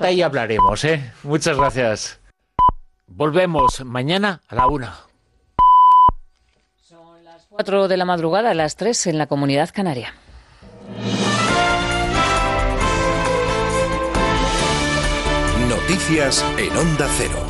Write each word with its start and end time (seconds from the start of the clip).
falta 0.00 0.12
y 0.12 0.22
hablaremos, 0.22 0.84
¿eh? 0.84 1.12
Muchas 1.22 1.56
gracias. 1.56 2.20
Volvemos 3.06 3.84
mañana 3.84 4.40
a 4.48 4.54
la 4.54 4.66
una. 4.66 4.94
Son 6.80 7.22
las 7.24 7.46
cuatro 7.46 7.88
de 7.88 7.96
la 7.96 8.04
madrugada, 8.04 8.54
las 8.54 8.76
tres 8.76 9.06
en 9.06 9.18
la 9.18 9.26
comunidad 9.26 9.70
canaria. 9.72 10.14
Noticias 15.68 16.44
en 16.56 16.76
Onda 16.76 17.08
Cero. 17.16 17.49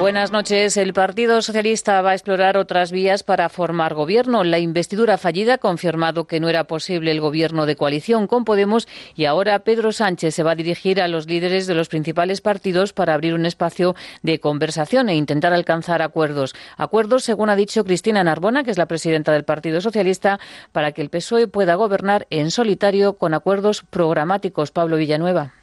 Buenas 0.00 0.32
noches. 0.32 0.78
El 0.78 0.94
Partido 0.94 1.42
Socialista 1.42 2.00
va 2.00 2.12
a 2.12 2.14
explorar 2.14 2.56
otras 2.56 2.90
vías 2.90 3.22
para 3.22 3.50
formar 3.50 3.92
gobierno. 3.92 4.44
La 4.44 4.58
investidura 4.58 5.18
fallida 5.18 5.54
ha 5.54 5.58
confirmado 5.58 6.26
que 6.26 6.40
no 6.40 6.48
era 6.48 6.64
posible 6.64 7.10
el 7.10 7.20
gobierno 7.20 7.66
de 7.66 7.76
coalición 7.76 8.26
con 8.26 8.46
Podemos 8.46 8.88
y 9.14 9.26
ahora 9.26 9.58
Pedro 9.58 9.92
Sánchez 9.92 10.34
se 10.34 10.42
va 10.42 10.52
a 10.52 10.54
dirigir 10.54 11.02
a 11.02 11.08
los 11.08 11.26
líderes 11.26 11.66
de 11.66 11.74
los 11.74 11.88
principales 11.88 12.40
partidos 12.40 12.94
para 12.94 13.12
abrir 13.12 13.34
un 13.34 13.44
espacio 13.44 13.94
de 14.22 14.40
conversación 14.40 15.10
e 15.10 15.16
intentar 15.16 15.52
alcanzar 15.52 16.00
acuerdos. 16.00 16.54
Acuerdos, 16.78 17.22
según 17.22 17.50
ha 17.50 17.54
dicho 17.54 17.84
Cristina 17.84 18.24
Narbona, 18.24 18.64
que 18.64 18.70
es 18.70 18.78
la 18.78 18.86
presidenta 18.86 19.32
del 19.32 19.44
Partido 19.44 19.82
Socialista, 19.82 20.40
para 20.72 20.92
que 20.92 21.02
el 21.02 21.10
PSOE 21.10 21.46
pueda 21.46 21.74
gobernar 21.74 22.26
en 22.30 22.50
solitario 22.50 23.18
con 23.18 23.34
acuerdos 23.34 23.84
programáticos. 23.90 24.70
Pablo 24.70 24.96
Villanueva. 24.96 25.59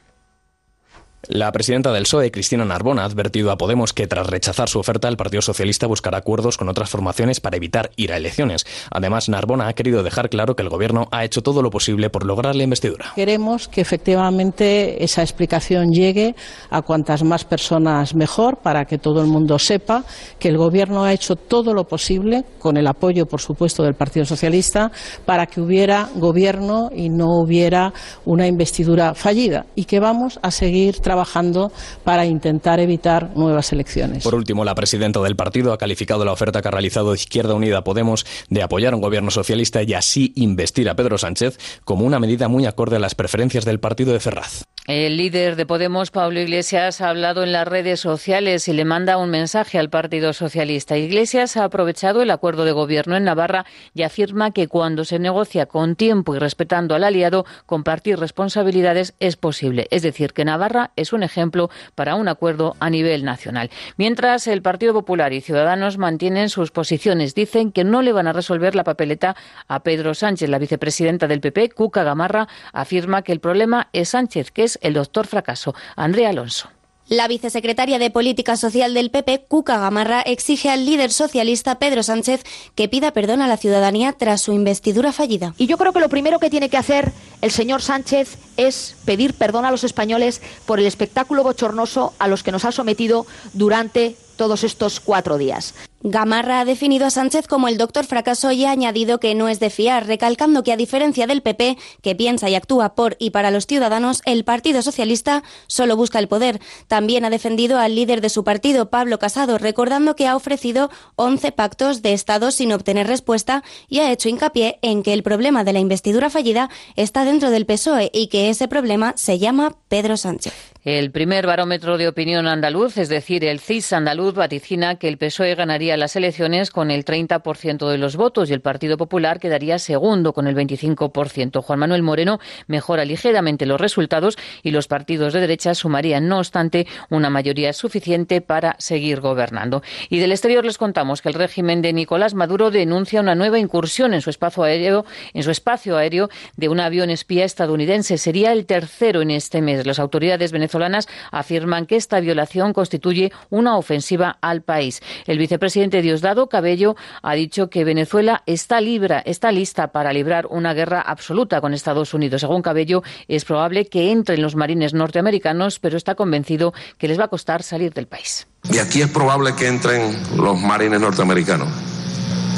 La 1.26 1.50
presidenta 1.50 1.92
del 1.92 2.04
PSOE, 2.04 2.30
Cristina 2.30 2.64
Narbona, 2.64 3.02
ha 3.02 3.04
advertido 3.04 3.50
a 3.50 3.58
Podemos 3.58 3.92
que 3.92 4.06
tras 4.06 4.28
rechazar 4.28 4.68
su 4.68 4.78
oferta, 4.78 5.08
el 5.08 5.16
Partido 5.16 5.42
Socialista 5.42 5.88
buscará 5.88 6.18
acuerdos 6.18 6.56
con 6.56 6.68
otras 6.68 6.88
formaciones 6.88 7.40
para 7.40 7.56
evitar 7.56 7.90
ir 7.96 8.12
a 8.12 8.16
elecciones. 8.16 8.64
Además, 8.92 9.28
Narbona 9.28 9.66
ha 9.66 9.72
querido 9.72 10.04
dejar 10.04 10.30
claro 10.30 10.54
que 10.54 10.62
el 10.62 10.68
Gobierno 10.68 11.08
ha 11.10 11.24
hecho 11.24 11.42
todo 11.42 11.60
lo 11.60 11.70
posible 11.70 12.08
por 12.08 12.24
lograr 12.24 12.54
la 12.54 12.62
investidura. 12.62 13.12
Queremos 13.16 13.66
que 13.66 13.80
efectivamente 13.80 15.02
esa 15.02 15.22
explicación 15.22 15.90
llegue 15.90 16.36
a 16.70 16.82
cuantas 16.82 17.24
más 17.24 17.44
personas 17.44 18.14
mejor 18.14 18.58
para 18.58 18.84
que 18.84 18.98
todo 18.98 19.20
el 19.20 19.26
mundo 19.26 19.58
sepa 19.58 20.04
que 20.38 20.48
el 20.48 20.56
Gobierno 20.56 21.02
ha 21.02 21.12
hecho 21.12 21.34
todo 21.34 21.74
lo 21.74 21.84
posible, 21.84 22.44
con 22.60 22.76
el 22.76 22.86
apoyo, 22.86 23.26
por 23.26 23.40
supuesto, 23.40 23.82
del 23.82 23.94
Partido 23.94 24.24
Socialista, 24.24 24.92
para 25.26 25.46
que 25.46 25.60
hubiera 25.60 26.08
gobierno 26.14 26.90
y 26.94 27.08
no 27.08 27.40
hubiera 27.40 27.92
una 28.24 28.46
investidura 28.46 29.14
fallida 29.14 29.66
y 29.74 29.84
que 29.84 29.98
vamos 29.98 30.38
a 30.42 30.52
seguir 30.52 31.00
trabajando 31.08 31.72
para 32.04 32.26
intentar 32.26 32.80
evitar 32.80 33.30
nuevas 33.34 33.72
elecciones. 33.72 34.22
Por 34.24 34.34
último, 34.34 34.62
la 34.62 34.74
presidenta 34.74 35.22
del 35.22 35.36
partido 35.36 35.72
ha 35.72 35.78
calificado 35.78 36.22
la 36.22 36.32
oferta 36.32 36.60
que 36.60 36.68
ha 36.68 36.70
realizado 36.70 37.14
Izquierda 37.14 37.54
Unida 37.54 37.82
Podemos 37.82 38.26
de 38.50 38.62
apoyar 38.62 38.94
un 38.94 39.00
gobierno 39.00 39.30
socialista 39.30 39.82
y 39.82 39.94
así 39.94 40.34
investir 40.36 40.86
a 40.90 40.96
Pedro 40.96 41.16
Sánchez 41.16 41.58
como 41.86 42.04
una 42.04 42.20
medida 42.20 42.48
muy 42.48 42.66
acorde 42.66 42.96
a 42.96 42.98
las 42.98 43.14
preferencias 43.14 43.64
del 43.64 43.80
partido 43.80 44.12
de 44.12 44.20
Ferraz. 44.20 44.64
El 44.88 45.18
líder 45.18 45.56
de 45.56 45.66
Podemos, 45.66 46.10
Pablo 46.10 46.40
Iglesias, 46.40 47.02
ha 47.02 47.10
hablado 47.10 47.42
en 47.42 47.52
las 47.52 47.68
redes 47.68 48.00
sociales 48.00 48.68
y 48.68 48.72
le 48.72 48.86
manda 48.86 49.18
un 49.18 49.28
mensaje 49.28 49.78
al 49.78 49.90
Partido 49.90 50.32
Socialista. 50.32 50.96
Iglesias 50.96 51.58
ha 51.58 51.64
aprovechado 51.64 52.22
el 52.22 52.30
acuerdo 52.30 52.64
de 52.64 52.72
gobierno 52.72 53.14
en 53.14 53.24
Navarra 53.24 53.66
y 53.92 54.04
afirma 54.04 54.50
que 54.50 54.66
cuando 54.66 55.04
se 55.04 55.18
negocia 55.18 55.66
con 55.66 55.94
tiempo 55.94 56.34
y 56.34 56.38
respetando 56.38 56.94
al 56.94 57.04
aliado, 57.04 57.44
compartir 57.66 58.18
responsabilidades 58.18 59.12
es 59.20 59.36
posible. 59.36 59.88
Es 59.90 60.00
decir, 60.00 60.32
que 60.32 60.46
Navarra 60.46 60.90
es 60.96 61.12
un 61.12 61.22
ejemplo 61.22 61.68
para 61.94 62.14
un 62.14 62.26
acuerdo 62.26 62.74
a 62.80 62.88
nivel 62.88 63.26
nacional. 63.26 63.68
Mientras 63.98 64.46
el 64.46 64.62
Partido 64.62 64.94
Popular 64.94 65.34
y 65.34 65.42
Ciudadanos 65.42 65.98
mantienen 65.98 66.48
sus 66.48 66.70
posiciones, 66.70 67.34
dicen 67.34 67.72
que 67.72 67.84
no 67.84 68.00
le 68.00 68.12
van 68.14 68.26
a 68.26 68.32
resolver 68.32 68.74
la 68.74 68.84
papeleta 68.84 69.36
a 69.66 69.82
Pedro 69.82 70.14
Sánchez. 70.14 70.48
La 70.48 70.58
vicepresidenta 70.58 71.28
del 71.28 71.42
PP, 71.42 71.72
Cuca 71.72 72.04
Gamarra, 72.04 72.48
afirma 72.72 73.20
que 73.20 73.32
el 73.32 73.40
problema 73.40 73.90
es 73.92 74.08
Sánchez, 74.08 74.50
que 74.50 74.64
es 74.64 74.77
el 74.80 74.94
doctor 74.94 75.26
fracaso. 75.26 75.74
Andrea 75.96 76.30
Alonso. 76.30 76.70
La 77.08 77.26
vicesecretaria 77.26 77.98
de 77.98 78.10
Política 78.10 78.58
Social 78.58 78.92
del 78.92 79.10
PP, 79.10 79.46
Cuca 79.48 79.78
Gamarra, 79.78 80.20
exige 80.20 80.68
al 80.68 80.84
líder 80.84 81.10
socialista 81.10 81.78
Pedro 81.78 82.02
Sánchez 82.02 82.44
que 82.74 82.86
pida 82.86 83.12
perdón 83.12 83.40
a 83.40 83.48
la 83.48 83.56
ciudadanía 83.56 84.12
tras 84.12 84.42
su 84.42 84.52
investidura 84.52 85.10
fallida. 85.10 85.54
Y 85.56 85.66
yo 85.66 85.78
creo 85.78 85.94
que 85.94 86.00
lo 86.00 86.10
primero 86.10 86.38
que 86.38 86.50
tiene 86.50 86.68
que 86.68 86.76
hacer 86.76 87.12
el 87.40 87.50
señor 87.50 87.80
Sánchez 87.80 88.36
es 88.58 88.94
pedir 89.06 89.32
perdón 89.32 89.64
a 89.64 89.70
los 89.70 89.84
españoles 89.84 90.42
por 90.66 90.80
el 90.80 90.86
espectáculo 90.86 91.42
bochornoso 91.44 92.12
a 92.18 92.28
los 92.28 92.42
que 92.42 92.52
nos 92.52 92.66
ha 92.66 92.72
sometido 92.72 93.24
durante 93.54 94.14
todos 94.36 94.62
estos 94.62 95.00
cuatro 95.00 95.38
días. 95.38 95.74
Gamarra 96.00 96.60
ha 96.60 96.64
definido 96.64 97.06
a 97.06 97.10
Sánchez 97.10 97.48
como 97.48 97.66
el 97.66 97.76
doctor 97.76 98.04
fracaso 98.04 98.52
y 98.52 98.64
ha 98.64 98.70
añadido 98.70 99.18
que 99.18 99.34
no 99.34 99.48
es 99.48 99.58
de 99.58 99.68
fiar, 99.68 100.06
recalcando 100.06 100.62
que 100.62 100.72
a 100.72 100.76
diferencia 100.76 101.26
del 101.26 101.42
PP, 101.42 101.76
que 102.02 102.14
piensa 102.14 102.48
y 102.48 102.54
actúa 102.54 102.94
por 102.94 103.16
y 103.18 103.30
para 103.30 103.50
los 103.50 103.66
ciudadanos, 103.66 104.22
el 104.24 104.44
Partido 104.44 104.80
Socialista 104.82 105.42
solo 105.66 105.96
busca 105.96 106.20
el 106.20 106.28
poder. 106.28 106.60
También 106.86 107.24
ha 107.24 107.30
defendido 107.30 107.80
al 107.80 107.96
líder 107.96 108.20
de 108.20 108.28
su 108.28 108.44
partido, 108.44 108.90
Pablo 108.90 109.18
Casado, 109.18 109.58
recordando 109.58 110.14
que 110.14 110.28
ha 110.28 110.36
ofrecido 110.36 110.88
11 111.16 111.50
pactos 111.50 112.00
de 112.00 112.12
Estado 112.12 112.52
sin 112.52 112.72
obtener 112.72 113.08
respuesta 113.08 113.64
y 113.88 113.98
ha 113.98 114.12
hecho 114.12 114.28
hincapié 114.28 114.78
en 114.82 115.02
que 115.02 115.12
el 115.12 115.24
problema 115.24 115.64
de 115.64 115.72
la 115.72 115.80
investidura 115.80 116.30
fallida 116.30 116.70
está 116.94 117.24
dentro 117.24 117.50
del 117.50 117.66
PSOE 117.66 118.10
y 118.12 118.28
que 118.28 118.50
ese 118.50 118.68
problema 118.68 119.14
se 119.16 119.40
llama 119.40 119.74
Pedro 119.88 120.16
Sánchez. 120.16 120.54
El 120.84 121.10
primer 121.10 121.46
barómetro 121.46 121.98
de 121.98 122.08
opinión 122.08 122.46
andaluz, 122.46 122.96
es 122.98 123.08
decir, 123.08 123.44
el 123.44 123.60
CIS 123.60 123.92
andaluz, 123.92 124.34
vaticina 124.34 124.94
que 124.94 125.08
el 125.08 125.18
PSOE 125.18 125.54
ganaría 125.54 125.87
las 125.96 126.16
elecciones 126.16 126.70
con 126.70 126.90
el 126.90 127.04
30% 127.04 127.88
de 127.88 127.98
los 127.98 128.16
votos 128.16 128.50
y 128.50 128.52
el 128.52 128.60
Partido 128.60 128.96
Popular 128.96 129.40
quedaría 129.40 129.78
segundo 129.78 130.32
con 130.32 130.46
el 130.46 130.56
25%. 130.56 131.62
Juan 131.62 131.78
Manuel 131.78 132.02
Moreno 132.02 132.38
mejora 132.66 133.04
ligeramente 133.04 133.66
los 133.66 133.80
resultados 133.80 134.36
y 134.62 134.70
los 134.70 134.88
partidos 134.88 135.32
de 135.32 135.40
derecha 135.40 135.74
sumarían, 135.74 136.28
no 136.28 136.38
obstante, 136.38 136.86
una 137.10 137.30
mayoría 137.30 137.72
suficiente 137.72 138.40
para 138.40 138.76
seguir 138.78 139.20
gobernando. 139.20 139.82
Y 140.10 140.18
del 140.18 140.32
exterior 140.32 140.64
les 140.64 140.78
contamos 140.78 141.22
que 141.22 141.28
el 141.28 141.34
régimen 141.34 141.82
de 141.82 141.92
Nicolás 141.92 142.34
Maduro 142.34 142.70
denuncia 142.70 143.20
una 143.20 143.34
nueva 143.34 143.58
incursión 143.58 144.14
en 144.14 144.20
su 144.20 144.30
espacio 144.30 144.64
aéreo, 144.64 145.04
en 145.32 145.42
su 145.42 145.50
espacio 145.50 145.96
aéreo 145.96 146.28
de 146.56 146.68
un 146.68 146.80
avión 146.80 147.10
espía 147.10 147.44
estadounidense. 147.44 148.18
Sería 148.18 148.52
el 148.52 148.66
tercero 148.66 149.22
en 149.22 149.30
este 149.30 149.62
mes. 149.62 149.86
Las 149.86 149.98
autoridades 149.98 150.52
venezolanas 150.52 151.08
afirman 151.30 151.86
que 151.86 151.96
esta 151.96 152.20
violación 152.20 152.72
constituye 152.72 153.32
una 153.50 153.76
ofensiva 153.76 154.38
al 154.40 154.62
país. 154.62 155.00
El 155.26 155.38
vicepresidente 155.38 155.77
Diosdado 155.86 156.48
Cabello 156.48 156.96
ha 157.22 157.34
dicho 157.34 157.70
que 157.70 157.84
Venezuela 157.84 158.42
está, 158.46 158.80
libra, 158.80 159.22
está 159.24 159.52
lista 159.52 159.88
para 159.88 160.12
librar 160.12 160.46
una 160.46 160.74
guerra 160.74 161.00
absoluta 161.00 161.60
con 161.60 161.72
Estados 161.72 162.14
Unidos. 162.14 162.40
Según 162.40 162.62
Cabello, 162.62 163.02
es 163.28 163.44
probable 163.44 163.86
que 163.86 164.10
entren 164.10 164.42
los 164.42 164.56
marines 164.56 164.92
norteamericanos, 164.92 165.78
pero 165.78 165.96
está 165.96 166.16
convencido 166.16 166.74
que 166.98 167.06
les 167.06 167.18
va 167.18 167.24
a 167.24 167.28
costar 167.28 167.62
salir 167.62 167.94
del 167.94 168.08
país. 168.08 168.48
Y 168.72 168.78
aquí 168.78 169.02
es 169.02 169.08
probable 169.08 169.54
que 169.54 169.68
entren 169.68 170.18
los 170.36 170.58
marines 170.60 171.00
norteamericanos. 171.00 171.68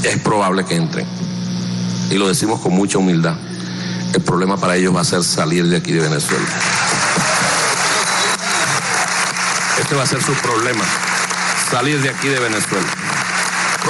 Es 0.03 0.19
probable 0.21 0.65
que 0.65 0.77
entren. 0.77 1.07
Y 2.11 2.15
lo 2.15 2.27
decimos 2.27 2.61
con 2.61 2.73
mucha 2.73 2.99
humildad. 2.99 3.37
El 4.15 4.23
problema 4.23 4.57
para 4.57 4.77
ellos 4.77 4.97
va 4.97 5.03
a 5.03 5.05
ser 5.05 5.23
salir 5.23 5.67
de 5.67 5.77
aquí 5.77 5.93
de 5.93 6.01
Venezuela. 6.01 6.47
Este 9.79 9.95
va 9.95 10.03
a 10.03 10.07
ser 10.07 10.23
su 10.23 10.33
problema, 10.35 10.85
salir 11.71 12.01
de 12.01 12.11
aquí 12.11 12.29
de 12.29 12.39
Venezuela. 12.39 13.10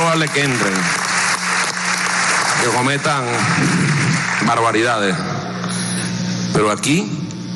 Probable 0.01 0.29
que 0.29 0.43
entren, 0.43 0.73
que 2.65 2.71
cometan 2.75 3.23
barbaridades. 4.47 5.15
Pero 6.55 6.71
aquí, 6.71 7.07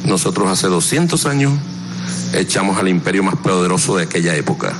nosotros 0.05 0.51
hace 0.51 0.67
200 0.67 1.25
años, 1.25 1.55
echamos 2.35 2.79
al 2.79 2.89
imperio 2.89 3.23
más 3.23 3.37
poderoso 3.37 3.97
de 3.97 4.03
aquella 4.03 4.35
época. 4.35 4.75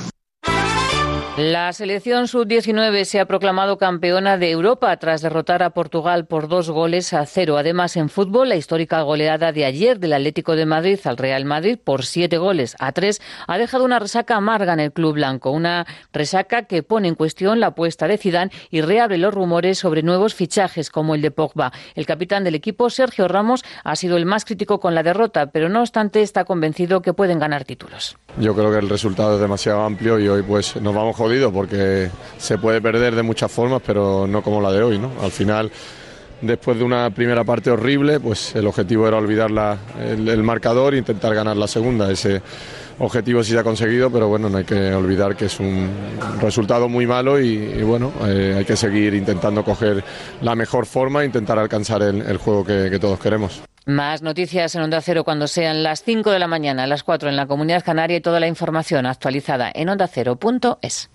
La 1.37 1.73
selección 1.73 2.29
sub-19 2.29 3.03
se 3.03 3.19
ha 3.19 3.25
proclamado 3.25 3.77
campeona 3.77 4.37
de 4.37 4.51
Europa 4.51 4.95
tras 4.95 5.21
derrotar 5.21 5.63
a 5.63 5.71
Portugal 5.71 6.27
por 6.27 6.47
dos 6.47 6.69
goles 6.69 7.11
a 7.11 7.25
cero. 7.25 7.57
Además, 7.57 7.97
en 7.97 8.07
fútbol, 8.07 8.47
la 8.47 8.55
histórica 8.55 9.01
goleada 9.01 9.51
de 9.51 9.65
ayer 9.65 9.99
del 9.99 10.13
Atlético 10.13 10.55
de 10.55 10.65
Madrid 10.65 10.97
al 11.03 11.17
Real 11.17 11.43
Madrid 11.43 11.77
por 11.83 12.05
siete 12.05 12.37
goles 12.37 12.77
a 12.79 12.93
tres 12.93 13.21
ha 13.47 13.57
dejado 13.57 13.83
una 13.83 13.99
resaca 13.99 14.37
amarga 14.37 14.71
en 14.71 14.79
el 14.79 14.93
club 14.93 15.15
blanco. 15.15 15.51
Una 15.51 15.85
resaca 16.13 16.67
que 16.67 16.83
pone 16.83 17.09
en 17.09 17.15
cuestión 17.15 17.59
la 17.59 17.67
apuesta 17.67 18.07
de 18.07 18.17
Zidane 18.17 18.51
y 18.71 18.79
reabre 18.79 19.17
los 19.17 19.33
rumores 19.33 19.77
sobre 19.77 20.03
nuevos 20.03 20.35
fichajes 20.35 20.89
como 20.89 21.15
el 21.15 21.21
de 21.21 21.31
Pogba. 21.31 21.73
El 21.95 22.05
capitán 22.05 22.45
del 22.45 22.55
equipo, 22.55 22.89
Sergio 22.89 23.27
Ramos, 23.27 23.65
ha 23.83 23.97
sido 23.97 24.15
el 24.15 24.25
más 24.25 24.45
crítico 24.45 24.79
con 24.79 24.95
la 24.95 25.03
derrota, 25.03 25.47
pero 25.47 25.67
no 25.67 25.81
obstante 25.81 26.21
está 26.21 26.45
convencido 26.45 27.01
que 27.01 27.11
pueden 27.11 27.39
ganar 27.39 27.65
títulos. 27.65 28.15
Yo 28.39 28.55
creo 28.55 28.71
que 28.71 28.79
el 28.79 28.87
resultado 28.87 29.35
es 29.35 29.41
demasiado 29.41 29.81
amplio 29.81 30.17
y 30.17 30.29
hoy 30.29 30.41
pues 30.41 30.77
nos 30.77 30.95
vamos 30.95 31.17
jodidos 31.25 31.51
porque 31.51 32.11
se 32.37 32.59
puede 32.59 32.81
perder 32.81 33.15
de 33.15 33.23
muchas 33.23 33.51
formas, 33.51 33.81
pero 33.83 34.27
no 34.27 34.43
como 34.43 34.61
la 34.61 34.71
de 34.71 34.83
hoy, 34.83 34.99
¿no? 34.99 35.11
Al 35.23 35.31
final 35.31 35.71
después 36.41 36.77
de 36.77 36.83
una 36.83 37.09
primera 37.09 37.43
parte 37.43 37.71
horrible, 37.71 38.19
pues 38.19 38.55
el 38.55 38.67
objetivo 38.67 39.07
era 39.07 39.17
olvidar 39.17 39.49
la, 39.49 39.75
el, 39.99 40.43
marcador 40.43 40.93
e 40.93 40.97
intentar 40.99 41.33
ganar 41.33 41.57
la 41.57 41.67
segunda. 41.67 42.11
Ese 42.11 42.43
objetivo 42.99 43.43
sí 43.43 43.53
se 43.53 43.59
ha 43.59 43.63
conseguido, 43.63 44.11
pero 44.11 44.27
bueno, 44.27 44.49
no 44.49 44.59
hay 44.59 44.65
que 44.65 44.93
olvidar 44.93 45.35
que 45.35 45.45
es 45.45 45.59
un 45.59 45.89
resultado 46.39 46.87
muy 46.87 47.07
malo 47.07 47.39
y, 47.39 47.81
bueno, 47.81 48.11
eh, 48.27 48.53
hay 48.57 48.65
que 48.65 48.75
seguir 48.75 49.15
intentando 49.15 49.63
coger 49.63 50.03
la 50.41 50.53
mejor 50.53 50.85
forma 50.85 51.23
e 51.23 51.25
intentar 51.25 51.57
alcanzar 51.57 52.03
el, 52.03 52.21
el 52.21 52.37
juego 52.37 52.63
que, 52.63 52.89
que 52.91 52.99
todos 52.99 53.19
queremos. 53.19 53.63
Más 53.87 54.23
noticias 54.23 54.73
en 54.73 54.81
Onda 54.81 54.99
Cero 55.01 55.23
cuando 55.23 55.47
sean 55.47 55.83
las 55.83 56.03
5 56.03 56.31
de 56.31 56.39
la 56.39 56.47
mañana, 56.47 56.87
las 56.87 57.03
4 57.03 57.29
en 57.29 57.35
la 57.35 57.45
Comunidad 57.45 57.83
Canaria 57.83 58.17
y 58.17 58.21
toda 58.21 58.39
la 58.39 58.47
información 58.47 59.05
actualizada 59.05 59.71
en 59.73 59.89
ondacero.es. 59.89 61.09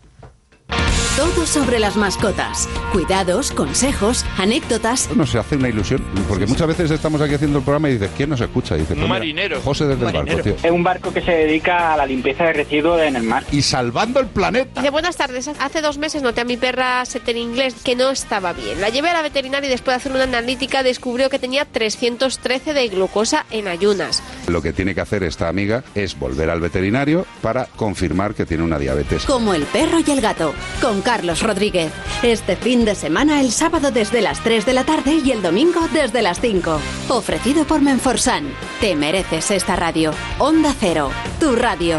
Todo 1.21 1.45
sobre 1.45 1.79
las 1.79 1.99
mascotas. 1.99 2.67
Cuidados, 2.93 3.51
consejos, 3.51 4.25
anécdotas. 4.39 5.15
No 5.15 5.27
se 5.27 5.39
hace 5.39 5.57
una 5.57 5.69
ilusión, 5.69 6.03
porque 6.27 6.47
muchas 6.47 6.67
veces 6.67 6.91
estamos 6.91 7.21
aquí 7.21 7.35
haciendo 7.35 7.59
el 7.59 7.65
programa 7.65 7.91
y 7.91 7.93
dices, 7.93 8.11
¿quién 8.17 8.31
nos 8.31 8.41
escucha? 8.41 8.75
Y 8.75 8.81
dice, 8.81 8.95
un 8.95 9.07
marinero. 9.07 9.61
José 9.61 9.85
desde 9.85 10.07
el 10.07 10.13
barco, 10.15 10.43
tío. 10.43 10.57
Es 10.63 10.71
un 10.71 10.83
barco 10.83 11.13
que 11.13 11.21
se 11.21 11.33
dedica 11.33 11.93
a 11.93 11.99
la 11.99 12.07
limpieza 12.07 12.45
de 12.45 12.55
residuos 12.55 13.03
en 13.03 13.17
el 13.17 13.25
mar. 13.25 13.45
Y 13.53 13.61
salvando 13.61 14.19
el 14.19 14.29
planeta. 14.29 14.81
Dice, 14.81 14.91
buenas 14.91 15.19
tardes. 15.19 15.47
Hace 15.47 15.83
dos 15.83 15.99
meses 15.99 16.23
noté 16.23 16.41
a 16.41 16.45
mi 16.47 16.57
perra 16.57 17.05
Setter 17.05 17.37
inglés 17.37 17.75
que 17.85 17.97
no 17.97 18.09
estaba 18.09 18.55
bien. 18.55 18.81
La 18.81 18.89
llevé 18.89 19.11
a 19.11 19.13
la 19.13 19.21
veterinaria 19.21 19.69
y 19.69 19.71
después 19.71 19.93
de 19.93 19.97
hacer 19.97 20.13
una 20.13 20.25
analítica 20.25 20.83
descubrió 20.83 21.29
que 21.29 21.39
tenía 21.39 21.67
313 21.67 22.73
de 22.73 22.89
glucosa 22.89 23.45
en 23.51 23.69
ayunas. 23.69 24.23
Lo 24.49 24.63
que 24.63 24.73
tiene 24.73 24.95
que 24.95 25.03
hacer 25.03 25.23
esta 25.25 25.49
amiga 25.49 25.85
es 25.95 26.19
volver 26.19 26.49
al 26.49 26.61
veterinario 26.61 27.27
para 27.43 27.67
confirmar 27.67 28.35
que 28.35 28.47
tiene 28.47 28.63
una 28.63 28.79
diabetes. 28.79 29.27
Como 29.27 29.53
el 29.53 29.65
perro 29.65 29.99
y 29.99 30.11
el 30.11 30.23
gato, 30.23 30.55
con 30.81 31.03
Carlos 31.11 31.43
Rodríguez. 31.43 31.93
Este 32.23 32.55
fin 32.55 32.85
de 32.85 32.95
semana, 32.95 33.41
el 33.41 33.51
sábado 33.51 33.91
desde 33.91 34.21
las 34.21 34.39
3 34.45 34.65
de 34.65 34.73
la 34.73 34.85
tarde 34.85 35.21
y 35.25 35.33
el 35.33 35.43
domingo 35.43 35.81
desde 35.93 36.23
las 36.23 36.41
5. 36.41 36.81
Ofrecido 37.09 37.65
por 37.65 37.81
Menforsan. 37.81 38.45
Te 38.81 38.95
mereces 38.95 39.51
esta 39.51 39.75
radio. 39.75 40.13
Onda 40.39 40.73
Cero, 40.79 41.11
tu 41.41 41.57
radio. 41.57 41.99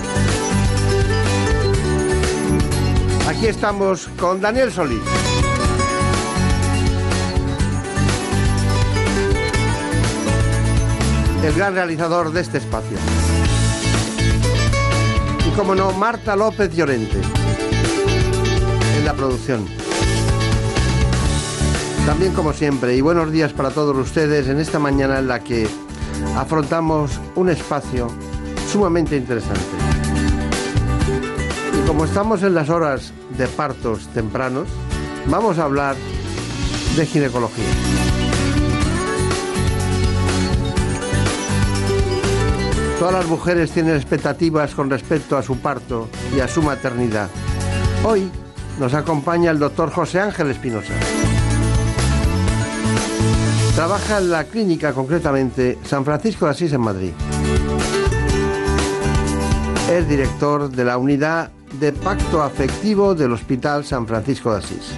Aquí 3.31 3.47
estamos 3.47 4.09
con 4.19 4.41
Daniel 4.41 4.73
Solís. 4.73 4.99
El 11.41 11.53
gran 11.53 11.73
realizador 11.73 12.33
de 12.33 12.41
este 12.41 12.57
espacio. 12.57 12.97
Y 15.47 15.49
como 15.51 15.75
no, 15.75 15.93
Marta 15.93 16.35
López 16.35 16.75
Llorente. 16.75 17.21
En 18.97 19.05
la 19.05 19.13
producción. 19.13 19.65
También 22.05 22.33
como 22.33 22.51
siempre, 22.51 22.97
y 22.97 22.99
buenos 22.99 23.31
días 23.31 23.53
para 23.53 23.69
todos 23.69 23.95
ustedes 23.95 24.49
en 24.49 24.59
esta 24.59 24.77
mañana 24.77 25.19
en 25.19 25.29
la 25.29 25.39
que 25.39 25.69
afrontamos 26.35 27.11
un 27.35 27.47
espacio 27.47 28.09
sumamente 28.69 29.15
interesante. 29.15 29.90
Como 31.91 32.05
estamos 32.05 32.41
en 32.43 32.53
las 32.53 32.69
horas 32.69 33.11
de 33.37 33.49
partos 33.49 34.07
tempranos, 34.13 34.69
vamos 35.25 35.59
a 35.59 35.65
hablar 35.65 35.97
de 36.95 37.05
ginecología. 37.05 37.65
Todas 42.97 43.13
las 43.13 43.25
mujeres 43.27 43.71
tienen 43.71 43.97
expectativas 43.97 44.73
con 44.73 44.89
respecto 44.89 45.35
a 45.37 45.43
su 45.43 45.57
parto 45.57 46.07
y 46.33 46.39
a 46.39 46.47
su 46.47 46.61
maternidad. 46.61 47.27
Hoy 48.05 48.31
nos 48.79 48.93
acompaña 48.93 49.51
el 49.51 49.59
doctor 49.59 49.91
José 49.91 50.21
Ángel 50.21 50.49
Espinosa. 50.49 50.93
Trabaja 53.75 54.19
en 54.19 54.31
la 54.31 54.45
clínica, 54.45 54.93
concretamente 54.93 55.77
San 55.83 56.05
Francisco 56.05 56.45
de 56.45 56.51
Asís 56.51 56.71
en 56.71 56.81
Madrid. 56.81 57.11
Es 59.91 60.07
director 60.07 60.69
de 60.71 60.85
la 60.85 60.97
unidad 60.97 61.51
de 61.81 61.91
pacto 61.91 62.43
afectivo 62.43 63.15
del 63.15 63.33
Hospital 63.33 63.83
San 63.83 64.05
Francisco 64.05 64.51
de 64.51 64.59
Asís. 64.59 64.93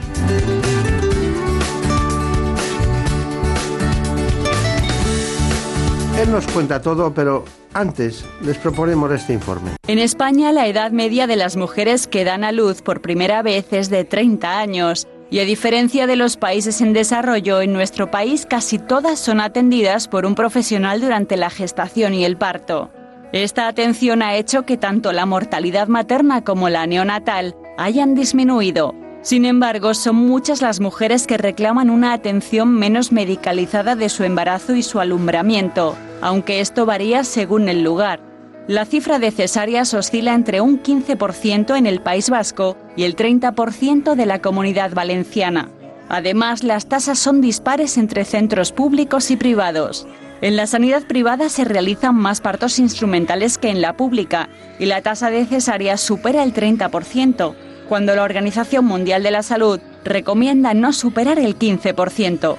Él 6.20 6.30
nos 6.30 6.46
cuenta 6.48 6.82
todo, 6.82 7.14
pero 7.14 7.46
antes 7.74 8.26
les 8.42 8.58
proponemos 8.58 9.10
este 9.14 9.32
informe. 9.32 9.72
En 9.88 9.98
España 9.98 10.52
la 10.52 10.68
edad 10.68 10.92
media 10.92 11.26
de 11.26 11.38
las 11.38 11.56
mujeres 11.56 12.06
que 12.06 12.26
dan 12.26 12.44
a 12.44 12.52
luz 12.52 12.82
por 12.82 13.02
primera 13.02 13.42
vez 13.42 13.72
es 13.72 13.90
de 13.90 14.04
30 14.04 14.60
años. 14.60 15.08
Y 15.32 15.40
a 15.40 15.46
diferencia 15.46 16.06
de 16.06 16.18
los 16.18 16.36
países 16.36 16.82
en 16.82 16.92
desarrollo, 16.92 17.62
en 17.62 17.72
nuestro 17.72 18.12
país 18.12 18.46
casi 18.46 18.78
todas 18.78 19.20
son 19.20 19.40
atendidas 19.40 20.10
por 20.10 20.26
un 20.26 20.36
profesional 20.36 21.00
durante 21.00 21.38
la 21.38 21.50
gestación 21.50 22.14
y 22.14 22.26
el 22.26 22.38
parto. 22.38 22.92
Esta 23.34 23.68
atención 23.68 24.22
ha 24.22 24.36
hecho 24.36 24.62
que 24.62 24.78
tanto 24.78 25.12
la 25.12 25.26
mortalidad 25.26 25.88
materna 25.88 26.44
como 26.44 26.70
la 26.70 26.86
neonatal 26.86 27.56
hayan 27.80 28.14
disminuido. 28.14 28.94
Sin 29.24 29.46
embargo, 29.46 29.96
son 29.96 30.18
muchas 30.18 30.62
las 30.62 30.80
mujeres 30.80 31.26
que 31.26 31.40
reclaman 31.40 31.90
una 31.90 32.14
atención 32.14 32.72
menos 32.72 33.12
medicalizada 33.12 33.96
de 33.96 34.10
su 34.10 34.24
embarazo 34.24 34.76
y 34.76 34.84
su 34.84 35.00
alumbramiento, 35.00 35.96
aunque 36.22 36.60
esto 36.60 36.86
varía 36.86 37.24
según 37.24 37.70
el 37.70 37.82
lugar. 37.82 38.20
La 38.68 38.86
cifra 38.86 39.18
de 39.18 39.32
cesáreas 39.32 39.96
oscila 39.96 40.36
entre 40.36 40.62
un 40.62 40.84
15% 40.84 41.76
en 41.76 41.88
el 41.88 42.02
País 42.02 42.30
Vasco 42.30 42.78
y 42.96 43.04
el 43.04 43.16
30% 43.16 44.14
de 44.14 44.26
la 44.28 44.44
comunidad 44.44 44.94
valenciana. 44.94 45.70
Además, 46.08 46.64
las 46.64 46.88
tasas 46.88 47.18
son 47.18 47.42
dispares 47.42 47.98
entre 47.98 48.26
centros 48.26 48.72
públicos 48.72 49.32
y 49.32 49.38
privados. 49.38 50.06
En 50.44 50.58
la 50.58 50.68
sanidad 50.68 51.04
privada 51.04 51.48
se 51.48 51.64
realizan 51.64 52.16
más 52.16 52.42
partos 52.42 52.78
instrumentales 52.78 53.58
que 53.58 53.70
en 53.70 53.80
la 53.82 53.96
pública 53.96 54.50
y 54.78 54.88
la 54.88 55.02
tasa 55.02 55.30
de 55.30 55.46
cesáreas 55.46 56.02
supera 56.02 56.44
el 56.44 56.54
30%, 56.54 57.56
cuando 57.88 58.14
la 58.14 58.24
Organización 58.24 58.84
Mundial 58.84 59.24
de 59.24 59.32
la 59.32 59.42
Salud 59.42 59.80
recomienda 60.04 60.74
no 60.74 60.92
superar 60.92 61.40
el 61.40 61.58
15%. 61.58 62.58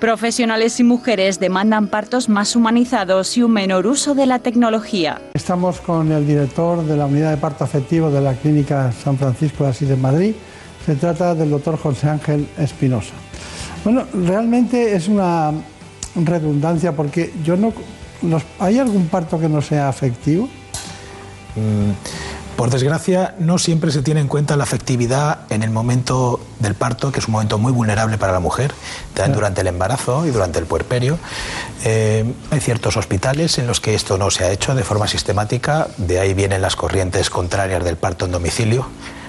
Profesionales 0.00 0.80
y 0.80 0.84
mujeres 0.84 1.38
demandan 1.38 1.88
partos 1.88 2.30
más 2.30 2.56
humanizados 2.56 3.36
y 3.36 3.42
un 3.42 3.52
menor 3.52 3.86
uso 3.86 4.14
de 4.14 4.24
la 4.24 4.38
tecnología. 4.38 5.20
Estamos 5.34 5.82
con 5.82 6.10
el 6.12 6.26
director 6.26 6.86
de 6.86 6.96
la 6.96 7.04
unidad 7.04 7.32
de 7.32 7.36
parto 7.36 7.64
afectivo 7.64 8.10
de 8.10 8.22
la 8.22 8.32
Clínica 8.32 8.90
San 8.92 9.18
Francisco 9.18 9.64
de 9.64 9.70
Asís 9.70 9.90
de 9.90 9.96
Madrid. 9.96 10.34
Se 10.86 10.94
trata 10.94 11.34
del 11.34 11.50
doctor 11.50 11.76
José 11.76 12.08
Ángel 12.08 12.48
Espinosa. 12.56 13.12
Bueno, 13.84 14.04
realmente 14.14 14.96
es 14.96 15.06
una 15.06 15.52
redundancia 16.24 16.92
porque 16.92 17.32
yo 17.44 17.56
no... 17.56 17.72
¿Hay 18.58 18.78
algún 18.78 19.08
parto 19.08 19.38
que 19.38 19.48
no 19.48 19.60
sea 19.60 19.88
afectivo? 19.88 20.48
Mm. 21.54 21.92
Por 22.56 22.70
desgracia, 22.70 23.34
no 23.38 23.58
siempre 23.58 23.90
se 23.90 24.00
tiene 24.00 24.20
en 24.20 24.28
cuenta 24.28 24.56
la 24.56 24.64
afectividad 24.64 25.40
en 25.50 25.62
el 25.62 25.70
momento 25.70 26.40
del 26.58 26.74
parto, 26.74 27.12
que 27.12 27.20
es 27.20 27.28
un 27.28 27.32
momento 27.32 27.58
muy 27.58 27.70
vulnerable 27.70 28.16
para 28.16 28.32
la 28.32 28.40
mujer, 28.40 28.72
también 29.12 29.34
durante 29.34 29.60
el 29.60 29.66
embarazo 29.66 30.24
y 30.26 30.30
durante 30.30 30.58
el 30.58 30.64
puerperio. 30.64 31.18
Eh, 31.84 32.24
hay 32.50 32.60
ciertos 32.60 32.96
hospitales 32.96 33.58
en 33.58 33.66
los 33.66 33.80
que 33.80 33.94
esto 33.94 34.16
no 34.16 34.30
se 34.30 34.44
ha 34.44 34.50
hecho 34.50 34.74
de 34.74 34.84
forma 34.84 35.06
sistemática, 35.06 35.88
de 35.98 36.18
ahí 36.18 36.32
vienen 36.32 36.62
las 36.62 36.76
corrientes 36.76 37.28
contrarias 37.28 37.84
del 37.84 37.98
parto 37.98 38.24
en 38.24 38.32
domicilio, 38.32 38.86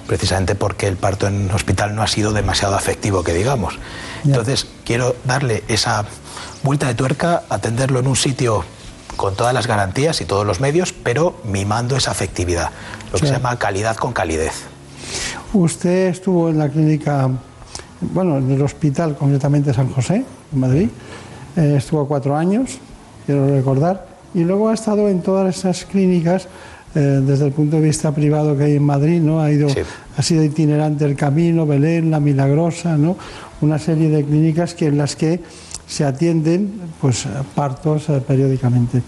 precisamente 0.07 0.55
porque 0.55 0.87
el 0.87 0.95
parto 0.95 1.27
en 1.27 1.51
hospital 1.51 1.95
no 1.95 2.03
ha 2.03 2.07
sido 2.07 2.31
demasiado 2.31 2.75
afectivo, 2.75 3.23
que 3.23 3.33
digamos. 3.33 3.77
Entonces, 4.23 4.67
quiero 4.85 5.17
darle 5.25 5.65
esa 5.67 6.05
vuelta 6.63 6.87
de 6.87 6.95
tuerca, 6.95 7.43
atenderlo 7.49 7.99
en 7.99 8.07
un 8.07 8.15
sitio 8.15 8.63
con 9.15 9.35
todas 9.35 9.53
las 9.53 9.67
garantías 9.67 10.21
y 10.21 10.25
todos 10.25 10.45
los 10.45 10.59
medios, 10.59 10.93
pero 10.93 11.39
mimando 11.43 11.97
esa 11.97 12.11
afectividad, 12.11 12.69
lo 13.11 13.19
que 13.19 13.27
se 13.27 13.33
llama 13.33 13.57
calidad 13.57 13.95
con 13.95 14.13
calidez. 14.13 14.53
Usted 15.53 16.07
estuvo 16.09 16.49
en 16.49 16.59
la 16.59 16.69
clínica 16.69 17.29
bueno, 18.01 18.37
en 18.37 18.51
el 18.51 18.61
hospital 18.61 19.15
concretamente 19.17 19.73
San 19.73 19.89
José, 19.89 20.23
en 20.53 20.59
Madrid. 20.59 20.89
Eh, 21.55 21.75
estuvo 21.77 22.07
cuatro 22.07 22.35
años, 22.35 22.77
quiero 23.25 23.47
recordar, 23.47 24.07
y 24.33 24.43
luego 24.43 24.69
ha 24.69 24.73
estado 24.73 25.09
en 25.09 25.21
todas 25.21 25.57
esas 25.57 25.85
clínicas 25.85 26.47
eh, 26.95 26.99
desde 26.99 27.45
el 27.45 27.51
punto 27.51 27.77
de 27.77 27.83
vista 27.83 28.13
privado 28.13 28.57
que 28.57 28.65
hay 28.65 28.75
en 28.75 28.83
Madrid, 28.83 29.21
¿no? 29.21 29.41
Ha, 29.41 29.51
ido, 29.51 29.67
ha 30.15 30.21
sido 30.21 30.43
itinerante 30.43 31.05
el 31.05 31.15
Camino, 31.15 31.65
Belén, 31.65 32.11
La 32.11 32.19
Milagrosa, 32.19 32.97
¿no? 32.97 33.17
Una 33.61 33.79
serie 33.79 34.09
de 34.09 34.23
clínicas 34.23 34.73
que, 34.73 34.87
en 34.87 34.97
las 34.97 35.15
que 35.15 35.41
se 35.87 36.03
atienden 36.03 36.81
pues, 36.99 37.25
partos 37.55 38.09
eh, 38.09 38.21
periódicamente. 38.25 39.01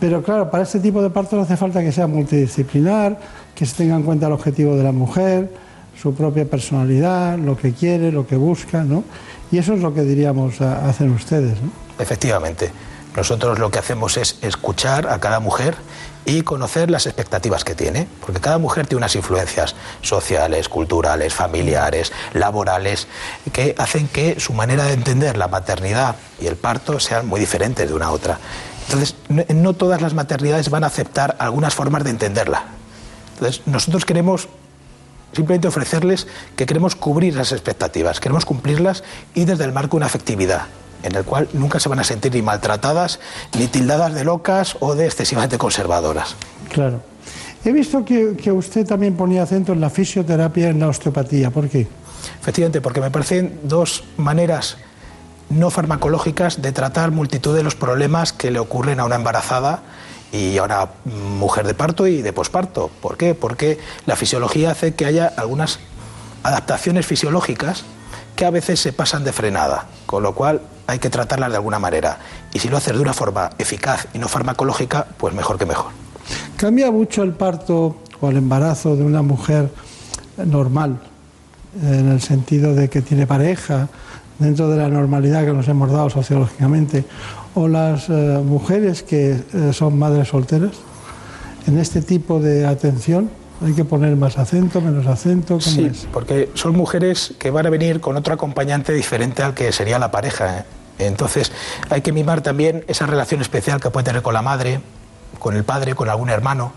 Pero 0.00 0.22
claro, 0.22 0.50
para 0.50 0.62
este 0.62 0.80
tipo 0.80 1.02
de 1.02 1.10
partos 1.10 1.44
hace 1.44 1.56
falta 1.56 1.80
que 1.82 1.92
sea 1.92 2.06
multidisciplinar, 2.06 3.18
que 3.54 3.66
se 3.66 3.76
tenga 3.76 3.96
en 3.96 4.02
cuenta 4.02 4.26
el 4.26 4.32
objetivo 4.32 4.76
de 4.76 4.84
la 4.84 4.92
mujer, 4.92 5.52
su 6.00 6.14
propia 6.14 6.44
personalidad, 6.44 7.36
lo 7.38 7.56
que 7.56 7.72
quiere, 7.72 8.12
lo 8.12 8.26
que 8.26 8.36
busca, 8.36 8.84
¿no? 8.84 9.04
Y 9.50 9.58
eso 9.58 9.74
es 9.74 9.80
lo 9.80 9.92
que 9.92 10.02
diríamos 10.02 10.60
a, 10.60 10.88
hacen 10.88 11.10
ustedes, 11.10 11.60
¿no? 11.60 11.70
Efectivamente. 11.98 12.70
Nosotros 13.16 13.58
lo 13.58 13.70
que 13.70 13.80
hacemos 13.80 14.16
es 14.16 14.38
escuchar 14.42 15.08
a 15.08 15.18
cada 15.18 15.40
mujer 15.40 15.74
y 16.24 16.42
conocer 16.42 16.90
las 16.90 17.06
expectativas 17.06 17.64
que 17.64 17.74
tiene, 17.74 18.06
porque 18.24 18.40
cada 18.40 18.58
mujer 18.58 18.86
tiene 18.86 18.98
unas 18.98 19.14
influencias 19.16 19.74
sociales, 20.02 20.68
culturales, 20.68 21.34
familiares, 21.34 22.12
laborales, 22.34 23.06
que 23.52 23.74
hacen 23.78 24.08
que 24.08 24.38
su 24.38 24.52
manera 24.52 24.84
de 24.84 24.92
entender 24.92 25.36
la 25.36 25.48
maternidad 25.48 26.16
y 26.40 26.46
el 26.46 26.56
parto 26.56 27.00
sean 27.00 27.26
muy 27.26 27.40
diferentes 27.40 27.88
de 27.88 27.94
una 27.94 28.06
a 28.06 28.10
otra. 28.10 28.38
Entonces, 28.86 29.16
no, 29.28 29.72
todas 29.74 30.00
las 30.00 30.14
maternidades 30.14 30.70
van 30.70 30.84
a 30.84 30.88
aceptar 30.88 31.36
algunas 31.38 31.74
formas 31.74 32.04
de 32.04 32.10
entenderla. 32.10 32.64
Entonces, 33.34 33.62
nosotros 33.66 34.04
queremos 34.04 34.48
simplemente 35.32 35.68
ofrecerles 35.68 36.26
que 36.56 36.66
queremos 36.66 36.96
cubrir 36.96 37.36
las 37.36 37.52
expectativas, 37.52 38.18
queremos 38.18 38.44
cumplirlas 38.44 39.04
y 39.34 39.44
desde 39.44 39.64
el 39.64 39.72
marco 39.72 39.96
una 39.96 40.06
afectividad 40.06 40.66
en 41.02 41.14
el 41.14 41.24
cual 41.24 41.48
nunca 41.52 41.80
se 41.80 41.88
van 41.88 42.00
a 42.00 42.04
sentir 42.04 42.34
ni 42.34 42.42
maltratadas, 42.42 43.20
ni 43.56 43.66
tildadas 43.66 44.14
de 44.14 44.24
locas 44.24 44.76
o 44.80 44.94
de 44.94 45.06
excesivamente 45.06 45.58
conservadoras. 45.58 46.36
Claro. 46.70 47.00
He 47.64 47.72
visto 47.72 48.04
que, 48.04 48.36
que, 48.36 48.52
usted 48.52 48.86
también 48.86 49.16
ponía 49.16 49.42
acento 49.42 49.72
en 49.72 49.80
la 49.80 49.90
fisioterapia 49.90 50.68
y 50.68 50.70
en 50.70 50.80
la 50.80 50.88
osteopatía. 50.88 51.50
¿Por 51.50 51.68
qué? 51.68 51.86
Efectivamente, 52.40 52.80
porque 52.80 53.00
me 53.00 53.10
parecen 53.10 53.58
dos 53.64 54.04
maneras 54.16 54.76
no 55.50 55.70
farmacológicas 55.70 56.60
de 56.62 56.72
tratar 56.72 57.10
multitud 57.10 57.56
de 57.56 57.62
los 57.62 57.74
problemas 57.74 58.32
que 58.32 58.50
le 58.50 58.58
ocurren 58.58 59.00
a 59.00 59.04
una 59.04 59.16
embarazada 59.16 59.82
y 60.30 60.58
a 60.58 60.62
una 60.62 60.88
mujer 61.04 61.66
de 61.66 61.74
parto 61.74 62.06
y 62.06 62.22
de 62.22 62.32
posparto. 62.32 62.90
¿Por 63.00 63.16
qué? 63.16 63.34
Porque 63.34 63.78
la 64.06 64.16
fisiología 64.16 64.72
hace 64.72 64.94
que 64.94 65.06
haya 65.06 65.32
algunas 65.36 65.78
adaptaciones 66.42 67.06
fisiológicas 67.06 67.84
que 68.38 68.46
a 68.46 68.50
veces 68.50 68.78
se 68.78 68.92
pasan 68.92 69.24
de 69.24 69.32
frenada, 69.32 69.86
con 70.06 70.22
lo 70.22 70.32
cual 70.32 70.60
hay 70.86 71.00
que 71.00 71.10
tratarlas 71.10 71.50
de 71.50 71.56
alguna 71.56 71.80
manera. 71.80 72.18
Y 72.54 72.60
si 72.60 72.68
lo 72.68 72.76
haces 72.76 72.94
de 72.94 73.00
una 73.00 73.12
forma 73.12 73.50
eficaz 73.58 74.06
y 74.14 74.20
no 74.20 74.28
farmacológica, 74.28 75.08
pues 75.16 75.34
mejor 75.34 75.58
que 75.58 75.66
mejor. 75.66 75.90
¿Cambia 76.56 76.92
mucho 76.92 77.24
el 77.24 77.32
parto 77.32 77.96
o 78.20 78.30
el 78.30 78.36
embarazo 78.36 78.94
de 78.94 79.02
una 79.02 79.22
mujer 79.22 79.72
normal, 80.36 81.00
en 81.82 82.12
el 82.12 82.20
sentido 82.20 82.76
de 82.76 82.88
que 82.88 83.02
tiene 83.02 83.26
pareja, 83.26 83.88
dentro 84.38 84.68
de 84.68 84.76
la 84.76 84.88
normalidad 84.88 85.44
que 85.44 85.52
nos 85.52 85.66
hemos 85.66 85.90
dado 85.90 86.08
sociológicamente, 86.08 87.06
o 87.56 87.66
las 87.66 88.08
eh, 88.08 88.40
mujeres 88.44 89.02
que 89.02 89.32
eh, 89.32 89.72
son 89.72 89.98
madres 89.98 90.28
solteras, 90.28 90.76
en 91.66 91.76
este 91.76 92.02
tipo 92.02 92.38
de 92.38 92.68
atención? 92.68 93.30
¿Hay 93.64 93.72
que 93.72 93.84
poner 93.84 94.14
más 94.16 94.38
acento, 94.38 94.80
menos 94.80 95.06
acento? 95.06 95.60
sí, 95.60 95.90
porque 96.12 96.50
son 96.54 96.76
mujeres 96.76 97.34
que 97.38 97.50
van 97.50 97.66
a 97.66 97.70
venir 97.70 98.00
con 98.00 98.16
otro 98.16 98.34
acompañante 98.34 98.92
diferente 98.92 99.42
al 99.42 99.54
que 99.54 99.72
sería 99.72 99.98
la 99.98 100.10
pareja. 100.10 100.58
¿eh? 100.58 100.64
Entonces 100.98 101.50
hay 101.90 102.00
que 102.00 102.12
mimar 102.12 102.40
también 102.40 102.84
esa 102.86 103.06
relación 103.06 103.40
especial 103.40 103.80
que 103.80 103.90
puede 103.90 104.04
tener 104.04 104.22
con 104.22 104.34
la 104.34 104.42
madre, 104.42 104.80
con 105.38 105.56
el 105.56 105.64
padre, 105.64 105.94
con 105.94 106.08
algún 106.08 106.30
hermano. 106.30 106.72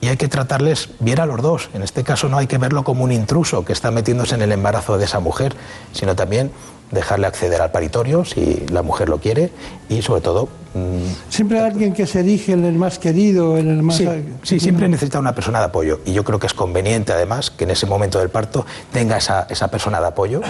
Y 0.00 0.08
hay 0.08 0.16
que 0.16 0.28
tratarles 0.28 0.90
bien 0.98 1.20
a 1.20 1.26
los 1.26 1.40
dos. 1.40 1.70
En 1.72 1.82
este 1.82 2.02
caso 2.04 2.28
no 2.28 2.36
hay 2.36 2.46
que 2.46 2.58
verlo 2.58 2.84
como 2.84 3.04
un 3.04 3.12
intruso 3.12 3.64
que 3.64 3.72
está 3.72 3.90
metiéndose 3.90 4.34
en 4.34 4.42
el 4.42 4.52
embarazo 4.52 4.98
de 4.98 5.04
esa 5.04 5.20
mujer, 5.20 5.54
sino 5.92 6.14
también 6.14 6.50
dejarle 6.94 7.26
acceder 7.26 7.60
al 7.60 7.70
paritorio 7.70 8.24
si 8.24 8.64
la 8.70 8.82
mujer 8.82 9.08
lo 9.08 9.18
quiere 9.18 9.50
y 9.88 10.02
sobre 10.02 10.20
todo... 10.20 10.48
Mm, 10.74 11.06
siempre 11.28 11.58
hay 11.58 11.66
alguien 11.66 11.92
que 11.92 12.06
se 12.06 12.20
erige 12.20 12.52
en 12.52 12.64
el 12.64 12.74
más 12.74 12.98
querido, 12.98 13.58
en 13.58 13.68
el 13.68 13.82
más... 13.82 14.02
Sí, 14.42 14.60
siempre 14.60 14.88
necesita 14.88 15.18
una 15.18 15.34
persona 15.34 15.58
de 15.58 15.66
apoyo 15.66 16.00
y 16.04 16.12
yo 16.12 16.24
creo 16.24 16.38
que 16.38 16.46
es 16.46 16.54
conveniente 16.54 17.12
además 17.12 17.50
que 17.50 17.64
en 17.64 17.70
ese 17.70 17.86
momento 17.86 18.18
del 18.18 18.30
parto 18.30 18.64
tenga 18.92 19.16
esa, 19.16 19.46
esa 19.50 19.68
persona 19.68 20.00
de 20.00 20.06
apoyo, 20.06 20.40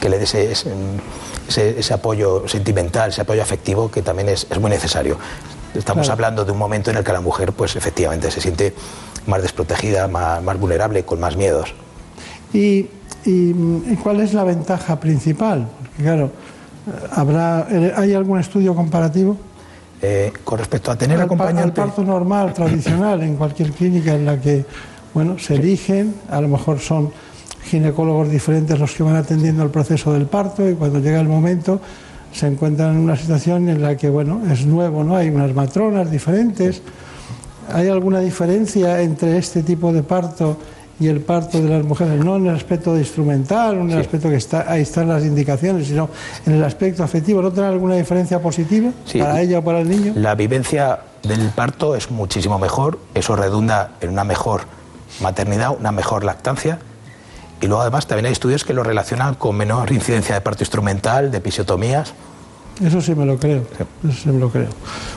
que 0.00 0.08
le 0.08 0.18
dé 0.18 0.24
ese, 0.24 0.52
ese, 1.48 1.94
apoyo 1.94 2.48
sentimental, 2.48 3.10
ese 3.10 3.20
apoyo 3.20 3.42
afectivo 3.42 3.90
que 3.90 4.02
también 4.02 4.28
es, 4.28 4.46
es 4.50 4.58
muy 4.58 4.70
necesario. 4.70 5.18
Estamos 5.74 6.08
hablando 6.08 6.44
de 6.44 6.52
un 6.52 6.58
momento 6.58 6.90
en 6.90 6.98
el 6.98 7.04
que 7.04 7.12
la 7.12 7.20
mujer 7.20 7.52
pues 7.52 7.76
efectivamente 7.76 8.30
se 8.30 8.40
siente 8.40 8.74
más 9.26 9.42
desprotegida, 9.42 10.08
más, 10.08 10.42
más 10.42 10.58
vulnerable, 10.58 11.04
con 11.04 11.20
más 11.20 11.36
miedos. 11.36 11.74
Y 12.52 12.88
¿Y, 13.24 13.52
cuál 14.02 14.20
es 14.20 14.34
la 14.34 14.44
ventaja 14.44 14.98
principal? 14.98 15.68
Porque 15.78 16.02
claro, 16.02 16.30
¿habrá, 17.12 17.66
¿hay 17.96 18.14
algún 18.14 18.38
estudio 18.38 18.74
comparativo? 18.74 19.36
Eh, 20.00 20.32
con 20.42 20.58
respecto 20.58 20.90
a 20.90 20.96
tener 20.96 21.20
acompañante... 21.20 21.62
Al 21.62 21.72
parto 21.72 22.02
normal, 22.02 22.52
tradicional, 22.54 23.22
en 23.22 23.36
cualquier 23.36 23.70
clínica 23.70 24.14
en 24.14 24.26
la 24.26 24.40
que, 24.40 24.64
bueno, 25.14 25.38
se 25.38 25.54
eligen, 25.54 26.14
a 26.28 26.40
lo 26.40 26.48
mejor 26.48 26.80
son 26.80 27.12
ginecólogos 27.64 28.28
diferentes 28.28 28.78
los 28.78 28.92
que 28.92 29.04
van 29.04 29.14
atendiendo 29.14 29.62
el 29.62 29.70
proceso 29.70 30.12
del 30.12 30.26
parto 30.26 30.68
y 30.68 30.74
cuando 30.74 30.98
llega 30.98 31.20
el 31.20 31.28
momento 31.28 31.80
se 32.32 32.46
encuentran 32.46 32.96
en 32.96 32.98
una 32.98 33.16
situación 33.16 33.68
en 33.68 33.82
la 33.82 33.96
que, 33.96 34.08
bueno, 34.08 34.40
es 34.50 34.66
nuevo, 34.66 35.04
¿no? 35.04 35.16
Hay 35.16 35.28
unas 35.28 35.54
matronas 35.54 36.10
diferentes. 36.10 36.82
¿Hay 37.72 37.88
alguna 37.88 38.20
diferencia 38.20 39.00
entre 39.02 39.38
este 39.38 39.62
tipo 39.62 39.92
de 39.92 40.02
parto 40.02 40.56
y 41.02 41.08
el 41.08 41.20
parto 41.20 41.60
de 41.60 41.68
las 41.68 41.84
mujeres, 41.84 42.24
no 42.24 42.36
en 42.36 42.46
el 42.46 42.54
aspecto 42.54 42.94
de 42.94 43.00
instrumental, 43.00 43.76
en 43.76 43.90
el 43.90 43.98
aspecto 43.98 44.28
que 44.28 44.36
está, 44.36 44.70
ahí 44.70 44.82
están 44.82 45.08
las 45.08 45.24
indicaciones, 45.24 45.88
sino 45.88 46.08
en 46.46 46.52
el 46.52 46.62
aspecto 46.62 47.02
afectivo. 47.02 47.42
¿No 47.42 47.50
tiene 47.50 47.68
alguna 47.68 47.96
diferencia 47.96 48.40
positiva 48.40 48.92
para 49.18 49.40
ella 49.40 49.58
o 49.58 49.64
para 49.64 49.80
el 49.80 49.88
niño? 49.88 50.12
La 50.14 50.36
vivencia 50.36 51.00
del 51.24 51.50
parto 51.50 51.96
es 51.96 52.12
muchísimo 52.12 52.60
mejor, 52.60 53.00
eso 53.14 53.34
redunda 53.34 53.94
en 54.00 54.10
una 54.10 54.22
mejor 54.22 54.62
maternidad, 55.20 55.74
una 55.76 55.90
mejor 55.90 56.22
lactancia. 56.22 56.78
Y 57.60 57.66
luego 57.66 57.82
además 57.82 58.06
también 58.06 58.26
hay 58.26 58.32
estudios 58.32 58.64
que 58.64 58.72
lo 58.72 58.84
relacionan 58.84 59.34
con 59.34 59.56
menor 59.56 59.90
incidencia 59.90 60.36
de 60.36 60.40
parto 60.40 60.62
instrumental, 60.62 61.32
de 61.32 61.38
episiotomías. 61.38 62.14
Eso 62.80 63.00
sí 63.00 63.16
me 63.16 63.26
lo 63.26 63.38
creo, 63.38 63.64
eso 64.08 64.22
sí 64.22 64.28
me 64.28 64.38
lo 64.38 64.50
creo. 64.50 64.68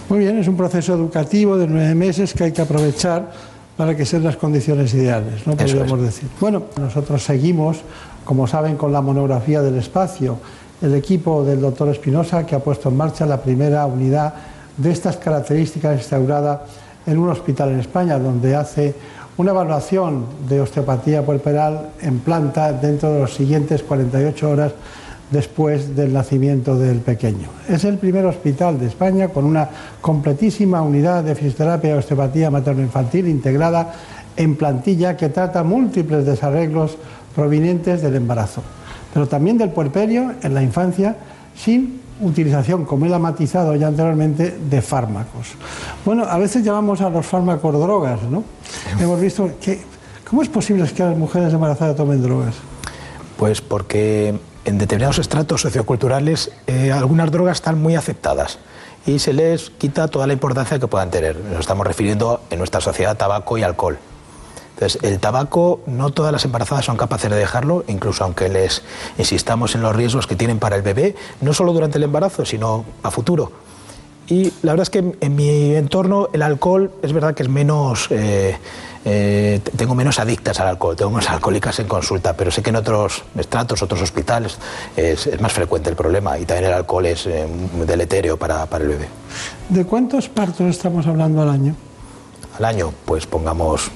Muy 0.10 0.18
bien, 0.18 0.40
es 0.40 0.48
un 0.48 0.58
proceso 0.58 0.96
educativo 0.96 1.58
de 1.58 1.68
nueve 1.68 1.94
meses 1.94 2.34
que 2.34 2.46
hay 2.46 2.52
que 2.52 2.64
aprovechar 2.64 3.55
para 3.78 3.96
que 3.96 4.06
sean 4.06 4.24
las 4.24 4.38
condiciones 4.38 4.94
ideales, 4.94 5.46
¿no? 5.46 5.56
Podríamos 5.56 6.02
decir. 6.02 6.30
Bueno, 6.40 6.64
nosotros 6.80 7.24
seguimos, 7.24 7.82
como 8.24 8.48
saben, 8.48 8.78
con 8.78 8.92
la 8.94 9.02
monografía 9.02 9.62
del 9.62 9.76
espacio. 9.76 10.38
El 10.82 10.96
equipo 10.96 11.44
del 11.44 11.62
doctor 11.62 11.90
Espinosa 11.90 12.46
que 12.46 12.56
ha 12.56 12.60
puesto 12.60 12.90
en 12.90 12.98
marcha 12.98 13.26
la 13.26 13.42
primera 13.42 13.86
unidad 13.86 14.34
de 14.78 14.92
estas 14.92 15.18
características 15.18 15.98
instaurada 15.98 16.66
en 17.06 17.18
un 17.18 17.30
hospital 17.30 17.72
en 17.72 17.80
España, 17.80 18.18
donde 18.18 18.56
hace 18.56 18.96
una 19.38 19.52
evaluación 19.52 20.26
de 20.48 20.62
osteopatía 20.62 21.26
puerperal 21.26 21.90
en 22.02 22.20
planta 22.20 22.72
dentro 22.72 23.12
de 23.12 23.22
las 23.22 23.34
siguientes 23.34 23.84
48 23.84 24.50
horas 24.50 24.72
después 25.32 25.96
del 25.96 26.14
nacimiento 26.14 26.78
del 26.78 27.00
pequeño. 27.00 27.50
Es 27.68 27.84
el 27.84 27.98
primer 27.98 28.26
hospital 28.26 28.80
de 28.80 28.88
España 28.88 29.30
con 29.30 29.46
una 29.46 29.70
completísima 30.02 30.82
unidad 30.82 31.24
de 31.24 31.36
fisioterapia 31.36 31.96
y 31.96 31.98
osteopatía 31.98 32.52
materno-infantil 32.52 33.28
integrada 33.28 33.94
en 34.38 34.56
plantilla 34.56 35.18
que 35.18 35.30
trata 35.30 35.64
múltiples 35.64 36.26
desarreglos 36.26 36.98
provenientes 37.36 38.02
del 38.02 38.16
embarazo, 38.16 38.62
pero 39.14 39.28
también 39.28 39.58
del 39.58 39.70
puerperio 39.70 40.34
en 40.42 40.54
la 40.54 40.62
infancia 40.62 41.16
sin 41.56 42.02
utilización, 42.22 42.86
como 42.86 43.06
él 43.06 43.14
ha 43.14 43.20
matizado 43.20 43.76
ya 43.76 43.88
anteriormente, 43.88 44.58
de 44.70 44.82
fármacos. 44.82 45.54
Bueno, 46.06 46.24
a 46.24 46.38
veces 46.38 46.64
llamamos 46.64 47.02
a 47.02 47.10
los 47.10 47.26
fármacos 47.26 47.74
drogas, 47.74 48.22
¿no? 48.24 48.44
Hemos 49.00 49.20
visto 49.20 49.50
que... 49.60 49.80
¿Cómo 50.30 50.42
es 50.42 50.50
posible 50.50 50.86
que 50.88 51.04
las 51.04 51.18
mujeres 51.18 51.54
embarazadas 51.54 51.96
tomen 51.96 52.22
drogas? 52.22 52.56
Pues 53.38 53.62
porque 53.62 54.34
en 54.66 54.78
determinados 54.78 55.20
estratos 55.20 55.62
socioculturales 55.62 56.52
eh, 56.68 56.92
algunas 56.92 57.32
drogas 57.32 57.58
están 57.58 57.82
muy 57.82 57.96
aceptadas 57.96 58.60
y 59.06 59.20
se 59.20 59.34
les 59.34 59.70
quita 59.70 60.08
toda 60.08 60.28
la 60.28 60.34
importancia 60.34 60.80
que 60.80 60.88
puedan 60.88 61.12
tener. 61.12 61.38
Nos 61.38 61.60
estamos 61.60 61.86
refiriendo 61.86 62.42
en 62.50 62.58
nuestra 62.58 62.82
sociedad 62.82 63.16
tabaco 63.16 63.58
y 63.58 63.64
alcohol. 63.64 64.00
Entonces, 64.74 65.02
el 65.04 65.20
tabaco, 65.20 65.80
no 65.86 66.10
todas 66.10 66.34
las 66.34 66.44
embarazadas 66.44 66.84
son 66.84 66.98
capaces 66.98 67.30
de 67.32 67.38
dejarlo, 67.38 67.86
incluso 67.88 68.26
aunque 68.26 68.50
les 68.50 68.82
insistamos 69.18 69.74
en 69.76 69.82
los 69.82 69.96
riesgos 69.96 70.28
que 70.28 70.36
tienen 70.36 70.60
para 70.60 70.76
el 70.76 70.82
bebé, 70.82 71.16
no 71.40 71.54
solo 71.54 71.72
durante 71.72 71.98
el 71.98 72.04
embarazo, 72.04 72.44
sino 72.44 72.84
a 73.02 73.10
futuro. 73.10 73.52
Y 74.28 74.52
la 74.64 74.74
verdad 74.74 74.82
es 74.84 74.90
que 74.90 75.16
en 75.22 75.36
mi 75.36 75.76
entorno 75.76 76.30
el 76.34 76.42
alcohol 76.42 76.92
es 77.04 77.14
verdad 77.14 77.36
que 77.36 77.44
es 77.44 77.50
menos, 77.50 78.08
eh, 78.10 78.58
eh, 79.08 79.62
tengo 79.78 79.94
menos 79.94 80.18
adictas 80.18 80.60
al 80.60 80.68
alcohol, 80.68 80.96
tengo 80.96 81.12
más 81.12 81.30
alcohólicas 81.30 81.78
en 81.80 81.88
consulta, 81.88 82.34
pero 82.34 82.50
sé 82.50 82.64
que 82.64 82.72
en 82.72 82.78
otros 82.78 83.24
estratos, 83.38 83.84
otros 83.84 84.02
hospitales, 84.02 84.58
es, 84.98 85.40
más 85.40 85.54
frecuente 85.54 85.92
el 85.92 85.96
problema 85.96 86.40
y 86.40 86.46
también 86.46 86.72
el 86.72 86.74
alcohol 86.76 87.06
es 87.06 87.28
eh, 87.28 87.46
deletéreo 87.86 88.38
para, 88.38 88.66
para 88.66 88.84
el 88.84 88.90
bebé. 88.90 89.08
¿De 89.70 89.86
cuántos 89.86 90.28
partos 90.28 90.68
estamos 90.68 91.06
hablando 91.06 91.44
al 91.44 91.50
año? 91.50 91.76
Al 92.58 92.66
año, 92.66 92.94
pues 93.06 93.28
pongamos 93.28 93.92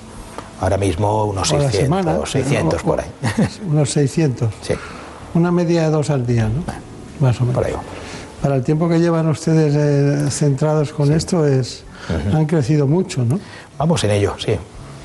ahora 0.61 0.77
mismo 0.77 1.25
unos 1.25 1.49
600, 1.49 2.29
600 2.29 2.83
por 2.83 2.99
ahí. 2.99 3.09
Unos 3.67 3.89
600. 3.91 4.53
Sí. 4.61 4.75
Una 5.33 5.51
media 5.51 5.83
de 5.83 5.89
dos 5.89 6.09
al 6.09 6.25
día, 6.25 6.49
¿no? 6.49 6.63
Más 7.19 7.39
o 7.41 7.45
menos. 7.45 7.55
Por 7.55 7.65
ahí. 7.65 7.73
Para 8.41 8.55
el 8.55 8.63
tiempo 8.63 8.87
que 8.87 8.99
llevan 8.99 9.27
ustedes 9.27 9.73
eh, 9.75 10.31
centrados 10.31 10.93
con 10.93 11.11
esto, 11.11 11.45
es, 11.45 11.83
han 12.33 12.45
crecido 12.45 12.87
mucho, 12.87 13.23
¿no? 13.25 13.39
Vamos 13.77 14.03
en 14.03 14.11
ello, 14.11 14.35
sí. 14.37 14.53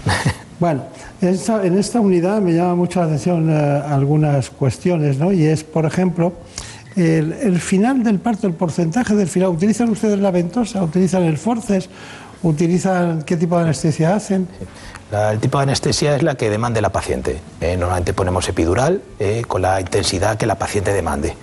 Bueno, 0.61 0.85
en 1.21 1.79
esta, 1.79 2.01
unidad 2.01 2.41
me 2.41 2.53
llama 2.53 2.77
mucho 2.77 3.01
la 3.01 3.07
atención 3.07 3.51
eh, 3.51 3.83
algunas 3.89 4.51
cuestiones, 4.51 5.19
¿no? 5.19 5.33
Y 5.33 5.45
es, 5.45 5.65
por 5.65 5.85
ejemplo, 5.85 6.33
el, 6.97 7.61
final 7.61 8.05
del 8.05 8.21
parto, 8.21 8.47
el 8.47 8.55
porcentaje 8.55 9.15
del 9.15 9.29
final. 9.29 9.49
¿Utilizan 9.49 9.91
ustedes 9.91 10.19
la 10.21 10.31
ventosa? 10.31 10.83
¿Utilizan 10.83 11.25
el 11.25 11.39
forces? 11.39 11.89
¿Utilizan 12.43 13.23
qué 13.23 13.37
tipo 13.37 13.57
de 13.57 13.65
anestesia 13.65 14.15
hacen? 14.15 14.49
el 15.13 15.39
tipo 15.39 15.59
de 15.59 15.65
anestesia 15.65 16.17
es 16.17 16.23
la 16.23 16.37
que 16.37 16.51
demande 16.51 16.81
la 16.81 16.91
paciente. 16.91 17.39
Eh, 17.61 17.77
normalmente 17.77 18.13
ponemos 18.13 18.49
epidural 18.49 19.03
eh, 19.19 19.43
con 19.47 19.63
la 19.63 19.81
intensidad 19.81 20.37
que 20.37 20.47
la 20.47 20.57
paciente 20.57 20.93
demande. 20.93 21.35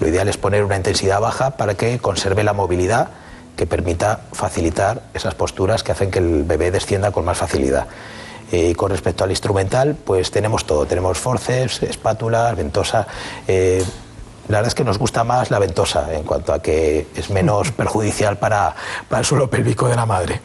Lo 0.00 0.08
ideal 0.08 0.28
es 0.28 0.36
poner 0.36 0.64
una 0.64 0.76
intensidad 0.76 1.20
baja 1.20 1.52
para 1.52 1.74
que 1.74 1.98
conserve 1.98 2.44
la 2.44 2.52
movilidad 2.52 3.08
que 3.56 3.66
permita 3.66 4.20
facilitar 4.32 5.02
esas 5.14 5.34
posturas 5.34 5.82
que 5.82 5.92
hacen 5.92 6.10
que 6.10 6.18
el 6.18 6.44
bebé 6.44 6.70
descienda 6.70 7.12
con 7.12 7.24
más 7.24 7.38
facilidad. 7.38 7.86
Eh, 8.52 8.70
y 8.70 8.74
con 8.74 8.90
respecto 8.90 9.24
al 9.24 9.30
instrumental, 9.30 9.96
pues 9.96 10.30
tenemos 10.30 10.64
todo. 10.64 10.86
Tenemos 10.86 11.18
forceps, 11.18 11.82
espátulas, 11.82 12.56
ventosa. 12.56 13.06
Eh, 13.48 13.82
la 14.48 14.58
verdad 14.58 14.68
es 14.68 14.74
que 14.74 14.84
nos 14.84 14.98
gusta 14.98 15.24
más 15.24 15.50
la 15.50 15.58
ventosa 15.58 16.14
en 16.14 16.22
cuanto 16.24 16.52
a 16.52 16.60
que 16.60 17.06
es 17.14 17.30
menos 17.30 17.72
perjudicial 17.76 18.36
para, 18.38 18.74
para 19.08 19.20
el 19.20 19.26
suelo 19.26 19.48
pélvico 19.48 19.88
de 19.88 19.96
la 19.96 20.06
madre. 20.06 20.40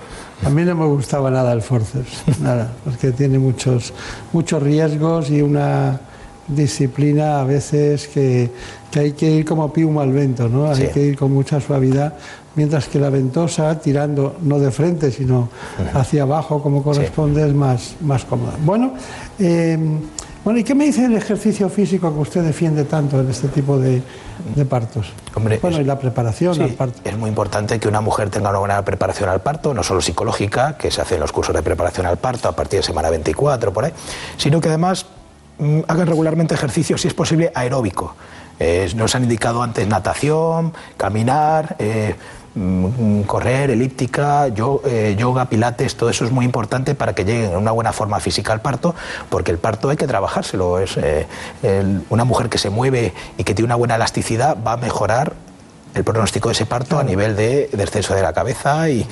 A 0.45 0.49
mí 0.49 0.63
no 0.63 0.73
me 0.75 0.85
gustaba 0.85 1.29
nada 1.29 1.51
el 1.51 1.61
forceps, 1.61 2.39
nada, 2.39 2.71
porque 2.85 3.11
tiene 3.11 3.37
muchos, 3.39 3.93
muchos 4.31 4.63
riesgos 4.63 5.29
y 5.29 5.41
una 5.41 5.99
disciplina 6.47 7.41
a 7.41 7.43
veces 7.43 8.07
que, 8.07 8.49
que 8.89 8.99
hay 8.99 9.11
que 9.11 9.29
ir 9.29 9.45
como 9.45 9.71
piuma 9.71 10.03
al 10.03 10.13
vento, 10.13 10.47
¿no? 10.47 10.71
Hay 10.71 10.87
que 10.87 11.01
ir 11.01 11.17
con 11.17 11.31
mucha 11.33 11.59
suavidad 11.59 12.13
mientras 12.55 12.87
que 12.87 12.99
la 12.99 13.09
ventosa, 13.09 13.79
tirando 13.79 14.37
no 14.41 14.59
de 14.59 14.71
frente, 14.71 15.11
sino 15.11 15.49
hacia 15.93 16.23
abajo 16.23 16.61
como 16.61 16.83
corresponde, 16.83 17.47
es 17.47 17.53
más, 17.53 17.95
más 18.01 18.25
cómoda. 18.25 18.53
Bueno, 18.63 18.93
em, 19.37 19.99
bueno, 20.43 20.59
¿y 20.59 20.63
qué 20.63 20.73
me 20.73 20.85
dice 20.85 21.05
el 21.05 21.15
ejercicio 21.15 21.69
físico 21.69 22.13
que 22.13 22.19
usted 22.19 22.41
defiende 22.41 22.85
tanto 22.85 23.19
en 23.19 23.29
este 23.29 23.49
tipo 23.49 23.77
de, 23.77 24.01
partos? 24.69 25.11
Hombre, 25.35 25.59
bueno, 25.61 25.81
y 25.81 25.83
la 25.83 25.99
preparación 25.99 26.61
al 26.61 26.71
parto. 26.71 27.01
Es 27.03 27.17
muy 27.17 27.29
importante 27.29 27.77
que 27.79 27.87
una 27.87 27.99
mujer 27.99 28.29
tenga 28.29 28.49
una 28.49 28.59
buena 28.59 28.85
preparación 28.85 29.29
al 29.29 29.41
parto, 29.41 29.73
no 29.73 29.83
solo 29.83 30.01
psicológica, 30.01 30.77
que 30.77 30.91
se 30.91 31.01
hace 31.01 31.15
en 31.15 31.21
los 31.21 31.33
cursos 31.33 31.53
de 31.53 31.61
preparación 31.61 32.05
al 32.05 32.17
parto 32.17 32.47
a 32.47 32.53
partir 32.53 32.79
de 32.79 32.83
semana 32.83 33.09
24, 33.09 33.73
por 33.73 33.85
ahí, 33.85 33.93
sino 34.37 34.61
que 34.61 34.69
además 34.69 35.05
mm, 35.59 35.81
hagan 35.87 36.07
regularmente 36.07 36.55
ejercicio, 36.55 36.97
si 36.97 37.09
es 37.09 37.13
posible, 37.13 37.51
aeróbico. 37.53 38.15
nos 38.95 39.15
han 39.15 39.23
indicado 39.23 39.61
antes 39.61 39.87
natación, 39.87 40.73
caminar, 40.95 41.75
eh, 41.79 42.15
correr, 43.25 43.69
elíptica, 43.71 44.47
eh, 44.47 45.15
yoga, 45.17 45.45
pilates, 45.45 45.95
todo 45.95 46.09
eso 46.09 46.25
es 46.25 46.31
muy 46.31 46.45
importante 46.45 46.95
para 46.95 47.13
que 47.13 47.23
lleguen 47.23 47.51
en 47.51 47.57
una 47.57 47.71
buena 47.71 47.93
forma 47.93 48.19
física 48.19 48.53
al 48.53 48.61
parto, 48.61 48.95
porque 49.29 49.51
el 49.51 49.57
parto 49.57 49.89
hay 49.89 49.97
que 49.97 50.07
trabajárselo. 50.07 50.79
Es, 50.79 50.97
eh, 50.97 51.27
una 52.09 52.23
mujer 52.23 52.49
que 52.49 52.57
se 52.57 52.69
mueve 52.69 53.13
y 53.37 53.43
que 53.43 53.53
tiene 53.53 53.67
una 53.67 53.75
buena 53.75 53.95
elasticidad 53.95 54.57
va 54.65 54.73
a 54.73 54.77
mejorar 54.77 55.33
el 55.93 56.03
pronóstico 56.03 56.49
de 56.49 56.53
ese 56.53 56.65
parto 56.65 56.99
a 56.99 57.03
nivel 57.03 57.35
de 57.35 57.69
descenso 57.73 58.13
de 58.13 58.21
la 58.21 58.33
cabeza 58.33 58.89
y, 58.89 59.05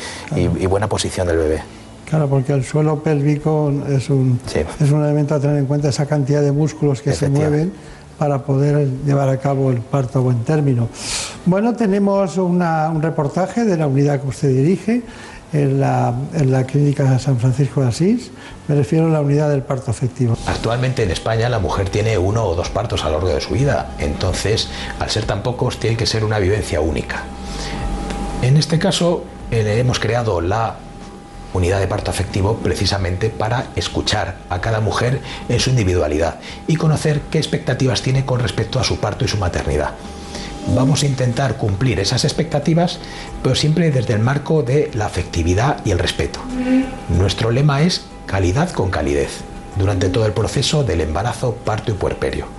buena 0.67 0.87
posición 0.87 1.27
del 1.27 1.37
bebé. 1.37 1.63
Claro, 2.09 2.29
porque 2.29 2.53
el 2.53 2.63
suelo 2.63 3.03
pélvico 3.03 3.71
es 3.89 4.09
un, 4.09 4.39
es 4.79 4.91
un 4.91 5.03
elemento 5.03 5.35
a 5.35 5.39
tener 5.39 5.57
en 5.57 5.65
cuenta, 5.65 5.89
esa 5.89 6.05
cantidad 6.05 6.41
de 6.41 6.51
músculos 6.51 7.01
que 7.01 7.13
se 7.13 7.29
mueven 7.29 7.73
para 8.17 8.43
poder 8.43 8.87
llevar 9.05 9.29
a 9.29 9.37
cabo 9.37 9.71
el 9.71 9.81
parto 9.81 10.19
a 10.19 10.21
buen 10.21 10.43
término. 10.43 10.89
Bueno, 11.45 11.73
tenemos 11.73 12.37
un 12.37 12.61
reportaje 13.01 13.63
de 13.63 13.77
la 13.77 13.87
unidad 13.87 14.21
que 14.21 14.27
usted 14.27 14.49
dirige 14.49 15.03
en 15.53 15.79
la, 15.79 16.13
en 16.33 16.51
la 16.51 16.65
clínica 16.65 17.17
San 17.19 17.39
Francisco 17.39 17.81
de 17.81 17.87
Asís. 17.87 18.31
Me 18.67 18.75
refiero 18.75 19.07
a 19.07 19.09
la 19.09 19.21
unidad 19.21 19.49
del 19.49 19.61
parto 19.61 19.91
afectivo. 19.91 20.35
Actualmente 20.45 21.03
en 21.03 21.11
España 21.11 21.47
la 21.49 21.59
mujer 21.59 21.89
tiene 21.89 22.17
uno 22.17 22.43
o 22.43 22.55
dos 22.55 22.69
partos 22.69 23.03
a 23.05 23.09
lo 23.09 23.13
largo 23.13 23.29
de 23.29 23.41
su 23.41 23.53
vida, 23.53 23.91
entonces 23.99 24.69
al 24.99 25.09
ser 25.09 25.25
tan 25.25 25.43
pocos 25.43 25.79
tiene 25.79 25.95
que 25.95 26.05
ser 26.05 26.23
una 26.23 26.39
vivencia 26.39 26.81
única. 26.81 27.23
En 28.41 28.57
este 28.57 28.77
caso 28.77 29.23
eh, 29.51 29.77
hemos 29.79 29.99
creado 29.99 30.41
la 30.41 30.75
unidad 31.57 31.79
de 31.79 31.87
parto 31.87 32.11
afectivo 32.11 32.57
precisamente 32.57 33.29
para 33.29 33.67
escuchar 33.75 34.37
a 34.49 34.61
cada 34.61 34.79
mujer 34.79 35.21
en 35.49 35.59
su 35.59 35.69
individualidad 35.69 36.39
y 36.67 36.75
conocer 36.75 37.21
qué 37.31 37.37
expectativas 37.37 38.01
tiene 38.01 38.25
con 38.25 38.39
respecto 38.39 38.79
a 38.79 38.83
su 38.83 38.99
parto 38.99 39.25
y 39.25 39.27
su 39.27 39.37
maternidad. 39.37 39.91
Vamos 40.75 41.03
a 41.03 41.05
intentar 41.05 41.55
cumplir 41.55 41.99
esas 41.99 42.25
expectativas, 42.25 42.99
pero 43.41 43.55
siempre 43.55 43.89
desde 43.89 44.13
el 44.13 44.19
marco 44.19 44.63
de 44.63 44.91
la 44.93 45.05
afectividad 45.05 45.77
y 45.85 45.91
el 45.91 45.99
respeto. 45.99 46.39
Nuestro 47.09 47.51
lema 47.51 47.81
es 47.81 48.05
calidad 48.25 48.71
con 48.71 48.89
calidez 48.89 49.41
durante 49.77 50.09
todo 50.09 50.25
el 50.25 50.33
proceso 50.33 50.83
del 50.83 51.01
embarazo, 51.01 51.55
parto 51.55 51.91
y 51.91 51.95
puerperio. 51.95 52.56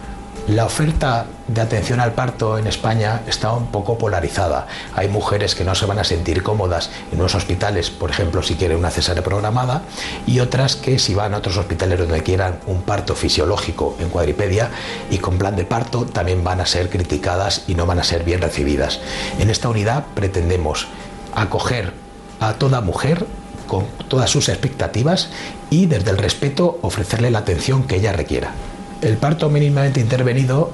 La 0.49 0.65
oferta 0.65 1.27
de 1.47 1.61
atención 1.61 2.01
al 2.01 2.15
parto 2.15 2.57
en 2.57 2.67
España 2.67 3.21
está 3.27 3.53
un 3.53 3.67
poco 3.67 3.99
polarizada. 3.99 4.67
Hay 4.95 5.07
mujeres 5.09 5.55
que 5.55 5.63
no 5.63 5.75
se 5.75 5.85
van 5.85 5.99
a 5.99 6.05
sentir 6.05 6.43
cómodas 6.43 6.89
en 7.13 7.21
unos 7.21 7.35
hospitales, 7.35 7.91
por 7.91 8.09
ejemplo, 8.09 8.43
si 8.43 8.55
quieren 8.55 8.79
una 8.79 8.91
cesárea 8.91 9.23
programada, 9.23 9.83
y 10.27 10.41
otras 10.41 10.75
que 10.75 10.99
si 10.99 11.15
van 11.15 11.35
a 11.35 11.37
otros 11.37 11.59
hospitales 11.59 11.99
donde 11.99 12.23
quieran 12.23 12.61
un 12.67 12.81
parto 12.81 13.15
fisiológico 13.15 13.95
en 14.01 14.09
cuadripedia 14.09 14.71
y 15.11 15.19
con 15.19 15.37
plan 15.37 15.55
de 15.55 15.67
parto 15.67 16.07
también 16.07 16.43
van 16.43 16.63
a 16.63 16.67
ser 16.67 16.89
criticadas 16.89 17.65
y 17.67 17.75
no 17.75 17.85
van 17.85 17.99
a 17.99 18.05
ser 18.05 18.25
bien 18.25 18.41
recibidas. 18.41 19.01
En 19.39 19.51
esta 19.51 19.69
unidad 19.69 20.07
pretendemos 20.15 20.89
acoger 21.35 21.93
a 22.41 22.55
toda 22.55 22.81
mujer 22.81 23.27
con 23.67 23.85
todas 24.09 24.31
sus 24.31 24.49
expectativas 24.49 25.29
y 25.69 25.85
desde 25.85 26.11
el 26.11 26.17
respeto 26.17 26.79
ofrecerle 26.81 27.31
la 27.31 27.41
atención 27.41 27.83
que 27.83 27.97
ella 27.97 28.15
requiera. 28.15 28.55
El 29.01 29.17
parto 29.17 29.49
mínimamente 29.49 30.01
intervenido 30.01 30.73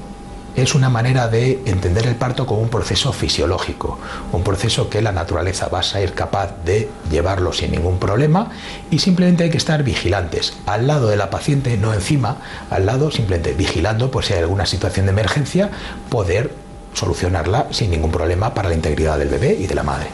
es 0.56 0.74
una 0.74 0.88
manera 0.88 1.28
de 1.28 1.60
entender 1.66 2.06
el 2.06 2.14
parto 2.14 2.46
como 2.46 2.62
un 2.62 2.70
proceso 2.70 3.12
fisiológico, 3.12 3.98
un 4.32 4.42
proceso 4.42 4.88
que 4.88 5.02
la 5.02 5.12
naturaleza 5.12 5.68
va 5.68 5.80
a 5.80 5.82
ser 5.82 6.14
capaz 6.14 6.54
de 6.64 6.88
llevarlo 7.10 7.52
sin 7.52 7.72
ningún 7.72 7.98
problema 7.98 8.50
y 8.90 9.00
simplemente 9.00 9.44
hay 9.44 9.50
que 9.50 9.58
estar 9.58 9.82
vigilantes, 9.82 10.54
al 10.64 10.86
lado 10.86 11.08
de 11.08 11.16
la 11.16 11.28
paciente, 11.28 11.76
no 11.76 11.92
encima, 11.92 12.38
al 12.70 12.86
lado 12.86 13.10
simplemente 13.10 13.52
vigilando 13.52 14.10
por 14.10 14.24
si 14.24 14.32
hay 14.32 14.38
alguna 14.38 14.64
situación 14.64 15.04
de 15.04 15.12
emergencia, 15.12 15.70
poder 16.08 16.52
solucionarla 16.94 17.66
sin 17.72 17.90
ningún 17.90 18.12
problema 18.12 18.54
para 18.54 18.70
la 18.70 18.74
integridad 18.74 19.18
del 19.18 19.28
bebé 19.28 19.54
y 19.60 19.66
de 19.66 19.74
la 19.74 19.82
madre. 19.82 20.06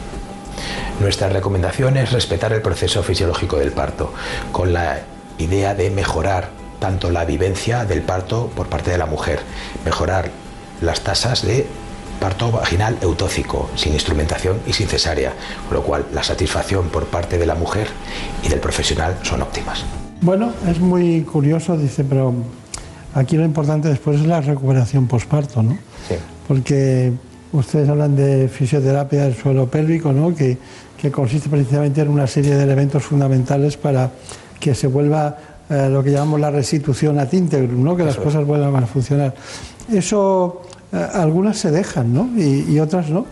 Nuestra 0.99 1.29
recomendación 1.29 1.95
es 1.95 2.11
respetar 2.11 2.51
el 2.51 2.61
proceso 2.61 3.03
fisiológico 3.03 3.57
del 3.57 3.71
parto, 3.71 4.11
con 4.51 4.73
la 4.73 4.99
idea 5.37 5.75
de 5.75 5.89
mejorar 5.91 6.60
tanto 6.81 7.11
la 7.11 7.25
vivencia 7.25 7.85
del 7.85 8.01
parto 8.01 8.49
por 8.55 8.67
parte 8.67 8.89
de 8.89 8.97
la 8.97 9.05
mujer, 9.05 9.39
mejorar 9.85 10.31
las 10.81 11.01
tasas 11.01 11.45
de 11.45 11.67
parto 12.19 12.51
vaginal 12.51 12.97
eutóxico, 13.01 13.69
sin 13.75 13.93
instrumentación 13.93 14.57
y 14.65 14.73
sin 14.73 14.87
cesárea, 14.87 15.31
con 15.67 15.77
lo 15.77 15.83
cual 15.83 16.05
la 16.11 16.23
satisfacción 16.23 16.89
por 16.89 17.05
parte 17.05 17.37
de 17.37 17.45
la 17.45 17.53
mujer 17.53 17.87
y 18.43 18.49
del 18.49 18.59
profesional 18.59 19.15
son 19.21 19.43
óptimas. 19.43 19.85
Bueno, 20.21 20.51
es 20.67 20.79
muy 20.79 21.21
curioso, 21.21 21.77
dice, 21.77 22.03
pero 22.03 22.33
aquí 23.13 23.37
lo 23.37 23.45
importante 23.45 23.87
después 23.87 24.19
es 24.19 24.25
la 24.25 24.41
recuperación 24.41 25.07
posparto, 25.07 25.61
¿no? 25.61 25.77
Sí. 26.07 26.15
Porque 26.47 27.11
ustedes 27.51 27.89
hablan 27.89 28.15
de 28.15 28.47
fisioterapia 28.47 29.23
del 29.23 29.35
suelo 29.35 29.67
pélvico, 29.67 30.11
¿no? 30.11 30.33
Que, 30.35 30.57
que 30.99 31.11
consiste 31.11 31.47
precisamente 31.47 32.01
en 32.01 32.09
una 32.09 32.25
serie 32.25 32.55
de 32.55 32.63
elementos 32.63 33.03
fundamentales 33.03 33.77
para 33.77 34.11
que 34.59 34.75
se 34.75 34.87
vuelva 34.87 35.37
eh, 35.71 35.89
lo 35.89 36.03
que 36.03 36.11
llamamos 36.11 36.41
la 36.41 36.51
restitución 36.51 37.17
a 37.17 37.27
integrum, 37.31 37.81
¿no? 37.81 37.95
que 37.95 38.03
las 38.03 38.17
cosas 38.17 38.45
vuelvan 38.45 38.83
a 38.83 38.87
funcionar. 38.87 39.33
Eso, 39.89 40.63
eh, 40.91 41.07
algunas 41.13 41.57
se 41.57 41.71
dejan, 41.71 42.13
¿no? 42.13 42.29
Y, 42.35 42.77
otras 42.79 43.09
no. 43.09 43.25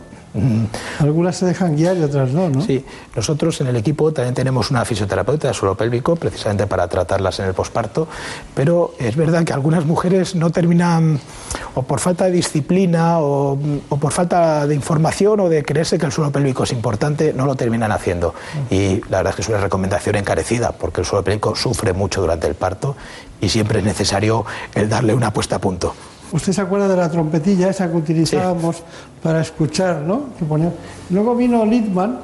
Algunas 1.00 1.38
se 1.38 1.46
dejan 1.48 1.76
guiar 1.76 1.98
y 1.98 2.04
otras 2.04 2.32
no, 2.32 2.50
¿no? 2.50 2.62
Sí, 2.62 2.86
nosotros 3.16 3.60
en 3.62 3.68
el 3.68 3.76
equipo 3.76 4.12
también 4.12 4.36
tenemos 4.36 4.70
una 4.70 4.86
fisioterapeuta 4.86 5.48
de 5.48 5.54
suelo 5.54 5.76
pélvico, 5.76 6.16
precisamente 6.16 6.68
para 6.68 6.88
tratarlas 6.88 7.40
en 7.40 7.48
el 7.48 7.54
posparto, 7.54 8.08
pero 8.54 8.94
es 9.00 9.16
verdad 9.16 9.44
que 9.44 9.54
algunas 9.54 9.86
mujeres 9.86 10.36
no 10.36 10.52
terminan, 10.52 11.20
o 11.74 11.84
por 11.84 12.00
falta 12.00 12.26
de 12.26 12.32
disciplina, 12.32 13.20
o, 13.20 13.58
o 13.90 13.98
por 13.98 14.12
falta 14.12 14.68
de 14.68 14.76
información, 14.76 15.40
o 15.40 15.50
de 15.50 15.64
creerse 15.64 15.98
que 15.98 16.06
el 16.06 16.12
suelo 16.12 16.32
pélvico 16.32 16.64
es 16.64 16.72
importante, 16.72 17.34
no 17.34 17.46
lo 17.46 17.56
terminan 17.56 17.92
haciendo. 17.92 18.36
Y 18.70 19.02
la 19.10 19.18
verdad 19.18 19.32
es 19.32 19.36
que 19.36 19.42
es 19.42 19.50
una 19.50 19.60
recomendación 19.60 20.16
encarecida, 20.16 20.72
porque 20.74 21.02
el 21.02 21.08
suelo 21.08 21.24
pélvico 21.24 21.56
sufre 21.56 21.94
mucho 21.94 22.22
durante 22.22 22.48
el 22.48 22.56
parto 22.56 22.96
y 23.42 23.50
siempre 23.50 23.80
es 23.80 23.86
necesario 23.86 24.46
el 24.76 24.90
darle 24.90 25.14
una 25.14 25.32
puesta 25.34 25.56
a 25.56 25.60
punto. 25.60 25.96
Usted 26.32 26.54
se 26.54 26.62
acuerda 26.62 26.88
de 26.88 26.96
la 26.96 27.10
trompetilla 27.10 27.70
esa 27.70 27.90
que 27.90 27.98
utilizábamos 27.98 28.84
para 29.22 29.42
escuchar, 29.42 30.02
¿no? 30.02 30.30
Luego 31.10 31.36
vino 31.36 31.66
Littman, 31.66 32.20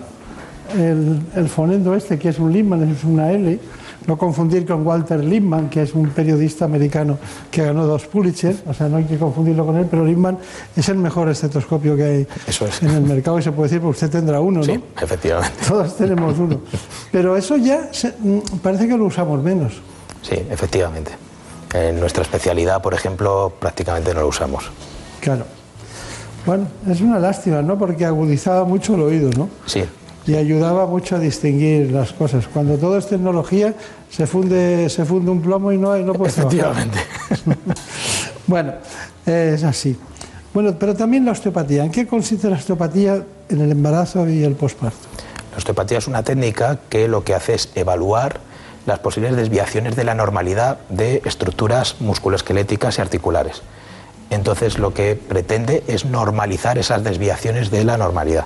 el, 0.77 1.21
el, 1.35 1.49
fonendo 1.49 1.95
este, 1.95 2.19
que 2.19 2.29
es 2.29 2.39
un 2.39 2.51
Littman, 2.51 2.83
es 2.91 3.03
una 3.03 3.31
L, 3.31 3.59
no 4.07 4.17
confundir 4.17 4.65
con 4.65 4.85
Walter 4.85 5.23
Lippmann, 5.23 5.69
que 5.69 5.81
es 5.81 5.93
un 5.93 6.09
periodista 6.09 6.65
americano 6.65 7.17
que 7.49 7.63
ganó 7.63 7.85
dos 7.85 8.05
Pulitzer, 8.05 8.55
o 8.67 8.73
sea, 8.73 8.87
no 8.87 8.97
hay 8.97 9.05
que 9.05 9.17
confundirlo 9.17 9.65
con 9.65 9.77
él, 9.77 9.87
pero 9.89 10.05
Lippmann 10.05 10.37
es 10.75 10.89
el 10.89 10.97
mejor 10.97 11.29
estetoscopio 11.29 11.95
que 11.95 12.03
hay 12.03 12.27
eso 12.47 12.67
es. 12.67 12.81
en 12.83 12.91
el 12.91 13.01
mercado 13.01 13.39
y 13.39 13.43
se 13.43 13.51
puede 13.51 13.69
decir, 13.69 13.81
porque 13.81 14.05
usted 14.05 14.11
tendrá 14.11 14.39
uno, 14.39 14.59
¿no? 14.59 14.65
Sí, 14.65 14.79
efectivamente. 15.01 15.57
Todos 15.67 15.97
tenemos 15.97 16.37
uno. 16.37 16.59
Pero 17.11 17.35
eso 17.35 17.57
ya 17.57 17.89
se, 17.91 18.09
mm, 18.09 18.59
parece 18.61 18.87
que 18.87 18.97
lo 18.97 19.05
usamos 19.05 19.41
menos. 19.41 19.73
Sí, 20.21 20.35
efectivamente. 20.49 21.11
En 21.73 21.99
nuestra 21.99 22.23
especialidad, 22.23 22.81
por 22.81 22.93
ejemplo, 22.93 23.53
prácticamente 23.59 24.13
no 24.13 24.21
lo 24.21 24.27
usamos. 24.27 24.71
Claro. 25.19 25.45
Bueno, 26.45 26.67
es 26.87 27.01
una 27.01 27.19
lástima, 27.19 27.61
¿no? 27.61 27.77
Porque 27.77 28.05
agudizaba 28.05 28.65
mucho 28.65 28.95
el 28.95 29.01
oído, 29.01 29.31
¿no? 29.35 29.49
Sí. 29.65 29.83
Y 30.27 30.35
ayudaba 30.35 30.85
mucho 30.85 31.15
a 31.15 31.19
distinguir 31.19 31.91
las 31.91 32.13
cosas. 32.13 32.47
Cuando 32.47 32.77
todo 32.77 32.97
es 32.97 33.07
tecnología, 33.07 33.73
se 34.09 34.27
funde, 34.27 34.89
se 34.89 35.05
funde 35.05 35.31
un 35.31 35.41
plomo 35.41 35.71
y 35.71 35.77
no, 35.77 35.91
hay, 35.91 36.03
no 36.03 36.13
puedes 36.13 36.37
Efectivamente. 36.37 36.99
bueno, 38.47 38.73
es 39.25 39.63
así. 39.63 39.97
Bueno, 40.53 40.75
pero 40.79 40.95
también 40.95 41.25
la 41.25 41.31
osteopatía. 41.31 41.83
¿En 41.83 41.91
qué 41.91 42.07
consiste 42.07 42.49
la 42.49 42.55
osteopatía 42.55 43.23
en 43.49 43.61
el 43.61 43.71
embarazo 43.71 44.27
y 44.29 44.43
el 44.43 44.55
posparto? 44.55 44.97
La 45.51 45.57
osteopatía 45.57 45.97
es 45.97 46.07
una 46.07 46.23
técnica 46.23 46.79
que 46.89 47.07
lo 47.07 47.23
que 47.23 47.33
hace 47.33 47.55
es 47.55 47.69
evaluar 47.75 48.39
las 48.85 48.99
posibles 48.99 49.35
desviaciones 49.35 49.95
de 49.95 50.03
la 50.03 50.15
normalidad 50.15 50.77
de 50.89 51.21
estructuras 51.25 51.95
musculoesqueléticas 51.99 52.97
y 52.97 53.01
articulares. 53.01 53.61
Entonces 54.29 54.77
lo 54.79 54.93
que 54.93 55.15
pretende 55.15 55.83
es 55.87 56.05
normalizar 56.05 56.77
esas 56.77 57.03
desviaciones 57.03 57.71
de 57.71 57.83
la 57.83 57.97
normalidad. 57.97 58.45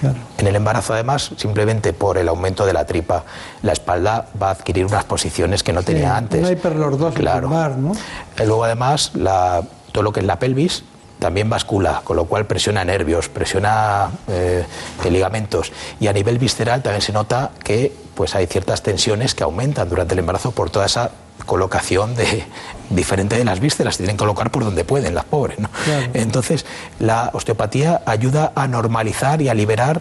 Claro. 0.00 0.16
En 0.36 0.46
el 0.46 0.56
embarazo, 0.56 0.92
además, 0.92 1.30
simplemente 1.36 1.94
por 1.94 2.18
el 2.18 2.28
aumento 2.28 2.66
de 2.66 2.74
la 2.74 2.84
tripa, 2.84 3.24
la 3.62 3.72
espalda 3.72 4.26
va 4.40 4.48
a 4.48 4.50
adquirir 4.50 4.84
unas 4.84 5.04
posiciones 5.04 5.62
que 5.62 5.72
no 5.72 5.80
Sí, 5.80 5.86
tenía 5.86 6.16
antes. 6.16 6.40
Una 6.40 6.52
hiperlordosis 6.52 7.18
Claro. 7.18 7.42
lumbar, 7.48 7.78
¿no? 7.78 7.92
Luego, 8.38 8.64
además, 8.64 9.12
la- 9.14 9.62
todo 9.92 10.02
lo 10.04 10.12
que 10.12 10.20
es 10.20 10.26
la 10.26 10.38
pelvis 10.38 10.84
también 11.18 11.48
bascula, 11.48 12.02
con 12.04 12.16
lo 12.16 12.26
cual 12.26 12.46
presiona 12.46 12.84
nervios, 12.84 13.28
presiona 13.28 14.10
eh, 14.28 14.64
ligamentos. 15.10 15.72
Y 16.00 16.08
a 16.08 16.12
nivel 16.12 16.38
visceral 16.38 16.82
también 16.82 17.02
se 17.02 17.12
nota 17.12 17.50
que 17.64 17.92
pues, 18.14 18.34
hay 18.34 18.46
ciertas 18.46 18.82
tensiones 18.82 19.34
que 19.34 19.42
aumentan 19.42 19.88
durante 19.88 20.14
el 20.14 20.20
embarazo 20.20 20.50
por 20.52 20.70
toda 20.70 20.86
esa 20.86 21.10
colocación 21.44 22.14
de, 22.16 22.44
diferente 22.90 23.36
de 23.36 23.44
las 23.44 23.60
vísceras, 23.60 23.96
se 23.96 24.02
tienen 24.02 24.16
que 24.16 24.20
colocar 24.20 24.50
por 24.50 24.64
donde 24.64 24.84
pueden 24.84 25.14
las 25.14 25.24
pobres. 25.24 25.58
¿no? 25.58 25.68
Claro. 25.84 26.10
Entonces, 26.14 26.66
la 26.98 27.30
osteopatía 27.32 28.02
ayuda 28.06 28.52
a 28.54 28.66
normalizar 28.66 29.40
y 29.42 29.48
a 29.48 29.54
liberar 29.54 30.00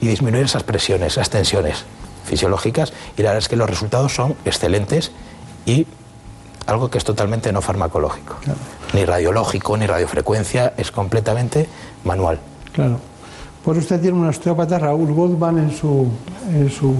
y 0.00 0.08
disminuir 0.08 0.44
esas 0.44 0.62
presiones, 0.62 1.12
esas 1.12 1.30
tensiones 1.30 1.84
fisiológicas, 2.24 2.92
y 3.16 3.22
la 3.22 3.30
verdad 3.30 3.38
es 3.38 3.48
que 3.48 3.56
los 3.56 3.68
resultados 3.68 4.14
son 4.14 4.36
excelentes 4.44 5.10
y 5.66 5.86
algo 6.70 6.88
que 6.88 6.98
es 6.98 7.04
totalmente 7.04 7.52
no 7.52 7.60
farmacológico, 7.60 8.36
ni 8.94 9.04
radiológico, 9.04 9.76
ni 9.76 9.86
radiofrecuencia, 9.86 10.74
es 10.76 10.90
completamente 10.90 11.68
manual. 12.04 12.38
Claro. 12.72 12.98
Pues 13.64 13.78
usted 13.78 14.00
tiene 14.00 14.16
un 14.18 14.26
osteópata, 14.26 14.78
Raúl 14.78 15.12
Goldman, 15.12 15.58
en 15.58 15.70
su, 15.70 16.06
en 16.50 16.70
su 16.70 16.94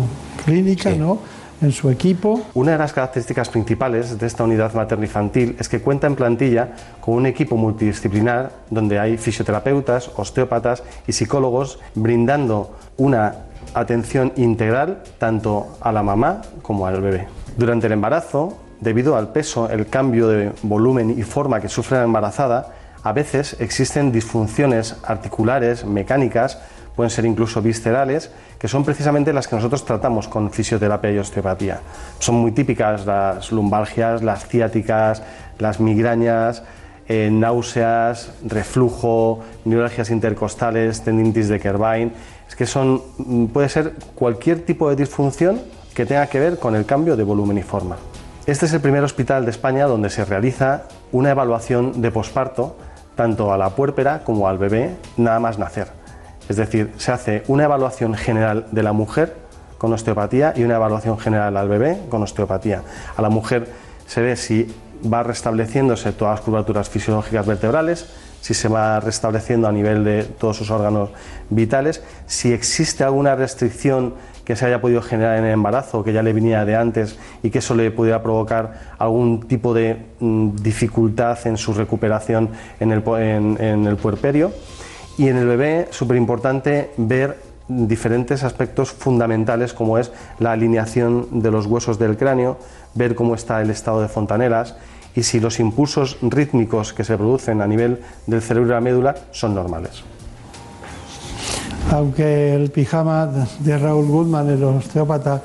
clínica, 0.44 0.90
¿no? 0.90 1.18
En 1.62 1.72
su 1.72 1.90
equipo. 1.90 2.42
Una 2.54 2.72
de 2.72 2.78
las 2.78 2.92
características 2.92 3.48
principales 3.48 4.18
de 4.18 4.26
esta 4.26 4.44
unidad 4.44 4.74
materno-infantil 4.74 5.56
es 5.58 5.68
que 5.68 5.80
cuenta 5.80 6.06
en 6.06 6.16
plantilla 6.16 6.72
con 7.00 7.14
un 7.14 7.26
equipo 7.26 7.56
multidisciplinar 7.56 8.52
donde 8.70 8.98
hay 8.98 9.16
fisioterapeutas, 9.16 10.10
osteópatas 10.16 10.82
y 11.06 11.12
psicólogos 11.12 11.78
brindando 11.94 12.76
una 12.96 13.36
atención 13.74 14.32
integral 14.36 15.02
tanto 15.18 15.78
a 15.80 15.92
la 15.92 16.02
mamá 16.02 16.42
como 16.62 16.86
al 16.86 17.00
bebé. 17.00 17.28
Durante 17.56 17.86
el 17.86 17.92
embarazo, 17.92 18.56
debido 18.80 19.16
al 19.16 19.32
peso, 19.32 19.68
el 19.70 19.86
cambio 19.86 20.28
de 20.28 20.52
volumen 20.62 21.10
y 21.18 21.22
forma 21.22 21.60
que 21.60 21.68
sufre 21.68 21.98
la 21.98 22.04
embarazada, 22.04 22.74
a 23.02 23.12
veces 23.12 23.56
existen 23.60 24.12
disfunciones 24.12 24.96
articulares, 25.04 25.84
mecánicas, 25.84 26.58
pueden 26.94 27.10
ser 27.10 27.24
incluso 27.24 27.62
viscerales, 27.62 28.30
que 28.58 28.68
son 28.68 28.84
precisamente 28.84 29.32
las 29.32 29.48
que 29.48 29.56
nosotros 29.56 29.84
tratamos 29.84 30.28
con 30.28 30.50
fisioterapia 30.50 31.10
y 31.12 31.18
osteopatía. 31.18 31.80
Son 32.18 32.34
muy 32.34 32.52
típicas 32.52 33.06
las 33.06 33.52
lumbalgias, 33.52 34.22
las 34.22 34.46
ciáticas, 34.46 35.22
las 35.58 35.80
migrañas, 35.80 36.62
eh, 37.08 37.30
náuseas, 37.32 38.32
reflujo, 38.44 39.40
neuralgias 39.64 40.10
intercostales, 40.10 41.02
tendinitis 41.02 41.48
de 41.48 41.58
Kerbein. 41.58 42.12
Es 42.46 42.54
que 42.54 42.66
son, 42.66 43.02
mm, 43.16 43.46
puede 43.46 43.68
ser 43.68 43.94
cualquier 44.14 44.64
tipo 44.66 44.90
de 44.90 44.96
disfunción 44.96 45.60
que 45.94 46.04
tenga 46.04 46.26
que 46.26 46.38
ver 46.38 46.58
con 46.58 46.76
el 46.76 46.84
cambio 46.84 47.16
de 47.16 47.24
volumen 47.24 47.58
y 47.58 47.62
forma. 47.62 47.96
Este 48.46 48.64
es 48.64 48.72
el 48.72 48.80
primer 48.80 49.04
hospital 49.04 49.44
de 49.44 49.50
España 49.50 49.84
donde 49.86 50.08
se 50.08 50.24
realiza 50.24 50.84
una 51.12 51.30
evaluación 51.30 52.00
de 52.00 52.10
posparto 52.10 52.74
tanto 53.14 53.52
a 53.52 53.58
la 53.58 53.70
puérpera 53.70 54.24
como 54.24 54.48
al 54.48 54.56
bebé 54.56 54.96
nada 55.18 55.38
más 55.38 55.58
nacer. 55.58 55.88
Es 56.48 56.56
decir, 56.56 56.90
se 56.96 57.12
hace 57.12 57.42
una 57.48 57.64
evaluación 57.64 58.14
general 58.14 58.66
de 58.72 58.82
la 58.82 58.94
mujer 58.94 59.36
con 59.76 59.92
osteopatía 59.92 60.54
y 60.56 60.64
una 60.64 60.76
evaluación 60.76 61.18
general 61.18 61.56
al 61.58 61.68
bebé 61.68 62.00
con 62.08 62.22
osteopatía. 62.22 62.82
A 63.14 63.20
la 63.20 63.28
mujer 63.28 63.68
se 64.06 64.22
ve 64.22 64.36
si 64.36 64.74
va 65.02 65.22
restableciéndose 65.22 66.12
todas 66.12 66.38
las 66.38 66.44
curvaturas 66.44 66.88
fisiológicas 66.88 67.46
vertebrales, 67.46 68.06
si 68.40 68.54
se 68.54 68.68
va 68.68 69.00
restableciendo 69.00 69.68
a 69.68 69.72
nivel 69.72 70.02
de 70.02 70.24
todos 70.24 70.56
sus 70.56 70.70
órganos 70.70 71.10
vitales, 71.50 72.02
si 72.26 72.52
existe 72.52 73.04
alguna 73.04 73.36
restricción 73.36 74.14
que 74.50 74.56
se 74.56 74.66
haya 74.66 74.80
podido 74.80 75.00
generar 75.00 75.38
en 75.38 75.44
el 75.44 75.52
embarazo, 75.52 76.02
que 76.02 76.12
ya 76.12 76.24
le 76.24 76.32
venía 76.32 76.64
de 76.64 76.74
antes 76.74 77.16
y 77.40 77.50
que 77.50 77.60
eso 77.60 77.76
le 77.76 77.88
pudiera 77.92 78.20
provocar 78.20 78.96
algún 78.98 79.46
tipo 79.46 79.72
de 79.72 80.06
mm, 80.18 80.56
dificultad 80.56 81.38
en 81.46 81.56
su 81.56 81.72
recuperación 81.72 82.48
en 82.80 82.90
el, 82.90 83.04
en- 83.20 83.56
en 83.60 83.86
el 83.86 83.96
puerperio. 83.96 84.50
Y 85.16 85.28
en 85.28 85.36
el 85.36 85.46
bebé, 85.46 85.86
súper 85.90 86.16
importante 86.16 86.90
ver 86.96 87.38
diferentes 87.68 88.42
aspectos 88.42 88.90
fundamentales 88.90 89.72
como 89.72 89.98
es 89.98 90.10
la 90.40 90.50
alineación 90.50 91.40
de 91.42 91.52
los 91.52 91.66
huesos 91.66 92.00
del 92.00 92.16
cráneo, 92.16 92.58
ver 92.96 93.14
cómo 93.14 93.36
está 93.36 93.62
el 93.62 93.70
estado 93.70 94.02
de 94.02 94.08
fontanelas 94.08 94.74
y 95.14 95.22
si 95.22 95.38
los 95.38 95.60
impulsos 95.60 96.18
rítmicos 96.22 96.92
que 96.92 97.04
se 97.04 97.16
producen 97.16 97.60
a 97.60 97.68
nivel 97.68 98.00
del 98.26 98.42
cerebro 98.42 98.70
y 98.70 98.72
la 98.72 98.80
médula 98.80 99.14
son 99.30 99.54
normales. 99.54 100.02
Aunque 101.90 102.54
el 102.54 102.70
pijama 102.70 103.28
de 103.58 103.78
Raúl 103.78 104.06
Goodman, 104.06 104.48
el 104.48 104.62
osteópata, 104.62 105.42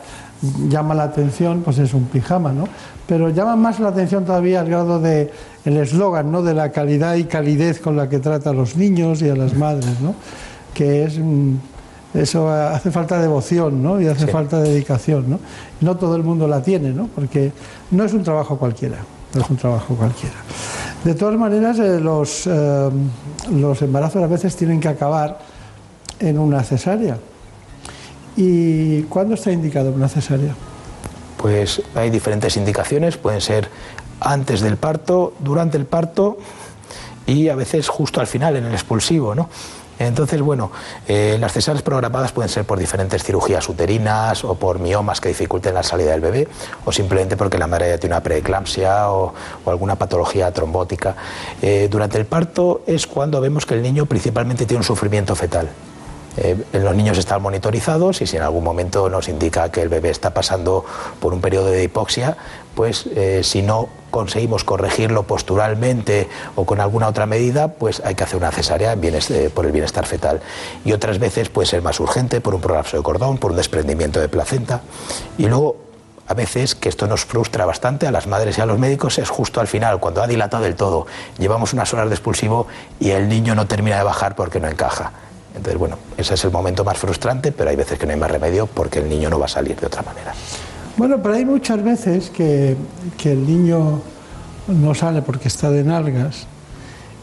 llama 0.70 0.94
la 0.94 1.04
atención, 1.04 1.62
pues 1.64 1.80
es 1.80 1.94
un 1.94 2.06
pijama, 2.06 2.52
¿no? 2.52 2.68
Pero 3.08 3.30
llama 3.30 3.56
más 3.56 3.80
la 3.80 3.90
atención 3.90 4.26
todavía 4.26 4.60
al 4.62 4.68
grado 4.70 5.00
de 5.00 5.32
el 5.64 5.78
eslogan, 5.78 6.32
¿no? 6.32 6.44
De 6.44 6.54
la 6.54 6.72
calidad 6.72 7.16
y 7.16 7.24
calidez 7.26 7.80
con 7.80 7.96
la 7.96 8.10
que 8.10 8.20
trata 8.20 8.52
a 8.52 8.54
los 8.54 8.76
niños 8.76 9.22
y 9.22 9.30
a 9.30 9.36
las 9.36 9.56
madres, 9.56 10.00
¿no? 10.02 10.14
Que 10.74 11.06
es 11.06 11.18
mm, 11.18 11.56
eso 12.14 12.50
hace 12.50 12.92
falta 12.92 13.20
devoción, 13.20 13.82
¿no? 13.82 14.00
Y 14.00 14.08
hace 14.08 14.26
Sí. 14.26 14.32
falta 14.32 14.60
dedicación, 14.60 15.26
¿no? 15.30 15.40
No 15.82 15.98
todo 15.98 16.16
el 16.16 16.24
mundo 16.24 16.48
la 16.48 16.62
tiene, 16.62 16.92
¿no? 16.94 17.08
Porque 17.08 17.52
no 17.92 18.04
es 18.04 18.14
un 18.14 18.24
trabajo 18.24 18.58
cualquiera, 18.58 18.98
no 19.34 19.42
es 19.42 19.50
un 19.50 19.58
trabajo 19.58 19.96
cualquiera. 19.96 20.36
De 21.04 21.14
todas 21.16 21.38
maneras, 21.38 21.80
eh, 21.80 22.00
los, 22.00 22.46
eh, 22.48 22.90
los 23.52 23.82
embarazos 23.82 24.24
a 24.24 24.28
veces 24.28 24.56
tienen 24.56 24.80
que 24.80 24.88
acabar 24.90 25.38
en 26.20 26.40
una 26.40 26.64
cesárea. 26.64 27.18
¿Y 28.38 29.04
cuándo 29.04 29.36
está 29.36 29.52
indicado 29.52 29.92
una 29.92 30.10
cesárea? 30.10 30.54
Pues 31.38 31.82
hay 31.96 32.10
diferentes 32.10 32.58
indicaciones, 32.58 33.18
pueden 33.18 33.42
ser 33.42 33.70
antes 34.20 34.62
del 34.62 34.78
parto, 34.78 35.34
durante 35.40 35.78
el 35.78 35.86
parto 35.86 36.38
y 37.26 37.50
a 37.50 37.56
veces 37.56 37.88
justo 37.88 38.20
al 38.20 38.28
final, 38.28 38.56
en 38.56 38.66
el 38.66 38.74
expulsivo. 38.74 39.36
¿no? 39.36 39.50
Entonces, 40.00 40.42
bueno, 40.42 40.72
eh, 41.08 41.38
las 41.40 41.54
cesáreas 41.54 41.82
programadas 41.82 42.32
pueden 42.32 42.50
ser 42.50 42.66
por 42.66 42.78
diferentes 42.78 43.24
cirugías 43.24 43.68
uterinas 43.70 44.44
o 44.44 44.56
por 44.56 44.80
miomas 44.80 45.22
que 45.22 45.30
dificulten 45.30 45.74
la 45.74 45.84
salida 45.84 46.12
del 46.12 46.22
bebé 46.22 46.48
o 46.84 46.92
simplemente 46.92 47.38
porque 47.38 47.58
la 47.58 47.68
madre 47.68 47.90
ya 47.90 47.98
tiene 47.98 48.16
una 48.16 48.24
preeclampsia 48.24 49.10
o, 49.12 49.34
alguna 49.66 49.96
patología 49.96 50.52
trombótica. 50.52 51.16
Eh, 51.62 51.88
durante 51.90 52.18
el 52.18 52.26
parto 52.26 52.82
es 52.86 53.08
cuando 53.08 53.40
vemos 53.40 53.66
que 53.66 53.76
el 53.76 53.82
niño 53.82 54.06
principalmente 54.06 54.66
tiene 54.66 54.80
un 54.80 54.84
sufrimiento 54.84 55.36
fetal. 55.36 55.70
Eh, 56.38 56.58
los 56.74 56.96
niños 56.96 57.18
están 57.18 57.42
monitorizados 57.42 58.22
y 58.22 58.28
si 58.28 58.38
en 58.38 58.44
algún 58.44 58.64
momento 58.64 59.10
nos 59.10 59.30
indica 59.30 59.70
que 59.72 59.82
el 59.82 59.90
bebé 59.90 60.10
está 60.10 60.34
pasando 60.34 60.86
por 61.20 61.34
un 61.34 61.42
periodo 61.42 61.68
de 61.68 61.84
hipoxia, 61.84 62.38
pues 62.76 63.06
eh, 63.16 63.42
si 63.44 63.62
no 63.62 63.88
conseguimos 64.12 64.64
corregirlo 64.64 65.24
posturalmente 65.24 66.30
o 66.56 66.66
con 66.66 66.80
alguna 66.80 67.08
otra 67.08 67.26
medida, 67.26 67.70
pues 67.70 68.02
hay 68.06 68.16
que 68.16 68.24
hacer 68.24 68.38
una 68.38 68.52
cesárea 68.52 68.94
eh, 68.94 69.50
por 69.54 69.66
el 69.66 69.72
bienestar 69.72 70.06
fetal. 70.06 70.42
Y 70.84 70.94
otras 70.94 71.20
veces 71.20 71.50
puede 71.50 71.68
ser 71.68 71.82
más 71.82 72.00
urgente 72.00 72.42
por 72.42 72.56
un 72.56 72.62
prolapso 72.62 72.98
de 72.98 73.04
cordón, 73.04 73.38
por 73.38 73.52
un 73.52 73.58
desprendimiento 73.58 74.20
de 74.20 74.30
placenta. 74.30 74.82
Y 75.38 75.48
luego 75.48 75.78
a 76.28 76.34
veces, 76.34 76.74
que 76.74 76.90
esto 76.90 77.08
nos 77.08 77.24
frustra 77.24 77.66
bastante 77.66 78.08
a 78.08 78.12
las 78.12 78.26
madres 78.26 78.58
y 78.58 78.62
a 78.62 78.66
los 78.66 78.80
médicos, 78.80 79.20
es 79.20 79.30
justo 79.30 79.62
al 79.62 79.68
final, 79.68 80.00
cuando 80.00 80.24
ha 80.24 80.28
dilatado 80.28 80.64
del 80.64 80.76
todo, 80.76 81.06
llevamos 81.38 81.74
unas 81.74 81.94
horas 81.94 82.10
de 82.10 82.16
expulsivo 82.16 82.68
y 83.00 83.12
el 83.12 83.30
niño 83.30 83.54
no 83.54 83.68
termina 83.68 83.98
de 83.98 84.04
bajar 84.04 84.36
porque 84.36 84.60
no 84.60 84.68
encaja. 84.68 85.12
Entonces, 85.56 85.78
bueno, 85.80 85.98
ese 86.18 86.34
es 86.34 86.44
el 86.44 86.52
momento 86.52 86.84
más 86.84 86.98
frustrante, 86.98 87.52
pero 87.52 87.70
hay 87.70 87.76
veces 87.76 87.98
que 87.98 88.06
no 88.06 88.12
hay 88.14 88.20
más 88.20 88.30
remedio 88.32 88.68
porque 88.68 89.00
el 89.00 89.10
niño 89.10 89.30
no 89.30 89.40
va 89.40 89.46
a 89.46 89.50
salir 89.50 89.76
de 89.80 89.88
otra 89.88 90.02
manera. 90.02 90.34
Bueno, 90.98 91.22
pero 91.22 91.36
hay 91.36 91.46
muchas 91.46 91.84
veces 91.84 92.30
que, 92.30 92.76
que 93.18 93.32
el 93.34 93.46
niño 93.46 94.02
no 94.68 94.94
sale 94.96 95.22
porque 95.22 95.48
está 95.48 95.70
de 95.72 95.84
nalgas 95.84 96.46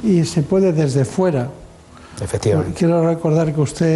y 0.02 0.24
se 0.24 0.42
puede 0.42 0.72
desde 0.72 1.04
fuera. 1.04 1.48
Efectivamente. 2.20 2.74
Quiero 2.78 3.06
recordar 3.06 3.52
que 3.54 3.60
usted 3.60 3.86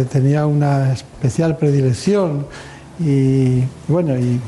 eh, 0.00 0.04
tenía 0.04 0.46
una 0.46 0.92
especial 0.92 1.56
predilección 1.56 2.46
y, 2.98 3.62
bueno, 3.88 4.18
y 4.18 4.40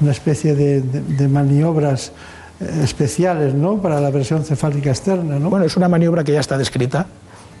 una 0.00 0.12
especie 0.12 0.54
de, 0.54 0.80
de- 0.80 1.00
de 1.02 1.28
maniobras 1.28 2.12
eh, 2.60 2.80
especiales, 2.84 3.54
¿no? 3.54 3.78
Para 3.82 4.00
la 4.00 4.10
versión 4.10 4.44
cefálica 4.44 4.90
externa, 4.90 5.38
¿no? 5.38 5.50
Bueno, 5.50 5.66
es 5.66 5.76
una 5.76 5.88
maniobra 5.88 6.22
que 6.24 6.32
ya 6.32 6.40
está 6.40 6.56
descrita. 6.56 7.06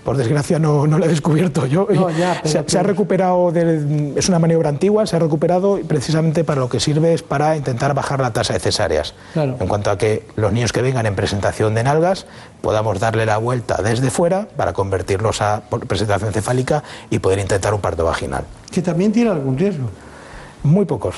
Por 0.04 0.16
desgracia 0.16 0.58
no, 0.58 0.86
no 0.88 0.98
la 0.98 1.06
he 1.06 1.08
descubierto 1.08 1.64
yo. 1.66 1.86
No, 1.88 2.10
ya, 2.10 2.40
pero- 2.42 2.64
se, 2.64 2.70
se 2.70 2.78
ha 2.78 2.82
recuperado, 2.82 3.52
es 3.54 4.28
una 4.28 4.38
maniobra 4.40 4.68
antigua, 4.68 5.06
se 5.06 5.14
ha 5.14 5.18
recuperado 5.20 5.78
y 5.78 5.84
precisamente 5.84 6.42
para 6.42 6.60
lo 6.60 6.68
que 6.68 6.80
sirve 6.80 7.14
es 7.14 7.22
para 7.22 7.56
intentar 7.56 7.94
bajar 7.94 8.18
la 8.20 8.32
tasa 8.32 8.52
de 8.54 8.58
cesáreas. 8.60 9.14
Claro. 9.32 9.56
En 9.60 9.68
cuanto 9.68 9.90
a 9.90 9.98
que 9.98 10.26
los 10.34 10.52
niños 10.52 10.72
que 10.72 10.82
vengan 10.82 11.06
en 11.06 11.14
presentación 11.14 11.74
de 11.74 11.84
nalgas 11.84 12.26
podamos 12.62 12.98
darle 12.98 13.26
la 13.26 13.38
vuelta 13.38 13.80
desde 13.82 14.10
fuera 14.10 14.48
para 14.56 14.72
convertirlos 14.72 15.40
a 15.40 15.62
presentación 15.86 16.32
cefálica 16.32 16.82
y 17.10 17.20
poder 17.20 17.38
intentar 17.38 17.72
un 17.72 17.80
parto 17.80 18.04
vaginal. 18.04 18.44
Que 18.72 18.82
también 18.82 19.12
tiene 19.12 19.30
algún 19.30 19.56
riesgo. 19.56 19.88
Muy 20.64 20.84
pocos, 20.84 21.16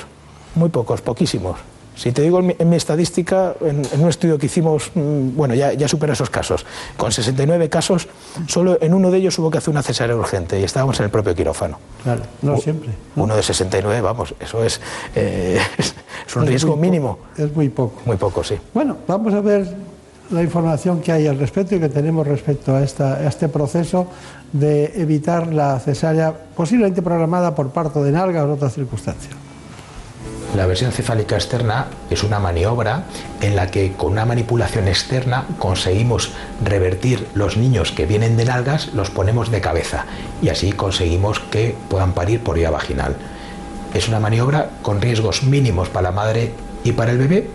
muy 0.53 0.69
pocos, 0.69 1.01
poquísimos. 1.01 1.57
Si 1.95 2.11
te 2.11 2.21
digo 2.21 2.39
en 2.39 2.47
mi, 2.47 2.55
en 2.59 2.69
mi 2.69 2.75
estadística, 2.75 3.53
en, 3.61 3.81
en 3.91 4.01
un 4.03 4.09
estudio 4.09 4.37
que 4.37 4.47
hicimos, 4.47 4.91
mm, 4.95 5.35
bueno, 5.35 5.53
ya, 5.55 5.73
ya 5.73 5.87
supera 5.87 6.13
esos 6.13 6.29
casos. 6.29 6.65
Con 6.97 7.11
69 7.11 7.69
casos, 7.69 8.07
solo 8.47 8.77
en 8.81 8.93
uno 8.93 9.09
de 9.11 9.17
ellos 9.17 9.39
hubo 9.39 9.49
que 9.49 9.57
hacer 9.59 9.71
una 9.71 9.81
cesárea 9.81 10.15
urgente 10.15 10.59
y 10.59 10.63
estábamos 10.63 10.99
en 10.99 11.05
el 11.05 11.11
propio 11.11 11.33
quirófano. 11.33 11.79
Claro, 12.03 12.23
no 12.41 12.55
U- 12.55 12.61
siempre. 12.61 12.89
Uno 13.15 13.35
de 13.35 13.41
69, 13.43 14.01
vamos, 14.01 14.35
eso 14.39 14.63
es, 14.63 14.81
eh, 15.15 15.59
es, 15.77 15.95
es 16.27 16.35
un 16.35 16.43
Es 16.43 16.49
riesgo 16.49 16.75
mínimo. 16.75 17.19
Es 17.37 17.55
muy 17.55 17.69
poco. 17.69 18.01
Muy 18.05 18.17
poco, 18.17 18.43
sí. 18.43 18.55
Bueno, 18.73 18.97
vamos 19.07 19.33
a 19.33 19.39
ver 19.41 19.65
la 20.31 20.41
información 20.43 21.01
que 21.01 21.11
hay 21.11 21.27
al 21.27 21.37
respecto 21.39 21.75
y 21.75 21.79
que 21.79 21.87
tenemos 21.87 22.27
respecto 22.27 22.75
a, 22.75 22.83
esta, 22.83 23.13
a 23.15 23.27
este 23.27 23.47
proceso 23.47 24.07
de 24.51 24.91
evitar 25.01 25.53
la 25.53 25.79
cesárea 25.79 26.33
posiblemente 26.55 27.01
programada 27.01 27.53
por 27.55 27.69
parto 27.69 28.03
de 28.03 28.11
nalga 28.11 28.43
o 28.43 28.51
otras 28.53 28.73
circunstancias. 28.73 29.33
La 30.55 30.67
versión 30.67 30.93
cefálica 30.93 31.35
externa 31.35 31.87
es 32.09 32.23
una 32.23 32.39
maniobra 32.39 33.03
en 33.41 33.57
la 33.57 33.67
que 33.67 33.91
con 33.91 34.13
una 34.13 34.25
manipulación 34.25 34.87
externa 34.87 35.45
conseguimos 35.59 36.31
revertir 36.63 37.27
los 37.33 37.57
niños 37.57 37.91
que 37.91 38.05
vienen 38.05 38.37
de 38.37 38.45
nalgas, 38.45 38.93
los 38.93 39.09
ponemos 39.09 39.51
de 39.51 39.59
cabeza 39.59 40.05
y 40.41 40.47
así 40.47 40.71
conseguimos 40.71 41.41
que 41.41 41.75
puedan 41.89 42.13
parir 42.13 42.39
por 42.39 42.55
vía 42.55 42.71
vaginal. 42.71 43.17
Es 43.93 44.07
una 44.07 44.21
maniobra 44.21 44.69
con 44.81 45.01
riesgos 45.01 45.43
mínimos 45.43 45.89
para 45.89 46.09
la 46.09 46.15
madre 46.15 46.53
y 46.85 46.93
para 46.93 47.11
el 47.11 47.17
bebé 47.17 47.49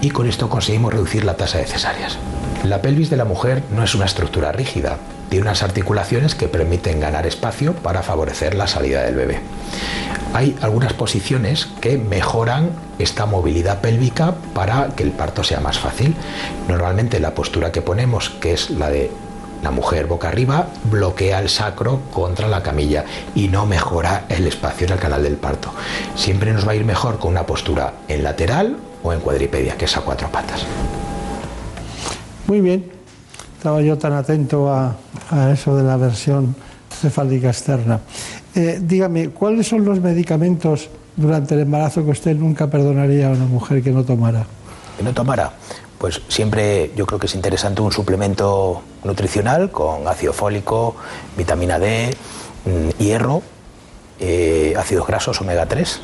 y 0.00 0.08
con 0.08 0.26
esto 0.26 0.48
conseguimos 0.48 0.94
reducir 0.94 1.24
la 1.24 1.36
tasa 1.36 1.58
de 1.58 1.66
cesáreas. 1.66 2.16
La 2.64 2.82
pelvis 2.82 3.08
de 3.08 3.16
la 3.16 3.24
mujer 3.24 3.62
no 3.70 3.82
es 3.82 3.94
una 3.94 4.04
estructura 4.04 4.52
rígida, 4.52 4.98
tiene 5.30 5.44
unas 5.44 5.62
articulaciones 5.62 6.34
que 6.34 6.46
permiten 6.46 7.00
ganar 7.00 7.26
espacio 7.26 7.72
para 7.72 8.02
favorecer 8.02 8.54
la 8.54 8.66
salida 8.66 9.02
del 9.02 9.14
bebé. 9.14 9.40
Hay 10.34 10.56
algunas 10.60 10.92
posiciones 10.92 11.66
que 11.80 11.96
mejoran 11.96 12.70
esta 12.98 13.24
movilidad 13.24 13.80
pélvica 13.80 14.34
para 14.54 14.88
que 14.88 15.02
el 15.02 15.10
parto 15.10 15.42
sea 15.42 15.60
más 15.60 15.78
fácil. 15.78 16.14
Normalmente 16.68 17.18
la 17.18 17.34
postura 17.34 17.72
que 17.72 17.80
ponemos, 17.80 18.28
que 18.28 18.52
es 18.52 18.68
la 18.70 18.90
de 18.90 19.10
la 19.62 19.70
mujer 19.70 20.06
boca 20.06 20.28
arriba, 20.28 20.68
bloquea 20.84 21.40
el 21.40 21.48
sacro 21.48 22.00
contra 22.12 22.46
la 22.46 22.62
camilla 22.62 23.04
y 23.34 23.48
no 23.48 23.66
mejora 23.66 24.24
el 24.28 24.46
espacio 24.46 24.86
en 24.86 24.92
el 24.92 24.98
canal 24.98 25.22
del 25.22 25.36
parto. 25.36 25.72
Siempre 26.14 26.52
nos 26.52 26.66
va 26.66 26.72
a 26.72 26.76
ir 26.76 26.84
mejor 26.84 27.18
con 27.18 27.30
una 27.30 27.46
postura 27.46 27.94
en 28.06 28.22
lateral 28.22 28.76
o 29.02 29.12
en 29.12 29.20
cuadripedia, 29.20 29.76
que 29.76 29.86
es 29.86 29.96
a 29.96 30.02
cuatro 30.02 30.28
patas. 30.28 30.66
Muy 32.50 32.62
bien, 32.62 32.84
estaba 33.56 33.80
yo 33.80 33.96
tan 33.96 34.12
atento 34.12 34.68
a, 34.68 34.96
eso 35.52 35.76
de 35.76 35.84
la 35.84 35.96
versión 35.96 36.56
cefálica 37.00 37.46
externa. 37.46 38.00
Eh, 38.56 38.80
dígame, 38.82 39.28
¿cuáles 39.28 39.68
son 39.68 39.84
los 39.84 40.00
medicamentos 40.00 40.88
durante 41.14 41.54
el 41.54 41.60
embarazo 41.60 42.04
que 42.04 42.10
usted 42.10 42.34
nunca 42.34 42.66
perdonaría 42.66 43.28
a 43.28 43.30
una 43.30 43.44
mujer 43.44 43.84
que 43.84 43.92
no 43.92 44.02
tomara? 44.02 44.46
que 44.96 45.04
no 45.04 45.12
tomara? 45.12 45.52
Pues 45.96 46.22
siempre 46.26 46.90
yo 46.96 47.06
creo 47.06 47.20
que 47.20 47.26
es 47.26 47.36
interesante 47.36 47.82
un 47.82 47.92
suplemento 47.92 48.82
nutricional 49.04 49.70
con 49.70 50.08
ácido 50.08 50.32
fólico, 50.32 50.96
vitamina 51.36 51.78
D, 51.78 52.16
mm, 52.64 53.00
hierro, 53.00 53.42
eh, 54.18 54.74
ácidos 54.76 55.06
grasos 55.06 55.40
omega 55.40 55.66
3. 55.66 56.00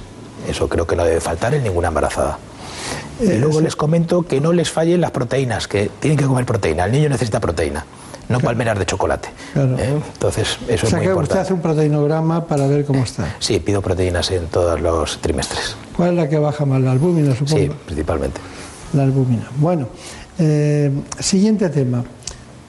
Eso 0.48 0.68
creo 0.68 0.87
que 0.87 0.94
no 0.94 1.04
debe 1.04 1.20
faltar 1.20 1.54
en 1.54 1.64
ninguna 1.64 1.88
embarazada. 1.88 2.38
Y 3.20 3.38
luego 3.38 3.61
les 3.61 3.76
comento 3.76 4.22
que 4.22 4.40
no 4.40 4.52
les 4.52 4.70
fallen 4.70 5.00
las 5.00 5.11
proteínas, 5.11 5.66
que 5.68 5.90
tienen 6.00 6.18
que 6.18 6.24
comer 6.26 6.44
proteína. 6.44 6.85
El 6.85 6.92
niño 6.92 7.09
necesita 7.09 7.40
proteína, 7.40 7.85
no 8.29 8.40
palmeras 8.40 8.79
de 8.79 8.85
chocolate. 8.87 9.29
Claro. 9.55 9.76
¿eh? 9.79 10.00
Entonces, 10.12 10.59
eso 10.68 10.87
o 10.87 10.90
sea 10.90 10.98
es 11.00 11.05
muy 11.07 11.07
que 11.07 11.09
usted 11.09 11.11
importante. 11.11 11.38
hace 11.40 11.52
un 11.55 11.61
proteinograma 11.61 12.46
para 12.46 12.66
ver 12.66 12.85
cómo 12.85 13.02
está. 13.05 13.35
Sí, 13.38 13.59
pido 13.61 13.81
proteínas 13.81 14.31
en 14.33 14.46
todos 14.46 14.81
los 14.81 15.18
trimestres. 15.20 15.76
¿Cuál 15.96 16.11
es 16.11 16.14
la 16.16 16.29
que 16.29 16.38
baja 16.38 16.64
más? 16.66 16.81
La 16.83 16.92
albúmina, 16.92 17.35
supongo. 17.35 17.57
Sí, 17.59 17.70
principalmente. 17.87 18.40
La 18.92 19.05
albúmina. 19.05 19.48
Bueno, 19.59 19.88
eh, 20.38 20.90
siguiente 21.18 21.68
tema. 21.70 22.05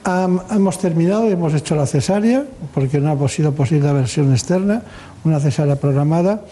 Am- 0.04 0.40
hemos 0.50 0.78
terminado, 0.78 1.28
hemos 1.28 1.52
hecho 1.52 1.74
la 1.76 1.84
cesárea, 1.86 2.44
porque 2.72 2.98
no 3.00 3.12
ha 3.12 3.28
sido 3.28 3.52
posible 3.52 3.86
la 3.86 3.92
versión 3.92 4.32
externa, 4.32 4.82
una 5.24 5.38
cesárea 5.40 5.76
programada. 5.76 6.44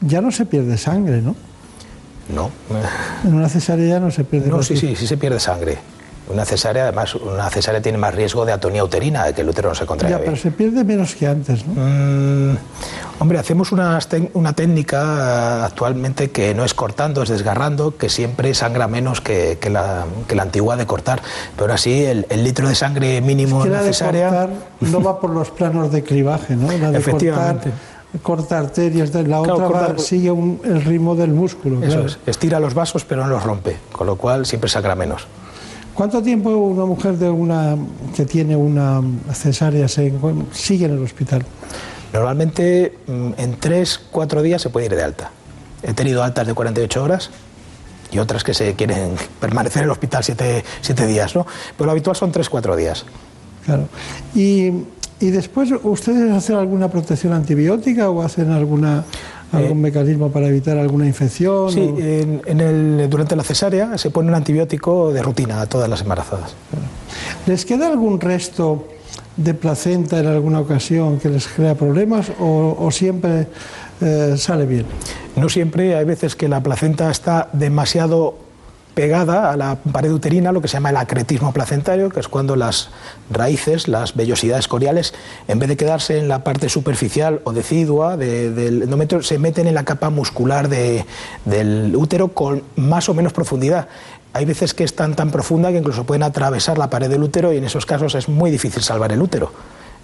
Ya 0.00 0.20
no 0.20 0.32
se 0.32 0.44
pierde 0.46 0.76
sangre, 0.76 1.22
¿no? 1.22 1.36
No. 2.28 2.50
En 3.24 3.34
una 3.34 3.48
cesárea 3.48 3.86
ya 3.86 4.00
no 4.00 4.10
se 4.10 4.24
pierde 4.24 4.48
No, 4.48 4.62
sí, 4.62 4.76
sí, 4.76 4.96
sí 4.96 5.06
se 5.06 5.16
pierde 5.16 5.38
sangre. 5.40 5.78
Una 6.28 6.44
cesárea, 6.44 6.82
además, 6.88 7.14
una 7.14 7.48
cesárea 7.50 7.80
tiene 7.80 7.98
más 7.98 8.12
riesgo 8.12 8.44
de 8.44 8.50
atonía 8.50 8.82
uterina, 8.82 9.24
de 9.26 9.32
que 9.32 9.42
el 9.42 9.48
útero 9.48 9.68
no 9.68 9.76
se 9.76 9.86
contraiga 9.86 10.18
Ya, 10.18 10.24
pero 10.24 10.36
se 10.36 10.50
pierde 10.50 10.82
menos 10.82 11.14
que 11.14 11.24
antes, 11.28 11.64
¿no? 11.64 11.74
Mm, 11.76 12.56
hombre, 13.20 13.38
hacemos 13.38 13.70
tec- 13.72 14.30
una 14.34 14.52
técnica 14.52 15.64
actualmente 15.64 16.32
que 16.32 16.52
no 16.52 16.64
es 16.64 16.74
cortando, 16.74 17.22
es 17.22 17.28
desgarrando, 17.28 17.96
que 17.96 18.08
siempre 18.08 18.54
sangra 18.54 18.88
menos 18.88 19.20
que, 19.20 19.58
que 19.60 19.70
la, 19.70 20.04
que 20.26 20.34
la 20.34 20.42
antigua 20.42 20.76
de 20.76 20.84
cortar. 20.84 21.22
Pero 21.56 21.72
así 21.72 22.02
el, 22.04 22.26
el 22.28 22.42
litro 22.42 22.68
de 22.68 22.74
sangre 22.74 23.20
mínimo 23.20 23.60
que 23.62 23.68
en 23.68 23.74
la 23.74 23.82
la 23.82 23.84
de 23.84 23.92
cortar 23.96 24.50
no 24.80 25.00
va 25.00 25.20
por 25.20 25.30
los 25.30 25.50
planos 25.52 25.92
de 25.92 26.02
clivaje, 26.02 26.56
¿no? 26.56 26.72
La 26.76 26.90
de 26.90 26.98
Efectivamente. 26.98 27.70
cortar, 27.70 27.95
corta 28.22 28.58
arterias, 28.58 29.12
la 29.14 29.22
Claro, 29.24 29.42
otra 29.42 29.54
va- 29.56 29.66
cortar- 29.86 30.00
sigue 30.00 30.30
un- 30.30 30.60
el 30.64 30.82
ritmo 30.84 31.14
del 31.14 31.30
músculo. 31.32 31.78
Eso 31.82 31.92
claro. 31.92 32.06
es, 32.06 32.18
estira 32.26 32.60
los 32.60 32.74
vasos 32.74 33.04
pero 33.04 33.22
no 33.24 33.28
los 33.28 33.42
rompe, 33.42 33.76
con 33.92 34.06
lo 34.06 34.16
cual 34.16 34.46
siempre 34.46 34.70
sangra 34.70 34.94
menos. 34.94 35.26
¿Cuánto 35.94 36.22
tiempo 36.22 36.50
una 36.50 36.84
mujer 36.84 37.16
de 37.16 37.28
una 37.30 37.76
que 38.14 38.24
tiene 38.26 38.54
una 38.56 39.02
cesárea 39.32 39.88
se 39.88 40.12
sigue 40.52 40.84
en 40.86 40.92
el 40.92 41.02
hospital? 41.02 41.44
Normalmente 42.12 42.98
mm, 43.06 43.30
en 43.38 43.56
3, 43.58 44.00
4 44.10 44.42
días 44.42 44.62
se 44.62 44.70
puede 44.70 44.86
ir 44.86 44.94
de 44.96 45.02
alta. 45.02 45.30
He 45.82 45.92
tenido 45.94 46.22
altas 46.22 46.46
de 46.46 46.54
48 46.54 47.02
horas 47.02 47.30
y 48.10 48.18
otras 48.18 48.44
que 48.44 48.54
se 48.54 48.74
quieren 48.74 49.14
permanecer 49.40 49.82
en 49.82 49.84
el 49.84 49.90
hospital 49.90 50.22
7 50.24 51.06
días, 51.06 51.34
¿no? 51.34 51.46
Pero 51.76 51.86
lo 51.86 51.92
habitual 51.92 52.16
son 52.16 52.30
3, 52.32 52.48
4 52.48 52.76
días. 52.76 53.04
Claro. 53.64 53.88
Y, 54.34 54.70
y 55.20 55.30
después, 55.30 55.70
¿ustedes 55.82 56.30
hacen 56.32 56.56
alguna 56.56 56.90
protección 56.90 57.32
antibiótica 57.32 58.10
o 58.10 58.22
hacen 58.22 58.50
alguna 58.50 59.04
algún 59.52 59.80
mecanismo 59.80 60.30
para 60.30 60.48
evitar 60.48 60.76
alguna 60.76 61.06
infección? 61.06 61.68
Eh, 61.68 61.72
Sí, 61.72 61.80
o- 61.80 61.98
en, 61.98 62.42
en 62.46 62.60
el, 62.60 63.08
durante 63.08 63.34
la 63.36 63.42
cesárea 63.42 63.96
se 63.96 64.10
pone 64.10 64.28
un 64.28 64.34
antibiótico 64.34 65.12
de 65.12 65.22
rutina 65.22 65.60
a 65.62 65.66
todas 65.66 65.88
las 65.88 66.02
embarazadas. 66.02 66.54
¿Les 67.46 67.64
queda 67.64 67.86
algún 67.88 68.20
resto 68.20 68.88
de 69.36 69.54
placenta 69.54 70.18
en 70.18 70.26
alguna 70.26 70.60
ocasión 70.60 71.18
que 71.18 71.28
les 71.28 71.46
crea 71.46 71.74
problemas 71.74 72.32
o, 72.40 72.88
siempre 72.90 73.46
eh, 74.00 74.34
sale 74.36 74.66
bien? 74.66 74.84
No 75.36 75.48
siempre, 75.48 75.94
hay 75.96 76.04
veces 76.04 76.34
que 76.36 76.48
la 76.48 76.62
placenta 76.62 77.10
está 77.10 77.48
demasiado 77.52 78.34
pegada 78.96 79.52
a 79.52 79.58
la 79.58 79.76
pared 79.76 80.10
uterina, 80.10 80.52
lo 80.52 80.62
que 80.62 80.68
se 80.68 80.78
llama 80.78 80.88
el 80.88 80.96
acretismo 80.96 81.52
placentario, 81.52 82.08
que 82.08 82.18
es 82.18 82.28
cuando 82.28 82.56
las 82.56 82.88
raíces, 83.30 83.88
las 83.88 84.16
vellosidades 84.16 84.68
coriales, 84.68 85.12
en 85.48 85.58
vez 85.58 85.68
de 85.68 85.76
quedarse 85.76 86.18
en 86.18 86.28
la 86.28 86.42
parte 86.42 86.70
superficial 86.70 87.42
o 87.44 87.52
decidua 87.52 88.16
del 88.16 88.82
endometrio, 88.82 89.22
se 89.22 89.38
meten 89.38 89.66
en 89.66 89.74
la 89.74 89.84
capa 89.84 90.08
muscular 90.08 90.70
del 90.70 91.94
útero 91.94 92.28
con 92.28 92.62
más 92.76 93.10
o 93.10 93.14
menos 93.14 93.34
profundidad. 93.34 93.86
Hay 94.32 94.46
veces 94.46 94.72
que 94.72 94.84
es 94.84 94.96
tan, 94.96 95.14
tan 95.14 95.30
profunda 95.30 95.70
que 95.70 95.76
incluso 95.76 96.04
pueden 96.04 96.22
atravesar 96.22 96.78
la 96.78 96.88
pared 96.88 97.10
del 97.10 97.22
útero 97.22 97.52
y 97.52 97.58
en 97.58 97.64
esos 97.64 97.84
casos 97.84 98.14
es 98.14 98.30
muy 98.30 98.50
difícil 98.50 98.82
salvar 98.82 99.12
el 99.12 99.20
útero. 99.20 99.52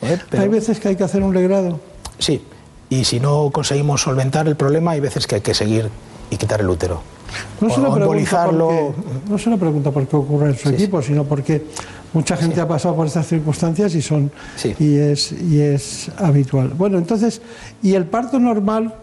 ¿eh? 0.03 0.19
Hay 0.37 0.49
veces 0.49 0.79
que 0.79 0.89
hay 0.89 0.97
que 0.97 1.05
hacer 1.05 1.23
un 1.23 1.33
legrado. 1.33 1.81
Sí, 2.19 2.45
y 2.91 3.05
si 3.05 3.21
no 3.21 3.49
conseguimos 3.53 4.03
solventar 4.03 4.49
el 4.49 4.57
problema, 4.57 4.91
hay 4.91 5.01
veces 5.01 5.27
que 5.27 5.37
hay 5.37 5.41
que 5.41 5.55
seguir 5.55 5.89
y 6.29 6.37
quitar 6.37 6.61
el 6.61 6.69
útero. 6.69 7.03
No 7.61 7.71
se 7.71 7.81
no 9.29 9.39
se 9.39 9.51
pregunta 9.57 9.91
por 9.91 10.07
qué 10.07 10.17
ocurre 10.17 10.51
en 10.51 10.57
su 10.57 10.69
equipo, 10.69 11.01
sino 11.01 11.25
porque 11.25 11.65
mucha 12.13 12.37
gente 12.37 12.61
ha 12.61 12.69
pasado 12.69 12.95
por 12.95 13.07
estas 13.07 13.27
circunstancias 13.27 13.95
y 13.95 14.03
son 14.03 14.31
y 14.79 14.97
es 14.97 15.33
y 15.33 15.61
es 15.61 16.11
habitual. 16.19 16.73
Bueno, 16.77 16.99
entonces, 16.99 17.41
y 17.83 17.95
el 17.95 18.07
parto 18.07 18.39
normal 18.39 18.95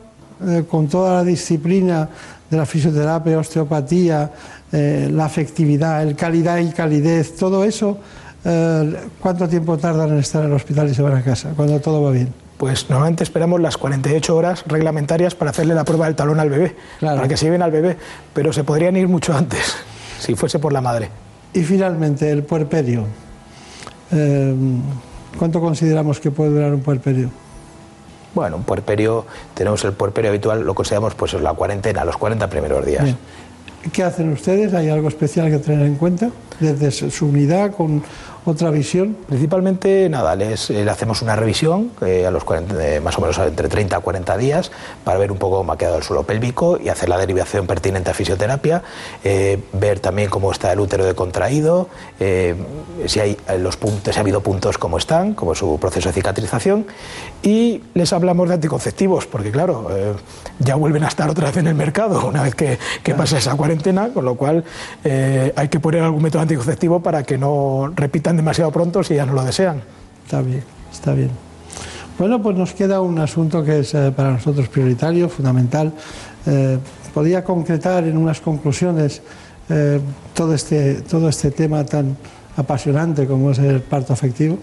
eh, 0.46 0.64
con 0.70 0.88
toda 0.88 1.16
la 1.16 1.24
disciplina 1.24 2.10
de 2.50 2.58
la 2.58 2.66
fisioterapia, 2.66 3.40
osteopatía, 3.40 4.32
eh, 4.72 5.10
la 5.12 5.26
afectividad, 5.26 6.04
el 6.04 6.16
calidad 6.16 6.60
y 6.60 6.70
calidez, 6.72 7.36
todo 7.36 7.64
eso, 7.64 7.98
eh, 8.46 8.96
¿cuánto 9.20 9.48
tiempo 9.48 9.78
tardan 9.78 10.12
en 10.12 10.20
estar 10.20 10.44
en 10.44 10.50
el 10.50 10.56
hospital 10.56 10.90
y 10.90 10.94
se 10.94 11.02
van 11.02 11.18
a 11.18 11.24
casa 11.24 11.52
cuando 11.56 11.80
todo 11.80 12.04
va 12.04 12.12
bien? 12.12 12.34
Pues 12.60 12.90
normalmente 12.90 13.24
esperamos 13.24 13.62
las 13.62 13.78
48 13.78 14.36
horas 14.36 14.66
reglamentarias 14.68 15.34
para 15.34 15.52
hacerle 15.52 15.74
la 15.74 15.86
prueba 15.86 16.08
del 16.08 16.16
talón 16.16 16.42
al 16.42 16.50
bebé, 16.50 16.76
para 17.00 17.26
que 17.26 17.38
se 17.38 17.46
lleven 17.46 17.62
al 17.62 17.72
bebé, 17.72 17.96
pero 18.34 18.52
se 18.52 18.66
podrían 18.66 18.98
ir 18.98 19.08
mucho 19.08 19.34
antes, 19.34 19.78
si 20.20 20.36
fuese 20.36 20.60
por 20.60 20.74
la 20.74 20.82
madre. 20.82 21.10
Y 21.54 21.64
finalmente, 21.64 22.30
el 22.30 22.44
puerperio. 22.44 23.06
Eh, 24.12 24.54
¿Cuánto 25.38 25.62
consideramos 25.62 26.20
que 26.20 26.32
puede 26.32 26.50
durar 26.52 26.74
un 26.74 26.82
puerperio? 26.82 27.30
Bueno, 28.36 28.58
un 28.58 28.64
puerperio, 28.64 29.26
tenemos 29.54 29.86
el 29.86 29.94
puerperio 29.94 30.30
habitual, 30.30 30.60
lo 30.62 30.76
consideramos 30.76 31.16
pues 31.16 31.34
la 31.36 31.54
cuarentena, 31.54 32.04
los 32.04 32.18
40 32.18 32.50
primeros 32.50 32.86
días. 32.86 33.16
¿Qué 33.94 34.04
hacen 34.04 34.34
ustedes? 34.34 34.74
¿Hay 34.74 34.90
algo 34.90 35.08
especial 35.08 35.50
que 35.50 35.60
tener 35.60 35.86
en 35.86 35.96
cuenta? 35.96 36.30
Desde 36.60 36.92
su 36.92 37.26
unidad, 37.26 37.72
con 37.72 38.04
otra 38.46 38.72
visión? 38.72 39.18
Principalmente, 39.28 40.10
nada, 40.10 40.36
les, 40.36 40.70
eh, 40.70 40.84
le 40.84 40.92
hacemos 40.92 41.22
una 41.22 41.36
revisión 41.36 41.92
eh, 42.06 42.26
a 42.26 42.32
los 42.32 42.44
40, 42.44 42.96
eh, 42.96 43.00
más 43.00 43.18
o 43.18 43.22
menos 43.22 43.38
entre 43.38 43.68
30 43.68 43.98
a 43.98 44.00
40 44.00 44.38
días 44.38 44.72
para 45.04 45.18
ver 45.18 45.32
un 45.32 45.38
poco 45.38 45.58
cómo 45.58 45.74
ha 45.74 45.78
quedado 45.78 45.98
el 45.98 46.04
suelo 46.04 46.24
pélvico 46.24 46.80
y 46.82 46.90
hacer 46.90 47.10
la 47.10 47.18
derivación 47.18 47.68
pertinente 47.68 48.12
a 48.12 48.14
fisioterapia, 48.14 48.82
ver 49.74 50.00
también 50.00 50.30
cómo 50.30 50.52
está 50.52 50.72
el 50.72 50.80
útero 50.80 51.06
de 51.06 51.14
contraído, 51.16 51.90
si 53.06 53.20
hay 53.20 53.38
los 53.60 53.78
puntos, 53.78 54.14
si 54.14 54.20
ha 54.20 54.22
habido 54.22 54.42
puntos 54.42 54.78
como 54.78 54.98
están, 54.98 55.34
como 55.34 55.56
su 55.56 55.78
proceso 55.80 56.10
de 56.10 56.14
cicatrización 56.14 56.86
y 57.42 57.82
les 57.94 58.14
hablamos 58.14 58.48
de 58.48 58.56
anticonceptivos, 58.56 59.26
porque 59.26 59.52
claro, 59.52 59.90
ya 60.60 60.76
vuelven 60.76 61.04
a 61.04 61.08
estar 61.08 61.30
otra 61.30 61.48
vez 61.48 61.58
en 61.58 61.68
el 61.68 61.76
mercado 61.76 62.28
una 62.28 62.44
vez 62.44 62.56
que, 62.56 62.78
que 63.04 63.14
pasa 63.16 63.38
esa 63.38 63.56
cuarentena, 63.56 64.10
con 64.10 64.26
lo 64.26 64.36
cual 64.36 64.64
hay 65.04 65.68
que 65.70 65.80
poner 65.80 66.04
algún 66.04 66.24
método 66.24 66.42
anticonceptivo 66.42 67.00
para 67.02 67.24
que 67.24 67.38
no 67.38 67.92
repitan 67.96 68.39
demasiado 68.40 68.72
pronto 68.72 69.04
si 69.04 69.16
ya 69.16 69.26
no 69.26 69.34
lo 69.34 69.44
desean. 69.44 69.82
Está 70.26 70.42
bien, 70.42 70.64
está 70.92 71.14
bien. 71.14 71.30
Bueno, 72.18 72.42
pues 72.42 72.58
nos 72.58 72.74
queda 72.74 73.02
un 73.02 73.20
asunto 73.20 73.64
que 73.64 73.80
es 73.80 73.94
eh, 73.94 74.12
para 74.16 74.32
nosotros 74.32 74.68
prioritario, 74.70 75.30
fundamental. 75.30 75.94
Eh, 76.46 76.78
¿Podría 77.14 77.44
concretar 77.44 78.06
en 78.06 78.18
unas 78.18 78.40
conclusiones 78.40 79.22
eh, 79.70 80.00
todo, 80.34 80.54
este, 80.54 81.02
todo 81.02 81.30
este 81.30 81.52
tema 81.52 81.86
tan 81.86 82.18
apasionante 82.56 83.28
como 83.28 83.52
es 83.52 83.60
el 83.60 83.82
parto 83.82 84.14
afectivo? 84.14 84.58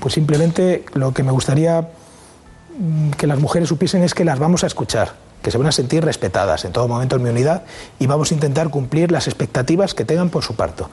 Pues 0.00 0.14
simplemente 0.14 0.84
lo 0.94 1.12
que 1.12 1.22
me 1.22 1.30
gustaría 1.30 1.80
mm, 1.82 3.10
que 3.10 3.26
las 3.26 3.38
mujeres 3.38 3.68
supiesen 3.68 4.02
es 4.02 4.14
que 4.14 4.24
las 4.24 4.38
vamos 4.38 4.64
a 4.64 4.66
escuchar 4.66 5.27
que 5.48 5.52
se 5.52 5.56
van 5.56 5.66
a 5.66 5.72
sentir 5.72 6.04
respetadas 6.04 6.66
en 6.66 6.72
todo 6.72 6.88
momento 6.88 7.16
en 7.16 7.22
mi 7.22 7.30
unidad 7.30 7.62
y 7.98 8.06
vamos 8.06 8.30
a 8.30 8.34
intentar 8.34 8.68
cumplir 8.68 9.10
las 9.10 9.28
expectativas 9.28 9.94
que 9.94 10.04
tengan 10.04 10.28
por 10.28 10.44
su 10.44 10.54
parto. 10.56 10.90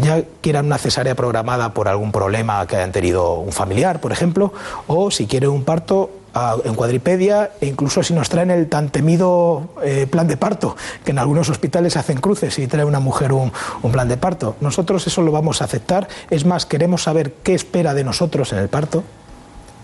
Ya 0.00 0.22
quieran 0.40 0.66
una 0.66 0.78
cesárea 0.78 1.16
programada 1.16 1.74
por 1.74 1.88
algún 1.88 2.12
problema 2.12 2.64
que 2.68 2.76
hayan 2.76 2.92
tenido 2.92 3.40
un 3.40 3.50
familiar, 3.50 4.00
por 4.00 4.12
ejemplo, 4.12 4.52
o 4.86 5.10
si 5.10 5.26
quieren 5.26 5.50
un 5.50 5.64
parto 5.64 6.08
ah, 6.34 6.54
en 6.64 6.76
cuadripedia 6.76 7.50
e 7.60 7.66
incluso 7.66 8.04
si 8.04 8.14
nos 8.14 8.28
traen 8.28 8.52
el 8.52 8.68
tan 8.68 8.90
temido 8.90 9.70
eh, 9.82 10.06
plan 10.08 10.28
de 10.28 10.36
parto, 10.36 10.76
que 11.04 11.10
en 11.10 11.18
algunos 11.18 11.48
hospitales 11.48 11.96
hacen 11.96 12.20
cruces 12.20 12.56
y 12.60 12.68
trae 12.68 12.84
una 12.84 13.00
mujer 13.00 13.32
un, 13.32 13.52
un 13.82 13.90
plan 13.90 14.06
de 14.06 14.18
parto. 14.18 14.54
Nosotros 14.60 15.04
eso 15.08 15.20
lo 15.22 15.32
vamos 15.32 15.62
a 15.62 15.64
aceptar, 15.64 16.06
es 16.30 16.44
más, 16.44 16.64
queremos 16.64 17.02
saber 17.02 17.32
qué 17.42 17.54
espera 17.54 17.92
de 17.92 18.04
nosotros 18.04 18.52
en 18.52 18.60
el 18.60 18.68
parto 18.68 19.02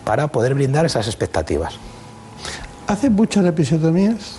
para 0.05 0.29
poder 0.29 0.55
brindar 0.55 0.87
esas 0.87 1.09
expectativas. 1.09 1.81
¿Hace 2.87 3.11
muchas 3.11 3.45
episiotomías? 3.45 4.39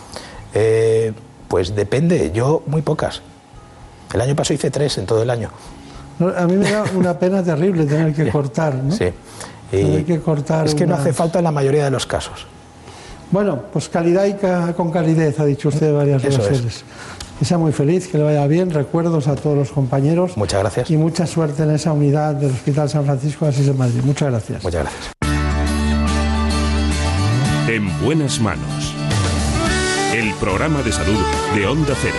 Eh, 0.54 1.14
pues 1.48 1.76
depende, 1.76 2.32
yo 2.34 2.64
muy 2.68 2.82
pocas. 2.82 3.22
El 4.14 4.22
año 4.22 4.36
pasado 4.36 4.56
hice 4.56 4.72
tres 4.72 4.98
en 4.98 5.06
todo 5.06 5.22
el 5.24 5.30
año. 5.30 5.50
a 6.20 6.46
mí 6.48 6.56
me 6.56 6.72
da 6.72 6.84
una 6.96 7.18
pena 7.20 7.44
terrible 7.44 7.86
tener 7.86 8.14
que 8.14 8.30
cortar, 8.32 8.76
¿no? 8.76 8.92
Sí. 8.96 9.12
tener 9.70 10.06
que 10.06 10.20
cortar 10.20 10.66
es 10.66 10.76
que 10.76 10.88
no 10.88 10.96
hace 10.96 11.14
falta 11.14 11.40
en 11.40 11.44
la 11.44 11.52
mayoría 11.52 11.84
de 11.84 11.92
los 11.92 12.06
casos. 12.06 12.46
Bueno, 13.30 13.64
pues 13.74 13.90
calidad 13.90 14.26
y 14.26 14.36
con 14.74 14.90
calidez, 14.92 15.38
ha 15.40 15.46
dicho 15.46 15.68
usted 15.68 15.94
varias 15.94 16.24
veces. 16.24 16.86
Que 17.38 17.46
sea 17.46 17.58
muy 17.58 17.72
feliz, 17.72 18.08
que 18.08 18.18
le 18.18 18.24
vaya 18.24 18.48
bien. 18.48 18.72
Recuerdos 18.72 19.28
a 19.28 19.36
todos 19.36 19.56
los 19.56 19.70
compañeros. 19.70 20.36
Muchas 20.38 20.62
gracias. 20.62 20.90
Y 20.90 20.98
mucha 20.98 21.28
suerte 21.28 21.64
en 21.64 21.72
esa 21.72 21.92
unidad 21.92 22.34
del 22.34 22.52
Hospital 22.52 22.90
San 22.90 23.06
Francisco 23.06 23.46
de 23.46 23.52
Asís 23.52 23.68
de 23.68 23.74
Madrid. 23.74 24.02
Muchas 24.04 24.32
gracias. 24.32 24.64
Muchas 24.64 24.82
gracias. 24.84 25.17
En 27.68 27.86
buenas 28.02 28.40
manos. 28.40 28.96
El 30.16 30.34
programa 30.36 30.82
de 30.84 30.94
salud 30.94 31.20
de 31.54 31.68
Onda 31.68 31.94
Cero. 32.02 32.16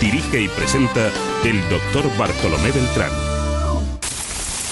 Dirige 0.00 0.40
y 0.40 0.48
presenta 0.48 1.10
el 1.44 1.60
doctor 1.68 2.04
Bartolomé 2.16 2.70
Beltrán. 2.70 3.10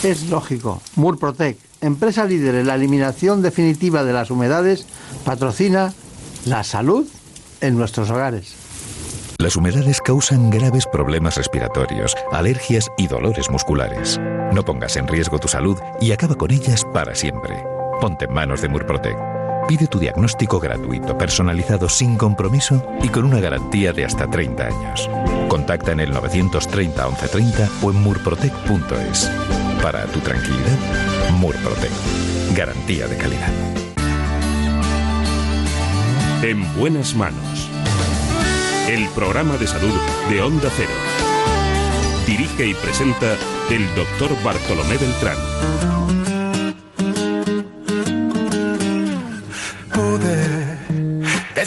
Es 0.03 0.31
lógico. 0.31 0.81
Murprotec, 0.97 1.59
empresa 1.83 2.25
líder 2.25 2.55
en 2.55 2.69
la 2.69 2.77
eliminación 2.77 3.43
definitiva 3.43 4.03
de 4.03 4.15
las 4.15 4.31
humedades, 4.31 4.87
patrocina 5.27 5.93
la 6.47 6.65
salud 6.65 7.07
en 7.61 7.77
nuestros 7.77 8.09
hogares. 8.09 8.55
Las 9.37 9.57
humedades 9.57 10.01
causan 10.01 10.49
graves 10.49 10.87
problemas 10.87 11.37
respiratorios, 11.37 12.17
alergias 12.33 12.89
y 12.97 13.09
dolores 13.09 13.51
musculares. 13.51 14.19
No 14.55 14.63
pongas 14.65 14.97
en 14.97 15.07
riesgo 15.07 15.39
tu 15.39 15.49
salud 15.49 15.77
y 16.01 16.13
acaba 16.13 16.35
con 16.35 16.51
ellas 16.51 16.83
para 16.95 17.15
siempre. 17.15 17.63
Ponte 18.01 18.27
en 18.27 18.33
manos 18.33 18.61
de 18.61 18.69
Murprotec. 18.69 19.17
Pide 19.67 19.87
tu 19.87 19.99
diagnóstico 19.99 20.61
gratuito, 20.61 21.17
personalizado 21.17 21.89
sin 21.89 22.17
compromiso 22.17 22.87
y 23.03 23.09
con 23.09 23.25
una 23.25 23.41
garantía 23.41 23.93
de 23.93 24.05
hasta 24.05 24.29
30 24.29 24.67
años. 24.67 25.11
Contacta 25.49 25.93
en 25.93 26.01
el 26.01 26.11
930 26.11 27.07
1130 27.07 27.69
o 27.83 27.91
en 27.91 28.03
murprotec.es. 28.03 29.31
Para 29.83 30.05
tu 30.07 30.21
tranquilidad, 30.21 30.79
Murprotec. 31.39 31.91
Garantía 32.55 33.07
de 33.07 33.17
calidad. 33.17 33.53
En 36.43 36.75
buenas 36.77 37.15
manos. 37.15 37.71
El 38.89 39.09
programa 39.09 39.57
de 39.57 39.67
salud 39.67 39.95
de 40.29 40.43
Onda 40.43 40.69
Cero. 40.77 40.91
Dirige 42.27 42.67
y 42.67 42.75
presenta 42.75 43.37
el 43.71 43.87
doctor 43.95 44.31
Bartolomé 44.43 44.99
Beltrán. 44.99 45.37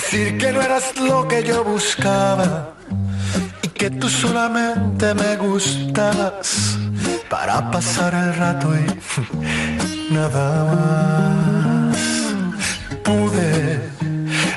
Decir 0.10 0.38
que 0.38 0.52
no 0.54 0.62
eras 0.62 0.96
lo 0.98 1.28
que 1.28 1.44
yo 1.44 1.64
buscaba 1.66 2.74
y 3.62 3.68
que 3.68 3.90
tú 3.90 4.08
solamente 4.08 5.14
me 5.14 5.36
gustabas 5.36 6.78
para 7.30 7.70
pasar 7.72 8.14
el 8.14 8.36
rato 8.36 8.70
y 8.74 10.14
nada 10.14 10.64
más. 10.72 11.98
Pude, 13.04 13.82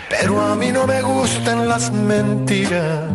pero 0.08 0.40
a 0.40 0.54
mí 0.54 0.70
no 0.70 0.86
me 0.86 1.02
gustan 1.02 1.68
las 1.68 1.90
mentiras 1.90 3.10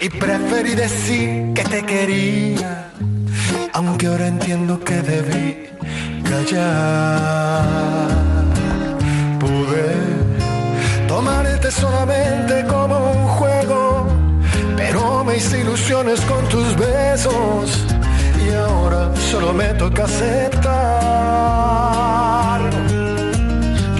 y 0.00 0.08
preferí 0.10 0.74
decir 0.74 1.54
que 1.54 1.64
te 1.64 1.82
quería, 1.84 2.90
aunque 3.72 4.08
ahora 4.08 4.26
entiendo 4.26 4.78
que 4.80 4.96
debí 5.00 5.68
callar. 6.28 8.21
Tomarte 11.12 11.70
solamente 11.70 12.64
como 12.68 12.96
un 13.12 13.28
juego, 13.36 14.06
pero 14.78 15.22
me 15.22 15.36
hice 15.36 15.60
ilusiones 15.60 16.18
con 16.22 16.42
tus 16.48 16.74
besos 16.74 17.84
y 18.42 18.48
ahora 18.54 19.14
solo 19.30 19.52
me 19.52 19.74
toca 19.74 20.04
aceptar 20.04 20.62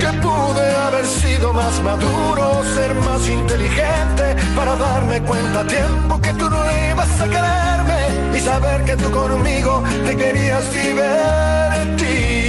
que 0.01 0.07
pude 0.27 0.75
haber 0.87 1.05
sido 1.05 1.53
más 1.53 1.83
maduro, 1.83 2.63
ser 2.75 2.95
más 2.95 3.29
inteligente 3.29 4.35
para 4.57 4.75
darme 4.77 5.21
cuenta 5.21 5.61
a 5.61 5.67
tiempo 5.67 6.19
que 6.19 6.33
tú 6.33 6.49
no 6.49 6.65
ibas 6.91 7.21
a 7.21 7.29
quererme 7.29 8.39
y 8.39 8.41
saber 8.41 8.85
que 8.85 8.97
tú 8.97 9.11
conmigo 9.11 9.83
te 10.07 10.17
querías 10.17 10.65
divertir. 10.73 12.42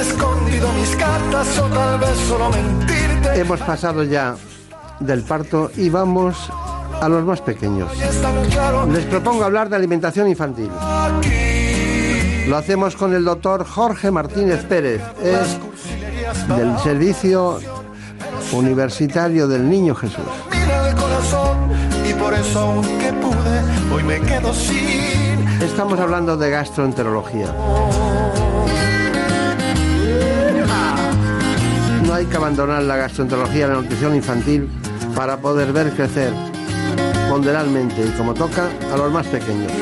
Escondido 0.00 0.72
mis 0.72 0.96
cartas 0.96 1.58
o 1.58 1.66
tal 1.66 1.98
vez 1.98 2.16
solo 2.28 2.50
mentirte. 2.50 3.40
Hemos 3.40 3.60
pasado 3.60 4.02
ya 4.02 4.36
del 4.98 5.22
parto 5.22 5.70
y 5.76 5.90
vamos 5.90 6.50
a 7.00 7.08
los 7.08 7.24
más 7.24 7.40
pequeños. 7.40 7.90
Les 8.92 9.04
propongo 9.06 9.44
hablar 9.44 9.68
de 9.68 9.76
alimentación 9.76 10.28
infantil. 10.28 10.70
Lo 12.48 12.56
hacemos 12.56 12.96
con 12.96 13.14
el 13.14 13.24
doctor 13.24 13.64
Jorge 13.64 14.10
Martínez 14.10 14.64
Pérez, 14.64 15.02
es 15.22 15.58
del 16.56 16.78
Servicio 16.80 17.60
Universitario 18.52 19.46
del 19.46 19.68
Niño 19.68 19.94
Jesús. 19.94 20.24
Estamos 25.62 26.00
hablando 26.00 26.36
de 26.36 26.50
gastroenterología. 26.50 27.54
Hay 32.20 32.26
que 32.26 32.36
abandonar 32.36 32.82
la 32.82 32.96
gastroenterología 32.96 33.64
y 33.64 33.68
la 33.68 33.74
nutrición 33.76 34.14
infantil 34.14 34.68
para 35.14 35.38
poder 35.38 35.72
ver 35.72 35.90
crecer 35.92 36.32
ponderalmente 37.30 38.04
y 38.06 38.10
como 38.10 38.34
toca 38.34 38.68
a 38.92 38.96
los 38.98 39.10
más 39.10 39.26
pequeños. 39.26 39.72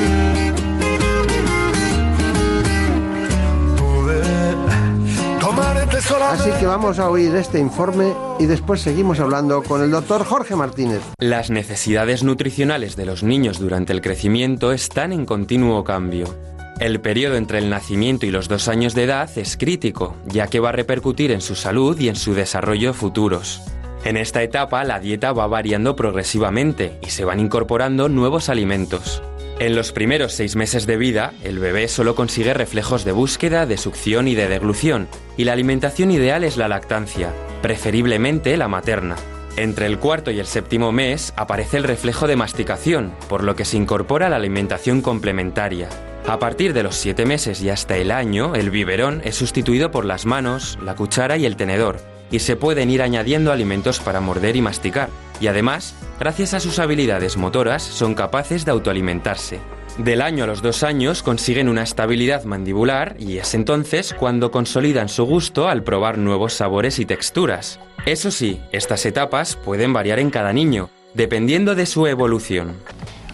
Así 6.31 6.51
que 6.61 6.67
vamos 6.67 6.99
a 6.99 7.11
oír 7.11 7.35
este 7.35 7.59
informe 7.59 8.13
y 8.39 8.47
después 8.47 8.83
seguimos 8.83 9.19
hablando 9.19 9.63
con 9.63 9.83
el 9.83 9.91
doctor 9.91 10.25
Jorge 10.25 10.55
Martínez. 10.55 11.01
Las 11.19 11.51
necesidades 11.51 12.23
nutricionales 12.23 12.97
de 12.97 13.07
los 13.07 13.23
niños 13.23 13.59
durante 13.59 13.93
el 13.93 14.01
crecimiento 14.01 14.73
están 14.73 15.13
en 15.13 15.27
continuo 15.27 15.83
cambio. 15.85 16.58
El 16.81 17.01
periodo 17.01 17.35
entre 17.35 17.59
el 17.59 17.71
nacimiento 17.71 18.25
y 18.25 18.31
los 18.31 18.47
dos 18.47 18.69
años 18.69 18.95
de 18.95 19.03
edad 19.03 19.29
es 19.37 19.57
crítico, 19.57 20.17
ya 20.27 20.47
que 20.47 20.61
va 20.61 20.69
a 20.69 20.73
repercutir 20.73 21.33
en 21.33 21.41
su 21.41 21.57
salud 21.57 21.99
y 21.99 22.09
en 22.09 22.15
su 22.15 22.35
desarrollo 22.35 22.95
futuros. 22.95 23.61
En 24.05 24.17
esta 24.17 24.45
etapa 24.45 24.85
la 24.85 25.01
dieta 25.01 25.33
va 25.33 25.49
variando 25.49 25.97
progresivamente 25.97 26.97
y 27.03 27.11
se 27.11 27.25
van 27.25 27.41
incorporando 27.41 28.09
nuevos 28.09 28.49
alimentos. 28.49 29.25
En 29.59 29.75
los 29.75 29.91
primeros 29.91 30.35
seis 30.35 30.55
meses 30.55 30.87
de 30.87 30.97
vida, 30.97 31.33
el 31.43 31.59
bebé 31.59 31.89
solo 31.89 32.15
consigue 32.15 32.55
reflejos 32.55 33.05
de 33.05 33.11
búsqueda, 33.11 33.67
de 33.67 33.77
succión 33.77 34.29
y 34.29 34.37
de 34.37 34.49
deglución, 34.49 35.09
y 35.37 35.45
la 35.45 35.55
alimentación 35.55 36.13
ideal 36.13 36.45
es 36.45 36.57
la 36.57 36.69
lactancia, 36.69 37.35
preferiblemente 37.61 38.57
la 38.57 38.69
materna. 38.69 39.17
Entre 39.59 39.87
el 39.87 39.99
cuarto 39.99 40.31
y 40.31 40.39
el 40.39 40.47
séptimo 40.47 40.93
mes 40.93 41.33
aparece 41.35 41.79
el 41.79 41.83
reflejo 41.83 42.29
de 42.29 42.37
masticación, 42.37 43.13
por 43.29 43.43
lo 43.43 43.57
que 43.57 43.65
se 43.65 43.77
incorpora 43.77 44.29
la 44.29 44.37
alimentación 44.37 45.03
complementaria. 45.03 45.89
A 46.29 46.39
partir 46.39 46.73
de 46.73 46.85
los 46.85 46.95
siete 46.95 47.27
meses 47.27 47.61
y 47.61 47.69
hasta 47.69 47.97
el 47.97 48.13
año, 48.13 48.55
el 48.55 48.71
biberón 48.71 49.21
es 49.25 49.35
sustituido 49.35 49.91
por 49.91 50.05
las 50.05 50.27
manos, 50.27 50.79
la 50.81 50.95
cuchara 50.95 51.39
y 51.39 51.45
el 51.45 51.57
tenedor, 51.57 51.99
y 52.31 52.39
se 52.39 52.55
pueden 52.55 52.89
ir 52.89 53.03
añadiendo 53.03 53.51
alimentos 53.51 53.99
para 53.99 54.21
morder 54.21 54.55
y 54.55 54.63
masticar, 54.63 55.09
y 55.41 55.49
además, 55.49 55.93
gracias 56.21 56.55
a 56.55 56.61
sus 56.61 56.79
habilidades 56.79 57.37
motoras, 57.37 57.83
son 57.83 58.15
capaces 58.15 58.65
de 58.65 58.71
autoalimentarse. 58.71 59.59
Del 59.99 60.23
año 60.23 60.45
a 60.45 60.47
los 60.47 60.63
dos 60.63 60.85
años 60.85 61.25
consiguen 61.25 61.69
una 61.69 61.83
estabilidad 61.83 62.45
mandibular 62.45 63.17
y 63.19 63.39
es 63.39 63.55
entonces 63.55 64.15
cuando 64.15 64.53
consolidan 64.53 65.09
su 65.09 65.25
gusto 65.25 65.67
al 65.67 65.83
probar 65.83 66.19
nuevos 66.19 66.53
sabores 66.55 67.01
y 67.01 67.05
texturas. 67.05 67.81
Eso 68.07 68.31
sí, 68.31 68.61
estas 68.71 69.05
etapas 69.07 69.57
pueden 69.57 69.93
variar 69.93 70.21
en 70.21 70.31
cada 70.31 70.53
niño, 70.53 70.89
dependiendo 71.15 71.75
de 71.75 71.85
su 71.85 72.07
evolución. 72.07 72.77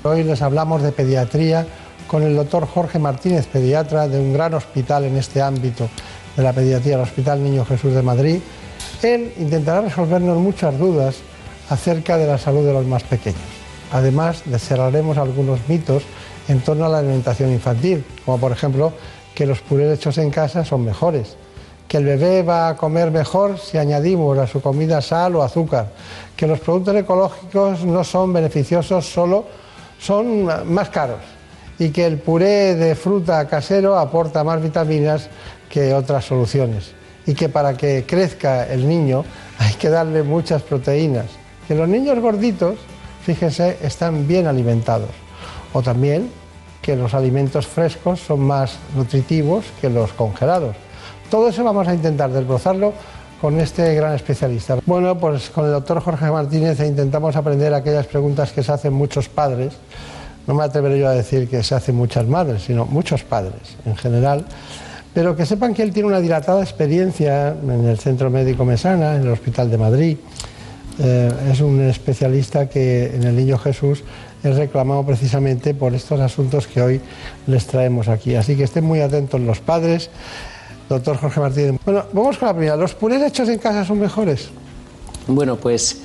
Hoy 0.04 0.24
les 0.24 0.40
hablamos 0.40 0.82
de 0.82 0.90
pediatría 0.92 1.66
con 2.06 2.22
el 2.22 2.34
doctor 2.34 2.66
Jorge 2.66 2.98
Martínez, 2.98 3.46
pediatra 3.46 4.08
de 4.08 4.18
un 4.18 4.32
gran 4.32 4.54
hospital 4.54 5.04
en 5.04 5.18
este 5.18 5.42
ámbito 5.42 5.90
de 6.34 6.42
la 6.42 6.54
pediatría, 6.54 6.94
el 6.94 7.02
Hospital 7.02 7.44
Niño 7.44 7.66
Jesús 7.66 7.92
de 7.92 8.02
Madrid. 8.02 8.38
Él 9.02 9.34
intentará 9.38 9.82
resolvernos 9.82 10.38
muchas 10.38 10.78
dudas 10.78 11.16
acerca 11.68 12.16
de 12.16 12.26
la 12.26 12.38
salud 12.38 12.64
de 12.64 12.72
los 12.72 12.86
más 12.86 13.02
pequeños. 13.02 13.40
Además, 13.92 14.42
descerraremos 14.46 15.18
algunos 15.18 15.60
mitos 15.68 16.04
en 16.48 16.60
torno 16.60 16.84
a 16.84 16.88
la 16.88 16.98
alimentación 16.98 17.50
infantil, 17.52 18.04
como 18.24 18.38
por 18.38 18.52
ejemplo 18.52 18.92
que 19.34 19.46
los 19.46 19.60
purés 19.60 19.98
hechos 19.98 20.18
en 20.18 20.30
casa 20.30 20.64
son 20.64 20.84
mejores, 20.84 21.36
que 21.88 21.96
el 21.98 22.04
bebé 22.04 22.42
va 22.42 22.68
a 22.68 22.76
comer 22.76 23.10
mejor 23.10 23.58
si 23.58 23.78
añadimos 23.78 24.38
a 24.38 24.46
su 24.46 24.60
comida 24.60 25.00
sal 25.00 25.36
o 25.36 25.42
azúcar, 25.42 25.88
que 26.36 26.46
los 26.46 26.60
productos 26.60 26.96
ecológicos 26.96 27.84
no 27.84 28.04
son 28.04 28.32
beneficiosos, 28.32 29.06
solo 29.06 29.44
son 29.98 30.44
más 30.72 30.90
caros. 30.90 31.20
Y 31.78 31.90
que 31.90 32.06
el 32.06 32.18
puré 32.18 32.76
de 32.76 32.94
fruta 32.94 33.48
casero 33.48 33.98
aporta 33.98 34.44
más 34.44 34.62
vitaminas 34.62 35.28
que 35.68 35.92
otras 35.92 36.24
soluciones. 36.24 36.92
Y 37.26 37.34
que 37.34 37.48
para 37.48 37.76
que 37.76 38.04
crezca 38.06 38.66
el 38.66 38.88
niño 38.88 39.24
hay 39.58 39.74
que 39.74 39.88
darle 39.88 40.22
muchas 40.22 40.62
proteínas, 40.62 41.26
que 41.66 41.74
los 41.74 41.88
niños 41.88 42.18
gorditos, 42.20 42.76
fíjense, 43.24 43.78
están 43.82 44.28
bien 44.28 44.46
alimentados 44.46 45.23
o 45.74 45.82
también 45.82 46.30
que 46.80 46.96
los 46.96 47.12
alimentos 47.12 47.66
frescos 47.66 48.20
son 48.20 48.40
más 48.40 48.78
nutritivos 48.96 49.66
que 49.80 49.90
los 49.90 50.12
congelados. 50.12 50.76
Todo 51.30 51.48
eso 51.48 51.64
vamos 51.64 51.86
a 51.88 51.94
intentar 51.94 52.30
desbrozarlo 52.30 52.92
con 53.40 53.58
este 53.60 53.94
gran 53.94 54.14
especialista. 54.14 54.78
Bueno, 54.86 55.18
pues 55.18 55.50
con 55.50 55.66
el 55.66 55.72
doctor 55.72 56.00
Jorge 56.00 56.30
Martínez 56.30 56.80
intentamos 56.80 57.36
aprender 57.36 57.74
aquellas 57.74 58.06
preguntas 58.06 58.52
que 58.52 58.62
se 58.62 58.72
hacen 58.72 58.92
muchos 58.92 59.28
padres. 59.28 59.74
No 60.46 60.54
me 60.54 60.62
atreveré 60.62 60.98
yo 60.98 61.08
a 61.08 61.12
decir 61.12 61.48
que 61.48 61.62
se 61.62 61.74
hacen 61.74 61.94
muchas 61.94 62.26
madres, 62.26 62.62
sino 62.62 62.84
muchos 62.84 63.24
padres 63.24 63.76
en 63.84 63.96
general. 63.96 64.44
Pero 65.12 65.36
que 65.36 65.46
sepan 65.46 65.74
que 65.74 65.82
él 65.82 65.92
tiene 65.92 66.08
una 66.08 66.20
dilatada 66.20 66.62
experiencia 66.62 67.48
en 67.50 67.86
el 67.86 67.98
Centro 67.98 68.30
Médico 68.30 68.64
Mesana, 68.64 69.16
en 69.16 69.22
el 69.22 69.28
Hospital 69.28 69.70
de 69.70 69.78
Madrid. 69.78 70.16
Eh, 70.98 71.32
es 71.50 71.60
un 71.60 71.80
especialista 71.82 72.68
que 72.68 73.14
en 73.14 73.24
el 73.24 73.36
Niño 73.36 73.58
Jesús 73.58 74.04
es 74.50 74.56
reclamado 74.56 75.04
precisamente 75.04 75.74
por 75.74 75.94
estos 75.94 76.20
asuntos 76.20 76.66
que 76.66 76.82
hoy 76.82 77.00
les 77.46 77.66
traemos 77.66 78.08
aquí. 78.08 78.34
Así 78.34 78.56
que 78.56 78.64
estén 78.64 78.84
muy 78.84 79.00
atentos 79.00 79.40
los 79.40 79.60
padres. 79.60 80.10
Doctor 80.88 81.16
Jorge 81.16 81.40
Martínez. 81.40 81.80
Bueno, 81.84 82.04
vamos 82.12 82.36
con 82.36 82.48
la 82.48 82.54
primera. 82.54 82.76
¿Los 82.76 82.94
purés 82.94 83.22
hechos 83.22 83.48
en 83.48 83.58
casa 83.58 83.84
son 83.84 83.98
mejores? 83.98 84.50
Bueno, 85.26 85.56
pues 85.56 86.02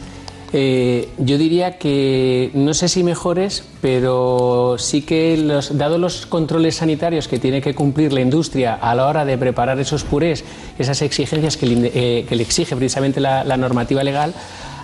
eh, 0.51 1.09
yo 1.17 1.37
diría 1.37 1.77
que 1.77 2.49
no 2.53 2.73
sé 2.73 2.87
si 2.87 3.03
mejores, 3.03 3.63
pero 3.81 4.77
sí 4.79 5.03
que 5.03 5.37
los, 5.37 5.77
dado 5.77 5.97
los 5.97 6.25
controles 6.25 6.77
sanitarios 6.77 7.27
que 7.27 7.37
tiene 7.37 7.61
que 7.61 7.75
cumplir 7.75 8.13
la 8.13 8.21
industria 8.21 8.73
a 8.73 8.95
la 8.95 9.07
hora 9.07 9.25
de 9.25 9.37
preparar 9.37 9.79
esos 9.79 10.03
purés, 10.03 10.43
esas 10.79 11.01
exigencias 11.01 11.55
que 11.55 11.67
le, 11.67 11.91
eh, 11.93 12.25
que 12.27 12.35
le 12.35 12.43
exige 12.43 12.75
precisamente 12.75 13.19
la, 13.19 13.43
la 13.43 13.57
normativa 13.57 14.03
legal, 14.03 14.33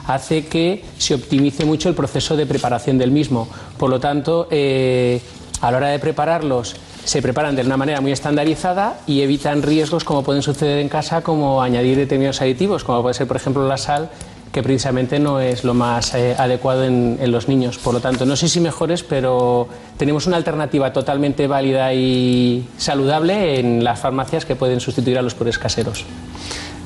hace 0.07 0.45
que 0.45 0.83
se 0.97 1.15
optimice 1.15 1.65
mucho 1.65 1.89
el 1.89 1.95
proceso 1.95 2.35
de 2.35 2.45
preparación 2.45 2.97
del 2.97 3.11
mismo. 3.11 3.47
Por 3.77 3.89
lo 3.89 3.99
tanto, 3.99 4.47
eh, 4.51 5.21
a 5.61 5.71
la 5.71 5.77
hora 5.77 5.87
de 5.89 5.99
prepararlos, 5.99 6.75
se 7.03 7.21
preparan 7.21 7.55
de 7.55 7.61
una 7.61 7.77
manera 7.77 8.01
muy 8.01 8.11
estandarizada 8.11 8.99
y 9.05 9.21
evitan 9.21 9.61
riesgos 9.61 10.03
como 10.03 10.23
pueden 10.23 10.41
suceder 10.41 10.79
en 10.79 10.89
casa, 10.89 11.21
como 11.21 11.61
añadir 11.61 11.97
determinados 11.97 12.41
aditivos, 12.41 12.83
como 12.83 13.01
puede 13.01 13.13
ser, 13.13 13.27
por 13.27 13.37
ejemplo, 13.37 13.67
la 13.67 13.77
sal, 13.77 14.09
que 14.51 14.63
precisamente 14.63 15.19
no 15.19 15.39
es 15.39 15.63
lo 15.63 15.73
más 15.73 16.15
eh, 16.15 16.33
adecuado 16.37 16.85
en, 16.85 17.19
los 17.31 17.47
niños. 17.47 17.77
Por 17.77 17.93
lo 17.93 17.99
tanto, 17.99 18.25
no 18.25 18.35
sé 18.35 18.47
si 18.47 18.59
mejores, 18.59 19.03
pero 19.03 19.67
tenemos 19.97 20.27
una 20.27 20.37
alternativa 20.37 20.93
totalmente 20.93 21.45
válida 21.45 21.93
y 21.93 22.65
saludable 22.77 23.59
en 23.59 23.83
las 23.83 23.99
farmacias 23.99 24.45
que 24.45 24.55
pueden 24.55 24.79
sustituir 24.79 25.19
a 25.19 25.21
los 25.21 25.35
purés 25.35 25.59
caseros. 25.59 26.05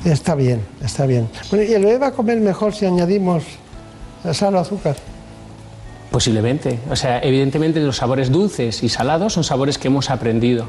Está 0.04 0.34
bien, 0.34 0.62
está 0.82 1.06
bien. 1.06 1.28
Bueno, 1.50 1.64
¿y 1.64 1.74
el 1.74 1.84
bebé 1.84 1.98
va 1.98 2.06
a 2.08 2.12
comer 2.12 2.40
mejor 2.40 2.74
si 2.74 2.86
añadimos 2.86 3.44
sal 4.32 4.54
o 4.54 4.58
azúcar? 4.58 4.96
Posiblemente. 6.10 6.78
O 6.90 6.96
sea, 6.96 7.20
evidentemente 7.20 7.80
los 7.80 7.96
sabores 7.96 8.32
dulces 8.32 8.82
y 8.82 8.88
salados 8.88 9.32
son 9.34 9.44
sabores 9.44 9.78
que 9.78 9.88
hemos 9.88 10.10
aprendido. 10.10 10.66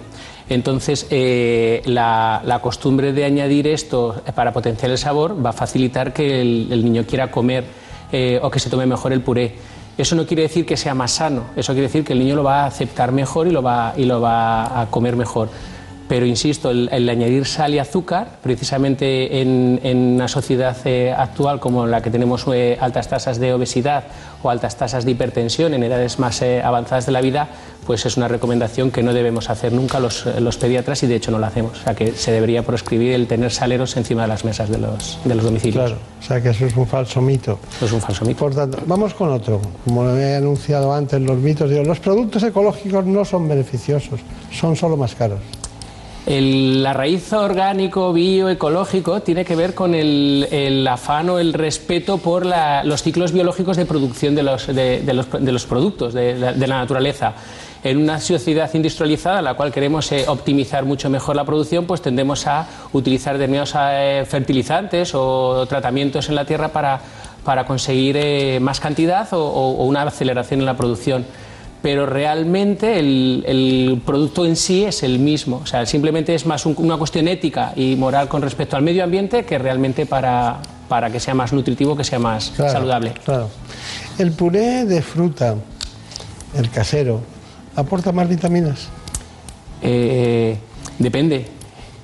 Entonces, 0.50 1.08
eh, 1.10 1.82
la, 1.86 2.60
costumbre 2.62 3.14
de 3.14 3.26
añadir 3.26 3.68
esto 3.68 4.22
para 4.36 4.52
potenciar 4.52 4.92
el 4.92 4.98
sabor 4.98 5.44
va 5.44 5.52
a 5.52 5.54
facilitar 5.54 6.14
que 6.14 6.42
el, 6.42 6.68
el 6.72 6.84
niño 6.84 7.06
quiera 7.08 7.32
comer 7.32 7.64
eh, 8.12 8.40
o 8.44 8.52
que 8.52 8.60
se 8.60 8.70
tome 8.70 8.86
mejor 8.86 9.14
el 9.14 9.22
puré. 9.22 9.56
Eso 9.98 10.16
no 10.16 10.26
quiere 10.26 10.44
decir 10.44 10.66
que 10.66 10.76
sea 10.76 10.94
más 10.94 11.12
sano, 11.12 11.44
eso 11.56 11.74
quiere 11.74 11.88
decir 11.88 12.04
que 12.04 12.14
el 12.14 12.20
niño 12.20 12.36
lo 12.36 12.44
va 12.44 12.64
a 12.64 12.66
aceptar 12.66 13.12
mejor 13.12 13.48
y 13.48 13.52
lo 13.52 13.62
va, 13.62 13.94
y 13.96 14.04
lo 14.04 14.20
va 14.20 14.82
a 14.82 14.88
comer 14.88 15.16
mejor. 15.16 15.50
Pero 16.12 16.26
insisto, 16.26 16.72
el, 16.72 16.90
el 16.92 17.08
añadir 17.08 17.46
sal 17.46 17.74
y 17.74 17.80
azúcar, 17.80 18.40
precisamente 18.44 19.40
en, 19.40 19.80
en 19.82 19.98
una 20.16 20.28
sociedad 20.28 20.76
eh, 20.84 21.16
actual 21.18 21.62
como 21.62 21.88
la 21.88 22.02
que 22.02 22.12
tenemos 22.12 22.44
eh, 22.54 22.78
altas 22.82 23.08
tasas 23.08 23.40
de 23.40 23.54
obesidad 23.54 24.04
o 24.44 24.50
altas 24.50 24.76
tasas 24.76 25.06
de 25.06 25.12
hipertensión 25.12 25.74
en 25.74 25.84
edades 25.84 26.20
más 26.20 26.42
eh, 26.42 26.62
avanzadas 26.62 27.06
de 27.06 27.14
la 27.14 27.22
vida, 27.22 27.48
pues 27.88 28.06
es 28.06 28.18
una 28.18 28.28
recomendación 28.28 28.92
que 28.92 29.04
no 29.04 29.14
debemos 29.14 29.50
hacer 29.50 29.72
nunca 29.72 30.02
los, 30.02 30.26
los 30.26 30.58
pediatras 30.58 31.02
y 31.04 31.08
de 31.08 31.16
hecho 31.16 31.32
no 31.32 31.40
lo 31.40 31.46
hacemos. 31.46 31.80
O 31.80 31.84
sea 31.86 31.96
que 31.96 32.12
se 32.12 32.34
debería 32.34 32.64
proscribir 32.64 33.14
el 33.14 33.28
tener 33.28 33.50
saleros 33.50 33.96
encima 33.96 34.24
de 34.24 34.28
las 34.28 34.44
mesas 34.44 34.70
de 34.70 34.80
los, 34.80 35.18
de 35.24 35.34
los 35.34 35.46
domicilios. 35.46 35.92
Claro, 35.92 36.02
o 36.20 36.24
sea 36.24 36.42
que 36.42 36.50
eso 36.50 36.66
es 36.66 36.76
un 36.76 36.88
falso 36.88 37.22
mito. 37.22 37.58
Eso 37.78 37.86
es 37.86 37.92
un 37.94 38.02
falso 38.02 38.26
mito. 38.26 38.38
Por 38.38 38.54
tanto, 38.54 38.80
vamos 38.86 39.14
con 39.14 39.30
otro. 39.30 39.62
Como 39.86 40.04
lo 40.04 40.18
he 40.18 40.36
anunciado 40.36 40.94
antes, 40.94 41.22
los 41.22 41.38
mitos, 41.38 41.70
digo, 41.70 41.86
los 41.86 42.02
productos 42.02 42.44
ecológicos 42.44 43.06
no 43.06 43.24
son 43.24 43.48
beneficiosos, 43.48 44.20
son 44.52 44.76
solo 44.76 44.98
más 44.98 45.16
caros. 45.16 45.40
El, 46.28 46.84
la 46.84 46.94
raíz 46.94 47.34
orgánico, 47.34 48.14
bioecológico, 48.14 49.22
tiene 49.22 49.44
que 49.44 49.56
ver 49.56 49.74
con 49.74 49.96
el, 49.96 50.48
afán 50.88 51.30
o 51.32 51.40
el 51.40 51.52
respeto 51.54 52.20
por 52.20 52.46
la- 52.46 52.84
los 52.84 53.02
ciclos 53.02 53.32
biológicos 53.32 53.76
de 53.76 53.86
producción 53.86 54.36
de 54.36 54.44
los, 54.44 54.68
de, 54.68 55.02
los, 55.14 55.26
de 55.32 55.52
los 55.52 55.66
productos 55.66 56.14
de, 56.14 56.38
la- 56.38 56.54
naturaleza. 56.78 57.34
En 57.84 57.98
una 57.98 58.20
sociedad 58.20 58.70
industrializada, 58.76 59.42
la 59.42 59.56
cual 59.56 59.72
queremos 59.72 60.12
eh, 60.12 60.26
optimizar 60.28 60.86
mucho 60.86 61.10
mejor 61.10 61.36
la 61.36 61.44
producción, 61.44 61.86
pues 61.86 62.04
tendemos 62.04 62.46
a 62.46 62.68
utilizar 62.94 63.34
determinados 63.40 63.74
eh, 63.76 64.24
fertilizantes 64.28 65.14
o 65.16 65.66
tratamientos 65.68 66.30
en 66.30 66.36
la 66.36 66.46
tierra 66.46 66.70
para, 66.70 67.02
conseguir 67.66 68.18
eh, 68.18 68.60
más 68.62 68.80
cantidad 68.80 69.28
o 69.34 69.72
una 69.84 70.04
aceleración 70.04 70.60
en 70.60 70.68
la 70.68 70.78
producción 70.78 71.26
pero 71.82 72.06
realmente 72.06 73.00
el, 73.00 73.44
el 73.48 74.02
producto 74.06 74.46
en 74.46 74.56
sí 74.56 74.84
es 74.84 75.02
el 75.04 75.18
mismo. 75.20 75.62
O 75.64 75.66
sea, 75.66 75.86
simplemente 75.86 76.36
es 76.36 76.46
más 76.46 76.66
un- 76.66 76.76
una 76.78 76.98
cuestión 76.98 77.28
ética 77.28 77.74
y 77.76 77.96
moral 77.96 78.28
con 78.28 78.42
respecto 78.42 78.76
al 78.78 78.84
medio 78.84 79.04
ambiente 79.04 79.46
que 79.46 79.58
realmente 79.58 80.06
para, 80.06 80.60
para 80.88 81.10
que 81.10 81.20
sea 81.20 81.34
más 81.34 81.54
nutritivo, 81.54 81.96
que 81.96 82.04
sea 82.04 82.20
más 82.20 82.52
Claro, 82.56 82.72
saludable. 82.72 83.14
Claro. 83.26 83.50
El 84.20 84.32
puré 84.34 84.86
de 84.86 85.02
fruta, 85.02 85.56
el 86.56 86.70
casero, 86.70 87.22
aporta 87.76 88.12
más 88.12 88.30
vitaminas. 88.30 88.90
Eh, 89.82 90.58
depende. 91.00 91.48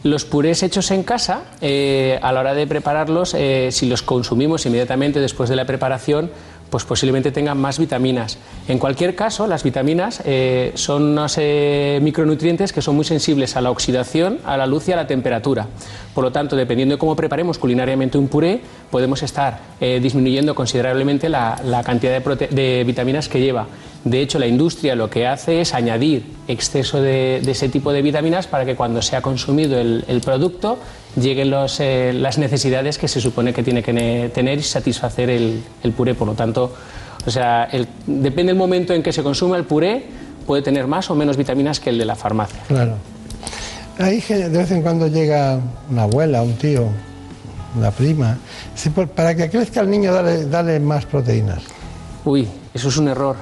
Los 0.03 0.25
purés 0.25 0.63
hechos 0.63 0.89
en 0.91 1.03
casa, 1.03 1.41
eh, 1.59 2.17
a 2.21 2.31
la 2.31 2.39
hora 2.39 2.53
de 2.53 2.65
prepararlos, 2.65 3.33
eh, 3.33 3.69
si 3.71 3.87
los 3.87 4.01
consumimos 4.03 4.65
inmediatamente 4.65 5.19
después 5.19 5.49
de 5.49 5.55
la 5.55 5.65
preparación, 5.65 6.31
pues 6.69 6.83
posiblemente 6.83 7.31
tengan 7.31 7.57
más 7.57 7.79
vitaminas. 7.79 8.37
En 8.67 8.79
cualquier 8.79 9.15
caso, 9.15 9.47
las 9.47 9.63
vitaminas 9.63 10.21
eh, 10.25 10.71
son 10.75 11.03
unos 11.03 11.37
eh, 11.37 11.99
micronutrientes 12.01 12.73
que 12.73 12.81
son 12.81 12.95
muy 12.95 13.05
sensibles 13.05 13.55
a 13.55 13.61
la 13.61 13.71
oxidación, 13.71 14.39
a 14.45 14.57
la 14.57 14.65
luz 14.65 14.87
y 14.89 14.91
a 14.91 14.95
la 14.95 15.07
temperatura. 15.07 15.67
Por 16.13 16.23
lo 16.23 16.31
tanto, 16.31 16.55
dependiendo 16.55 16.95
de 16.95 16.99
cómo 16.99 17.15
preparemos 17.15 17.57
culinariamente 17.57 18.17
un 18.17 18.27
puré, 18.27 18.61
podemos 18.91 19.23
estar 19.23 19.59
eh, 19.79 19.99
disminuyendo 20.01 20.55
considerablemente 20.55 21.29
la, 21.29 21.57
cantidad 21.85 22.21
de 22.21 22.83
vitaminas 22.85 23.29
que 23.29 23.39
lleva. 23.39 23.67
De 24.03 24.21
hecho, 24.21 24.39
la 24.39 24.47
industria 24.47 24.95
lo 24.95 25.09
que 25.09 25.27
hace 25.27 25.61
es 25.61 25.73
añadir 25.73 26.25
exceso 26.47 27.01
de, 27.01 27.41
de 27.43 27.51
ese 27.51 27.67
tipo 27.67 27.91
de 27.91 28.01
vitaminas 28.01 28.47
para 28.47 28.63
que 28.65 28.75
cuando 28.75 29.01
sea 29.01 29.21
consumido 29.21 29.77
el, 29.79 30.05
el 30.07 30.21
producto 30.21 30.77
lleguen 31.19 31.49
los, 31.49 31.79
eh, 31.81 32.13
las 32.13 32.37
necesidades 32.37 32.97
que 32.97 33.07
se 33.07 33.19
supone 33.19 33.53
que 33.53 33.63
tiene 33.63 33.83
que 33.83 33.91
ne- 33.91 34.29
tener 34.29 34.59
y 34.59 34.63
satisfacer 34.63 35.29
el, 35.29 35.61
el 35.83 35.91
puré. 35.91 36.13
Por 36.15 36.27
lo 36.27 36.35
tanto, 36.35 36.73
o 37.25 37.29
sea, 37.31 37.65
el- 37.65 37.87
depende 38.05 38.51
del 38.53 38.57
momento 38.57 38.93
en 38.93 39.03
que 39.03 39.11
se 39.11 39.23
consume 39.23 39.57
el 39.57 39.65
puré, 39.65 40.05
puede 40.45 40.61
tener 40.61 40.87
más 40.87 41.09
o 41.09 41.15
menos 41.15 41.35
vitaminas 41.35 41.79
que 41.81 41.89
el 41.89 41.97
de 41.97 42.05
la 42.05 42.15
farmacia. 42.15 42.59
Claro. 42.67 42.93
Ahí 43.99 44.21
de 44.21 44.47
vez 44.49 44.71
en 44.71 44.83
cuando 44.83 45.07
llega 45.07 45.59
una 45.89 46.03
abuela, 46.03 46.43
un 46.43 46.53
tío, 46.53 46.87
una 47.75 47.91
prima. 47.91 48.37
Pues, 48.95 49.09
para 49.09 49.35
que 49.35 49.49
crezca 49.49 49.81
el 49.81 49.89
niño, 49.89 50.13
dale, 50.13 50.45
dale 50.45 50.79
más 50.79 51.05
proteínas. 51.05 51.63
Uy, 52.23 52.47
eso 52.73 52.89
es 52.89 52.97
un 52.97 53.07
error. 53.07 53.35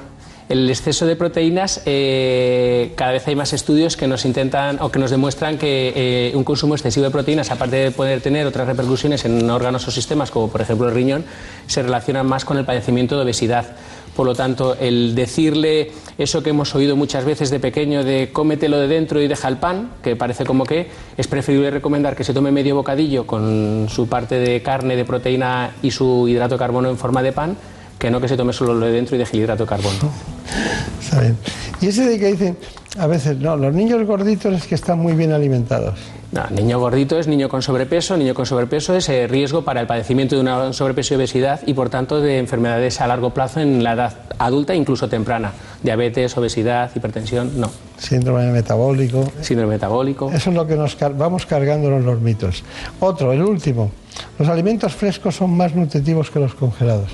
El 0.48 0.70
exceso 0.70 1.06
de 1.06 1.16
proteínas, 1.16 1.82
eh, 1.86 2.92
cada 2.94 3.10
vez 3.10 3.26
hay 3.26 3.34
más 3.34 3.52
estudios 3.52 3.96
que 3.96 4.06
nos 4.06 4.24
intentan 4.24 4.78
o 4.80 4.90
que 4.90 5.00
nos 5.00 5.10
demuestran 5.10 5.58
que 5.58 5.92
eh, 5.96 6.36
un 6.36 6.44
consumo 6.44 6.76
excesivo 6.76 7.02
de 7.04 7.10
proteínas, 7.10 7.50
aparte 7.50 7.74
de 7.74 7.90
poder 7.90 8.20
tener 8.20 8.46
otras 8.46 8.68
repercusiones 8.68 9.24
en 9.24 9.50
órganos 9.50 9.88
o 9.88 9.90
sistemas, 9.90 10.30
como 10.30 10.48
por 10.48 10.60
ejemplo 10.60 10.88
el 10.88 10.94
riñón, 10.94 11.24
se 11.66 11.82
relacionan 11.82 12.28
más 12.28 12.44
con 12.44 12.58
el 12.58 12.64
padecimiento 12.64 13.16
de 13.16 13.24
obesidad. 13.24 13.74
Por 14.14 14.24
lo 14.24 14.36
tanto, 14.36 14.76
el 14.78 15.16
decirle 15.16 15.90
eso 16.16 16.44
que 16.44 16.50
hemos 16.50 16.72
oído 16.76 16.94
muchas 16.94 17.24
veces 17.24 17.50
de 17.50 17.58
pequeño 17.58 18.04
de 18.04 18.30
cómetelo 18.32 18.78
de 18.78 18.86
dentro 18.86 19.20
y 19.20 19.26
deja 19.26 19.48
el 19.48 19.56
pan, 19.56 19.90
que 20.00 20.14
parece 20.14 20.44
como 20.44 20.64
que 20.64 20.88
es 21.16 21.26
preferible 21.26 21.72
recomendar 21.72 22.14
que 22.14 22.22
se 22.22 22.32
tome 22.32 22.52
medio 22.52 22.76
bocadillo 22.76 23.26
con 23.26 23.88
su 23.90 24.08
parte 24.08 24.36
de 24.36 24.62
carne, 24.62 24.94
de 24.94 25.04
proteína 25.04 25.72
y 25.82 25.90
su 25.90 26.28
hidrato 26.28 26.54
de 26.54 26.58
carbono 26.60 26.88
en 26.88 26.96
forma 26.96 27.20
de 27.22 27.32
pan, 27.32 27.56
que 27.98 28.10
no 28.10 28.20
que 28.20 28.28
se 28.28 28.36
tome 28.36 28.52
solo 28.52 28.74
lo 28.74 28.86
de 28.86 28.92
dentro 28.92 29.16
y 29.16 29.18
deje 29.18 29.36
el 29.36 29.42
hidrato 29.44 29.64
de 29.64 29.68
carbono. 29.68 29.96
Está 31.02 31.20
bien. 31.20 31.36
Y 31.80 31.86
ese 31.88 32.06
de 32.06 32.18
que 32.18 32.26
dicen, 32.32 32.56
a 32.98 33.06
veces, 33.06 33.38
no, 33.38 33.56
los 33.56 33.74
niños 33.74 34.04
gorditos 34.06 34.54
es 34.54 34.66
que 34.66 34.74
están 34.74 34.98
muy 34.98 35.12
bien 35.14 35.32
alimentados. 35.32 35.98
No, 36.32 36.42
niño 36.50 36.80
gordito 36.80 37.18
es 37.18 37.28
niño 37.28 37.48
con 37.48 37.62
sobrepeso, 37.62 38.16
niño 38.16 38.34
con 38.34 38.46
sobrepeso 38.46 38.94
es 38.96 39.08
eh, 39.08 39.26
riesgo 39.28 39.62
para 39.64 39.80
el 39.80 39.86
padecimiento 39.86 40.34
de 40.34 40.40
una 40.40 40.72
sobrepeso 40.72 41.14
y 41.14 41.16
obesidad 41.18 41.60
y 41.66 41.72
por 41.74 41.88
tanto 41.88 42.20
de 42.20 42.38
enfermedades 42.38 43.00
a 43.00 43.06
largo 43.06 43.30
plazo 43.30 43.60
en 43.60 43.84
la 43.84 43.92
edad 43.92 44.14
adulta 44.38 44.72
e 44.72 44.76
incluso 44.76 45.08
temprana. 45.08 45.52
Diabetes, 45.82 46.36
obesidad, 46.36 46.90
hipertensión, 46.94 47.52
no. 47.60 47.70
Síndrome 47.96 48.50
metabólico. 48.50 49.30
Síndrome 49.40 49.74
metabólico. 49.74 50.30
Eso 50.32 50.50
es 50.50 50.56
lo 50.56 50.66
que 50.66 50.74
nos 50.76 50.96
car- 50.96 51.16
vamos 51.16 51.46
cargándonos 51.46 52.04
los 52.04 52.20
mitos. 52.20 52.64
Otro, 53.00 53.32
el 53.32 53.42
último. 53.42 53.90
Los 54.38 54.48
alimentos 54.48 54.94
frescos 54.94 55.36
son 55.36 55.56
más 55.56 55.74
nutritivos 55.74 56.30
que 56.30 56.40
los 56.40 56.54
congelados. 56.54 57.10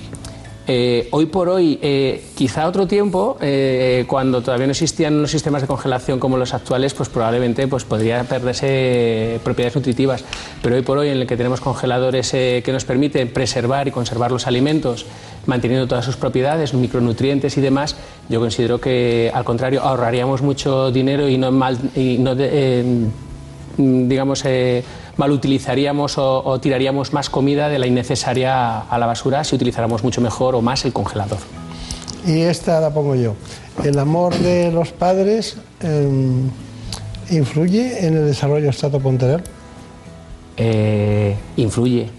Eh, 0.68 1.08
hoy 1.10 1.26
por 1.26 1.48
hoy, 1.48 1.78
eh, 1.82 2.22
quizá 2.36 2.68
otro 2.68 2.86
tiempo, 2.86 3.36
eh, 3.40 4.04
cuando 4.06 4.42
todavía 4.42 4.66
no 4.66 4.70
existían 4.70 5.20
los 5.20 5.30
sistemas 5.30 5.60
de 5.62 5.66
congelación 5.66 6.20
como 6.20 6.36
los 6.36 6.54
actuales, 6.54 6.94
pues 6.94 7.08
probablemente 7.08 7.66
pues, 7.66 7.84
podría 7.84 8.22
perderse 8.22 9.40
propiedades 9.42 9.74
nutritivas. 9.74 10.24
Pero 10.62 10.76
hoy 10.76 10.82
por 10.82 10.98
hoy, 10.98 11.08
en 11.08 11.18
el 11.18 11.26
que 11.26 11.36
tenemos 11.36 11.60
congeladores 11.60 12.32
eh, 12.34 12.62
que 12.64 12.72
nos 12.72 12.84
permiten 12.84 13.28
preservar 13.32 13.88
y 13.88 13.90
conservar 13.90 14.30
los 14.30 14.46
alimentos, 14.46 15.04
manteniendo 15.46 15.88
todas 15.88 16.04
sus 16.04 16.16
propiedades, 16.16 16.74
micronutrientes 16.74 17.58
y 17.58 17.60
demás, 17.60 17.96
yo 18.28 18.38
considero 18.38 18.80
que, 18.80 19.32
al 19.34 19.42
contrario, 19.44 19.82
ahorraríamos 19.82 20.42
mucho 20.42 20.92
dinero 20.92 21.28
y 21.28 21.38
no, 21.38 21.50
mal, 21.50 21.76
y 21.96 22.18
no 22.18 22.36
de- 22.36 23.08
digamos, 23.76 24.44
mal 25.22 25.30
utilizaríamos 25.30 26.18
o, 26.18 26.42
o 26.44 26.58
tiraríamos 26.58 27.12
más 27.12 27.30
comida 27.30 27.68
de 27.68 27.78
la 27.78 27.86
innecesaria 27.86 28.80
a 28.80 28.98
la 28.98 29.06
basura 29.06 29.44
si 29.44 29.54
utilizáramos 29.54 30.02
mucho 30.02 30.20
mejor 30.20 30.56
o 30.56 30.62
más 30.62 30.84
el 30.84 30.92
congelador. 30.92 31.38
Y 32.26 32.40
esta 32.40 32.80
la 32.80 32.90
pongo 32.90 33.14
yo. 33.14 33.34
El 33.84 34.00
amor 34.00 34.34
de 34.34 34.72
los 34.72 34.90
padres 34.90 35.56
em, 35.80 36.50
influye 37.30 38.04
en 38.04 38.16
el 38.16 38.26
desarrollo 38.26 38.70
estatoponteral. 38.70 39.44
Eh, 40.56 41.36
influye. 41.56 42.10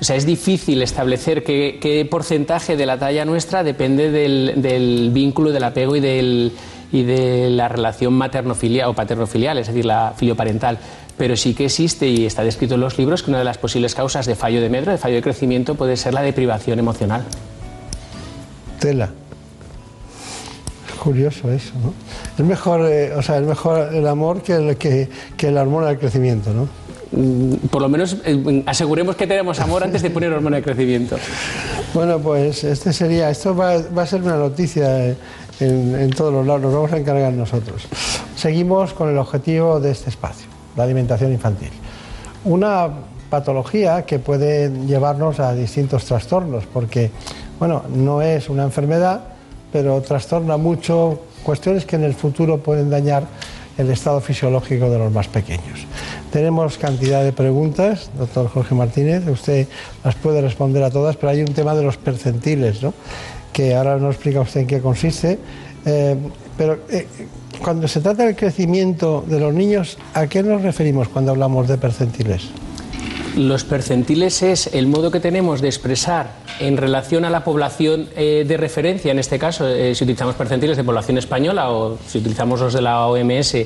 O 0.00 0.04
sea, 0.04 0.14
es 0.14 0.24
difícil 0.24 0.82
establecer 0.82 1.42
qué, 1.42 1.78
qué 1.80 2.04
porcentaje 2.04 2.76
de 2.76 2.86
la 2.86 2.96
talla 2.96 3.24
nuestra 3.24 3.64
depende 3.64 4.10
del, 4.10 4.54
del 4.56 5.10
vínculo, 5.12 5.50
del 5.50 5.64
apego 5.64 5.96
y, 5.96 6.00
del, 6.00 6.52
y 6.92 7.02
de 7.04 7.48
la 7.50 7.68
relación 7.68 8.12
materno-filial 8.12 8.90
o 8.90 8.94
paterno-filial, 8.94 9.58
es 9.58 9.66
decir, 9.66 9.86
la 9.86 10.12
filioparental. 10.16 10.78
Pero 11.16 11.36
sí 11.36 11.54
que 11.54 11.64
existe 11.64 12.06
y 12.06 12.26
está 12.26 12.44
descrito 12.44 12.74
en 12.74 12.80
los 12.80 12.98
libros 12.98 13.22
que 13.22 13.30
una 13.30 13.38
de 13.38 13.44
las 13.44 13.58
posibles 13.58 13.94
causas 13.94 14.26
de 14.26 14.34
fallo 14.34 14.60
de 14.60 14.68
medro, 14.68 14.92
de 14.92 14.98
fallo 14.98 15.16
de 15.16 15.22
crecimiento, 15.22 15.74
puede 15.74 15.96
ser 15.96 16.14
la 16.14 16.22
deprivación 16.22 16.78
emocional. 16.78 17.24
Tela. 18.78 19.10
Es 20.88 20.94
curioso 20.98 21.50
eso, 21.50 21.72
¿no? 21.82 21.94
Es 22.38 22.44
mejor, 22.44 22.86
eh, 22.86 23.14
o 23.14 23.22
sea, 23.22 23.38
es 23.38 23.46
mejor 23.46 23.94
el 23.94 24.06
amor 24.06 24.42
que, 24.42 24.54
el, 24.54 24.76
que, 24.76 25.08
que 25.36 25.50
la 25.50 25.62
hormona 25.62 25.88
del 25.88 25.98
crecimiento, 25.98 26.52
¿no? 26.52 26.68
Mm, 27.12 27.68
Por 27.68 27.82
lo 27.82 27.88
menos 27.88 28.16
eh, 28.24 28.62
aseguremos 28.66 29.16
que 29.16 29.26
tenemos 29.26 29.60
amor 29.60 29.84
antes 29.84 30.02
de 30.02 30.10
poner 30.10 30.32
hormona 30.32 30.56
de 30.56 30.62
crecimiento. 30.62 31.16
Bueno, 31.94 32.18
pues 32.20 32.64
este 32.64 32.90
sería, 32.90 33.28
esto 33.28 33.54
va, 33.54 33.76
va 33.94 34.04
a 34.04 34.06
ser 34.06 34.22
una 34.22 34.36
noticia 34.36 35.08
eh, 35.08 35.16
en, 35.60 36.10
todos 36.10 36.32
los 36.32 36.46
lados, 36.46 36.62
nos 36.62 36.74
vamos 36.74 36.92
a 36.92 36.98
encargar 36.98 37.32
nosotros. 37.32 37.86
Seguimos 38.36 38.92
con 38.94 39.08
el 39.08 39.18
objetivo 39.18 39.80
de 39.80 39.90
este 39.90 40.10
espacio, 40.10 40.48
la 40.76 40.84
alimentación 40.84 41.32
infantil. 41.32 41.70
Una 42.44 42.88
patología 43.30 44.04
que 44.04 44.18
puede 44.18 44.70
llevarnos 44.86 45.40
a 45.40 45.54
distintos 45.54 46.04
trastornos, 46.04 46.64
porque, 46.66 47.10
bueno, 47.58 47.82
no 47.94 48.20
es 48.22 48.48
una 48.48 48.64
enfermedad, 48.64 49.20
pero 49.72 50.00
trastorna 50.02 50.56
mucho 50.56 51.20
cuestiones 51.42 51.84
que 51.84 51.96
en 51.96 52.04
el 52.04 52.14
futuro 52.14 52.58
pueden 52.58 52.90
dañar 52.90 53.24
el 53.78 53.90
estado 53.90 54.20
fisiológico 54.20 54.90
de 54.90 54.98
los 54.98 55.12
más 55.12 55.28
pequeños. 55.28 55.86
Tenemos 56.30 56.78
cantidad 56.78 57.22
de 57.24 57.32
preguntas, 57.32 58.10
doctor 58.18 58.48
Jorge 58.48 58.74
Martínez, 58.74 59.26
usted 59.28 59.66
las 60.04 60.14
puede 60.14 60.40
responder 60.40 60.82
a 60.82 60.90
todas, 60.90 61.16
pero 61.16 61.30
hay 61.30 61.40
un 61.40 61.54
tema 61.54 61.74
de 61.74 61.82
los 61.82 61.96
percentiles, 61.96 62.82
¿no? 62.82 62.92
Que 63.52 63.74
ahora 63.74 63.96
nos 63.96 64.14
explica 64.14 64.40
usted 64.40 64.60
en 64.60 64.66
qué 64.66 64.80
consiste. 64.80 65.38
Eh, 65.84 66.16
pero 66.56 66.78
eh, 66.90 67.06
cuando 67.62 67.88
se 67.88 68.00
trata 68.00 68.24
del 68.24 68.36
crecimiento 68.36 69.24
de 69.26 69.40
los 69.40 69.52
niños, 69.54 69.98
¿a 70.14 70.26
qué 70.26 70.42
nos 70.42 70.62
referimos 70.62 71.08
cuando 71.08 71.32
hablamos 71.32 71.68
de 71.68 71.78
percentiles? 71.78 72.48
Los 73.36 73.64
percentiles 73.64 74.42
es 74.42 74.68
el 74.74 74.86
modo 74.86 75.10
que 75.10 75.18
tenemos 75.18 75.62
de 75.62 75.68
expresar 75.68 76.32
en 76.60 76.76
relación 76.76 77.24
a 77.24 77.30
la 77.30 77.44
población 77.44 78.08
eh, 78.14 78.44
de 78.46 78.56
referencia, 78.58 79.10
en 79.10 79.18
este 79.18 79.38
caso, 79.38 79.66
si 79.94 80.04
utilizamos 80.04 80.34
percentiles 80.34 80.76
de 80.76 80.84
población 80.84 81.16
española 81.16 81.70
o 81.70 81.98
si 82.06 82.18
utilizamos 82.18 82.60
los 82.60 82.74
de 82.74 82.82
la 82.82 83.06
OMS 83.06 83.56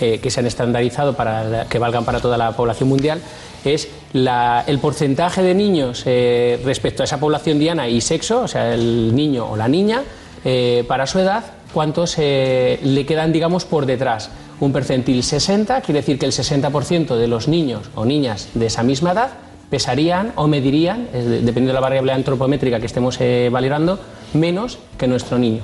eh, 0.00 0.18
que 0.18 0.30
se 0.30 0.40
han 0.40 0.46
estandarizado 0.46 1.14
para 1.14 1.66
que 1.68 1.78
valgan 1.78 2.04
para 2.04 2.20
toda 2.20 2.36
la 2.36 2.52
población 2.52 2.88
mundial, 2.88 3.20
es 3.64 3.88
la- 4.12 4.64
el 4.66 4.78
porcentaje 4.78 5.42
de 5.42 5.54
niños 5.54 6.02
eh, 6.06 6.60
respecto 6.64 7.02
a 7.02 7.04
esa 7.04 7.18
población 7.18 7.58
diana 7.58 7.88
y 7.88 8.00
sexo, 8.00 8.42
o 8.42 8.48
sea, 8.48 8.74
el 8.74 9.14
niño 9.14 9.46
o 9.50 9.56
la 9.56 9.68
niña, 9.68 10.02
eh, 10.44 10.84
para 10.86 11.06
su 11.06 11.18
edad, 11.18 11.44
cuántos 11.72 12.18
le 12.18 13.04
quedan, 13.06 13.32
digamos, 13.32 13.64
por 13.64 13.86
detrás. 13.86 14.30
Un 14.60 14.72
percentil 14.72 15.22
60 15.24 15.80
quiere 15.80 16.00
decir 16.00 16.18
que 16.18 16.26
el 16.26 16.32
60% 16.32 17.16
de 17.16 17.26
los 17.26 17.48
niños 17.48 17.90
o 17.94 18.04
niñas 18.04 18.48
de 18.54 18.66
esa 18.66 18.82
misma 18.82 19.12
edad 19.12 19.30
pesarían 19.70 20.32
o 20.36 20.46
medirían, 20.46 21.08
de- 21.12 21.20
dependiendo 21.40 21.68
de 21.68 21.74
la 21.74 21.80
variable 21.80 22.12
antropométrica 22.12 22.78
que 22.78 22.86
estemos 22.86 23.18
valorando, 23.50 23.98
menos 24.34 24.78
que 24.98 25.08
nuestro 25.08 25.38
niño. 25.38 25.62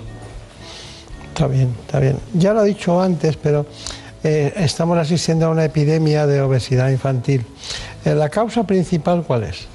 Está 1.28 1.46
bien, 1.46 1.74
está 1.86 2.00
bien. 2.00 2.18
Ya 2.34 2.52
lo 2.52 2.64
he 2.64 2.68
dicho 2.68 3.00
antes, 3.00 3.36
pero 3.36 3.64
eh, 4.22 4.52
estamos 4.56 4.98
asistiendo 4.98 5.46
a 5.46 5.50
una 5.50 5.64
epidemia 5.64 6.26
de 6.26 6.42
obesidad 6.42 6.90
infantil. 6.90 7.44
Eh, 8.04 8.14
¿La 8.14 8.28
causa 8.28 8.64
principal 8.64 9.24
cuál 9.26 9.44
es? 9.44 9.66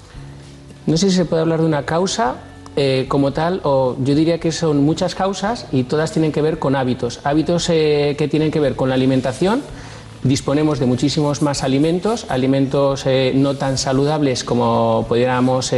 No 0.86 0.98
sé 0.98 1.10
si 1.10 1.16
se 1.16 1.26
puede 1.26 1.41
hablar 1.41 1.62
de 1.62 1.66
una 1.66 1.86
causa 1.86 2.36
eh, 2.76 3.06
como 3.08 3.34
tal, 3.34 3.62
o 3.64 3.96
yo 4.04 4.14
diría 4.14 4.39
que 4.39 4.52
son 4.52 4.84
muchas 4.84 5.16
causas 5.16 5.66
y 5.72 5.84
todas 5.84 6.12
tienen 6.12 6.32
que 6.32 6.41
ver 6.41 6.60
con 6.60 6.76
hábitos. 6.76 7.22
Hábitos 7.24 7.68
que 7.68 8.28
tienen 8.30 8.52
que 8.52 8.60
ver 8.60 8.76
con 8.76 8.89
la 8.89 8.96
alimentación. 8.96 9.64
Disponemos 10.24 10.80
de 10.80 10.86
muchísimos 10.86 11.41
más 11.41 11.64
alimentos, 11.64 12.26
alimentos 12.30 13.06
no 13.36 13.56
tan 13.56 13.78
saludables 13.78 14.43
como 14.43 15.06
pudiéramos 15.08 15.70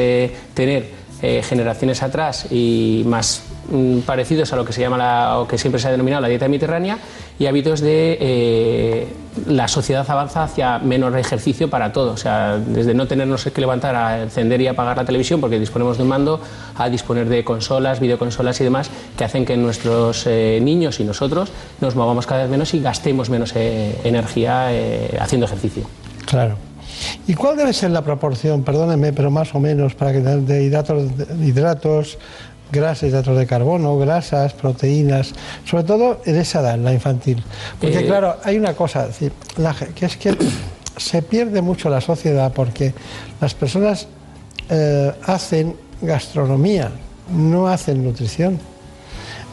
tener 0.53 0.89
eh, 1.23 1.41
generaciones 1.41 2.03
atrás 2.03 2.45
y 2.51 3.01
más 3.07 3.41
mm, 3.71 4.01
parecidos 4.01 4.53
a 4.53 4.55
lo 4.55 4.63
que 4.63 4.71
se 4.71 4.81
llama 4.81 4.99
la, 4.99 5.39
o 5.39 5.47
que 5.47 5.57
siempre 5.57 5.81
se 5.81 5.87
ha 5.87 5.91
denominado 5.91 6.21
la 6.21 6.27
dieta 6.27 6.47
mediterránea 6.47 6.99
y 7.39 7.47
hábitos 7.47 7.81
de 7.81 8.17
eh, 8.21 9.07
la 9.47 9.67
sociedad 9.67 10.05
avanza 10.07 10.43
hacia 10.43 10.77
menor 10.77 11.17
ejercicio 11.17 11.71
para 11.71 11.91
todos, 11.91 12.13
o 12.13 12.17
sea, 12.17 12.57
desde 12.57 12.93
no 12.93 13.07
tenernos 13.07 13.45
que 13.45 13.61
levantar 13.61 13.95
a 13.95 14.21
encender 14.21 14.61
y 14.61 14.67
apagar 14.67 14.95
la 14.95 15.05
televisión 15.05 15.41
porque 15.41 15.59
disponemos 15.59 15.97
de 15.97 16.03
un 16.03 16.09
mando 16.09 16.39
a 16.75 16.87
disponer 16.87 17.27
de 17.29 17.43
consolas, 17.43 17.99
videoconsolas 17.99 18.61
y 18.61 18.63
demás 18.63 18.91
que 19.17 19.23
hacen 19.23 19.43
que 19.43 19.57
nuestros 19.57 20.27
eh, 20.27 20.59
niños 20.61 20.99
y 20.99 21.03
nosotros 21.03 21.51
nos 21.81 21.95
movamos 21.95 22.27
cada 22.27 22.43
vez 22.43 22.51
menos 22.51 22.75
y 22.75 22.79
gastemos 22.79 23.31
menos 23.31 23.55
energía 23.55 24.69
haciendo 25.19 25.47
ejercicio. 25.47 25.83
Claro. 26.27 26.66
¿Y 27.27 27.33
cuál 27.33 27.57
debe 27.57 27.73
ser 27.73 27.91
la 27.91 28.01
proporción, 28.01 28.63
perdónenme, 28.63 29.13
pero 29.13 29.31
más 29.31 29.53
o 29.53 29.59
menos, 29.59 29.93
para 29.95 30.13
que 30.13 30.19
de 30.19 30.63
hidratos, 30.63 31.17
de 31.17 31.45
hidratos 31.45 32.17
grasas, 32.71 33.09
hidratos 33.09 33.37
de 33.37 33.45
carbono, 33.45 33.97
grasas, 33.97 34.53
proteínas, 34.53 35.33
sobre 35.65 35.83
todo 35.83 36.21
en 36.25 36.35
esa 36.35 36.61
edad, 36.61 36.75
en 36.75 36.83
la 36.83 36.93
infantil? 36.93 37.43
Porque 37.79 37.99
Eh, 37.99 38.05
claro, 38.05 38.37
hay 38.43 38.57
una 38.57 38.73
cosa, 38.73 39.07
decir, 39.07 39.31
la 39.57 39.73
que 39.73 40.05
es 40.05 40.17
que 40.17 40.35
se 40.97 41.21
pierde 41.21 41.61
mucho 41.61 41.89
la 41.89 42.01
sociedad 42.01 42.51
porque 42.53 42.93
las 43.39 43.53
personas 43.53 44.07
eh, 44.69 45.11
hacen 45.25 45.75
gastronomía, 46.01 46.91
no 47.31 47.67
hacen 47.67 48.03
nutrición. 48.03 48.59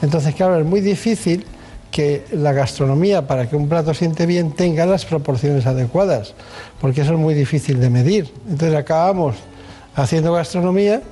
Entonces, 0.03 0.35
claro, 0.35 0.59
es 0.59 0.67
muy 0.67 0.81
difícil 0.81 1.47
que 1.95 2.25
la 2.33 2.53
gastronomía, 2.53 3.29
para 3.29 3.49
que 3.49 3.55
un 3.55 3.69
plato 3.69 3.95
siente 3.95 4.27
bien, 4.27 4.51
tenga 4.51 4.85
las 4.85 5.05
proporciones 5.05 5.65
adecuadas, 5.65 6.35
porque 6.81 7.03
eso 7.03 7.13
es 7.13 7.19
muy 7.21 7.35
difícil 7.35 7.79
de 7.79 7.89
medir. 7.89 8.33
Entonces 8.51 8.77
acabamos 8.77 9.37
haciendo 9.95 10.33
gastronomía, 10.33 11.03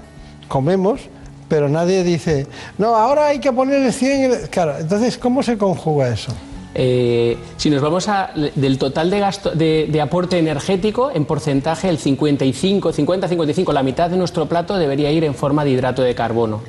comemos, 0.49 1.03
pero 1.49 1.69
nadie 1.69 2.03
dice, 2.03 2.49
no, 2.79 2.97
ahora 2.97 3.27
hay 3.27 3.39
que 3.39 3.53
ponerle 3.53 3.93
100... 3.93 4.13
en 4.25 4.33
el-". 4.33 4.49
Claro, 4.49 4.75
entonces, 4.77 5.17
¿cómo 5.19 5.45
se 5.45 5.57
conjuga 5.57 6.09
eso? 6.09 6.33
Eh, 6.75 7.39
si 7.59 7.71
nos 7.71 7.81
vamos 7.81 8.09
a, 8.09 8.33
del 8.35 8.77
total 8.77 9.09
de, 9.09 9.21
gasto, 9.21 9.53
de, 9.53 9.87
de 9.89 10.01
aporte 10.01 10.37
energético, 10.37 11.13
en 11.15 11.27
porcentaje, 11.27 11.91
el 11.91 11.99
55, 11.99 12.93
50-55, 12.93 13.73
la 13.73 13.85
mitad 13.85 14.11
de 14.11 14.17
nuestro 14.17 14.47
plato 14.47 14.77
debería 14.77 15.13
ir 15.13 15.23
en 15.23 15.37
forma 15.37 15.63
de 15.63 15.71
hidrato 15.71 16.03
de 16.03 16.17
carbono. 16.17 16.61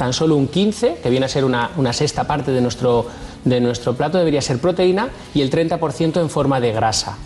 Tan 0.00 0.14
solo 0.14 0.34
un 0.34 0.48
15, 0.48 1.00
que 1.02 1.10
viene 1.10 1.26
a 1.26 1.28
ser 1.28 1.44
una, 1.44 1.72
una 1.76 1.92
sexta 1.92 2.24
parte 2.24 2.52
de 2.52 2.62
nuestro, 2.62 3.04
de 3.44 3.60
nuestro 3.60 3.92
plato, 3.92 4.16
debería 4.16 4.40
ser 4.40 4.58
proteína 4.58 5.10
y 5.34 5.42
el 5.42 5.50
30% 5.50 6.22
en 6.22 6.30
forma 6.30 6.58
de 6.58 6.72
grasa. 6.72 7.18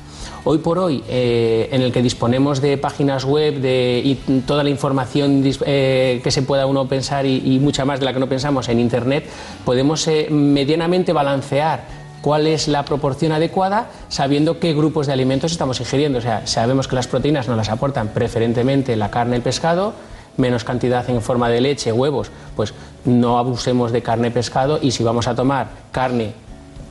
Hoy 0.43 0.59
por 0.59 0.81
hoy, 0.81 1.01
eh, 1.09 1.69
en 1.71 1.83
el 1.83 1.93
que 1.93 2.03
disponemos 2.03 2.61
de 2.61 2.77
páginas 2.77 3.25
web 3.25 3.61
de, 3.61 4.03
y 4.05 4.17
toda 4.41 4.65
la 4.65 4.71
información 4.71 5.45
eh, 5.65 6.21
que 6.25 6.31
se 6.33 6.43
pueda 6.43 6.67
uno 6.67 6.89
pensar 6.89 7.27
y, 7.27 7.55
y 7.55 7.61
mucha 7.61 7.85
más 7.85 8.01
de 8.01 8.07
la 8.07 8.13
que 8.13 8.19
no 8.19 8.29
pensamos 8.29 8.69
en 8.69 8.81
Internet, 8.81 9.25
podemos 9.65 10.09
eh, 10.09 10.27
medianamente 10.33 11.13
balancear 11.13 11.85
cuál 12.23 12.49
es 12.49 12.67
la 12.67 12.85
proporción 12.85 13.31
adecuada 13.31 13.89
sabiendo 14.09 14.59
qué 14.59 14.75
grupos 14.75 15.07
de 15.07 15.13
alimentos 15.13 15.53
estamos 15.53 15.79
ingiriendo. 15.79 16.19
O 16.19 16.23
sea, 16.23 16.45
sabemos 16.49 16.89
que 16.89 16.97
las 16.97 17.07
proteínas 17.07 17.47
nos 17.47 17.57
las 17.57 17.69
aportan 17.69 18.09
preferentemente 18.09 18.97
la 18.97 19.13
carne, 19.13 19.37
el 19.37 19.43
pescado, 19.43 19.95
menos 20.37 20.65
cantidad 20.65 21.09
en 21.09 21.21
forma 21.21 21.49
de 21.49 21.61
leche, 21.61 21.93
huevos, 21.93 22.31
pues 22.57 22.75
no 23.05 23.39
abusemos 23.39 23.93
de 23.93 24.03
carne, 24.03 24.31
pescado 24.31 24.79
y 24.81 24.91
si 24.91 25.05
vamos 25.05 25.27
a 25.29 25.35
tomar 25.35 25.69
carne 25.93 26.33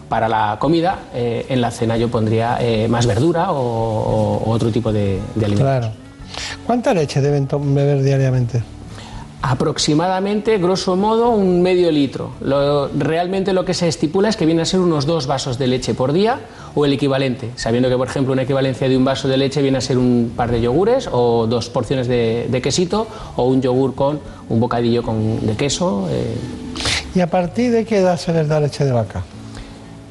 para 0.10 0.30
la 0.30 0.58
comida, 0.60 1.00
eh, 1.14 1.46
en 1.50 1.62
la 1.62 1.72
cena 1.72 1.98
yo 1.98 2.10
pondría 2.10 2.58
eh, 2.62 2.88
más 2.88 3.06
verdura 3.06 3.52
o, 3.52 4.44
otro 4.46 4.72
tipo 4.72 4.92
de, 4.92 5.20
de 5.36 5.46
alimentos. 5.46 5.80
Claro. 5.80 5.92
¿Cuánta 6.66 6.94
leche 6.94 7.22
deben 7.22 7.48
beber 7.48 8.04
diariamente? 8.04 8.64
Aproximadamente, 9.46 10.58
grosso 10.58 10.96
modo, 10.96 11.32
un 11.32 11.62
medio 11.62 11.92
litro. 11.92 12.32
Realmente 12.98 13.52
lo 13.52 13.66
que 13.66 13.74
se 13.74 13.90
estipula 13.90 14.30
es 14.30 14.38
que 14.38 14.46
viene 14.46 14.62
a 14.62 14.66
ser 14.66 14.80
unos 14.80 15.06
dos 15.06 15.28
vasos 15.28 15.58
de 15.58 15.68
leche 15.68 15.94
por 15.94 16.14
día 16.14 16.40
o 16.76 16.86
el 16.86 16.94
equivalente, 16.94 17.52
sabiendo 17.58 17.90
que, 17.90 17.98
por 17.98 18.08
ejemplo, 18.08 18.32
una 18.32 18.44
equivalencia 18.44 18.88
de 18.88 18.96
un 18.96 19.04
vaso 19.04 19.28
de 19.28 19.36
leche 19.36 19.62
viene 19.62 19.80
a 19.80 19.82
ser 19.82 19.98
un 19.98 20.32
par 20.34 20.50
de 20.50 20.62
yogures 20.62 21.10
o 21.12 21.46
dos 21.46 21.70
porciones 21.70 22.08
de, 22.08 22.48
de 22.50 22.62
quesito 22.62 23.06
o 23.36 23.44
un 23.44 23.62
yogur 23.62 23.96
con 23.96 24.22
un 24.48 24.62
bocadillo 24.62 25.04
con, 25.04 25.46
de 25.46 25.58
queso. 25.58 26.08
eh. 26.10 26.38
¿Y 27.14 27.20
a 27.20 27.28
partir 27.30 27.74
de 27.74 27.84
qué 27.84 27.98
edad 27.98 28.18
se 28.18 28.32
les 28.32 28.48
da 28.48 28.62
leche 28.62 28.86
de 28.86 28.94
vaca? 28.94 29.24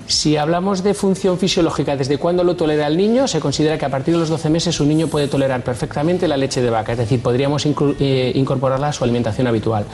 Si 0.06 0.36
hablamos 0.36 0.82
de 0.82 0.94
función 0.94 1.38
fisiológica, 1.38 1.96
desde 1.96 2.18
cuándo 2.18 2.44
lo 2.44 2.56
tolera 2.56 2.86
el 2.86 2.96
niño, 2.96 3.28
se 3.28 3.40
considera 3.40 3.78
que 3.78 3.84
a 3.84 3.88
partir 3.88 4.14
de 4.14 4.20
los 4.20 4.28
12 4.28 4.50
meses 4.50 4.80
un 4.80 4.88
niño 4.88 5.06
puede 5.06 5.28
tolerar 5.28 5.62
perfectamente 5.62 6.26
la 6.28 6.36
leche 6.36 6.60
de 6.60 6.70
vaca, 6.70 6.92
es 6.92 6.98
decir, 6.98 7.22
podríamos 7.22 7.64
eh, 7.66 8.32
incorporarla 8.34 8.88
a 8.88 8.92
su 8.92 9.04
alimentación 9.04 9.46
habitual. 9.46 9.86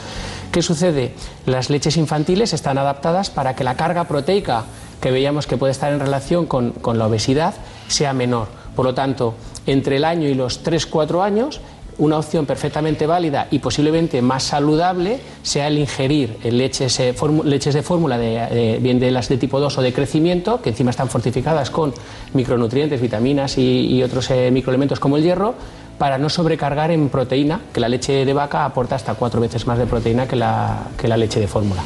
¿Qué 0.51 0.61
sucede? 0.61 1.13
Las 1.45 1.69
leches 1.69 1.95
infantiles 1.97 2.53
están 2.53 2.77
adaptadas 2.77 3.29
para 3.29 3.55
que 3.55 3.63
la 3.63 3.75
carga 3.75 4.05
proteica 4.05 4.65
que 4.99 5.11
veíamos 5.11 5.47
que 5.47 5.57
puede 5.57 5.71
estar 5.71 5.93
en 5.93 5.99
relación 5.99 6.45
con, 6.45 6.71
con 6.71 6.97
la 6.97 7.07
obesidad 7.07 7.53
sea 7.87 8.13
menor. 8.13 8.47
Por 8.75 8.85
lo 8.85 8.93
tanto, 8.93 9.35
entre 9.65 9.97
el 9.97 10.05
año 10.05 10.27
y 10.27 10.33
los 10.33 10.63
3-4 10.63 11.23
años, 11.23 11.61
una 11.99 12.17
opción 12.17 12.45
perfectamente 12.45 13.05
válida 13.05 13.47
y 13.51 13.59
posiblemente 13.59 14.21
más 14.21 14.43
saludable 14.43 15.19
sea 15.43 15.67
el 15.67 15.77
ingerir 15.77 16.37
leches, 16.43 16.99
eh, 16.99 17.13
leches 17.43 17.73
de 17.75 17.83
fórmula, 17.83 18.17
de, 18.17 18.39
de- 18.47 18.79
bien 18.81 18.99
de 18.99 19.11
las 19.11 19.29
de 19.29 19.37
tipo 19.37 19.59
2 19.59 19.77
o 19.77 19.81
de 19.81 19.93
crecimiento, 19.93 20.61
que 20.61 20.69
encima 20.69 20.89
están 20.91 21.09
fortificadas 21.09 21.69
con 21.69 21.93
micronutrientes, 22.33 23.01
vitaminas 23.01 23.57
y, 23.57 24.01
otros 24.03 24.31
eh, 24.31 24.49
microelementos 24.51 24.99
como 24.99 25.17
el 25.17 25.23
hierro, 25.23 25.53
para 25.97 26.17
no 26.17 26.29
sobrecargar 26.29 26.91
en 26.91 27.09
proteína, 27.09 27.59
que 27.73 27.79
la 27.81 27.89
leche 27.89 28.25
de 28.25 28.33
vaca 28.33 28.63
aporta 28.63 28.95
hasta 28.95 29.15
cuatro 29.15 29.41
veces 29.41 29.67
más 29.67 29.77
de 29.77 29.85
proteína 29.85 30.27
que 30.27 30.37
la, 30.37 30.87
que 30.97 31.07
la 31.09 31.17
leche 31.17 31.39
de 31.41 31.47
fórmula. 31.47 31.83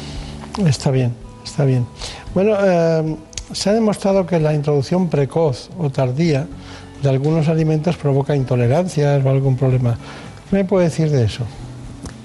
Está 0.64 0.90
bien, 0.92 1.12
está 1.44 1.64
bien. 1.64 1.84
Bueno, 2.32 2.54
eh, 2.62 3.16
se 3.52 3.70
ha 3.70 3.72
demostrado 3.72 4.24
que 4.26 4.38
la 4.38 4.54
introducción 4.54 5.08
precoz 5.08 5.68
o 5.78 5.90
tardía 5.90 6.46
de 7.04 7.10
algunos 7.10 7.48
alimentos 7.48 7.96
provoca 7.96 8.34
intolerancias 8.34 9.24
o 9.24 9.30
algún 9.30 9.56
problema. 9.56 9.96
¿Qué 10.50 10.56
me 10.56 10.64
puede 10.64 10.86
decir 10.86 11.10
de 11.10 11.24
eso? 11.24 11.44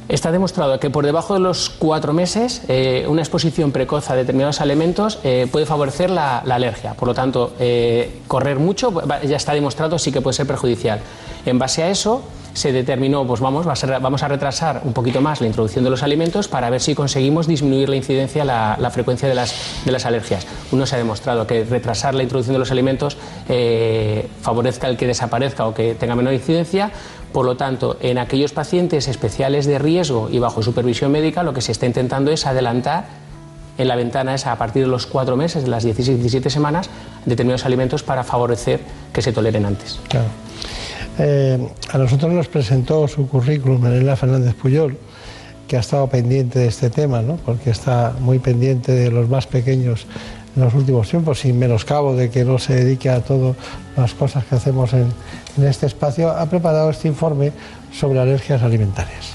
Está 0.08 0.32
demostrado 0.32 0.80
que 0.80 0.90
por 0.90 1.06
debajo 1.06 1.36
de 1.36 1.40
los 1.40 1.70
cuatro 1.70 2.14
meses 2.14 2.64
eh, 2.68 3.06
una 3.08 3.22
exposición 3.22 3.72
precoz 3.72 4.10
a 4.10 4.16
determinados 4.16 4.60
alimentos 4.60 5.20
eh, 5.24 5.48
puede 5.52 5.68
favorecer 5.68 6.10
la, 6.10 6.40
alergia. 6.40 6.96
Por 6.96 7.08
lo 7.08 7.14
tanto, 7.14 7.54
eh, 7.60 8.20
correr 8.28 8.58
mucho 8.58 8.92
ya 9.24 9.38
está 9.38 9.54
demostrado 9.54 10.00
sí 10.00 10.12
que 10.12 10.22
puede 10.22 10.34
ser 10.34 10.48
perjudicial. 10.48 11.00
En 11.46 11.60
base 11.60 11.84
a 11.84 11.92
eso 11.92 12.24
se 12.54 12.72
determinó, 12.72 13.26
pues 13.26 13.40
vamos, 13.40 13.66
vamos 13.66 14.24
a 14.24 14.28
retrasar 14.28 14.82
un 14.84 14.94
poquito 14.94 15.22
más 15.22 15.42
la 15.42 15.48
introducción 15.48 15.84
de 15.84 15.90
los 15.90 16.04
alimentos 16.04 16.48
para 16.48 16.70
ver 16.70 16.82
si 16.82 16.96
conseguimos 16.96 17.48
disminuir 17.48 17.90
la 17.90 17.96
incidencia, 17.96 18.44
la, 18.44 18.92
frecuencia 18.92 19.28
de 19.28 19.36
las, 19.36 19.84
de 19.86 19.92
las 19.92 20.06
alergias. 20.06 20.46
Uno 20.72 20.86
se 20.86 20.96
ha 20.96 20.98
demostrado 20.98 21.46
que 21.48 21.64
retrasar 21.64 22.16
la 22.16 22.24
introducción 22.24 22.54
de 22.54 22.60
los 22.60 22.72
alimentos 22.72 23.18
eh, 23.48 24.28
favorezca 24.42 24.88
el 24.88 24.98
que 24.98 25.08
desaparezca 25.08 25.66
o 25.66 25.74
que 25.74 25.96
tenga 25.96 26.16
menor 26.16 26.34
incidencia. 26.34 26.92
Por 27.32 27.46
lo 27.46 27.56
tanto, 27.58 27.98
en 28.02 28.18
aquellos 28.18 28.54
pacientes 28.54 29.08
especiales 29.08 29.66
de 29.68 29.78
riesgo 29.78 30.30
y 30.32 30.40
bajo 30.40 30.64
supervisión 30.64 31.12
médica, 31.12 31.44
lo 31.44 31.54
que 31.54 31.62
se 31.62 31.72
está 31.72 31.86
intentando 31.86 32.32
es 32.32 32.48
adelantar 32.48 33.06
en 33.78 33.88
la 33.88 33.96
ventana 33.96 34.36
esa 34.36 34.52
a 34.52 34.58
partir 34.58 34.84
de 34.84 34.90
los 34.90 35.06
cuatro 35.06 35.38
meses, 35.38 35.64
de 35.64 35.70
las 35.70 35.84
16, 35.84 36.20
17 36.20 36.50
semanas, 36.50 36.90
determinados 37.26 37.66
alimentos 37.66 38.04
para 38.04 38.24
favorecer 38.24 38.82
que 39.14 39.22
se 39.22 39.32
toleren 39.32 39.66
antes. 39.66 40.00
Claro. 40.10 40.28
Eh, 41.20 41.60
a 41.92 41.98
nosotros 41.98 42.32
nos 42.32 42.48
presentó 42.48 43.08
su 43.08 43.28
currículum 43.28 43.86
Elena 43.86 44.16
Fernández 44.16 44.56
Puyol, 44.56 44.98
que 45.68 45.76
ha 45.76 45.82
estado 45.82 46.08
pendiente 46.08 46.60
de 46.60 46.68
este 46.68 46.90
tema, 46.90 47.22
¿no? 47.22 47.36
porque 47.36 47.72
está 47.72 48.16
muy 48.20 48.40
pendiente 48.40 48.94
de 48.94 49.12
los 49.12 49.28
más 49.28 49.46
pequeños 49.46 50.08
en 50.56 50.64
los 50.64 50.74
últimos 50.74 51.10
tiempos, 51.10 51.40
sin 51.40 51.60
menoscabo 51.60 52.16
de 52.16 52.30
que 52.30 52.46
no 52.46 52.58
se 52.58 52.74
dedique 52.74 53.10
a 53.10 53.22
todas 53.22 53.56
las 53.98 54.14
cosas 54.14 54.46
que 54.46 54.56
hacemos 54.56 54.94
en, 54.94 55.08
en 55.58 55.66
este 55.66 55.86
espacio, 55.86 56.32
ha 56.32 56.46
preparado 56.50 56.90
este 56.90 57.10
informe 57.10 57.52
sobre 57.92 58.20
alergias 58.20 58.64
alimentarias. 58.64 59.34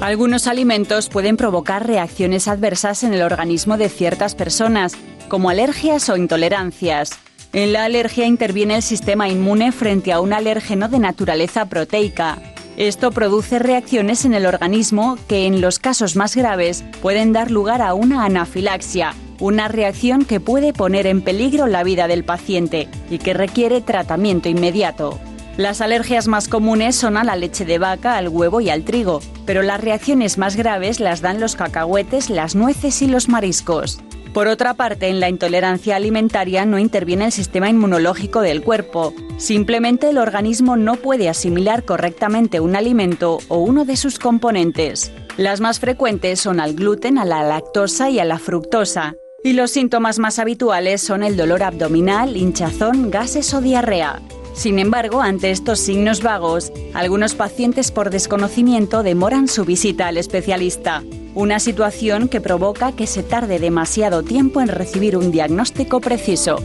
Algunos 0.00 0.46
alimentos 0.46 1.08
pueden 1.08 1.36
provocar 1.36 1.86
reacciones 1.86 2.48
adversas 2.48 3.02
en 3.04 3.12
el 3.12 3.22
organismo 3.22 3.76
de 3.76 3.88
ciertas 3.88 4.34
personas, 4.34 4.94
como 5.28 5.50
alergias 5.50 6.08
o 6.08 6.16
intolerancias. 6.16 7.25
En 7.56 7.72
la 7.72 7.84
alergia 7.84 8.26
interviene 8.26 8.76
el 8.76 8.82
sistema 8.82 9.30
inmune 9.30 9.72
frente 9.72 10.12
a 10.12 10.20
un 10.20 10.34
alérgeno 10.34 10.90
de 10.90 10.98
naturaleza 10.98 11.64
proteica. 11.70 12.36
Esto 12.76 13.12
produce 13.12 13.58
reacciones 13.58 14.26
en 14.26 14.34
el 14.34 14.44
organismo 14.44 15.16
que 15.26 15.46
en 15.46 15.62
los 15.62 15.78
casos 15.78 16.16
más 16.16 16.36
graves 16.36 16.84
pueden 17.00 17.32
dar 17.32 17.50
lugar 17.50 17.80
a 17.80 17.94
una 17.94 18.26
anafilaxia, 18.26 19.14
una 19.40 19.68
reacción 19.68 20.26
que 20.26 20.38
puede 20.38 20.74
poner 20.74 21.06
en 21.06 21.22
peligro 21.22 21.66
la 21.66 21.82
vida 21.82 22.08
del 22.08 22.24
paciente 22.24 22.88
y 23.08 23.16
que 23.16 23.32
requiere 23.32 23.80
tratamiento 23.80 24.50
inmediato. 24.50 25.18
Las 25.56 25.80
alergias 25.80 26.28
más 26.28 26.48
comunes 26.48 26.94
son 26.94 27.16
a 27.16 27.24
la 27.24 27.36
leche 27.36 27.64
de 27.64 27.78
vaca, 27.78 28.18
al 28.18 28.28
huevo 28.28 28.60
y 28.60 28.68
al 28.68 28.84
trigo, 28.84 29.22
pero 29.46 29.62
las 29.62 29.80
reacciones 29.80 30.36
más 30.36 30.56
graves 30.56 31.00
las 31.00 31.22
dan 31.22 31.40
los 31.40 31.56
cacahuetes, 31.56 32.28
las 32.28 32.54
nueces 32.54 33.00
y 33.00 33.06
los 33.06 33.30
mariscos. 33.30 33.98
Por 34.36 34.48
otra 34.48 34.74
parte, 34.74 35.08
en 35.08 35.18
la 35.18 35.30
intolerancia 35.30 35.96
alimentaria 35.96 36.66
no 36.66 36.78
interviene 36.78 37.24
el 37.24 37.32
sistema 37.32 37.70
inmunológico 37.70 38.42
del 38.42 38.62
cuerpo. 38.62 39.14
Simplemente 39.38 40.10
el 40.10 40.18
organismo 40.18 40.76
no 40.76 40.96
puede 40.96 41.30
asimilar 41.30 41.86
correctamente 41.86 42.60
un 42.60 42.76
alimento 42.76 43.38
o 43.48 43.56
uno 43.56 43.86
de 43.86 43.96
sus 43.96 44.18
componentes. 44.18 45.10
Las 45.38 45.62
más 45.62 45.80
frecuentes 45.80 46.38
son 46.38 46.60
al 46.60 46.74
gluten, 46.74 47.16
a 47.16 47.24
la 47.24 47.44
lactosa 47.44 48.10
y 48.10 48.18
a 48.18 48.26
la 48.26 48.38
fructosa. 48.38 49.14
Y 49.42 49.54
los 49.54 49.70
síntomas 49.70 50.18
más 50.18 50.38
habituales 50.38 51.00
son 51.00 51.22
el 51.22 51.38
dolor 51.38 51.62
abdominal, 51.62 52.36
hinchazón, 52.36 53.10
gases 53.10 53.54
o 53.54 53.62
diarrea. 53.62 54.20
Sin 54.56 54.78
embargo, 54.78 55.20
ante 55.20 55.50
estos 55.50 55.80
signos 55.80 56.22
vagos, 56.22 56.72
algunos 56.94 57.34
pacientes 57.34 57.90
por 57.90 58.08
desconocimiento 58.08 59.02
demoran 59.02 59.48
su 59.48 59.66
visita 59.66 60.08
al 60.08 60.16
especialista, 60.16 61.02
una 61.34 61.60
situación 61.60 62.28
que 62.28 62.40
provoca 62.40 62.92
que 62.92 63.06
se 63.06 63.22
tarde 63.22 63.58
demasiado 63.58 64.22
tiempo 64.22 64.62
en 64.62 64.68
recibir 64.68 65.18
un 65.18 65.30
diagnóstico 65.30 66.00
preciso. 66.00 66.56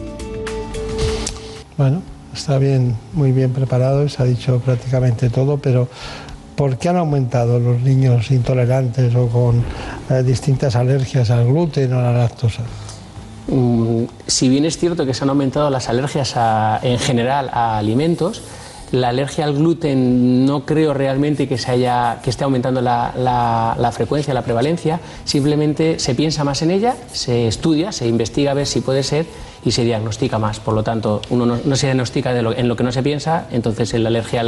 Bueno, 1.78 2.02
está 2.34 2.58
bien, 2.58 2.96
muy 3.12 3.34
bien 3.34 3.52
preparado, 3.52 4.08
se 4.08 4.24
ha 4.24 4.26
dicho 4.26 4.62
prácticamente 4.62 5.30
todo, 5.30 5.58
pero 5.58 5.90
¿por 6.56 6.78
qué 6.78 6.88
han 6.88 6.96
aumentado 6.96 7.60
los 7.60 7.82
niños 7.82 8.32
intolerantes 8.32 9.14
o 9.16 9.28
con 9.28 9.66
eh, 10.10 10.24
distintas 10.24 10.78
alergias 10.78 11.30
al 11.30 11.46
gluten 11.46 11.92
o 11.92 12.00
a 12.00 12.04
la 12.04 12.14
lactosa? 12.14 12.64
Mm, 13.48 14.04
si 14.28 14.50
bien 14.50 14.66
es 14.66 14.78
cierto 14.78 15.06
que 15.06 15.14
se 15.14 15.24
han 15.24 15.30
aumentado 15.30 15.70
las 15.70 15.90
alergias 15.90 16.36
en 16.84 17.00
general 17.00 17.50
a 17.52 17.78
alimentos, 17.78 18.42
la 18.92 19.10
alergia 19.10 19.46
al 19.46 19.54
gluten 19.54 20.46
no 20.46 20.66
creo 20.66 20.94
realmente 20.94 21.48
que, 21.48 21.58
se 21.58 21.72
haya, 21.72 22.20
que 22.24 22.30
esté 22.30 22.44
aumentando 22.44 22.82
la, 22.82 23.92
frecuencia, 23.94 24.34
la 24.34 24.44
prevalencia, 24.44 25.00
simplemente 25.24 26.00
se 26.00 26.14
piensa 26.14 26.44
más 26.44 26.62
en 26.62 26.72
ella, 26.72 26.96
se 27.12 27.48
estudia, 27.48 27.92
se 27.92 28.08
investiga 28.08 28.52
a 28.52 28.54
ver 28.54 28.68
si 28.68 28.82
puede 28.82 29.04
ser 29.04 29.26
y 29.64 29.72
se 29.72 29.84
diagnostica 29.84 30.40
más. 30.40 30.60
Por 30.60 30.74
lo 30.74 30.84
tanto, 30.84 31.22
uno 31.30 31.46
no, 31.46 31.76
se 31.76 31.86
diagnostica 31.88 32.34
de 32.34 32.42
lo, 32.42 32.52
en 32.52 32.68
lo 32.68 32.76
que 32.76 32.84
no 32.84 32.92
se 32.92 33.04
piensa, 33.04 33.48
entonces 33.52 33.94
en 33.94 34.04
la 34.04 34.10
alergia 34.10 34.44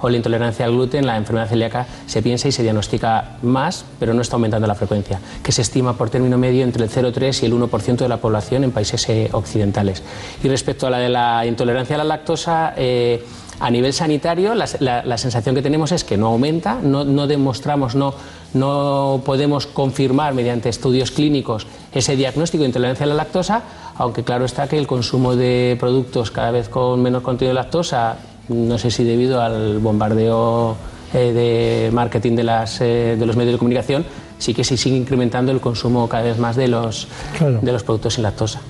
o 0.00 0.08
la 0.10 0.16
intolerancia 0.16 0.66
al 0.66 0.72
gluten, 0.72 1.06
la 1.06 1.16
enfermedad 1.16 1.48
celíaca, 1.48 1.86
se 2.06 2.20
piensa 2.20 2.48
y 2.48 2.52
se 2.52 2.62
diagnostica 2.62 3.36
más, 3.42 3.86
pero 3.98 4.12
no 4.12 4.20
está 4.20 4.36
aumentando 4.36 4.66
la 4.66 4.74
frecuencia, 4.74 5.20
que 5.42 5.52
se 5.52 5.62
estima 5.62 5.96
por 5.96 6.10
término 6.10 6.36
medio 6.36 6.64
entre 6.64 6.84
el 6.84 6.90
0,3 6.90 7.42
y 7.42 7.46
el 7.46 7.54
1% 7.54 7.96
de 7.96 8.08
la 8.08 8.18
población 8.18 8.64
en 8.64 8.72
países 8.72 9.08
eh, 9.08 9.28
occidentales. 9.32 10.02
Y 10.42 10.48
respecto 10.48 10.86
a 10.86 10.90
la 10.90 11.46
intolerancia 11.46 11.94
a 11.94 11.98
la 11.98 12.04
lactosa, 12.04 12.74
eh, 12.76 13.24
a 13.58 13.70
nivel 13.70 13.92
sanitario, 13.92 14.54
la, 14.54 15.18
sensación 15.18 15.54
que 15.54 15.62
tenemos 15.62 15.92
es 15.92 16.04
que 16.04 16.16
no 16.16 16.28
aumenta, 16.28 16.78
no, 16.82 17.26
demostramos, 17.26 17.94
no, 17.94 18.14
no 18.54 19.22
podemos 19.24 19.66
confirmar 19.66 20.34
mediante 20.34 20.68
estudios 20.68 21.10
clínicos 21.10 21.66
ese 21.92 22.16
diagnóstico 22.16 22.62
de 22.62 22.68
intolerancia 22.68 23.04
a 23.04 23.08
la 23.08 23.14
lactosa, 23.14 23.62
aunque 23.96 24.24
claro 24.24 24.44
está 24.44 24.68
que 24.68 24.78
el 24.78 24.86
consumo 24.86 25.36
de 25.36 25.76
productos 25.80 26.30
cada 26.30 26.50
vez 26.50 26.68
con 26.68 27.02
menos 27.02 27.22
contenido 27.22 27.54
de 27.54 27.62
lactosa, 27.62 28.16
no 28.48 28.78
sé 28.78 28.90
si 28.90 29.04
debido 29.04 29.40
al 29.40 29.78
bombardeo 29.78 30.76
eh, 31.14 31.32
de 31.32 31.90
marketing 31.92 32.36
de, 32.36 32.44
las, 32.44 32.80
eh, 32.80 33.16
de 33.18 33.26
los 33.26 33.36
medios 33.36 33.54
de 33.54 33.58
comunicación, 33.58 34.04
sí 34.38 34.52
que 34.52 34.64
se 34.64 34.76
sigue 34.76 34.96
incrementando 34.96 35.50
el 35.52 35.60
consumo 35.60 36.08
cada 36.08 36.24
vez 36.24 36.38
más 36.38 36.56
de 36.56 36.68
los, 36.68 37.08
de 37.40 37.72
los 37.72 37.82
productos 37.82 38.14
sin 38.14 38.22
lactosa. 38.22 38.60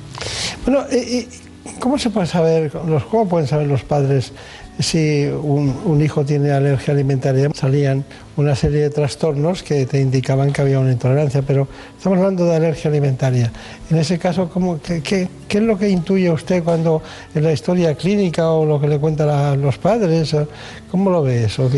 Bueno, 0.65 0.85
eh, 0.91 1.27
¿cómo 1.81 1.99
se 1.99 2.11
puede 2.11 2.27
saber, 2.27 2.71
cómo 3.11 3.29
pueden 3.29 3.49
saber 3.49 3.67
los 3.67 3.83
padres 3.83 4.33
si 4.79 5.25
un, 5.25 6.01
hijo 6.03 6.25
tiene 6.25 6.51
alergia 6.51 6.93
alimentaria, 6.93 7.51
salían 7.55 8.05
una 8.37 8.55
serie 8.55 8.83
de 8.83 8.91
trastornos 8.91 9.63
que 9.63 9.87
te 9.87 10.01
indicaban 10.01 10.53
que 10.53 10.61
había 10.61 10.79
una 10.79 10.93
intolerancia, 10.93 11.43
pero 11.43 11.67
estamos 11.97 12.19
hablando 12.19 12.45
de 12.45 12.57
alergia 12.57 12.91
alimentaria. 12.91 13.51
En 13.91 13.97
ese 13.97 14.19
caso, 14.19 14.51
¿cómo, 14.51 14.79
qué, 14.81 15.29
es 15.49 15.63
lo 15.63 15.79
que 15.79 15.89
intuye 15.89 16.31
usted 16.31 16.63
cuando 16.63 17.03
en 17.35 17.45
la 17.45 17.53
historia 17.53 17.95
clínica 17.95 18.51
o 18.51 18.67
lo 18.67 18.81
que 18.81 18.89
le 18.89 18.99
cuentan 18.99 19.61
los 19.61 19.79
padres? 19.79 20.37
¿Cómo 20.91 21.11
lo 21.11 21.23
ve 21.23 21.45
eso? 21.45 21.71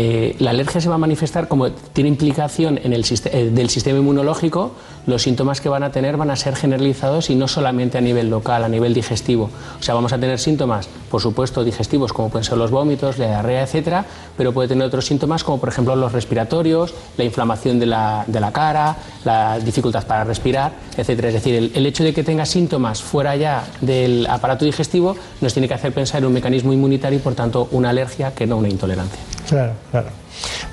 Eh, 0.00 0.36
la 0.38 0.50
alergia 0.50 0.80
se 0.80 0.88
va 0.88 0.94
a 0.94 0.98
manifestar 0.98 1.48
como 1.48 1.72
tiene 1.72 2.08
implicación 2.08 2.78
en 2.84 2.92
el 2.92 3.04
eh, 3.32 3.50
del 3.52 3.68
sistema 3.68 3.98
inmunológico, 3.98 4.70
los 5.06 5.22
síntomas 5.22 5.60
que 5.60 5.68
van 5.68 5.82
a 5.82 5.90
tener 5.90 6.16
van 6.16 6.30
a 6.30 6.36
ser 6.36 6.54
generalizados 6.54 7.30
y 7.30 7.34
no 7.34 7.48
solamente 7.48 7.98
a 7.98 8.00
nivel 8.00 8.30
local, 8.30 8.62
a 8.62 8.68
nivel 8.68 8.94
digestivo. 8.94 9.50
O 9.80 9.82
sea, 9.82 9.94
vamos 9.94 10.12
a 10.12 10.18
tener 10.18 10.38
síntomas, 10.38 10.88
por 11.10 11.20
supuesto, 11.20 11.64
digestivos, 11.64 12.12
como 12.12 12.28
pueden 12.28 12.44
ser 12.44 12.58
los 12.58 12.70
vómitos, 12.70 13.18
la 13.18 13.26
diarrea, 13.26 13.64
etcétera, 13.64 14.04
pero 14.36 14.52
puede 14.52 14.68
tener 14.68 14.86
otros 14.86 15.04
síntomas, 15.04 15.42
como 15.42 15.58
por 15.58 15.68
ejemplo 15.68 15.96
los 15.96 16.12
respiratorios, 16.12 16.94
la 17.16 17.24
inflamación 17.24 17.80
de 17.80 17.86
la, 17.86 18.22
de 18.28 18.38
la 18.38 18.52
cara, 18.52 18.96
la 19.24 19.58
dificultad 19.58 20.06
para 20.06 20.22
respirar, 20.22 20.74
etcétera. 20.96 21.26
Es 21.26 21.34
decir, 21.34 21.56
el, 21.56 21.72
el 21.74 21.86
hecho 21.86 22.04
de 22.04 22.14
que 22.14 22.22
tenga 22.22 22.46
síntomas 22.46 23.02
fuera 23.02 23.34
ya 23.34 23.66
del 23.80 24.28
aparato 24.30 24.64
digestivo 24.64 25.16
nos 25.40 25.54
tiene 25.54 25.66
que 25.66 25.74
hacer 25.74 25.92
pensar 25.92 26.20
en 26.20 26.26
un 26.26 26.34
mecanismo 26.34 26.72
inmunitario 26.72 27.18
y, 27.18 27.20
por 27.20 27.34
tanto, 27.34 27.66
una 27.72 27.90
alergia 27.90 28.32
que 28.32 28.46
no 28.46 28.58
una 28.58 28.68
intolerancia. 28.68 29.27
Claro, 29.48 29.72
claro. 29.90 30.08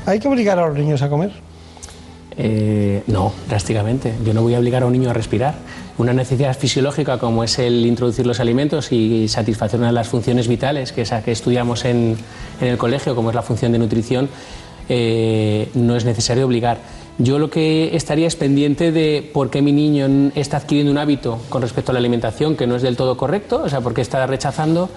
¿Hay 0.06 0.20
que 0.20 0.28
obligar 0.28 0.60
a 0.60 0.68
los 0.68 0.78
niños 0.78 1.02
a 1.02 1.10
comer? 1.10 1.32
Eh, 2.38 3.04
no, 3.08 3.32
drásticamente. 3.48 4.14
Yo 4.26 4.34
no 4.34 4.42
voy 4.42 4.54
a 4.56 4.60
obligar 4.60 4.84
a 4.84 4.86
un 4.86 4.92
niño 4.92 5.10
a 5.10 5.14
respirar. 5.14 5.56
Una 5.98 6.12
necesidad 6.12 6.58
fisiológica 6.58 7.18
como 7.18 7.44
es 7.46 7.58
el 7.58 7.86
introducir 7.86 8.28
los 8.28 8.42
alimentos 8.42 8.92
y 8.92 9.30
satisfacer 9.30 9.80
una 9.80 9.88
de 9.88 9.94
las 9.94 10.10
funciones 10.10 10.50
vitales, 10.50 10.92
que 10.92 11.04
es 11.04 11.12
la 11.12 11.24
que 11.24 11.32
estudiamos 11.32 11.86
en, 11.86 12.18
el 12.60 12.78
colegio, 12.78 13.16
como 13.16 13.30
es 13.30 13.36
la 13.36 13.42
función 13.42 13.72
de 13.72 13.80
nutrición, 13.80 14.28
eh, 14.90 15.70
no 15.74 15.96
es 15.96 16.04
necesario 16.04 16.46
obligar. 16.46 16.80
Yo 17.18 17.40
lo 17.40 17.50
que 17.50 17.96
estaría 17.96 18.28
es 18.28 18.36
pendiente 18.36 18.92
de 18.92 19.30
por 19.34 19.50
qué 19.50 19.62
mi 19.62 19.72
niño 19.72 20.32
está 20.36 20.58
adquiriendo 20.58 20.92
un 20.92 20.98
hábito 20.98 21.40
con 21.48 21.62
respecto 21.62 21.92
a 21.92 21.94
la 21.94 22.00
alimentación 22.00 22.58
que 22.58 22.68
no 22.68 22.76
es 22.76 22.82
del 22.82 22.98
todo 22.98 23.16
correcto, 23.16 23.62
o 23.64 23.70
sea, 23.70 23.80
por 23.80 23.94
qué 23.94 24.02
está 24.02 24.28
rechazando 24.28 24.90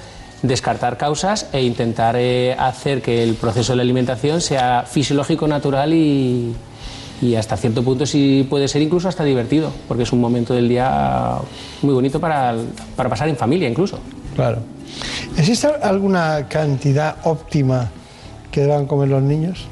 descartar 0.43 0.97
causas 0.97 1.47
e 1.53 1.63
intentar 1.63 2.17
eh, 2.17 2.55
hacer 2.59 3.03
que 3.03 3.23
el 3.23 3.35
proceso 3.35 3.73
de 3.73 3.77
la 3.77 3.83
alimentación 3.83 4.41
sea 4.41 4.85
fisiológico, 4.87 5.49
natural 5.49 5.93
y, 5.93 6.55
hasta 7.37 7.57
cierto 7.57 7.83
punto 7.83 8.07
sí 8.07 8.47
puede 8.49 8.69
ser 8.69 8.81
incluso 8.81 9.09
hasta 9.09 9.25
divertido, 9.25 9.73
porque 9.89 10.05
es 10.05 10.13
un 10.13 10.21
momento 10.21 10.55
del 10.55 10.69
día 10.69 11.39
muy 11.83 11.93
bonito 11.93 12.21
para, 12.21 12.55
pasar 12.97 13.29
en 13.29 13.37
familia 13.37 13.69
incluso. 13.69 13.99
Claro. 14.37 14.59
¿Existe 15.37 15.67
alguna 15.83 16.47
cantidad 16.49 17.17
óptima 17.25 17.91
que 18.53 18.63
deban 18.63 18.87
comer 18.87 19.09
los 19.09 19.23
niños? 19.23 19.67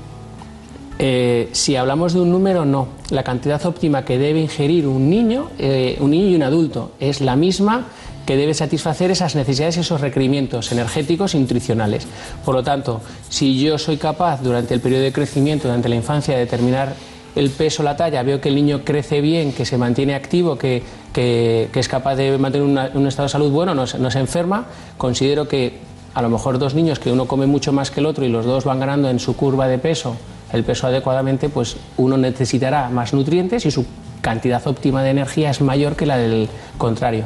Eh, 0.99 1.51
si 1.53 1.77
hablamos 1.77 2.15
de 2.15 2.21
un 2.21 2.31
número, 2.31 2.65
no. 2.65 2.89
La 3.11 3.23
cantidad 3.23 3.65
óptima 3.65 4.05
que 4.05 4.19
debe 4.19 4.41
ingerir 4.41 4.87
un 4.89 5.09
niño, 5.09 5.51
eh, 5.59 5.97
un 6.01 6.11
niño 6.11 6.29
y 6.29 6.35
un 6.35 6.43
adulto 6.43 6.93
es 6.99 7.21
la 7.21 7.37
misma 7.37 7.87
que 8.27 8.37
debe 8.37 8.55
satisfacer 8.55 9.11
esas 9.11 9.35
necesidades 9.35 9.77
y 9.77 9.81
esos 9.81 10.01
requerimientos 10.01 10.73
energéticos 10.73 11.35
y 11.35 11.39
nutricionales. 11.39 12.07
Por 12.45 12.55
lo 12.55 12.63
tanto, 12.63 13.01
si 13.29 13.59
yo 13.59 13.79
soy 13.79 13.97
capaz 13.97 14.43
durante 14.43 14.75
el 14.75 14.81
periodo 14.81 15.05
de 15.05 15.13
crecimiento, 15.13 15.69
durante 15.69 15.89
la 15.89 15.95
infancia, 15.95 16.35
de 16.35 16.41
determinar 16.41 16.95
el 17.37 17.51
peso, 17.51 17.83
la 17.83 17.97
talla, 17.97 18.23
veo 18.23 18.41
que 18.41 18.49
el 18.49 18.55
niño 18.57 18.83
crece 18.85 19.21
bien, 19.21 19.53
que 19.53 19.65
se 19.65 19.79
mantiene 19.79 20.15
activo, 20.15 20.59
que, 20.59 20.83
es 21.15 21.89
capaz 21.89 22.17
de 22.17 22.37
mantener 22.37 22.93
un 22.95 23.07
estado 23.07 23.27
de 23.27 23.33
salud 23.33 23.51
bueno, 23.51 23.75
no, 23.75 23.85
no 23.87 24.11
se 24.11 24.19
enferma, 24.19 24.67
considero 24.99 25.47
que 25.47 25.79
a 26.15 26.23
lo 26.23 26.29
mejor 26.29 26.59
dos 26.59 26.75
niños 26.75 26.99
que 26.99 27.13
uno 27.13 27.27
come 27.27 27.47
mucho 27.47 27.73
más 27.73 27.91
que 27.91 28.01
el 28.01 28.07
otro 28.07 28.25
y 28.25 28.29
los 28.29 28.45
dos 28.45 28.65
van 28.65 28.81
ganando 28.81 29.09
en 29.09 29.21
su 29.21 29.37
curva 29.37 29.69
de 29.69 29.79
peso 29.79 30.17
el 30.53 30.65
peso 30.65 30.87
adecuadamente, 30.87 31.49
pues 31.49 31.77
uno 31.97 32.17
necesitará 32.17 32.89
más 32.89 33.13
nutrientes 33.13 33.67
y 33.67 33.71
su 33.71 33.85
cantidad 34.21 34.65
óptima 34.67 35.03
de 35.03 35.11
energía 35.11 35.51
es 35.51 35.61
mayor 35.61 35.97
que 35.97 36.07
la 36.07 36.17
del 36.17 36.49
contrario. 36.79 37.25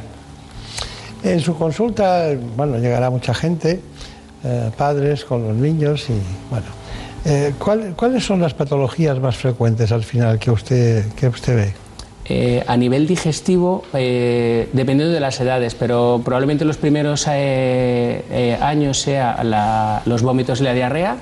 En 1.22 1.40
su 1.40 1.54
consulta, 1.56 2.28
bueno, 2.56 2.78
llegará 2.78 3.10
mucha 3.10 3.34
gente, 3.34 3.80
eh, 4.42 4.70
padres 4.76 5.24
con 5.24 5.46
los 5.46 5.54
niños 5.56 6.08
y, 6.08 6.14
bueno, 6.48 6.66
eh, 7.26 7.52
¿cuál- 7.58 7.94
¿cuáles 7.96 8.24
son 8.24 8.40
las 8.40 8.54
patologías 8.54 9.18
más 9.20 9.36
frecuentes 9.36 9.92
al 9.92 10.02
final 10.02 10.38
que 10.38 10.50
usted, 10.50 11.04
que 11.12 11.28
usted 11.28 11.56
ve? 11.56 11.74
Eh, 12.32 12.62
a 12.66 12.76
nivel 12.76 13.06
digestivo, 13.08 13.82
eh, 13.92 14.68
dependiendo 14.72 15.12
de 15.12 15.20
las 15.20 15.40
edades, 15.40 15.74
pero 15.74 16.22
probablemente 16.24 16.64
los 16.64 16.76
primeros 16.78 17.26
años 17.26 18.98
sea 19.00 20.02
los 20.06 20.22
vómitos 20.22 20.60
y 20.60 20.64
la 20.64 20.72
diarrea, 20.72 21.16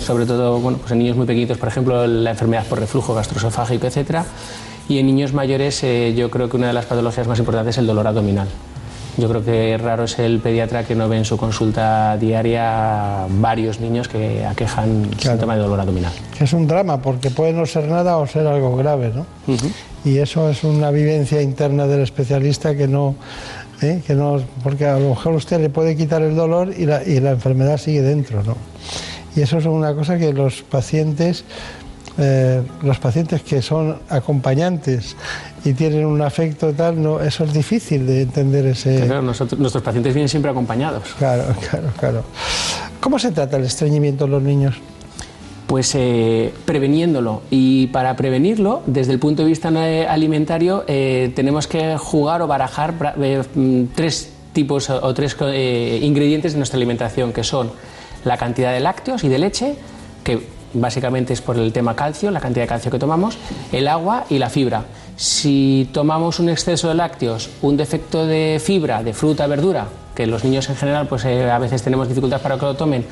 sobre 0.00 0.26
todo 0.26 0.58
bueno, 0.58 0.78
pues 0.78 0.90
en 0.92 0.98
niños 0.98 1.16
muy 1.16 1.26
pequeñitos, 1.26 1.58
por 1.58 1.68
ejemplo, 1.68 2.06
la 2.06 2.30
enfermedad 2.32 2.64
por 2.66 2.80
reflujo 2.80 3.14
gastroesofágico, 3.14 3.86
etcétera, 3.86 4.24
y 4.88 4.98
en 4.98 5.06
niños 5.06 5.32
mayores 5.32 5.82
yo 6.16 6.28
creo 6.28 6.48
que 6.50 6.56
una 6.56 6.66
de 6.66 6.72
las 6.72 6.86
patologías 6.86 7.28
más 7.28 7.38
importantes 7.38 7.76
es 7.76 7.78
el 7.78 7.86
dolor 7.86 8.06
abdominal. 8.08 8.48
Yo 9.16 9.28
creo 9.28 9.42
que 9.42 9.78
raro 9.78 10.04
es 10.04 10.18
el 10.18 10.40
pediatra 10.40 10.84
que 10.84 10.94
no 10.94 11.08
ve 11.08 11.16
en 11.16 11.24
su 11.24 11.38
consulta 11.38 12.16
diaria 12.18 13.26
varios 13.28 13.80
niños 13.80 14.08
que 14.08 14.44
aquejan 14.44 15.08
síntoma 15.18 15.56
de 15.56 15.62
dolor 15.62 15.80
abdominal. 15.80 16.12
Es 16.38 16.52
un 16.52 16.66
drama 16.66 17.00
porque 17.00 17.30
puede 17.30 17.54
no 17.54 17.64
ser 17.64 17.88
nada 17.88 18.18
o 18.18 18.26
ser 18.26 18.46
algo 18.46 18.76
grave, 18.76 19.12
¿no? 19.14 19.26
Y 20.04 20.18
eso 20.18 20.50
es 20.50 20.64
una 20.64 20.90
vivencia 20.90 21.40
interna 21.40 21.86
del 21.86 22.02
especialista 22.02 22.76
que 22.76 22.86
no, 22.86 23.16
¿eh? 23.80 24.02
que 24.06 24.14
no, 24.14 24.40
porque 24.62 24.86
a 24.86 24.98
lo 24.98 25.10
mejor 25.10 25.34
usted 25.34 25.60
le 25.60 25.70
puede 25.70 25.96
quitar 25.96 26.22
el 26.22 26.36
dolor 26.36 26.72
y 26.76 26.84
la, 26.84 27.02
y 27.02 27.20
la 27.20 27.30
enfermedad 27.30 27.78
sigue 27.78 28.02
dentro, 28.02 28.42
¿no? 28.42 28.56
Y 29.34 29.40
eso 29.40 29.58
es 29.58 29.66
una 29.66 29.94
cosa 29.94 30.16
que 30.16 30.32
los 30.32 30.62
pacientes, 30.62 31.44
eh, 32.18 32.62
los 32.82 32.98
pacientes 32.98 33.42
que 33.42 33.60
son 33.62 33.98
acompañantes 34.08 35.16
y 35.64 35.72
tienen 35.74 36.06
un 36.06 36.22
afecto 36.22 36.72
tal, 36.72 37.02
no, 37.02 37.20
eso 37.20 37.44
es 37.44 37.52
difícil 37.52 38.06
de 38.06 38.22
entender 38.22 38.66
ese. 38.66 39.04
Claro, 39.06 39.22
nosotros- 39.22 39.58
nuestros 39.60 39.82
pacientes 39.84 40.14
vienen 40.14 40.28
siempre 40.28 40.50
acompañados. 40.50 41.02
Claro, 41.18 41.44
claro, 41.70 41.88
claro. 41.98 42.24
¿Cómo 43.00 43.18
se 43.18 43.32
trata 43.32 43.56
el 43.56 43.64
estreñimiento 43.64 44.24
en 44.24 44.30
los 44.30 44.42
niños? 44.42 44.76
Pues 45.66 45.92
eh, 45.96 46.54
preveniéndolo. 46.64 47.42
Y 47.50 47.88
para 47.88 48.14
prevenirlo, 48.16 48.82
desde 48.86 49.12
el 49.12 49.18
punto 49.18 49.42
de 49.42 49.48
vista 49.48 49.70
eh, 49.86 50.06
alimentario, 50.06 50.84
eh, 50.86 51.32
tenemos 51.34 51.66
que 51.66 51.96
jugar 51.98 52.40
o 52.42 52.46
barajar 52.46 52.94
eh, 53.20 53.42
tres 53.94 54.30
tipos 54.52 54.88
o, 54.90 55.04
o 55.04 55.12
tres 55.12 55.36
eh, 55.40 55.98
ingredientes 56.02 56.52
de 56.52 56.58
nuestra 56.58 56.76
alimentación, 56.76 57.32
que 57.32 57.42
son 57.42 57.72
la 58.24 58.36
cantidad 58.36 58.72
de 58.72 58.80
lácteos 58.80 59.24
y 59.24 59.28
de 59.28 59.38
leche, 59.38 59.74
que 60.22 60.46
básicamente 60.80 61.32
es 61.32 61.40
por 61.40 61.56
el 61.58 61.72
tema 61.72 61.96
calcio, 61.96 62.30
la 62.30 62.40
cantidad 62.40 62.64
de 62.64 62.68
calcio 62.68 62.90
que 62.90 62.98
tomamos, 62.98 63.38
el 63.72 63.88
agua 63.88 64.24
y 64.30 64.38
la 64.38 64.50
fibra. 64.50 64.84
Si 65.16 65.88
tomamos 65.92 66.40
un 66.40 66.48
exceso 66.48 66.88
de 66.88 66.94
lácteos, 66.94 67.50
un 67.62 67.76
defecto 67.76 68.26
de 68.26 68.60
fibra, 68.62 69.02
de 69.02 69.14
fruta, 69.14 69.46
verdura, 69.46 69.86
que 70.16 70.26
los 70.26 70.42
niños 70.42 70.68
en 70.68 70.76
general 70.76 71.06
pues 71.06 71.24
eh, 71.26 71.48
a 71.48 71.58
veces 71.58 71.82
tenemos 71.82 72.08
dificultad 72.08 72.40
para 72.40 72.56
que 72.58 72.64
lo 72.64 72.74
tomen 72.74 73.04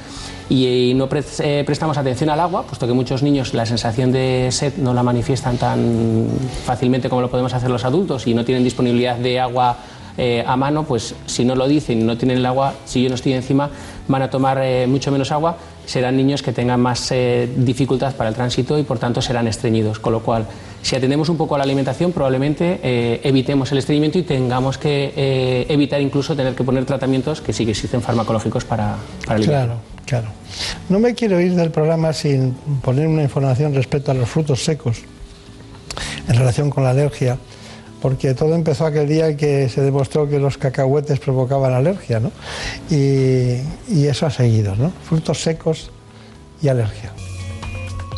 y, 0.48 0.92
no 0.96 1.08
eh, 1.12 1.62
prestamos 1.64 1.96
atención 1.98 2.30
al 2.30 2.40
agua, 2.40 2.64
puesto 2.64 2.86
que 2.86 2.92
muchos 2.92 3.22
niños 3.22 3.54
la 3.54 3.66
sensación 3.66 4.10
de 4.10 4.48
sed 4.50 4.74
no 4.78 4.92
la 4.94 5.02
manifiestan 5.02 5.58
tan 5.58 6.26
fácilmente 6.64 7.08
como 7.08 7.20
lo 7.20 7.30
podemos 7.30 7.52
hacer 7.52 7.70
los 7.70 7.84
adultos 7.84 8.26
y 8.26 8.34
no 8.34 8.44
tienen 8.44 8.64
disponibilidad 8.64 9.16
de 9.16 9.38
agua 9.38 9.76
eh, 10.16 10.44
a 10.46 10.56
mano, 10.56 10.84
pues 10.84 11.14
si 11.26 11.44
no 11.44 11.54
lo 11.54 11.68
dicen 11.68 12.06
no 12.06 12.16
tienen 12.16 12.38
el 12.38 12.46
agua, 12.46 12.74
si 12.86 13.02
yo 13.02 13.08
no 13.08 13.14
estoy 13.14 13.34
encima, 13.34 13.68
van 14.08 14.22
a 14.22 14.30
tomar 14.30 14.62
mucho 14.86 15.10
menos 15.12 15.30
agua, 15.30 15.56
serán 15.86 16.16
niños 16.16 16.42
que 16.42 16.52
tengan 16.52 16.80
más 16.80 17.10
eh, 17.12 17.48
dificultad 17.56 18.14
para 18.14 18.28
el 18.30 18.34
tránsito 18.34 18.78
y 18.78 18.82
por 18.82 18.98
tanto 18.98 19.20
serán 19.20 19.48
estreñidos. 19.48 19.98
Con 19.98 20.12
lo 20.12 20.20
cual, 20.20 20.46
si 20.82 20.96
atendemos 20.96 21.28
un 21.28 21.36
poco 21.36 21.54
a 21.54 21.58
la 21.58 21.64
alimentación, 21.64 22.12
probablemente 22.12 22.80
eh, 22.82 23.20
evitemos 23.24 23.70
el 23.72 23.78
estreñimiento 23.78 24.18
y 24.18 24.22
tengamos 24.22 24.78
que 24.78 25.12
eh, 25.16 25.66
evitar 25.68 26.00
incluso 26.00 26.34
tener 26.36 26.54
que 26.54 26.64
poner 26.64 26.84
tratamientos 26.84 27.40
que 27.40 27.52
sí 27.52 27.64
que 27.64 27.72
existen 27.72 28.02
farmacológicos 28.02 28.64
para, 28.64 28.96
para 29.26 29.36
aliviar. 29.36 29.66
Claro, 29.66 29.80
claro. 30.06 30.28
No 30.88 30.98
me 30.98 31.14
quiero 31.14 31.40
ir 31.40 31.54
del 31.54 31.70
programa 31.70 32.12
sin 32.12 32.52
poner 32.82 33.06
una 33.06 33.22
información 33.22 33.74
respecto 33.74 34.10
a 34.10 34.14
los 34.14 34.28
frutos 34.28 34.64
secos 34.64 35.02
en 36.28 36.36
relación 36.36 36.70
con 36.70 36.84
la 36.84 36.90
alergia, 36.90 37.38
porque 38.04 38.34
todo 38.34 38.54
empezó 38.54 38.84
aquel 38.84 39.08
día 39.08 39.34
que 39.34 39.66
se 39.70 39.80
demostró 39.80 40.28
que 40.28 40.38
los 40.38 40.58
cacahuetes 40.58 41.18
provocaban 41.20 41.72
alergia, 41.72 42.20
¿no? 42.20 42.32
Y, 42.90 43.62
eso 44.06 44.26
ha 44.26 44.30
seguido, 44.30 44.76
¿no? 44.76 44.92
Frutos 45.04 45.40
secos 45.40 45.90
y 46.60 46.68
alergia. 46.68 47.14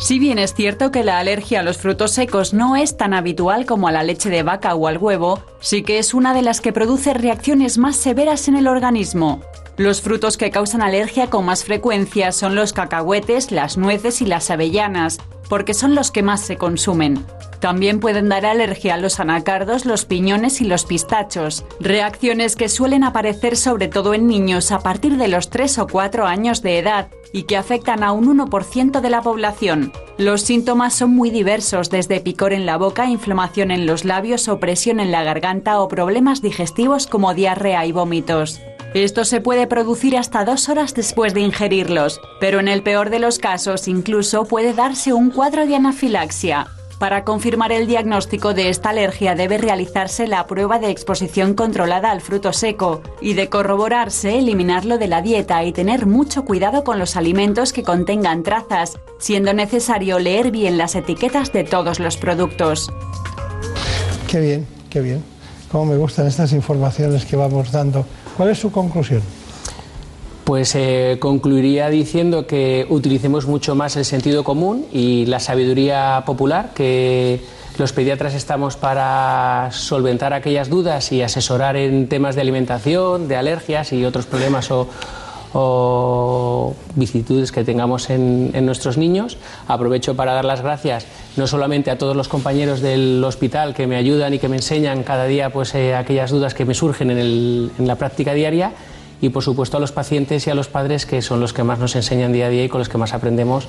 Si 0.01 0.19
bien 0.19 0.39
es 0.39 0.53
cierto 0.53 0.91
que 0.91 1.05
la 1.05 1.19
alergia 1.19 1.61
a 1.61 1.63
los 1.63 1.77
frutos 1.77 2.11
secos 2.11 2.53
no 2.53 2.75
es 2.75 2.97
tan 2.97 3.13
habitual 3.13 3.65
como 3.65 3.87
a 3.87 3.93
la 3.93 4.03
leche 4.03 4.29
de 4.29 4.43
vaca 4.43 4.75
o 4.75 4.87
al 4.87 4.97
huevo, 4.97 5.41
sí 5.61 5.83
que 5.83 5.99
es 5.99 6.13
una 6.13 6.33
de 6.33 6.41
las 6.41 6.59
que 6.59 6.73
produce 6.73 7.13
reacciones 7.13 7.77
más 7.77 7.95
severas 7.95 8.49
en 8.49 8.57
el 8.57 8.67
organismo. 8.67 9.41
Los 9.77 10.01
frutos 10.01 10.37
que 10.37 10.49
causan 10.49 10.81
alergia 10.81 11.29
con 11.29 11.45
más 11.45 11.63
frecuencia 11.63 12.31
son 12.31 12.55
los 12.55 12.73
cacahuetes, 12.73 13.51
las 13.51 13.77
nueces 13.77 14.23
y 14.23 14.25
las 14.25 14.49
avellanas, 14.49 15.19
porque 15.49 15.75
son 15.75 15.93
los 15.93 16.09
que 16.09 16.23
más 16.23 16.41
se 16.41 16.57
consumen. 16.57 17.23
También 17.59 17.99
pueden 17.99 18.27
dar 18.27 18.47
alergia 18.47 18.95
a 18.95 18.97
los 18.97 19.19
anacardos, 19.19 19.85
los 19.85 20.05
piñones 20.05 20.61
y 20.61 20.65
los 20.65 20.85
pistachos, 20.85 21.63
reacciones 21.79 22.55
que 22.55 22.69
suelen 22.69 23.03
aparecer 23.03 23.55
sobre 23.55 23.87
todo 23.87 24.15
en 24.15 24.25
niños 24.25 24.71
a 24.71 24.79
partir 24.79 25.15
de 25.17 25.27
los 25.27 25.51
3 25.51 25.77
o 25.77 25.87
4 25.87 26.25
años 26.25 26.63
de 26.63 26.79
edad 26.79 27.09
y 27.31 27.43
que 27.43 27.55
afectan 27.55 28.03
a 28.03 28.13
un 28.13 28.35
1% 28.35 28.99
de 28.99 29.09
la 29.11 29.21
población. 29.21 29.93
Los 30.17 30.41
síntomas 30.41 30.95
son 30.95 31.11
muy 31.11 31.29
diversos, 31.29 31.91
desde 31.91 32.19
picor 32.19 32.51
en 32.51 32.65
la 32.65 32.77
boca, 32.77 33.05
inflamación 33.05 33.69
en 33.69 33.85
los 33.85 34.05
labios, 34.05 34.47
opresión 34.47 34.99
en 34.99 35.11
la 35.11 35.23
garganta 35.23 35.79
o 35.81 35.87
problemas 35.87 36.41
digestivos 36.41 37.05
como 37.05 37.35
diarrea 37.35 37.85
y 37.85 37.91
vómitos. 37.91 38.59
Esto 38.93 39.25
se 39.25 39.41
puede 39.41 39.67
producir 39.67 40.17
hasta 40.17 40.45
dos 40.45 40.69
horas 40.69 40.93
después 40.93 41.33
de 41.33 41.41
ingerirlos, 41.41 42.21
pero 42.39 42.59
en 42.59 42.67
el 42.67 42.83
peor 42.83 43.09
de 43.09 43.19
los 43.19 43.37
casos 43.37 43.87
incluso 43.87 44.45
puede 44.45 44.73
darse 44.73 45.13
un 45.13 45.29
cuadro 45.29 45.67
de 45.67 45.75
anafilaxia. 45.75 46.67
Para 46.97 47.23
confirmar 47.23 47.71
el 47.71 47.85
diagnóstico 47.85 48.55
de 48.55 48.69
esta 48.69 48.89
alergia 48.89 49.35
debe 49.35 49.59
realizarse 49.59 50.25
la 50.25 50.47
prueba 50.47 50.79
de 50.79 50.89
exposición 50.89 51.53
controlada 51.53 52.09
al 52.09 52.21
fruto 52.21 52.53
seco 52.53 53.03
y 53.21 53.33
de 53.33 53.49
corroborarse 53.49 54.39
eliminarlo 54.39 54.97
de 54.97 55.07
la 55.07 55.21
dieta 55.21 55.63
y 55.63 55.71
tener 55.73 56.07
mucho 56.07 56.43
cuidado 56.43 56.83
con 56.83 56.97
los 56.97 57.15
alimentos 57.15 57.71
que 57.71 57.83
contengan 57.83 58.41
trazas, 58.41 58.97
siendo 59.19 59.53
necesario 59.53 60.17
leer 60.17 60.49
bien 60.49 60.79
las 60.79 60.95
etiquetas 60.95 61.53
de 61.53 61.65
todos 61.65 61.99
los 61.99 62.17
productos. 62.17 62.89
Qué 64.27 64.39
bien, 64.39 64.67
qué 64.89 65.01
bien. 65.01 65.23
Cómo 65.71 65.85
me 65.85 65.97
gustan 65.97 66.25
estas 66.25 66.51
informaciones 66.51 67.25
que 67.25 67.35
vamos 67.35 67.71
dando. 67.71 68.07
¿Cuál 68.37 68.49
es 68.49 68.59
su 68.59 68.71
conclusión? 68.71 69.23
Pues 70.43 70.75
eh, 70.75 71.17
concluiría 71.19 71.89
diciendo 71.89 72.45
que 72.45 72.85
utilicemos 72.87 73.47
mucho 73.47 73.73
más 73.73 73.97
el 73.97 74.05
sentido 74.05 74.43
común 74.43 74.85
y 74.93 75.25
la 75.25 75.39
sabiduría 75.39 76.23
popular, 76.23 76.71
que 76.75 77.41
los 77.79 77.93
pediatras 77.93 78.35
estamos 78.35 78.77
para 78.77 79.69
solventar 79.71 80.33
aquellas 80.33 80.69
dudas 80.69 81.11
y 81.11 81.23
asesorar 81.23 81.75
en 81.75 82.07
temas 82.07 82.35
de 82.35 82.41
alimentación, 82.41 83.27
de 83.27 83.35
alergias 83.35 83.91
y 83.91 84.05
otros 84.05 84.27
problemas 84.27 84.69
o, 84.69 84.87
o 85.53 86.75
vicisitudes 86.95 87.51
que 87.51 87.63
tengamos 87.63 88.09
en, 88.09 88.65
nuestros 88.65 88.97
niños. 88.97 89.37
Aprovecho 89.67 90.15
para 90.15 90.33
dar 90.33 90.45
las 90.45 90.61
gracias 90.61 91.05
no 91.35 91.47
solamente 91.47 91.91
a 91.91 91.97
todos 91.97 92.15
los 92.15 92.27
compañeros 92.27 92.81
del 92.81 93.23
hospital 93.23 93.73
que 93.73 93.87
me 93.87 93.95
ayudan 93.95 94.33
y 94.33 94.39
que 94.39 94.49
me 94.49 94.57
enseñan 94.57 95.03
cada 95.03 95.25
día 95.25 95.49
pues, 95.51 95.73
eh, 95.75 95.95
aquellas 95.95 96.31
dudas 96.31 96.53
que 96.53 96.65
me 96.65 96.73
surgen 96.73 97.11
en 97.11 97.87
la 97.87 97.95
práctica 97.95 98.33
diaria, 98.33 98.73
y 99.21 99.29
por 99.29 99.43
supuesto 99.43 99.77
a 99.77 99.79
los 99.79 99.91
pacientes 99.91 100.45
y 100.47 100.49
a 100.49 100.55
los 100.55 100.67
padres 100.67 101.05
que 101.05 101.21
son 101.21 101.39
los 101.39 101.53
que 101.53 101.63
más 101.63 101.79
nos 101.79 101.95
enseñan 101.95 102.33
día 102.33 102.47
a 102.47 102.49
día 102.49 102.63
y 102.63 102.69
con 102.69 102.79
los 102.79 102.89
que 102.89 102.97
más 102.97 103.13
aprendemos 103.13 103.67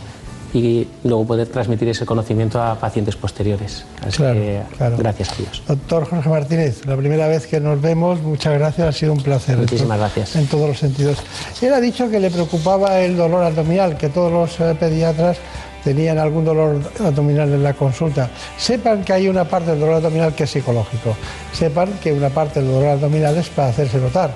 y 0.54 0.86
luego 1.04 1.26
poder 1.26 1.46
transmitir 1.48 1.88
ese 1.88 2.06
conocimiento 2.06 2.60
a 2.62 2.74
pacientes 2.76 3.16
posteriores. 3.16 3.84
Así 4.06 4.16
Claro, 4.16 4.34
que 4.40 4.62
claro. 4.76 4.96
gracias 4.96 5.32
a 5.32 5.36
Dios. 5.36 5.62
Doctor 5.68 6.08
Jorge 6.08 6.28
Martínez, 6.28 6.86
la 6.86 6.96
primera 6.96 7.28
vez 7.28 7.46
que 7.46 7.60
nos 7.60 7.80
vemos, 7.80 8.20
muchas 8.22 8.54
gracias, 8.58 8.88
ha 8.88 8.92
sido 8.92 9.12
un 9.12 9.22
placer. 9.22 9.58
Muchísimas 9.58 9.98
gracias. 9.98 10.36
En 10.36 10.46
todos 10.46 10.68
los 10.68 10.78
sentidos. 10.78 11.18
Él 11.60 11.74
ha 11.74 11.80
dicho 11.80 12.08
que 12.10 12.18
le 12.18 12.30
preocupaba 12.30 13.00
el 13.00 13.16
dolor 13.16 13.42
abdominal, 13.44 13.96
que 13.98 14.08
todos 14.08 14.32
los 14.32 14.58
eh, 14.60 14.74
pediatras 14.78 15.36
tenían 15.84 16.18
algún 16.18 16.44
dolor 16.44 16.80
abdominal 16.98 17.52
en 17.52 17.62
la 17.62 17.74
consulta. 17.74 18.30
Sepan 18.56 19.04
que 19.04 19.12
hay 19.12 19.28
una 19.28 19.44
parte 19.44 19.70
del 19.72 19.80
dolor 19.80 19.96
abdominal 19.96 20.34
que 20.34 20.44
es 20.44 20.50
psicológico. 20.50 21.14
Sepan 21.52 21.90
que 22.02 22.12
una 22.12 22.30
parte 22.30 22.60
del 22.60 22.70
dolor 22.72 22.88
abdominal 22.88 23.36
es 23.36 23.48
para 23.50 23.68
hacerse 23.68 23.98
notar. 23.98 24.32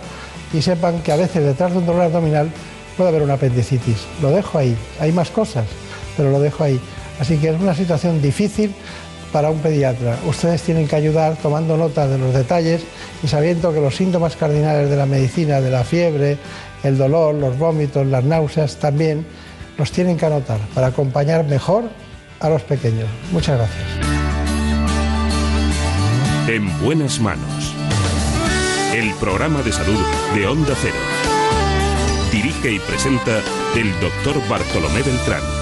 Y 0.52 0.60
sepan 0.62 1.00
que 1.02 1.10
a 1.12 1.16
veces 1.16 1.42
detrás 1.44 1.72
de 1.72 1.78
un 1.78 1.86
dolor 1.86 2.02
abdominal 2.02 2.50
puede 2.96 3.08
haber 3.08 3.22
una 3.22 3.34
apendicitis. 3.34 3.98
Lo 4.20 4.30
dejo 4.30 4.58
ahí. 4.58 4.76
Hay 5.00 5.10
más 5.12 5.30
cosas, 5.30 5.64
pero 6.16 6.30
lo 6.30 6.40
dejo 6.40 6.64
ahí. 6.64 6.80
Así 7.20 7.38
que 7.38 7.50
es 7.50 7.60
una 7.60 7.74
situación 7.74 8.20
difícil 8.20 8.74
para 9.32 9.50
un 9.50 9.58
pediatra. 9.58 10.18
Ustedes 10.26 10.62
tienen 10.62 10.86
que 10.86 10.96
ayudar 10.96 11.36
tomando 11.36 11.76
nota 11.76 12.06
de 12.06 12.18
los 12.18 12.34
detalles 12.34 12.82
y 13.22 13.28
sabiendo 13.28 13.72
que 13.72 13.80
los 13.80 13.96
síntomas 13.96 14.36
cardinales 14.36 14.90
de 14.90 14.96
la 14.96 15.06
medicina, 15.06 15.60
de 15.60 15.70
la 15.70 15.84
fiebre, 15.84 16.38
el 16.82 16.98
dolor, 16.98 17.34
los 17.34 17.58
vómitos, 17.58 18.06
las 18.06 18.24
náuseas, 18.24 18.76
también 18.76 19.24
los 19.78 19.90
tienen 19.90 20.16
que 20.16 20.26
anotar 20.26 20.58
para 20.74 20.88
acompañar 20.88 21.44
mejor 21.44 21.84
a 22.40 22.48
los 22.48 22.62
pequeños. 22.62 23.08
Muchas 23.32 23.56
gracias. 23.56 23.82
En 26.48 26.78
buenas 26.80 27.20
manos. 27.20 27.74
El 28.94 29.14
programa 29.14 29.62
de 29.62 29.72
salud 29.72 30.00
de 30.34 30.46
Onda 30.46 30.74
Cero. 30.80 30.94
Dirige 32.30 32.72
y 32.72 32.78
presenta 32.80 33.40
el 33.76 33.90
doctor 34.00 34.36
Bartolomé 34.48 35.02
Beltrán. 35.02 35.61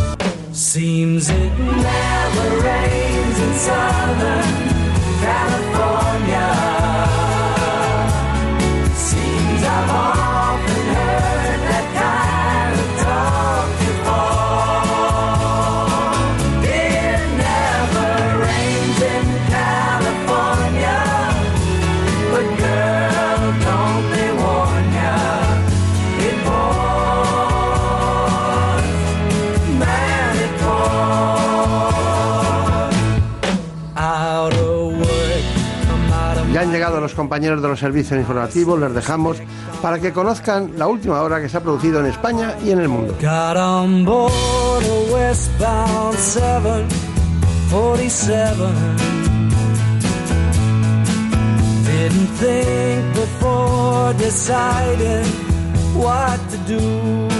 Seems 0.52 1.30
it 1.30 1.58
never 1.58 2.60
rains 2.60 3.38
in 3.38 3.54
Southern 3.54 4.42
California. 5.20 5.99
Compañeros 37.30 37.62
de 37.62 37.68
los 37.68 37.78
servicios 37.78 38.18
informativos, 38.18 38.80
les 38.80 38.92
dejamos 38.92 39.36
para 39.80 40.00
que 40.00 40.12
conozcan 40.12 40.72
la 40.76 40.88
última 40.88 41.22
hora 41.22 41.40
que 41.40 41.48
se 41.48 41.58
ha 41.58 41.60
producido 41.60 42.00
en 42.00 42.06
España 42.06 42.56
y 42.64 42.72
en 42.72 42.80
el 42.80 42.88
mundo. 42.88 43.14
Got 43.20 43.56
on 43.56 44.04
board 44.04 44.84
a 44.84 45.14
westbound 45.14 46.18
747. 46.18 48.66
Didn't 51.86 52.30
think 52.40 53.14
before 53.14 54.12
deciding 54.14 55.24
what 55.94 56.40
to 56.50 56.56
do. 56.66 57.39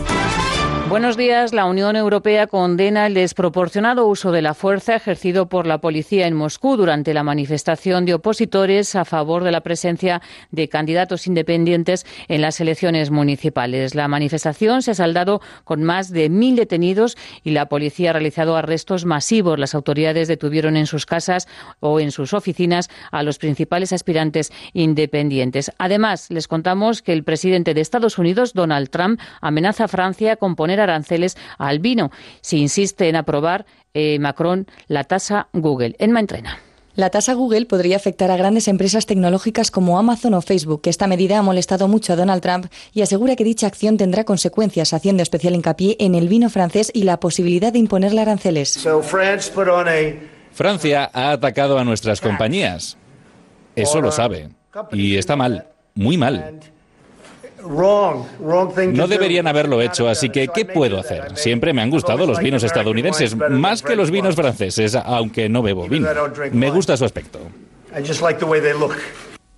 Buenos 0.91 1.15
días. 1.15 1.53
La 1.53 1.67
Unión 1.67 1.95
Europea 1.95 2.47
condena 2.47 3.07
el 3.07 3.13
desproporcionado 3.13 4.07
uso 4.07 4.33
de 4.33 4.41
la 4.41 4.53
fuerza 4.53 4.93
ejercido 4.93 5.47
por 5.47 5.65
la 5.65 5.77
policía 5.77 6.27
en 6.27 6.35
Moscú 6.35 6.75
durante 6.75 7.13
la 7.13 7.23
manifestación 7.23 8.03
de 8.03 8.15
opositores 8.15 8.93
a 8.95 9.05
favor 9.05 9.45
de 9.45 9.53
la 9.53 9.61
presencia 9.61 10.21
de 10.51 10.67
candidatos 10.67 11.27
independientes 11.27 12.05
en 12.27 12.41
las 12.41 12.59
elecciones 12.59 13.09
municipales. 13.09 13.95
La 13.95 14.09
manifestación 14.09 14.81
se 14.81 14.91
ha 14.91 14.95
saldado 14.95 15.39
con 15.63 15.81
más 15.81 16.11
de 16.11 16.27
mil 16.27 16.57
detenidos 16.57 17.15
y 17.41 17.51
la 17.51 17.67
policía 17.67 18.09
ha 18.09 18.13
realizado 18.13 18.57
arrestos 18.57 19.05
masivos. 19.05 19.57
Las 19.57 19.75
autoridades 19.75 20.27
detuvieron 20.27 20.75
en 20.75 20.87
sus 20.87 21.05
casas 21.05 21.47
o 21.79 22.01
en 22.01 22.11
sus 22.11 22.33
oficinas 22.33 22.89
a 23.11 23.23
los 23.23 23.37
principales 23.37 23.93
aspirantes 23.93 24.51
independientes. 24.73 25.71
Además, 25.77 26.29
les 26.31 26.49
contamos 26.49 27.01
que 27.01 27.13
el 27.13 27.23
presidente 27.23 27.73
de 27.73 27.79
Estados 27.79 28.17
Unidos, 28.17 28.51
Donald 28.51 28.89
Trump, 28.89 29.21
amenaza 29.39 29.85
a 29.85 29.87
Francia 29.87 30.35
con 30.35 30.57
poner 30.57 30.80
aranceles 30.81 31.37
al 31.57 31.79
vino 31.79 32.11
si 32.41 32.59
insiste 32.59 33.07
en 33.07 33.15
aprobar 33.15 33.65
eh, 33.93 34.19
Macron 34.19 34.67
la 34.87 35.03
tasa 35.03 35.47
Google. 35.53 35.95
En 35.99 36.15
Entrena. 36.17 36.59
La 36.93 37.09
tasa 37.09 37.33
Google 37.33 37.65
podría 37.65 37.95
afectar 37.95 38.31
a 38.31 38.37
grandes 38.37 38.67
empresas 38.67 39.05
tecnológicas 39.05 39.71
como 39.71 39.97
Amazon 39.97 40.33
o 40.33 40.41
Facebook. 40.41 40.81
Esta 40.85 41.07
medida 41.07 41.39
ha 41.39 41.41
molestado 41.41 41.87
mucho 41.87 42.11
a 42.11 42.15
Donald 42.17 42.41
Trump 42.41 42.65
y 42.93 43.01
asegura 43.01 43.37
que 43.37 43.45
dicha 43.45 43.67
acción 43.67 43.95
tendrá 43.95 44.25
consecuencias, 44.25 44.93
haciendo 44.93 45.23
especial 45.23 45.55
hincapié 45.55 45.95
en 45.99 46.15
el 46.15 46.27
vino 46.27 46.49
francés 46.49 46.91
y 46.93 47.03
la 47.03 47.19
posibilidad 47.19 47.71
de 47.71 47.79
imponerle 47.79 48.21
aranceles. 48.21 48.85
Francia 50.51 51.09
ha 51.13 51.31
atacado 51.31 51.79
a 51.79 51.85
nuestras 51.85 52.19
compañías. 52.19 52.97
Eso 53.75 54.01
lo 54.01 54.11
sabe. 54.11 54.49
Y 54.91 55.15
está 55.15 55.37
mal, 55.37 55.67
muy 55.95 56.17
mal. 56.17 56.59
No 57.63 59.07
deberían 59.07 59.47
haberlo 59.47 59.81
hecho, 59.81 60.07
así 60.07 60.29
que 60.29 60.47
¿qué 60.47 60.65
puedo 60.65 60.99
hacer? 60.99 61.37
Siempre 61.37 61.73
me 61.73 61.81
han 61.81 61.89
gustado 61.89 62.25
los 62.25 62.39
vinos 62.39 62.63
estadounidenses, 62.63 63.35
más 63.35 63.81
que 63.81 63.95
los 63.95 64.11
vinos 64.11 64.35
franceses, 64.35 64.95
aunque 64.95 65.49
no 65.49 65.61
bebo 65.61 65.87
vino. 65.87 66.07
Me 66.51 66.69
gusta 66.69 66.97
su 66.97 67.05
aspecto. 67.05 67.39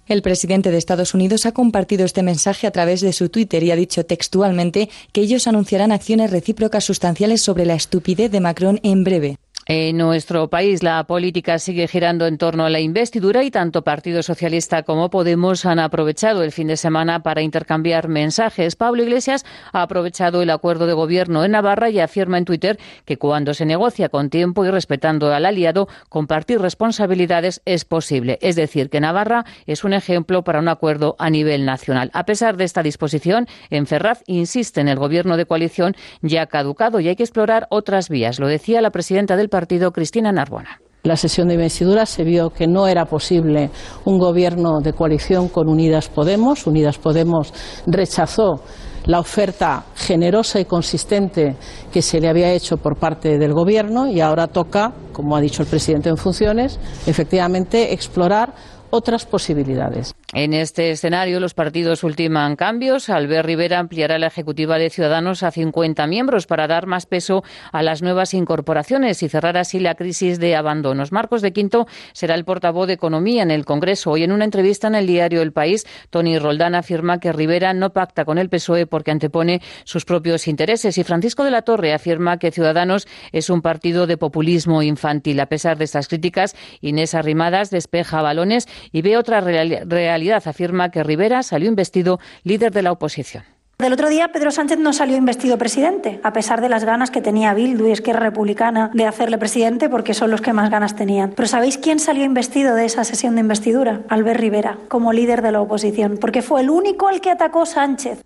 El 0.05 0.21
presidente 0.21 0.69
de 0.69 0.77
Estados 0.77 1.13
Unidos 1.13 1.45
ha 1.45 1.53
compartido 1.53 2.03
este 2.03 2.23
mensaje 2.23 2.67
a 2.67 2.71
través 2.71 2.99
de 2.99 3.13
su 3.13 3.29
Twitter 3.29 3.63
y 3.63 3.71
ha 3.71 3.75
dicho 3.77 4.05
textualmente 4.05 4.89
que 5.13 5.21
ellos 5.21 5.47
anunciarán 5.47 5.93
acciones 5.93 6.29
recíprocas 6.29 6.83
sustanciales 6.83 7.41
sobre 7.41 7.65
la 7.65 7.75
estupidez 7.75 8.29
de 8.29 8.41
Macron 8.41 8.81
en 8.83 9.05
breve. 9.05 9.37
En 9.65 9.95
nuestro 9.95 10.49
país 10.49 10.83
la 10.83 11.01
política 11.05 11.57
sigue 11.57 11.87
girando 11.87 12.27
en 12.27 12.37
torno 12.37 12.65
a 12.65 12.69
la 12.69 12.81
investidura 12.81 13.45
y 13.45 13.51
tanto 13.51 13.81
Partido 13.81 14.21
Socialista 14.21 14.83
como 14.83 15.09
Podemos 15.09 15.65
han 15.65 15.79
aprovechado 15.79 16.43
el 16.43 16.51
fin 16.51 16.67
de 16.67 16.75
semana 16.75 17.23
para 17.23 17.41
intercambiar 17.41 18.09
mensajes. 18.09 18.75
Pablo 18.75 19.03
Iglesias 19.03 19.45
ha 19.71 19.83
aprovechado 19.83 20.41
el 20.41 20.49
acuerdo 20.49 20.85
de 20.85 20.91
gobierno 20.91 21.45
en 21.45 21.51
Navarra 21.51 21.89
y 21.89 22.01
afirma 22.01 22.37
en 22.37 22.43
Twitter 22.43 22.77
que 23.05 23.17
cuando 23.17 23.53
se 23.53 23.65
negocia 23.65 24.09
con 24.09 24.29
tiempo 24.29 24.65
y 24.65 24.69
respetando 24.69 25.33
al 25.33 25.45
aliado, 25.45 25.87
compartir 26.09 26.59
responsabilidades 26.59 27.61
es 27.63 27.85
posible. 27.85 28.39
Es 28.41 28.57
decir, 28.57 28.89
que 28.89 28.99
Navarra 28.99 29.45
es 29.65 29.85
un 29.85 29.93
ejemplo 29.93 30.43
para 30.43 30.59
un 30.59 30.67
acuerdo 30.67 31.15
a 31.19 31.29
nivel 31.29 31.63
nacional. 31.63 32.11
A 32.13 32.25
pesar 32.25 32.57
de 32.57 32.65
esta 32.65 32.83
disposición, 32.83 33.47
en 33.69 33.87
Ferraz 33.87 34.23
insiste 34.27 34.81
en 34.81 34.89
el 34.89 34.99
gobierno 34.99 35.37
de 35.37 35.45
coalición 35.45 35.95
ya 36.21 36.47
caducado 36.47 36.99
y 36.99 37.07
hay 37.07 37.15
que 37.15 37.23
explorar 37.23 37.67
otras 37.69 38.09
vías. 38.09 38.39
Lo 38.39 38.47
decía 38.47 38.81
la 38.81 38.91
presidenta 38.91 39.37
del 39.37 39.52
partido, 39.53 39.91
Cristina 39.91 40.31
Narbona. 40.31 40.81
La 41.03 41.15
sesión 41.15 41.47
de 41.47 41.53
investidura 41.53 42.07
se 42.07 42.23
vio 42.23 42.49
que 42.49 42.65
no 42.65 42.87
era 42.87 43.05
posible 43.05 43.69
un 44.03 44.17
gobierno 44.17 44.79
de 44.81 44.93
coalición 44.93 45.47
con 45.47 45.69
Unidas 45.69 46.09
Podemos. 46.09 46.65
Unidas 46.65 46.97
Podemos 46.97 47.53
rechazó 47.85 48.61
la 49.05 49.19
oferta 49.19 49.85
generosa 49.95 50.59
y 50.59 50.65
consistente 50.65 51.55
que 51.91 52.01
se 52.01 52.19
le 52.19 52.29
había 52.29 52.51
hecho 52.51 52.77
por 52.77 52.97
parte 52.97 53.37
del 53.37 53.53
Gobierno 53.53 54.07
y 54.07 54.21
ahora 54.21 54.47
toca, 54.47 54.91
como 55.11 55.35
ha 55.35 55.41
dicho 55.41 55.61
el 55.61 55.67
presidente 55.67 56.09
en 56.09 56.17
funciones, 56.17 56.79
efectivamente 57.05 57.93
explorar 57.93 58.55
otras 58.93 59.25
posibilidades. 59.25 60.13
En 60.33 60.53
este 60.53 60.91
escenario, 60.91 61.39
los 61.39 61.55
partidos 61.55 62.03
ultiman 62.03 62.55
cambios. 62.55 63.09
Albert 63.09 63.47
Rivera 63.47 63.79
ampliará 63.79 64.19
la 64.19 64.27
ejecutiva 64.27 64.77
de 64.77 64.91
Ciudadanos 64.91 65.41
a 65.41 65.49
50 65.49 66.05
miembros 66.05 66.45
para 66.45 66.67
dar 66.67 66.85
más 66.85 67.07
peso 67.07 67.43
a 67.71 67.81
las 67.81 68.03
nuevas 68.03 68.35
incorporaciones 68.35 69.23
y 69.23 69.29
cerrar 69.29 69.57
así 69.57 69.79
la 69.79 69.95
crisis 69.95 70.39
de 70.39 70.55
abandonos. 70.55 71.11
Marcos 71.11 71.41
de 71.41 71.53
Quinto 71.53 71.87
será 72.11 72.35
el 72.35 72.45
portavoz 72.45 72.85
de 72.85 72.93
Economía 72.93 73.41
en 73.41 73.49
el 73.49 73.65
Congreso. 73.65 74.11
Hoy, 74.11 74.25
en 74.25 74.31
una 74.31 74.45
entrevista 74.45 74.89
en 74.89 74.95
el 74.95 75.07
diario 75.07 75.41
El 75.41 75.53
País, 75.53 75.87
Tony 76.11 76.37
Roldán 76.37 76.75
afirma 76.75 77.19
que 77.19 77.33
Rivera 77.33 77.73
no 77.73 77.93
pacta 77.93 78.25
con 78.25 78.37
el 78.37 78.49
PSOE 78.49 78.85
porque 78.85 79.09
antepone 79.09 79.63
sus 79.85 80.05
propios 80.05 80.47
intereses. 80.47 80.99
Y 80.99 81.03
Francisco 81.03 81.43
de 81.43 81.49
la 81.49 81.63
Torre 81.63 81.93
afirma 81.93 82.37
que 82.37 82.51
Ciudadanos 82.51 83.07
es 83.31 83.49
un 83.49 83.63
partido 83.63 84.05
de 84.05 84.17
populismo 84.17 84.83
infantil. 84.83 85.39
A 85.39 85.47
pesar 85.47 85.79
de 85.79 85.85
estas 85.85 86.07
críticas, 86.07 86.55
Inés 86.79 87.15
Arrimadas 87.15 87.71
despeja 87.71 88.21
balones 88.21 88.67
y 88.91 89.01
ve 89.01 89.17
otra 89.17 89.41
reali- 89.41 89.83
realidad. 89.87 90.43
Afirma 90.45 90.89
que 90.89 91.03
Rivera 91.03 91.43
salió 91.43 91.67
investido 91.69 92.19
líder 92.43 92.71
de 92.71 92.81
la 92.81 92.91
oposición. 92.91 93.43
Del 93.79 93.91
otro 93.91 94.07
día, 94.07 94.29
Pedro 94.31 94.51
Sánchez 94.51 94.77
no 94.77 94.93
salió 94.93 95.17
investido 95.17 95.57
presidente, 95.57 96.19
a 96.23 96.31
pesar 96.31 96.61
de 96.61 96.69
las 96.69 96.85
ganas 96.85 97.09
que 97.11 97.21
tenía 97.21 97.53
Bildu 97.53 97.87
y 97.87 97.91
Esquerra 97.91 98.19
Republicana 98.19 98.91
de 98.93 99.07
hacerle 99.07 99.37
presidente, 99.39 99.89
porque 99.89 100.13
son 100.13 100.29
los 100.31 100.41
que 100.41 100.53
más 100.53 100.69
ganas 100.69 100.95
tenían. 100.95 101.31
Pero 101.35 101.47
¿sabéis 101.47 101.79
quién 101.79 101.99
salió 101.99 102.23
investido 102.23 102.75
de 102.75 102.85
esa 102.85 103.03
sesión 103.03 103.33
de 103.35 103.41
investidura? 103.41 104.01
Albert 104.09 104.39
Rivera, 104.39 104.77
como 104.87 105.11
líder 105.11 105.41
de 105.41 105.51
la 105.51 105.59
oposición, 105.61 106.17
porque 106.21 106.41
fue 106.43 106.61
el 106.61 106.69
único 106.69 107.07
al 107.07 107.19
que 107.19 107.31
atacó 107.31 107.65
Sánchez. 107.65 108.23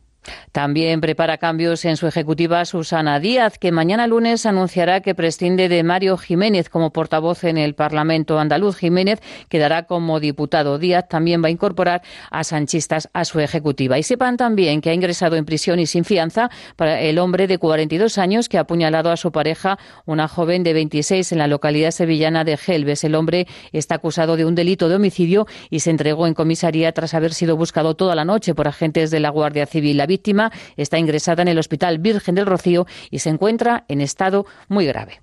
También 0.52 1.02
prepara 1.02 1.38
cambios 1.38 1.86
en 1.86 1.98
su 1.98 2.08
ejecutiva 2.08 2.66
Susana 2.66 3.20
Díaz, 3.20 3.58
que 3.60 3.72
mañana 3.72 4.08
lunes 4.08 4.46
anunciará 4.46 5.02
que 5.02 5.16
prescinde 5.16 5.70
de 5.70 5.84
Mario 5.84 6.18
Jiménez 6.18 6.70
como 6.70 6.92
portavoz 6.92 7.44
en 7.44 7.58
el 7.58 7.76
Parlamento 7.76 8.40
andaluz. 8.40 8.78
Jiménez 8.78 9.20
quedará 9.50 9.84
como 9.84 10.20
diputado. 10.20 10.80
Díaz 10.80 11.08
también 11.08 11.44
va 11.44 11.48
a 11.48 11.52
incorporar 11.52 12.02
a 12.32 12.44
sanchistas 12.44 13.10
a 13.14 13.26
su 13.26 13.40
ejecutiva. 13.40 13.98
Y 13.98 14.04
sepan 14.04 14.38
también 14.38 14.82
que 14.82 14.90
ha 14.90 14.94
ingresado 14.94 15.36
en 15.36 15.46
prisión 15.46 15.80
y 15.80 15.86
sin 15.86 16.06
fianza 16.06 16.50
para 16.76 17.00
el 17.02 17.20
hombre 17.20 17.48
de 17.48 17.58
42 17.58 18.18
años 18.18 18.50
que 18.50 18.58
ha 18.58 18.62
apuñalado 18.62 19.12
a 19.12 19.18
su 19.18 19.32
pareja, 19.32 19.78
una 20.06 20.28
joven 20.28 20.64
de 20.64 20.74
26, 20.74 21.32
en 21.32 21.38
la 21.38 21.48
localidad 21.48 21.92
sevillana 21.92 22.44
de 22.44 22.58
Gelbes. 22.58 23.04
El 23.04 23.16
hombre 23.16 23.48
está 23.72 23.96
acusado 23.96 24.36
de 24.38 24.46
un 24.46 24.56
delito 24.56 24.90
de 24.90 24.96
homicidio 24.96 25.48
y 25.70 25.82
se 25.82 25.92
entregó 25.92 26.28
en 26.28 26.34
comisaría 26.34 26.92
tras 26.92 27.14
haber 27.14 27.34
sido 27.34 27.56
buscado 27.56 27.96
toda 27.96 28.16
la 28.16 28.26
noche 28.26 28.56
por 28.56 28.68
agentes 28.68 29.12
de 29.12 29.20
la 29.20 29.30
Guardia 29.30 29.66
Civil. 29.66 30.02
Víctima 30.08 30.52
está 30.76 30.98
ingresada 30.98 31.44
en 31.44 31.50
el 31.50 31.60
Hospital 31.60 32.00
Virgen 32.00 32.36
del 32.36 32.48
Rocío 32.48 32.88
y 33.12 33.20
se 33.20 33.30
encuentra 33.30 33.86
en 33.88 34.02
estado 34.02 34.46
muy 34.68 34.88
grave. 34.88 35.22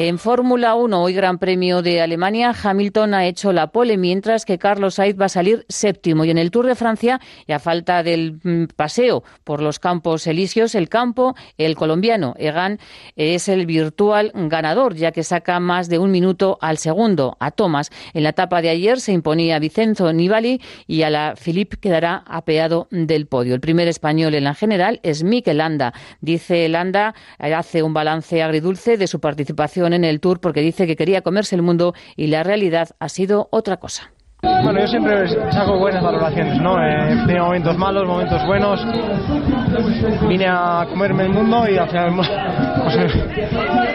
En 0.00 0.20
Fórmula 0.20 0.76
1, 0.76 1.02
hoy 1.02 1.12
Gran 1.12 1.38
Premio 1.38 1.82
de 1.82 2.00
Alemania, 2.00 2.54
Hamilton 2.62 3.14
ha 3.14 3.26
hecho 3.26 3.52
la 3.52 3.72
pole, 3.72 3.96
mientras 3.96 4.44
que 4.44 4.56
Carlos 4.56 4.94
Sainz 4.94 5.20
va 5.20 5.24
a 5.24 5.28
salir 5.28 5.66
séptimo. 5.68 6.24
Y 6.24 6.30
en 6.30 6.38
el 6.38 6.52
Tour 6.52 6.68
de 6.68 6.76
Francia, 6.76 7.20
y 7.48 7.50
a 7.50 7.58
falta 7.58 8.04
del 8.04 8.38
mm, 8.40 8.66
paseo 8.76 9.24
por 9.42 9.60
los 9.60 9.80
campos 9.80 10.28
elíseos, 10.28 10.76
el 10.76 10.88
campo, 10.88 11.34
el 11.56 11.74
colombiano 11.74 12.34
Egan 12.38 12.78
es 13.16 13.48
el 13.48 13.66
virtual 13.66 14.30
ganador, 14.32 14.94
ya 14.94 15.10
que 15.10 15.24
saca 15.24 15.58
más 15.58 15.88
de 15.88 15.98
un 15.98 16.12
minuto 16.12 16.58
al 16.60 16.78
segundo 16.78 17.36
a 17.40 17.50
Thomas. 17.50 17.90
En 18.14 18.22
la 18.22 18.28
etapa 18.28 18.62
de 18.62 18.68
ayer 18.68 19.00
se 19.00 19.10
imponía 19.10 19.58
Vicenzo 19.58 20.12
Nibali 20.12 20.62
y 20.86 21.02
a 21.02 21.10
la 21.10 21.34
Philippe 21.36 21.76
quedará 21.78 22.22
apeado 22.28 22.86
del 22.92 23.26
podio. 23.26 23.52
El 23.52 23.60
primer 23.60 23.88
español 23.88 24.36
en 24.36 24.44
la 24.44 24.54
general 24.54 25.00
es 25.02 25.24
Mikel 25.24 25.58
Landa. 25.58 25.92
Dice 26.20 26.68
Landa, 26.68 27.16
hace 27.40 27.82
un 27.82 27.94
balance 27.94 28.44
agridulce 28.44 28.96
de 28.96 29.08
su 29.08 29.18
participación 29.18 29.87
en 29.92 30.04
el 30.04 30.20
Tour 30.20 30.40
porque 30.40 30.60
dice 30.60 30.86
que 30.86 30.96
quería 30.96 31.22
comerse 31.22 31.56
el 31.56 31.62
mundo 31.62 31.94
y 32.16 32.28
la 32.28 32.42
realidad 32.42 32.90
ha 32.98 33.08
sido 33.08 33.48
otra 33.50 33.78
cosa. 33.78 34.12
Bueno, 34.40 34.78
yo 34.80 34.86
siempre 34.86 35.28
saco 35.50 35.78
buenas 35.78 36.00
valoraciones, 36.00 36.60
¿no? 36.60 36.80
Eh, 36.80 37.12
he 37.12 37.26
tenido 37.26 37.46
momentos 37.46 37.76
malos, 37.76 38.06
momentos 38.06 38.46
buenos. 38.46 38.80
Vine 40.28 40.46
a 40.48 40.86
comerme 40.88 41.24
el 41.24 41.30
mundo 41.30 41.68
y 41.68 41.76
al 41.76 41.88
final 41.88 42.14
pues, 42.84 42.96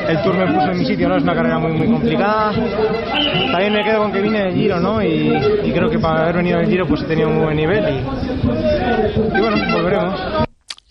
el 0.09 0.21
Tour 0.21 0.35
me 0.35 0.53
puso 0.53 0.71
en 0.71 0.79
mi 0.79 0.85
sitio, 0.85 1.07
¿no? 1.07 1.15
Es 1.15 1.23
una 1.23 1.33
carrera 1.33 1.59
muy, 1.59 1.71
muy 1.71 1.87
complicada. 1.87 2.51
También 3.51 3.73
me 3.73 3.83
quedo 3.85 3.99
con 3.99 4.11
que 4.11 4.21
vine 4.21 4.43
del 4.43 4.53
Giro, 4.53 4.79
¿no? 4.81 5.01
Y, 5.01 5.33
y 5.63 5.71
creo 5.71 5.89
que 5.89 5.99
para 5.99 6.23
haber 6.23 6.35
venido 6.35 6.59
del 6.59 6.67
Giro 6.67 6.87
pues 6.87 7.03
he 7.03 7.05
tenido 7.05 7.29
un 7.29 7.41
buen 7.41 7.55
nivel 7.55 7.85
y, 7.87 9.37
y 9.37 9.41
bueno, 9.41 9.55
volveremos. 9.71 10.43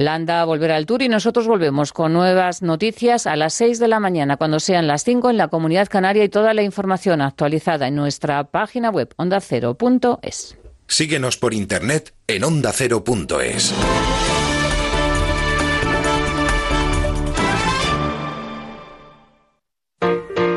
Landa 0.04 0.44
volverá 0.44 0.76
al 0.76 0.86
tour 0.86 1.02
y 1.02 1.08
nosotros 1.08 1.46
volvemos 1.46 1.92
con 1.92 2.12
nuevas 2.12 2.62
noticias 2.62 3.26
a 3.26 3.36
las 3.36 3.54
6 3.54 3.78
de 3.78 3.88
la 3.88 4.00
mañana, 4.00 4.36
cuando 4.36 4.60
sean 4.60 4.86
las 4.86 5.04
5 5.04 5.30
en 5.30 5.36
la 5.36 5.48
Comunidad 5.48 5.88
Canaria 5.88 6.24
y 6.24 6.28
toda 6.28 6.54
la 6.54 6.62
información 6.62 7.20
actualizada 7.20 7.88
en 7.88 7.94
nuestra 7.94 8.44
página 8.44 8.90
web 8.90 9.12
ondacero.es. 9.16 10.58
Síguenos 10.86 11.36
por 11.36 11.54
internet 11.54 12.14
en 12.26 12.44
ondacero.es. 12.44 13.74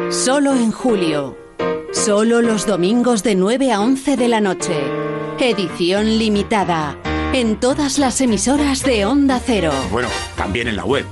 Solo 0.09 0.53
en 0.53 0.71
julio. 0.71 1.37
Solo 1.93 2.41
los 2.41 2.65
domingos 2.65 3.23
de 3.23 3.35
9 3.35 3.71
a 3.71 3.81
11 3.81 4.17
de 4.17 4.27
la 4.27 4.41
noche. 4.41 4.75
Edición 5.39 6.17
limitada 6.17 6.97
en 7.35 7.57
todas 7.57 7.99
las 7.99 8.21
emisoras 8.21 8.81
de 8.83 9.05
Onda 9.05 9.41
Cero. 9.45 9.73
Bueno, 9.91 10.07
también 10.37 10.69
en 10.69 10.77
la 10.77 10.85
web. 10.85 11.05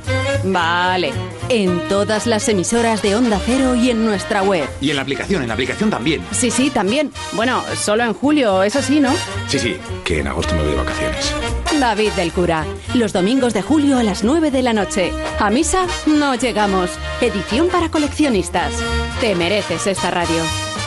Vale, 0.46 1.12
en 1.50 1.86
todas 1.90 2.28
las 2.28 2.48
emisoras 2.48 3.02
de 3.02 3.18
Onda 3.18 3.42
Cero 3.46 3.76
y 3.76 3.90
en 3.90 4.06
nuestra 4.06 4.42
web. 4.42 4.66
Y 4.80 4.92
en 4.92 4.96
la 4.96 5.02
aplicación, 5.02 5.42
en 5.42 5.50
la 5.50 5.56
aplicación 5.56 5.90
también. 5.90 6.26
Sí, 6.32 6.50
sí, 6.50 6.70
también. 6.70 7.12
Bueno, 7.34 7.62
solo 7.76 8.06
en 8.06 8.14
julio, 8.14 8.64
eso 8.64 8.82
sí, 8.82 9.02
¿no? 9.02 9.12
Sí, 9.50 9.60
sí, 9.60 9.76
que 10.06 10.20
en 10.20 10.28
agosto 10.28 10.56
me 10.56 10.62
voy 10.62 10.72
de 10.72 10.78
vacaciones. 10.78 11.36
David 11.78 12.14
del 12.14 12.32
Cura, 12.32 12.66
los 12.94 13.12
domingos 13.12 13.54
de 13.54 13.62
julio 13.62 13.98
a 13.98 14.04
las 14.04 14.24
9 14.24 14.50
de 14.50 14.62
la 14.62 14.72
noche. 14.72 15.12
A 15.40 15.50
misa 15.50 15.88
no 16.06 16.36
llegamos. 16.36 16.90
Edición 17.20 17.68
para 17.68 17.92
coleccionistas. 17.92 18.72
Te 19.20 19.36
mereces 19.36 19.88
esta 19.88 20.10
radio. 20.10 20.42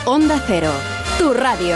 Onda 0.05 0.43
Cero, 0.47 0.71
tu 1.19 1.31
radio. 1.35 1.75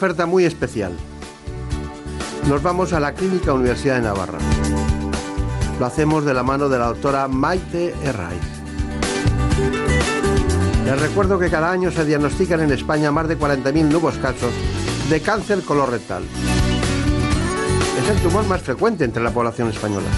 Oferta 0.00 0.24
muy 0.24 0.46
especial. 0.46 0.92
Nos 2.48 2.62
vamos 2.62 2.94
a 2.94 3.00
la 3.00 3.12
Clínica 3.12 3.52
Universidad 3.52 3.96
de 3.96 4.00
Navarra. 4.00 4.38
Lo 5.78 5.84
hacemos 5.84 6.24
de 6.24 6.32
la 6.32 6.42
mano 6.42 6.70
de 6.70 6.78
la 6.78 6.86
doctora 6.86 7.28
Maite 7.28 7.94
Herraiz. 8.02 8.40
Les 10.86 10.98
recuerdo 10.98 11.38
que 11.38 11.50
cada 11.50 11.70
año 11.70 11.90
se 11.90 12.06
diagnostican 12.06 12.60
en 12.60 12.72
España 12.72 13.10
más 13.10 13.28
de 13.28 13.38
40.000 13.38 13.90
nuevos 13.90 14.16
casos 14.16 14.54
de 15.10 15.20
cáncer 15.20 15.60
colorectal. 15.60 16.22
Es 18.02 18.08
el 18.08 18.22
tumor 18.22 18.46
más 18.46 18.62
frecuente 18.62 19.04
entre 19.04 19.22
la 19.22 19.32
población 19.32 19.68
española. 19.68 20.08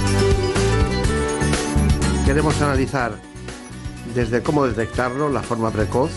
Queremos 2.24 2.62
analizar 2.62 3.14
desde 4.14 4.44
cómo 4.44 4.64
detectarlo, 4.64 5.28
la 5.28 5.42
forma 5.42 5.72
precoz, 5.72 6.12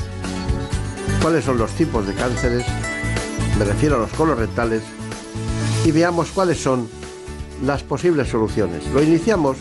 cuáles 1.19 1.43
son 1.43 1.57
los 1.57 1.71
tipos 1.71 2.05
de 2.05 2.13
cánceres, 2.13 2.63
me 3.57 3.65
refiero 3.65 3.95
a 3.95 3.99
los 3.99 4.11
colorectales, 4.11 4.83
y 5.85 5.91
veamos 5.91 6.31
cuáles 6.31 6.61
son 6.61 6.89
las 7.63 7.83
posibles 7.83 8.27
soluciones. 8.27 8.85
Lo 8.87 9.01
iniciamos 9.01 9.57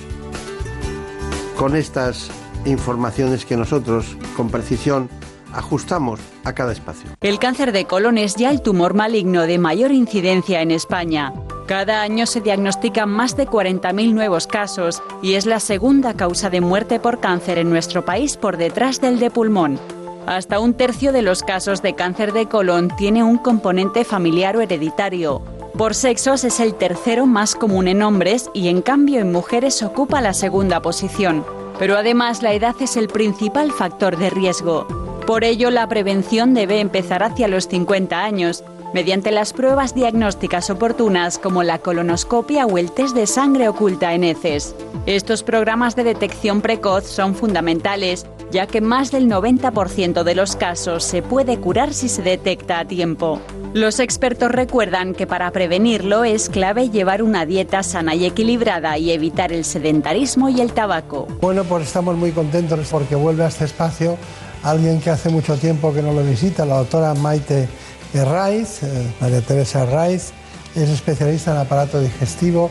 con 1.56 1.76
estas 1.76 2.30
informaciones 2.64 3.44
que 3.44 3.56
nosotros, 3.56 4.16
con 4.36 4.50
precisión, 4.50 5.08
ajustamos 5.52 6.18
a 6.44 6.52
cada 6.54 6.72
espacio. 6.72 7.10
El 7.20 7.38
cáncer 7.38 7.72
de 7.72 7.84
colon 7.84 8.18
es 8.18 8.34
ya 8.34 8.50
el 8.50 8.62
tumor 8.62 8.94
maligno 8.94 9.42
de 9.42 9.58
mayor 9.58 9.92
incidencia 9.92 10.62
en 10.62 10.70
España. 10.70 11.32
Cada 11.66 12.02
año 12.02 12.26
se 12.26 12.40
diagnostican 12.40 13.08
más 13.08 13.36
de 13.36 13.46
40.000 13.46 14.12
nuevos 14.12 14.46
casos 14.46 15.02
y 15.22 15.34
es 15.34 15.46
la 15.46 15.60
segunda 15.60 16.14
causa 16.14 16.50
de 16.50 16.60
muerte 16.60 16.98
por 16.98 17.20
cáncer 17.20 17.58
en 17.58 17.70
nuestro 17.70 18.04
país 18.04 18.36
por 18.36 18.56
detrás 18.56 19.00
del 19.00 19.18
de 19.18 19.30
pulmón. 19.30 19.78
Hasta 20.26 20.58
un 20.58 20.72
tercio 20.72 21.12
de 21.12 21.20
los 21.20 21.42
casos 21.42 21.82
de 21.82 21.94
cáncer 21.94 22.32
de 22.32 22.46
colon 22.46 22.88
tiene 22.96 23.22
un 23.22 23.36
componente 23.36 24.04
familiar 24.04 24.56
o 24.56 24.62
hereditario. 24.62 25.42
Por 25.76 25.94
sexos 25.94 26.44
es 26.44 26.60
el 26.60 26.74
tercero 26.74 27.26
más 27.26 27.54
común 27.54 27.88
en 27.88 28.02
hombres 28.02 28.48
y 28.54 28.68
en 28.68 28.80
cambio 28.80 29.20
en 29.20 29.32
mujeres 29.32 29.82
ocupa 29.82 30.22
la 30.22 30.32
segunda 30.32 30.80
posición. 30.80 31.44
Pero 31.78 31.98
además 31.98 32.42
la 32.42 32.54
edad 32.54 32.74
es 32.80 32.96
el 32.96 33.08
principal 33.08 33.70
factor 33.70 34.16
de 34.16 34.30
riesgo. 34.30 34.86
Por 35.26 35.44
ello 35.44 35.70
la 35.70 35.88
prevención 35.88 36.54
debe 36.54 36.80
empezar 36.80 37.22
hacia 37.22 37.48
los 37.48 37.68
50 37.68 38.24
años, 38.24 38.64
mediante 38.94 39.30
las 39.32 39.52
pruebas 39.52 39.94
diagnósticas 39.94 40.70
oportunas 40.70 41.38
como 41.38 41.64
la 41.64 41.78
colonoscopia 41.80 42.64
o 42.64 42.78
el 42.78 42.92
test 42.92 43.14
de 43.14 43.26
sangre 43.26 43.68
oculta 43.68 44.14
en 44.14 44.24
heces. 44.24 44.74
Estos 45.06 45.42
programas 45.42 45.96
de 45.96 46.04
detección 46.04 46.60
precoz 46.60 47.04
son 47.04 47.34
fundamentales, 47.34 48.24
ya 48.54 48.68
que 48.68 48.80
más 48.80 49.10
del 49.10 49.28
90% 49.28 50.22
de 50.22 50.34
los 50.36 50.54
casos 50.54 51.02
se 51.02 51.22
puede 51.22 51.58
curar 51.58 51.92
si 51.92 52.08
se 52.08 52.22
detecta 52.22 52.78
a 52.78 52.84
tiempo. 52.84 53.40
Los 53.72 53.98
expertos 53.98 54.52
recuerdan 54.52 55.12
que 55.12 55.26
para 55.26 55.50
prevenirlo 55.50 56.22
es 56.22 56.48
clave 56.48 56.88
llevar 56.88 57.24
una 57.24 57.46
dieta 57.46 57.82
sana 57.82 58.14
y 58.14 58.24
equilibrada 58.24 58.96
y 58.96 59.10
evitar 59.10 59.52
el 59.52 59.64
sedentarismo 59.64 60.48
y 60.50 60.60
el 60.60 60.72
tabaco. 60.72 61.26
Bueno, 61.40 61.64
pues 61.64 61.88
estamos 61.88 62.16
muy 62.16 62.30
contentos 62.30 62.78
porque 62.92 63.16
vuelve 63.16 63.42
a 63.42 63.48
este 63.48 63.64
espacio 63.64 64.16
alguien 64.62 65.00
que 65.00 65.10
hace 65.10 65.30
mucho 65.30 65.56
tiempo 65.56 65.92
que 65.92 66.00
no 66.00 66.12
lo 66.12 66.22
visita, 66.22 66.64
la 66.64 66.76
doctora 66.76 67.12
Maite 67.14 67.68
Raiz, 68.14 68.84
eh, 68.84 69.12
María 69.20 69.40
Teresa 69.40 69.84
Raiz, 69.84 70.30
es 70.76 70.88
especialista 70.90 71.50
en 71.50 71.58
aparato 71.58 72.00
digestivo 72.00 72.70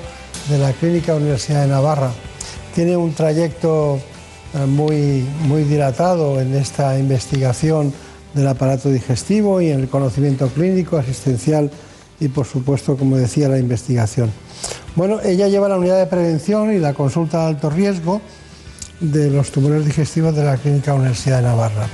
de 0.49 0.59
la 0.59 0.71
Clínica 0.71 1.13
Universidad 1.13 1.63
de 1.63 1.67
Navarra. 1.67 2.11
Tiene 2.73 2.95
un 2.95 3.13
trayecto 3.13 3.99
muy, 4.67 5.25
muy 5.47 5.63
dilatado 5.63 6.39
en 6.39 6.55
esta 6.55 6.97
investigación 6.97 7.93
del 8.33 8.47
aparato 8.47 8.89
digestivo 8.89 9.61
y 9.61 9.69
en 9.69 9.81
el 9.81 9.89
conocimiento 9.89 10.47
clínico, 10.47 10.97
asistencial 10.97 11.71
y, 12.19 12.27
por 12.27 12.45
supuesto, 12.45 12.95
como 12.97 13.17
decía, 13.17 13.49
la 13.49 13.59
investigación. 13.59 14.31
Bueno, 14.95 15.19
ella 15.23 15.47
lleva 15.47 15.69
la 15.69 15.77
unidad 15.77 15.99
de 15.99 16.07
prevención 16.07 16.73
y 16.73 16.79
la 16.79 16.93
consulta 16.93 17.41
de 17.41 17.47
alto 17.47 17.69
riesgo 17.69 18.21
de 18.99 19.29
los 19.29 19.51
tumores 19.51 19.85
digestivos 19.85 20.35
de 20.35 20.43
la 20.43 20.57
Clínica 20.57 20.93
Universidad 20.93 21.37
de 21.37 21.43
Navarra. 21.43 21.87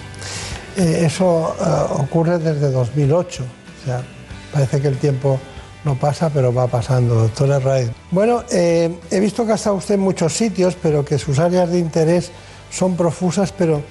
Eh, 0.78 1.04
eso 1.06 1.56
eh, 1.60 2.02
ocurre 2.02 2.40
desde 2.40 2.72
2008, 2.72 3.44
o 3.44 3.86
sea, 3.86 4.04
parece 4.54 4.82
que 4.82 4.88
el 4.88 4.98
tiempo 4.98 5.40
no 5.84 5.96
pasa, 5.96 6.30
pero 6.30 6.54
va 6.54 6.68
pasando, 6.68 7.16
doctora 7.16 7.60
Raid. 7.60 7.88
Bueno, 8.12 8.44
eh, 8.52 8.94
he 9.10 9.20
visto 9.20 9.46
que 9.46 9.54
ha 9.54 9.56
estado 9.56 9.78
usted 9.78 9.96
en 9.96 10.02
muchos 10.02 10.34
sitios, 10.34 10.76
pero 10.82 11.04
que 11.04 11.18
sus 11.18 11.40
áreas 11.40 11.70
de 11.70 11.80
interés 11.80 12.32
son 12.70 12.96
profusas, 12.96 13.52
pero 13.52 13.82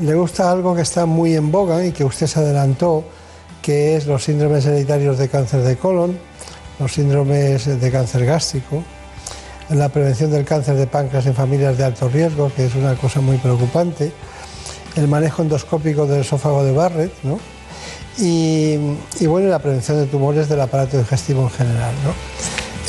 le 0.00 0.14
gusta 0.14 0.50
algo 0.50 0.74
que 0.74 0.82
está 0.82 1.06
muy 1.06 1.34
en 1.34 1.50
boga 1.50 1.84
y 1.84 1.92
que 1.92 2.04
usted 2.04 2.26
se 2.26 2.40
adelantó, 2.40 3.04
que 3.60 3.96
es 3.96 4.06
los 4.06 4.24
síndromes 4.24 4.66
hereditarios 4.66 5.18
de 5.18 5.28
cáncer 5.28 5.62
de 5.62 5.76
colon, 5.76 6.18
los 6.78 6.92
síndromes 6.92 7.80
de 7.80 7.90
cáncer 7.90 8.24
gástrico, 8.24 8.82
la 9.70 9.88
prevención 9.88 10.30
del 10.30 10.44
cáncer 10.44 10.76
de 10.76 10.86
páncreas 10.86 11.26
en 11.26 11.34
familias 11.34 11.78
de 11.78 11.84
alto 11.84 12.08
riesgo, 12.08 12.50
que 12.54 12.66
es 12.66 12.74
una 12.74 12.94
cosa 12.94 13.20
muy 13.20 13.36
preocupante, 13.38 14.12
el 14.96 15.08
manejo 15.08 15.42
endoscópico 15.42 16.06
del 16.06 16.20
esófago 16.20 16.64
de 16.64 16.72
Barrett, 16.72 17.12
¿no? 17.22 17.38
y, 18.18 18.76
bueno, 19.26 19.48
la 19.48 19.58
prevención 19.58 19.98
de 19.98 20.06
tumores 20.06 20.48
del 20.48 20.60
aparato 20.60 20.98
digestivo 20.98 21.42
en 21.42 21.50
general. 21.50 21.94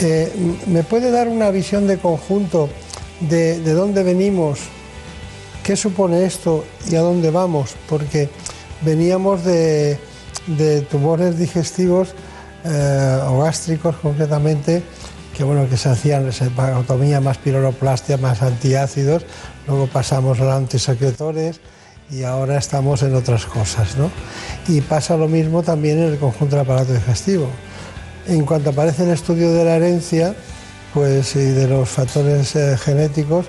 Eh, 0.02 0.32
¿Me 0.68 0.84
puede 0.84 1.12
dar 1.12 1.28
una 1.28 1.50
visión 1.50 1.88
de 1.88 1.98
conjunto 1.98 2.70
de, 3.22 3.60
dónde 3.74 4.04
venimos, 4.04 4.60
qué 5.64 5.76
supone 5.76 6.26
esto 6.26 6.66
y 6.90 6.96
a 6.96 7.02
dónde 7.02 7.32
vamos? 7.32 7.76
Porque 7.88 8.30
veníamos 8.82 9.44
de, 9.46 9.98
tumores 10.92 11.40
digestivos 11.40 12.14
eh, 12.66 13.20
o 13.28 13.40
gástricos 13.40 13.96
concretamente, 13.96 14.84
que 15.36 15.44
bueno, 15.44 15.68
que 15.70 15.78
se 15.78 15.90
hacían 15.90 16.32
sepagotomía 16.32 17.22
más 17.22 17.38
piroroplastia 17.38 18.18
más 18.18 18.42
antiácidos, 18.42 19.26
luego 19.68 19.88
pasamos 19.88 20.40
a 20.40 20.44
los 20.44 20.54
antisecretores 20.54 21.62
y 22.12 22.24
ahora 22.24 22.58
estamos 22.58 23.02
en 23.02 23.16
otras 23.16 23.46
cosas, 23.46 23.98
¿no? 23.98 24.12
Y 24.68 24.82
pasa 24.82 25.18
lo 25.18 25.28
mismo 25.28 25.64
también 25.64 25.98
en 26.00 26.12
el 26.12 26.20
conjunto 26.20 26.58
del 26.58 26.66
aparato 26.66 26.94
digestivo. 26.94 27.48
En 28.28 28.46
cuanto 28.46 28.70
aparece 28.70 29.04
el 29.04 29.12
estudio 29.12 29.52
de 29.52 29.66
la 29.66 29.78
herencia, 29.78 30.36
pues 30.94 31.36
y 31.36 31.46
de 31.46 31.68
los 31.68 31.90
factores 31.90 32.56
eh, 32.56 32.78
genéticos, 32.78 33.48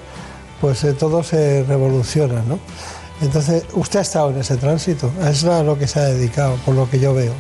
pues 0.64 0.82
eh, 0.82 0.94
todo 0.94 1.22
se 1.22 1.62
revoluciona, 1.64 2.40
¿no? 2.48 2.58
Entonces, 3.20 3.66
usted 3.74 3.98
ha 3.98 4.02
estado 4.02 4.30
en 4.30 4.38
ese 4.38 4.56
tránsito, 4.56 5.12
es 5.28 5.44
a 5.44 5.62
lo 5.62 5.78
que 5.78 5.86
se 5.86 6.00
ha 6.00 6.04
dedicado, 6.04 6.56
por 6.64 6.74
lo 6.74 6.88
que 6.88 6.98
yo 6.98 7.12
veo. 7.12 7.34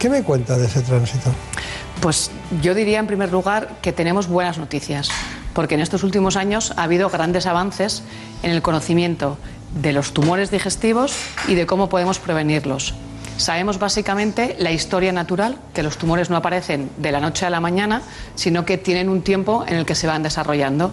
¿Qué 0.00 0.10
me 0.10 0.24
cuenta 0.24 0.58
de 0.58 0.66
ese 0.66 0.80
tránsito? 0.80 1.30
Pues 2.00 2.32
yo 2.60 2.74
diría 2.74 2.98
en 2.98 3.06
primer 3.06 3.30
lugar 3.30 3.76
que 3.82 3.92
tenemos 3.92 4.26
buenas 4.26 4.58
noticias, 4.58 5.10
porque 5.52 5.76
en 5.76 5.80
estos 5.80 6.02
últimos 6.02 6.34
años 6.34 6.72
ha 6.76 6.82
habido 6.82 7.08
grandes 7.08 7.46
avances 7.46 8.02
en 8.42 8.50
el 8.50 8.62
conocimiento 8.62 9.38
de 9.80 9.92
los 9.92 10.12
tumores 10.12 10.50
digestivos 10.50 11.14
y 11.46 11.54
de 11.54 11.66
cómo 11.66 11.88
podemos 11.88 12.18
prevenirlos. 12.18 12.94
Sabemos 13.36 13.78
básicamente 13.78 14.56
la 14.58 14.72
historia 14.72 15.12
natural, 15.12 15.56
que 15.72 15.84
los 15.84 15.98
tumores 15.98 16.30
no 16.30 16.36
aparecen 16.36 16.90
de 16.96 17.12
la 17.12 17.20
noche 17.20 17.46
a 17.46 17.50
la 17.50 17.60
mañana, 17.60 18.02
sino 18.34 18.64
que 18.64 18.76
tienen 18.76 19.08
un 19.08 19.22
tiempo 19.22 19.64
en 19.68 19.76
el 19.76 19.86
que 19.86 19.94
se 19.94 20.08
van 20.08 20.24
desarrollando. 20.24 20.92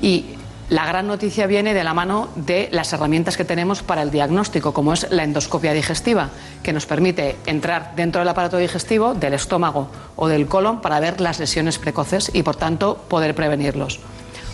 Y 0.00 0.38
la 0.68 0.86
gran 0.86 1.06
noticia 1.06 1.46
viene 1.46 1.74
de 1.74 1.84
la 1.84 1.94
mano 1.94 2.28
de 2.36 2.68
las 2.72 2.92
herramientas 2.92 3.36
que 3.36 3.44
tenemos 3.44 3.82
para 3.82 4.02
el 4.02 4.10
diagnóstico, 4.10 4.72
como 4.72 4.92
es 4.92 5.06
la 5.10 5.24
endoscopia 5.24 5.72
digestiva, 5.72 6.30
que 6.62 6.72
nos 6.72 6.86
permite 6.86 7.36
entrar 7.46 7.92
dentro 7.96 8.20
del 8.20 8.28
aparato 8.28 8.56
digestivo, 8.56 9.14
del 9.14 9.34
estómago 9.34 9.88
o 10.16 10.28
del 10.28 10.46
colon 10.46 10.80
para 10.80 11.00
ver 11.00 11.20
las 11.20 11.38
lesiones 11.38 11.78
precoces 11.78 12.30
y, 12.32 12.42
por 12.42 12.56
tanto, 12.56 13.04
poder 13.08 13.34
prevenirlos. 13.34 14.00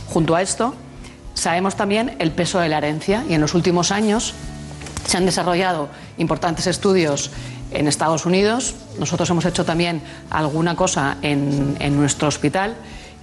Junto 0.08 0.34
a 0.34 0.42
esto, 0.42 0.74
Sabemos 1.38 1.76
también 1.76 2.16
el 2.18 2.32
peso 2.32 2.58
de 2.58 2.68
la 2.68 2.78
herencia 2.78 3.24
y 3.28 3.34
en 3.34 3.40
los 3.40 3.54
últimos 3.54 3.92
años 3.92 4.34
se 5.06 5.16
han 5.16 5.24
desarrollado 5.24 5.88
importantes 6.16 6.66
estudios 6.66 7.30
en 7.70 7.86
Estados 7.86 8.26
Unidos. 8.26 8.74
Nosotros 8.98 9.30
hemos 9.30 9.44
hecho 9.44 9.64
también 9.64 10.02
alguna 10.30 10.74
cosa 10.74 11.16
en, 11.22 11.96
nuestro 11.96 12.26
hospital 12.26 12.74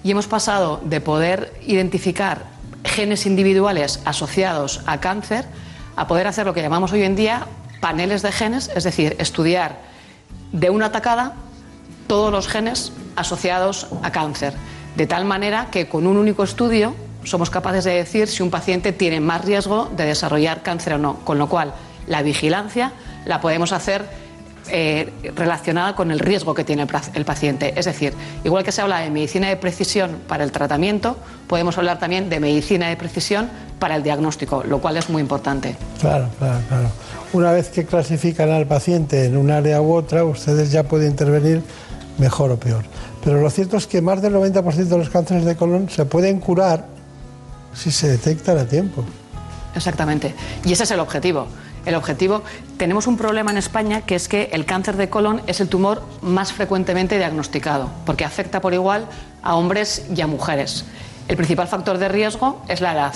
y 0.01 0.11
hemos 0.11 0.27
pasado 0.27 0.79
de 0.85 1.01
poder 1.01 1.59
identificar 1.67 2.45
genes 2.85 3.25
individuales 3.25 3.99
asociados 4.05 4.81
a 4.85 4.99
cáncer 4.99 5.45
a 5.95 6.07
poder 6.07 6.27
hacer 6.27 6.45
lo 6.45 6.53
que 6.53 6.61
llamamos 6.61 6.91
hoy 6.91 7.03
en 7.03 7.15
día 7.15 7.47
paneles 7.79 8.21
de 8.21 8.31
genes, 8.31 8.71
es 8.75 8.83
decir, 8.83 9.15
estudiar 9.19 9.79
de 10.51 10.69
una 10.69 10.87
atacada 10.87 11.33
todos 12.07 12.31
los 12.31 12.47
genes 12.47 12.91
asociados 13.15 13.87
a 14.03 14.11
cáncer, 14.11 14.53
de 14.95 15.07
tal 15.07 15.25
manera 15.25 15.67
que 15.71 15.87
con 15.87 16.07
un 16.07 16.17
único 16.17 16.43
estudio 16.43 16.95
somos 17.23 17.49
capaces 17.49 17.83
de 17.83 17.95
decir 17.95 18.27
si 18.27 18.43
un 18.43 18.51
paciente 18.51 18.91
tiene 18.91 19.19
más 19.19 19.43
riesgo 19.45 19.89
de 19.95 20.05
desarrollar 20.05 20.61
cáncer 20.61 20.93
o 20.93 20.97
no, 20.97 21.17
con 21.25 21.37
lo 21.37 21.49
cual 21.49 21.73
la 22.07 22.21
vigilancia 22.21 22.91
la 23.25 23.41
podemos 23.41 23.71
hacer 23.71 24.05
eh, 24.69 25.11
relacionada 25.35 25.95
con 25.95 26.11
el 26.11 26.19
riesgo 26.19 26.53
que 26.53 26.63
tiene 26.63 26.87
el, 27.13 27.25
paciente. 27.25 27.73
Es 27.77 27.85
decir, 27.85 28.13
igual 28.43 28.63
que 28.63 28.71
se 28.71 28.81
habla 28.81 28.99
de 28.99 29.09
medicina 29.09 29.49
de 29.49 29.57
precisión 29.57 30.17
para 30.27 30.43
el 30.43 30.51
tratamiento, 30.51 31.17
podemos 31.47 31.77
hablar 31.77 31.99
también 31.99 32.29
de 32.29 32.39
medicina 32.39 32.89
de 32.89 32.97
precisión 32.97 33.49
para 33.79 33.95
el 33.95 34.03
diagnóstico, 34.03 34.63
lo 34.63 34.79
cual 34.79 34.97
es 34.97 35.09
muy 35.09 35.21
importante. 35.21 35.75
Claro, 35.99 36.29
claro, 36.39 36.59
claro. 36.67 36.89
Una 37.33 37.51
vez 37.51 37.69
que 37.69 37.85
clasifican 37.85 38.49
al 38.49 38.65
paciente 38.65 39.25
en 39.25 39.37
un 39.37 39.51
área 39.51 39.81
u 39.81 39.93
otra, 39.93 40.23
ustedes 40.23 40.71
ya 40.71 40.83
pueden 40.83 41.11
intervenir 41.11 41.61
mejor 42.17 42.51
o 42.51 42.57
peor. 42.57 42.85
Pero 43.23 43.41
lo 43.41 43.49
cierto 43.49 43.77
es 43.77 43.87
que 43.87 44.01
más 44.01 44.21
del 44.21 44.33
90% 44.33 44.73
de 44.73 44.97
los 44.97 45.09
cánceres 45.09 45.45
de 45.45 45.55
colon 45.55 45.89
se 45.89 46.05
pueden 46.05 46.39
curar 46.39 46.85
si 47.73 47.91
se 47.91 48.07
detecta 48.07 48.53
a 48.53 48.65
tiempo. 48.65 49.03
Exactamente. 49.75 50.33
Y 50.63 50.71
ese 50.71 50.83
es 50.83 50.91
el 50.91 50.99
objetivo. 50.99 51.47
El 51.85 51.95
objetivo, 51.95 52.43
tenemos 52.77 53.05
un 53.07 53.15
problema 53.15 53.51
en 53.51 53.57
España 53.57 54.01
que 54.01 54.15
es 54.15 54.27
que 54.27 54.49
el 54.53 54.65
cáncer 54.65 54.97
de 54.97 55.09
colon 55.09 55.41
es 55.45 55.59
el 55.59 55.69
tumor 55.69 56.01
más 56.21 56.51
frecuentemente 56.51 57.17
diagnosticado, 57.17 57.89
porque 58.05 58.25
afecta 58.25 58.59
por 58.59 58.73
igual 58.73 59.05
a 59.43 59.55
hombres 59.55 60.05
y 60.15 60.21
a 60.21 60.27
mujeres. 60.27 60.85
El 61.27 61.37
principal 61.37 61.67
factor 61.67 61.97
de 61.97 62.07
riesgo 62.07 62.61
es 62.67 62.81
la 62.81 62.93
edad, 62.93 63.13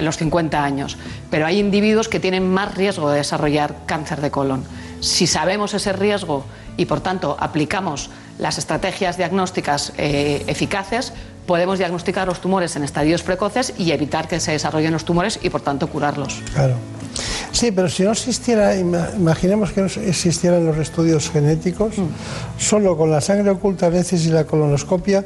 los 0.00 0.16
50 0.16 0.64
años, 0.64 0.96
pero 1.30 1.44
hay 1.44 1.58
individuos 1.58 2.08
que 2.08 2.20
tienen 2.20 2.50
más 2.50 2.74
riesgo 2.74 3.10
de 3.10 3.18
desarrollar 3.18 3.76
cáncer 3.86 4.20
de 4.22 4.30
colon. 4.30 4.64
Si 5.00 5.26
sabemos 5.26 5.74
ese 5.74 5.92
riesgo 5.92 6.44
y 6.76 6.86
por 6.86 7.00
tanto 7.00 7.36
aplicamos 7.38 8.10
las 8.38 8.56
estrategias 8.56 9.18
diagnósticas 9.18 9.92
eh, 9.98 10.44
eficaces, 10.46 11.12
podemos 11.46 11.78
diagnosticar 11.78 12.26
los 12.26 12.40
tumores 12.40 12.76
en 12.76 12.84
estadios 12.84 13.22
precoces 13.22 13.74
y 13.76 13.92
evitar 13.92 14.28
que 14.28 14.40
se 14.40 14.52
desarrollen 14.52 14.92
los 14.92 15.04
tumores 15.04 15.38
y 15.42 15.50
por 15.50 15.60
tanto 15.60 15.88
curarlos. 15.88 16.40
Claro. 16.54 16.76
Sí, 17.52 17.70
pero 17.70 17.88
si 17.88 18.02
no 18.02 18.12
existiera, 18.12 18.76
imaginemos 18.76 19.72
que 19.72 19.82
no 19.82 19.86
existieran 19.86 20.64
los 20.64 20.78
estudios 20.78 21.30
genéticos, 21.30 21.98
mm. 21.98 22.06
solo 22.58 22.96
con 22.96 23.10
la 23.10 23.20
sangre 23.20 23.50
oculta 23.50 23.88
y 23.88 24.28
la 24.28 24.44
colonoscopia, 24.44 25.24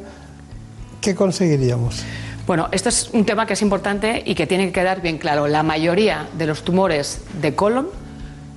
¿qué 1.01 1.15
conseguiríamos? 1.15 2.03
Bueno, 2.45 2.69
este 2.71 2.89
es 2.89 3.09
un 3.11 3.25
tema 3.25 3.45
que 3.45 3.53
es 3.53 3.61
importante 3.61 4.23
y 4.25 4.35
que 4.35 4.47
tiene 4.47 4.67
que 4.67 4.71
quedar 4.71 5.01
bien 5.01 5.17
claro. 5.17 5.47
La 5.47 5.63
mayoría 5.63 6.29
de 6.37 6.47
los 6.47 6.63
tumores 6.63 7.21
de 7.41 7.55
colon 7.55 7.89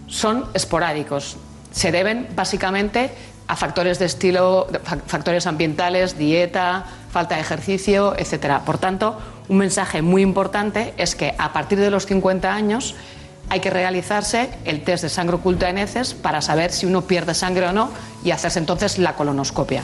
son 0.06 0.44
esporádicos. 0.54 1.36
Se 1.72 1.90
deben 1.90 2.28
básicamente 2.36 3.10
a 3.48 3.56
factores 3.56 3.98
de 3.98 4.06
estilo, 4.06 4.68
factores 5.06 5.46
ambientales, 5.48 6.16
dieta, 6.16 6.84
falta 7.10 7.34
de 7.34 7.40
ejercicio, 7.40 8.14
etcétera. 8.16 8.64
Por 8.64 8.78
tanto, 8.78 9.18
un 9.48 9.58
mensaje 9.58 10.02
muy 10.02 10.22
importante 10.22 10.94
es 10.96 11.16
que 11.16 11.34
a 11.36 11.52
partir 11.52 11.80
de 11.80 11.90
los 11.90 12.06
50 12.06 12.52
años 12.52 12.94
hay 13.50 13.60
que 13.60 13.68
realizarse 13.68 14.48
el 14.64 14.82
test 14.82 15.02
de 15.02 15.08
sangre 15.08 15.36
oculta 15.36 15.68
en 15.68 15.76
heces 15.78 16.14
para 16.14 16.40
saber 16.40 16.72
si 16.72 16.86
uno 16.86 17.02
pierde 17.02 17.34
sangre 17.34 17.66
o 17.66 17.72
no 17.72 17.90
y 18.24 18.30
hacerse 18.30 18.60
entonces 18.60 18.98
la 18.98 19.14
colonoscopia. 19.14 19.82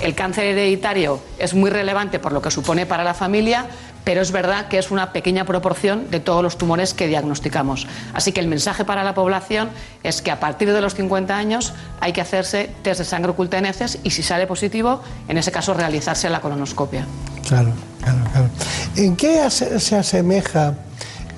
El 0.00 0.14
cáncer 0.14 0.44
hereditario 0.44 1.18
es 1.38 1.54
muy 1.54 1.70
relevante 1.70 2.18
por 2.20 2.32
lo 2.32 2.42
que 2.42 2.50
supone 2.50 2.86
para 2.86 3.02
la 3.02 3.14
familia, 3.14 3.66
pero 4.04 4.20
es 4.20 4.30
verdad 4.30 4.68
que 4.68 4.78
es 4.78 4.90
una 4.90 5.12
pequeña 5.12 5.46
proporción 5.46 6.10
de 6.10 6.20
todos 6.20 6.42
los 6.42 6.58
tumores 6.58 6.94
que 6.94 7.08
diagnosticamos. 7.08 7.86
Así 8.12 8.32
que 8.32 8.40
el 8.40 8.46
mensaje 8.46 8.84
para 8.84 9.02
la 9.02 9.14
población 9.14 9.70
es 10.02 10.20
que 10.20 10.30
a 10.30 10.38
partir 10.38 10.72
de 10.72 10.80
los 10.80 10.94
50 10.94 11.36
años 11.36 11.72
hay 12.00 12.12
que 12.12 12.20
hacerse 12.20 12.70
test 12.82 13.00
de 13.00 13.04
sangre 13.04 13.32
oculta 13.32 13.58
en 13.58 13.66
heces 13.66 13.98
y 14.04 14.10
si 14.10 14.22
sale 14.22 14.46
positivo, 14.46 15.00
en 15.26 15.38
ese 15.38 15.50
caso 15.50 15.74
realizarse 15.74 16.28
la 16.28 16.40
colonoscopia. 16.40 17.06
Claro, 17.48 17.72
claro, 18.02 18.18
claro. 18.30 18.48
¿En 18.94 19.16
qué 19.16 19.50
se 19.50 19.96
asemeja 19.96 20.74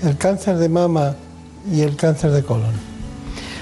el 0.03 0.19
cáncer 0.19 0.57
de 0.57 0.69
mama 0.69 1.15
y 1.71 1.83
el 1.83 1.97
cáncer 1.97 2.31
de 2.31 2.43
colon? 2.43 2.73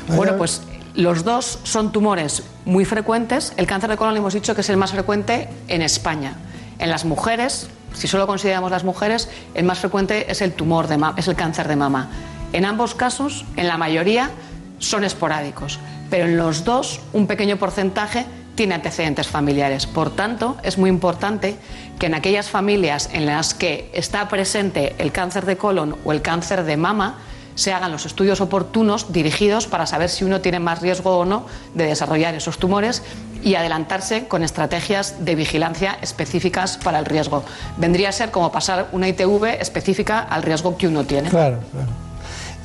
Bueno, 0.09 0.37
pues 0.37 0.63
Los 0.95 1.25
dos 1.25 1.59
son 1.65 1.91
tumores 1.91 2.45
muy 2.65 2.85
frecuentes. 2.85 3.53
El 3.57 3.67
cáncer 3.67 3.91
de 3.91 3.97
colon 3.97 4.17
hemos 4.17 4.33
dicho 4.33 4.55
que 4.55 4.61
es 4.61 4.69
el 4.69 4.77
más 4.77 4.93
frecuente 4.93 5.49
en 5.67 5.83
España. 5.83 6.37
En 6.79 6.89
las 6.89 7.05
mujeres, 7.05 7.69
si 7.95 8.07
solo 8.07 8.27
consideramos 8.27 8.71
las 8.71 8.85
mujeres, 8.85 9.29
el 9.55 9.65
más 9.65 9.81
frecuente 9.81 10.31
es 10.31 10.41
el 10.41 10.53
tumor 10.53 10.87
de 10.87 10.99
es 11.17 11.27
el 11.27 11.35
cáncer 11.35 11.67
de 11.67 11.75
mama. 11.75 12.11
En 12.53 12.65
ambos 12.65 12.95
casos, 12.95 13.45
en 13.57 13.67
la 13.67 13.77
mayoría, 13.77 14.31
son 14.79 15.03
esporádicos, 15.03 15.81
pero 16.11 16.27
en 16.27 16.37
los 16.37 16.65
dos 16.65 17.01
un 17.13 17.27
pequeño 17.27 17.57
porcentaje 17.57 18.27
tiene 18.55 18.75
antecedentes 18.75 19.27
familiares. 19.27 19.87
Por 19.87 20.15
tanto, 20.15 20.57
es 20.63 20.79
muy 20.79 20.91
importante 20.91 21.57
que 21.99 22.07
en 22.07 22.15
aquellas 22.15 22.49
familias 22.49 23.11
en 23.13 23.27
las 23.27 23.55
que 23.55 23.91
está 23.95 24.29
presente 24.29 24.95
el 24.99 25.11
cáncer 25.11 25.45
de 25.45 25.57
colon 25.57 25.97
o 26.05 26.13
el 26.13 26.23
cáncer 26.23 26.63
de 26.63 26.77
mama, 26.77 27.17
se 27.55 27.73
hagan 27.73 27.93
los 27.93 28.07
estudios 28.07 28.41
oportunos 28.41 29.13
dirigidos 29.13 29.67
para 29.67 29.87
saber 29.87 30.11
si 30.11 30.25
uno 30.25 30.41
tiene 30.41 30.61
más 30.61 30.81
riesgo 30.81 31.19
o 31.19 31.25
no 31.25 31.47
de 31.75 31.85
desarrollar 31.85 32.35
esos 32.35 32.59
tumores 32.59 33.03
y 33.43 33.55
adelantarse 33.55 34.27
con 34.27 34.43
estrategias 34.43 35.25
de 35.25 35.35
vigilancia 35.35 35.99
específicas 36.01 36.79
para 36.79 36.99
el 36.99 37.05
riesgo. 37.05 37.45
Vendría 37.77 38.09
a 38.09 38.13
ser 38.13 38.31
como 38.31 38.51
pasar 38.51 38.89
una 38.93 39.09
ITV 39.09 39.61
específica 39.61 40.21
al 40.21 40.43
riesgo 40.43 40.77
que 40.77 40.89
uno 40.89 41.05
tiene. 41.05 41.29
Claro, 41.31 41.59
claro. 41.71 41.89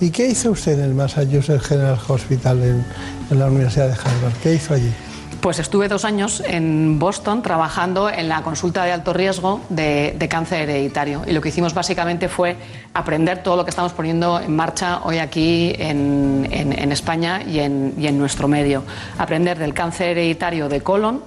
¿Y 0.01 0.11
qué 0.11 0.27
hizo 0.27 0.51
usted 0.51 0.79
en 0.79 0.85
el 0.85 0.93
Massachusetts 0.93 1.65
General 1.65 1.99
Hospital 2.07 2.63
en, 2.63 2.85
en 3.29 3.39
la 3.39 3.47
Universidad 3.47 3.87
de 3.87 3.93
Harvard? 3.93 4.33
¿Qué 4.41 4.53
hizo 4.53 4.73
allí? 4.73 4.93
Pues 5.41 5.57
estuve 5.59 5.87
dos 5.87 6.03
años 6.03 6.43
en 6.45 6.99
Boston 6.99 7.41
trabajando 7.41 8.09
en 8.09 8.27
la 8.27 8.41
consulta 8.41 8.83
de 8.83 8.91
alto 8.91 9.13
riesgo 9.13 9.61
de, 9.69 10.27
cáncer 10.29 10.69
hereditario. 10.69 11.21
Y 11.25 11.31
lo 11.31 11.39
que 11.39 11.47
hicimos 11.47 11.73
básicamente 11.73 12.27
fue 12.27 12.57
aprender 12.93 13.41
todo 13.41 13.55
lo 13.55 13.63
que 13.63 13.69
estamos 13.69 13.93
poniendo 13.93 14.41
en 14.41 14.53
marcha 14.53 14.99
hoy 15.05 15.19
aquí 15.19 15.73
en, 15.77 16.91
España 16.91 17.41
y 17.43 17.59
en, 17.59 18.17
nuestro 18.17 18.49
medio. 18.49 18.83
Aprender 19.17 19.57
del 19.57 19.73
cáncer 19.73 20.09
hereditario 20.09 20.67
de 20.67 20.81
colon, 20.81 21.21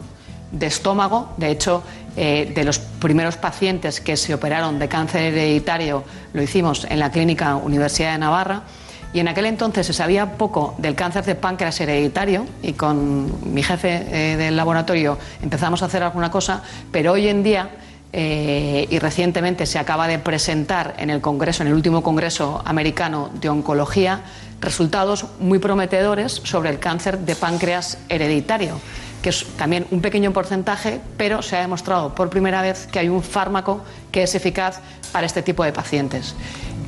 de 0.50 0.66
estómago. 0.66 1.32
De 1.38 1.50
hecho, 1.50 1.82
eh, 2.14 2.52
de 2.54 2.64
los 2.64 2.80
primeros 2.80 3.38
pacientes 3.38 4.02
que 4.02 4.18
se 4.18 4.34
operaron 4.34 4.78
de 4.78 4.88
cáncer 4.88 5.32
hereditario 5.32 6.04
lo 6.34 6.42
hicimos 6.42 6.86
en 6.90 6.98
la 6.98 7.10
Clínica 7.10 7.56
Universidad 7.56 8.12
de 8.12 8.18
Navarra 8.18 8.64
y 9.12 9.20
en 9.20 9.28
aquel 9.28 9.46
entonces 9.46 9.86
se 9.86 9.92
sabía 9.92 10.32
poco 10.32 10.74
del 10.78 10.94
cáncer 10.94 11.24
de 11.24 11.34
páncreas 11.34 11.80
hereditario 11.80 12.46
y 12.62 12.72
con 12.72 13.52
mi 13.52 13.62
jefe 13.62 14.06
eh, 14.10 14.36
del 14.36 14.56
laboratorio 14.56 15.18
empezamos 15.42 15.82
a 15.82 15.86
hacer 15.86 16.02
alguna 16.02 16.30
cosa, 16.30 16.62
pero 16.90 17.12
hoy 17.12 17.28
en 17.28 17.42
día 17.42 17.70
eh, 18.14 18.86
y 18.90 18.98
recientemente 18.98 19.64
se 19.64 19.78
acaba 19.78 20.06
de 20.06 20.18
presentar 20.18 20.94
en 20.98 21.10
el 21.10 21.20
Congreso, 21.20 21.62
en 21.62 21.68
el 21.68 21.74
último 21.74 22.02
Congreso 22.02 22.62
americano 22.64 23.30
de 23.40 23.48
Oncología, 23.48 24.20
resultados 24.60 25.26
muy 25.40 25.58
prometedores 25.58 26.32
sobre 26.44 26.70
el 26.70 26.78
cáncer 26.78 27.20
de 27.20 27.34
páncreas 27.36 27.98
hereditario, 28.10 28.78
que 29.22 29.30
es 29.30 29.46
también 29.56 29.86
un 29.90 30.02
pequeño 30.02 30.32
porcentaje, 30.32 31.00
pero 31.16 31.40
se 31.40 31.56
ha 31.56 31.60
demostrado 31.60 32.14
por 32.14 32.28
primera 32.28 32.60
vez 32.60 32.86
que 32.86 32.98
hay 32.98 33.08
un 33.08 33.22
fármaco 33.22 33.80
que 34.10 34.24
es 34.24 34.34
eficaz 34.34 34.80
para 35.10 35.26
este 35.26 35.42
tipo 35.42 35.64
de 35.64 35.72
pacientes 35.72 36.34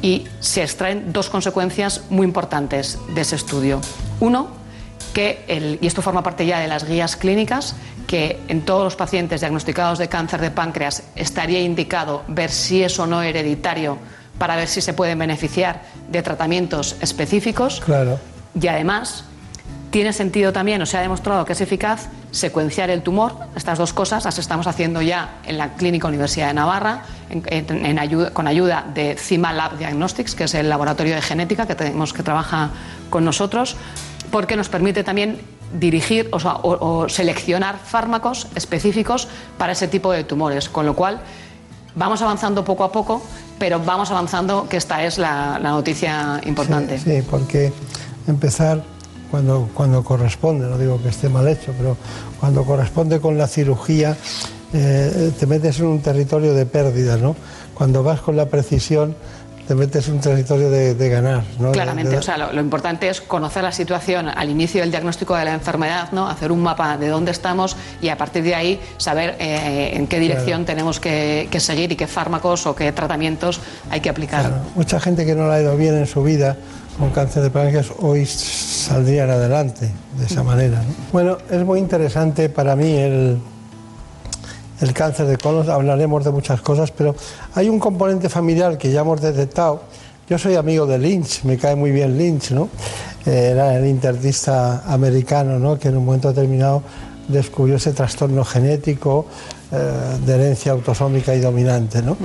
y 0.04 0.28
se 0.38 0.62
extraen 0.62 1.14
dos 1.14 1.30
consecuencias 1.30 2.02
muy 2.10 2.26
importantes 2.26 2.98
de 3.14 3.22
ese 3.22 3.36
estudio. 3.36 3.80
Uno, 4.20 4.48
que, 5.14 5.78
y 5.80 5.86
esto 5.86 6.02
forma 6.02 6.22
parte 6.22 6.44
ya 6.44 6.60
de 6.60 6.68
las 6.68 6.86
guías 6.86 7.16
clínicas, 7.16 7.74
que 8.06 8.38
en 8.48 8.66
todos 8.66 8.84
los 8.84 8.96
pacientes 8.96 9.40
diagnosticados 9.40 9.98
de 9.98 10.10
cáncer 10.10 10.42
de 10.42 10.50
páncreas 10.50 11.04
estaría 11.16 11.62
indicado 11.62 12.22
ver 12.28 12.50
si 12.50 12.82
es 12.82 12.98
o 12.98 13.06
no 13.06 13.22
hereditario 13.22 13.96
para 14.36 14.56
ver 14.56 14.68
si 14.68 14.82
se 14.82 14.92
pueden 14.92 15.18
beneficiar 15.18 15.80
de 16.10 16.20
tratamientos 16.20 16.96
específicos. 17.00 17.80
Claro. 17.80 18.20
Y 18.60 18.66
además, 18.66 19.24
tiene 19.94 20.12
sentido 20.12 20.52
también, 20.52 20.82
o 20.82 20.86
se 20.86 20.98
ha 20.98 21.02
demostrado 21.02 21.44
que 21.44 21.52
es 21.52 21.60
eficaz, 21.60 22.08
secuenciar 22.32 22.90
el 22.90 23.02
tumor. 23.02 23.36
Estas 23.54 23.78
dos 23.78 23.92
cosas 23.92 24.24
las 24.24 24.40
estamos 24.40 24.66
haciendo 24.66 25.00
ya 25.02 25.36
en 25.46 25.56
la 25.56 25.74
Clínica 25.74 26.08
Universidad 26.08 26.48
de 26.48 26.54
Navarra, 26.54 27.04
con 28.32 28.48
ayuda 28.48 28.84
de 28.92 29.14
CIMA 29.16 29.52
Lab 29.52 29.78
Diagnostics, 29.78 30.34
que 30.34 30.44
es 30.44 30.54
el 30.54 30.68
laboratorio 30.68 31.14
de 31.14 31.22
genética 31.22 31.68
que 31.68 31.76
tenemos 31.76 32.12
que 32.12 32.24
trabaja 32.24 32.70
con 33.08 33.24
nosotros, 33.24 33.76
porque 34.32 34.56
nos 34.56 34.68
permite 34.68 35.04
también 35.04 35.38
dirigir 35.72 36.28
o, 36.32 37.08
seleccionar 37.08 37.78
fármacos 37.78 38.48
específicos 38.56 39.28
para 39.58 39.74
ese 39.74 39.86
tipo 39.86 40.10
de 40.10 40.24
tumores, 40.24 40.68
con 40.68 40.86
lo 40.86 40.96
cual 40.96 41.20
vamos 41.94 42.20
avanzando 42.20 42.64
poco 42.64 42.82
a 42.82 42.90
poco, 42.90 43.22
pero 43.60 43.78
vamos 43.78 44.10
avanzando 44.10 44.68
que 44.68 44.76
esta 44.76 45.04
es 45.04 45.18
la, 45.18 45.60
noticia 45.60 46.40
importante. 46.44 46.98
sí, 46.98 47.22
porque 47.30 47.72
empezar 48.26 48.82
cuando, 49.34 49.68
cuando 49.74 50.04
corresponde, 50.04 50.68
no 50.68 50.78
digo 50.78 51.02
que 51.02 51.08
esté 51.08 51.28
mal 51.28 51.48
hecho, 51.48 51.74
pero 51.76 51.96
cuando 52.38 52.64
corresponde 52.64 53.18
con 53.18 53.36
la 53.36 53.48
cirugía, 53.48 54.16
eh, 54.72 55.32
te 55.36 55.46
metes 55.48 55.80
en 55.80 55.86
un 55.86 56.00
territorio 56.00 56.54
de 56.54 56.66
pérdida, 56.66 57.16
¿no? 57.16 57.34
Cuando 57.74 58.04
vas 58.04 58.20
con 58.20 58.36
la 58.36 58.46
precisión, 58.46 59.16
te 59.66 59.74
metes 59.74 60.06
en 60.06 60.14
un 60.14 60.20
territorio 60.20 60.70
de, 60.70 61.08
ganar. 61.08 61.42
¿no? 61.58 61.72
Claramente, 61.72 62.16
o 62.16 62.22
sea, 62.22 62.36
lo, 62.36 62.60
importante 62.60 63.08
es 63.08 63.20
conocer 63.20 63.64
la 63.64 63.72
situación 63.72 64.28
al 64.28 64.50
inicio 64.50 64.82
del 64.82 64.92
diagnóstico 64.92 65.34
de 65.34 65.46
la 65.46 65.54
enfermedad, 65.54 66.12
¿no? 66.12 66.28
hacer 66.28 66.52
un 66.52 66.62
mapa 66.62 66.96
de 66.96 67.08
dónde 67.08 67.32
estamos 67.32 67.76
y 68.00 68.10
a 68.10 68.16
partir 68.16 68.44
de 68.44 68.54
ahí 68.54 68.80
saber 68.98 69.34
eh, 69.40 69.94
en 69.94 70.06
qué 70.06 70.20
dirección 70.20 70.64
tenemos 70.64 71.00
que, 71.00 71.48
seguir 71.58 71.90
y 71.90 71.96
qué 71.96 72.06
fármacos 72.06 72.66
o 72.66 72.76
qué 72.76 72.92
tratamientos 72.92 73.60
hay 73.90 74.00
que 74.00 74.10
aplicar. 74.10 74.60
Mucha 74.76 75.00
gente 75.00 75.26
que 75.26 75.34
no 75.34 75.48
le 75.48 75.54
ha 75.54 75.60
ido 75.60 75.76
bien 75.76 75.96
en 75.96 76.06
su 76.06 76.22
vida 76.22 76.56
con 76.98 77.10
cáncer 77.10 77.42
de 77.42 77.50
páncreas 77.50 77.88
hoy 77.98 78.24
saldrían 78.26 79.30
adelante 79.30 79.90
de 80.18 80.26
esa 80.26 80.42
manera. 80.42 80.82
Bueno, 81.12 81.38
es 81.50 81.64
muy 81.64 81.78
interesante 81.80 82.48
para 82.48 82.76
mí 82.76 82.92
el, 82.92 83.38
el 84.80 84.92
cáncer 84.92 85.26
de 85.26 85.36
colon, 85.36 85.68
hablaremos 85.70 86.24
de 86.24 86.30
muchas 86.30 86.60
cosas, 86.60 86.90
pero 86.90 87.14
hay 87.54 87.68
un 87.68 87.78
componente 87.78 88.28
familiar 88.28 88.78
que 88.78 88.92
ya 88.92 89.00
hemos 89.00 89.20
detectado. 89.20 89.82
Yo 90.28 90.38
soy 90.38 90.54
amigo 90.54 90.86
de 90.86 90.98
Lynch, 90.98 91.44
me 91.44 91.58
cae 91.58 91.76
muy 91.76 91.90
bien 91.90 92.16
Lynch, 92.16 92.52
¿no? 92.52 92.68
Eh, 93.26 93.50
era 93.52 93.76
el 93.76 93.86
interdista 93.86 94.82
americano, 94.86 95.58
¿no? 95.58 95.78
Que 95.78 95.88
en 95.88 95.96
un 95.96 96.04
momento 96.04 96.28
determinado 96.28 96.82
descubrió 97.28 97.76
ese 97.76 97.92
trastorno 97.92 98.44
genético 98.44 99.26
de 99.70 100.34
herencia 100.34 100.72
autosómica 100.72 101.34
y 101.34 101.40
dominante. 101.40 102.02
¿no? 102.02 102.16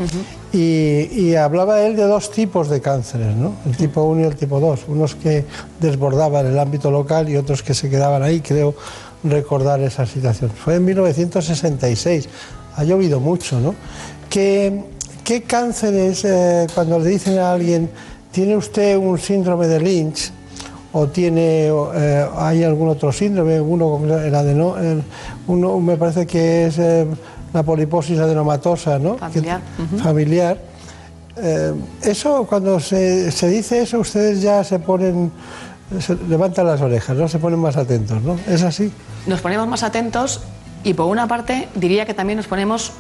y, 0.54 1.36
hablaba 1.36 1.82
él 1.82 1.96
de 1.96 2.04
dos 2.04 2.32
tipos 2.32 2.70
de 2.70 2.82
cánceres, 2.82 3.36
¿no? 3.36 3.56
el 3.66 3.78
tipo 3.78 4.04
1 4.04 4.22
y 4.22 4.24
el 4.26 4.36
tipo 4.36 4.60
2, 4.60 4.82
unos 4.88 5.16
que 5.16 5.46
desbordaban 5.80 6.46
el 6.46 6.60
ámbito 6.60 6.92
local 6.92 7.30
y 7.30 7.38
otros 7.38 7.64
que 7.64 7.74
se 7.74 7.90
quedaban 7.90 8.24
ahí, 8.24 8.42
creo 8.42 8.76
recordar 9.24 9.82
esa 9.82 10.06
situación. 10.06 10.52
Fue 10.52 10.76
en 10.76 10.86
1966, 10.86 12.30
ha 12.76 12.84
llovido 12.84 13.20
mucho. 13.20 13.60
¿no? 13.60 13.76
¿Qué, 14.30 14.84
qué 15.24 15.44
cánceres, 15.44 16.24
eh, 16.26 16.68
cuando 16.74 17.00
le 17.00 17.10
dicen 17.10 17.38
a 17.40 17.52
alguien, 17.52 17.90
tiene 18.32 18.56
usted 18.56 18.98
un 18.98 19.18
síndrome 19.18 19.68
de 19.68 19.80
Lynch, 19.80 20.32
o 20.92 21.08
tiene 21.08 21.68
eh, 21.68 22.28
hay 22.36 22.64
algún 22.64 22.90
otro 22.90 23.12
síndrome 23.12 23.62
uno 23.62 24.02
el 24.06 24.34
adeno, 24.34 24.76
uno 25.48 25.80
me 25.80 25.98
parece 25.98 26.26
que 26.26 26.66
es 26.66 26.80
la 27.54 27.64
poliposis 27.64 28.20
adenomatosa, 28.20 29.00
¿no? 29.00 29.18
Familiar. 29.18 29.62
Familiar. 30.02 30.58
Eh, 31.38 31.74
eso, 32.02 32.46
cuando 32.48 32.80
se, 32.80 33.32
se, 33.32 33.48
dice 33.48 33.82
eso, 33.82 34.00
ustedes 34.00 34.42
ya 34.42 34.64
se 34.64 34.80
ponen, 34.80 35.32
se 36.00 36.16
levantan 36.28 36.68
las 36.68 36.82
orejas, 36.82 37.16
¿no? 37.16 37.28
Se 37.28 37.40
ponen 37.40 37.60
más 37.60 37.78
atentos, 37.78 38.22
¿no? 38.22 38.38
¿Es 38.48 38.64
así? 38.64 38.92
Nos 39.26 39.42
ponemos 39.42 39.68
más 39.68 39.84
atentos 39.84 40.42
y 40.84 40.94
por 40.94 41.08
una 41.08 41.28
parte 41.28 41.68
diría 41.76 42.06
que 42.06 42.14
también 42.14 42.38
nos 42.38 42.48
ponemos 42.48 42.92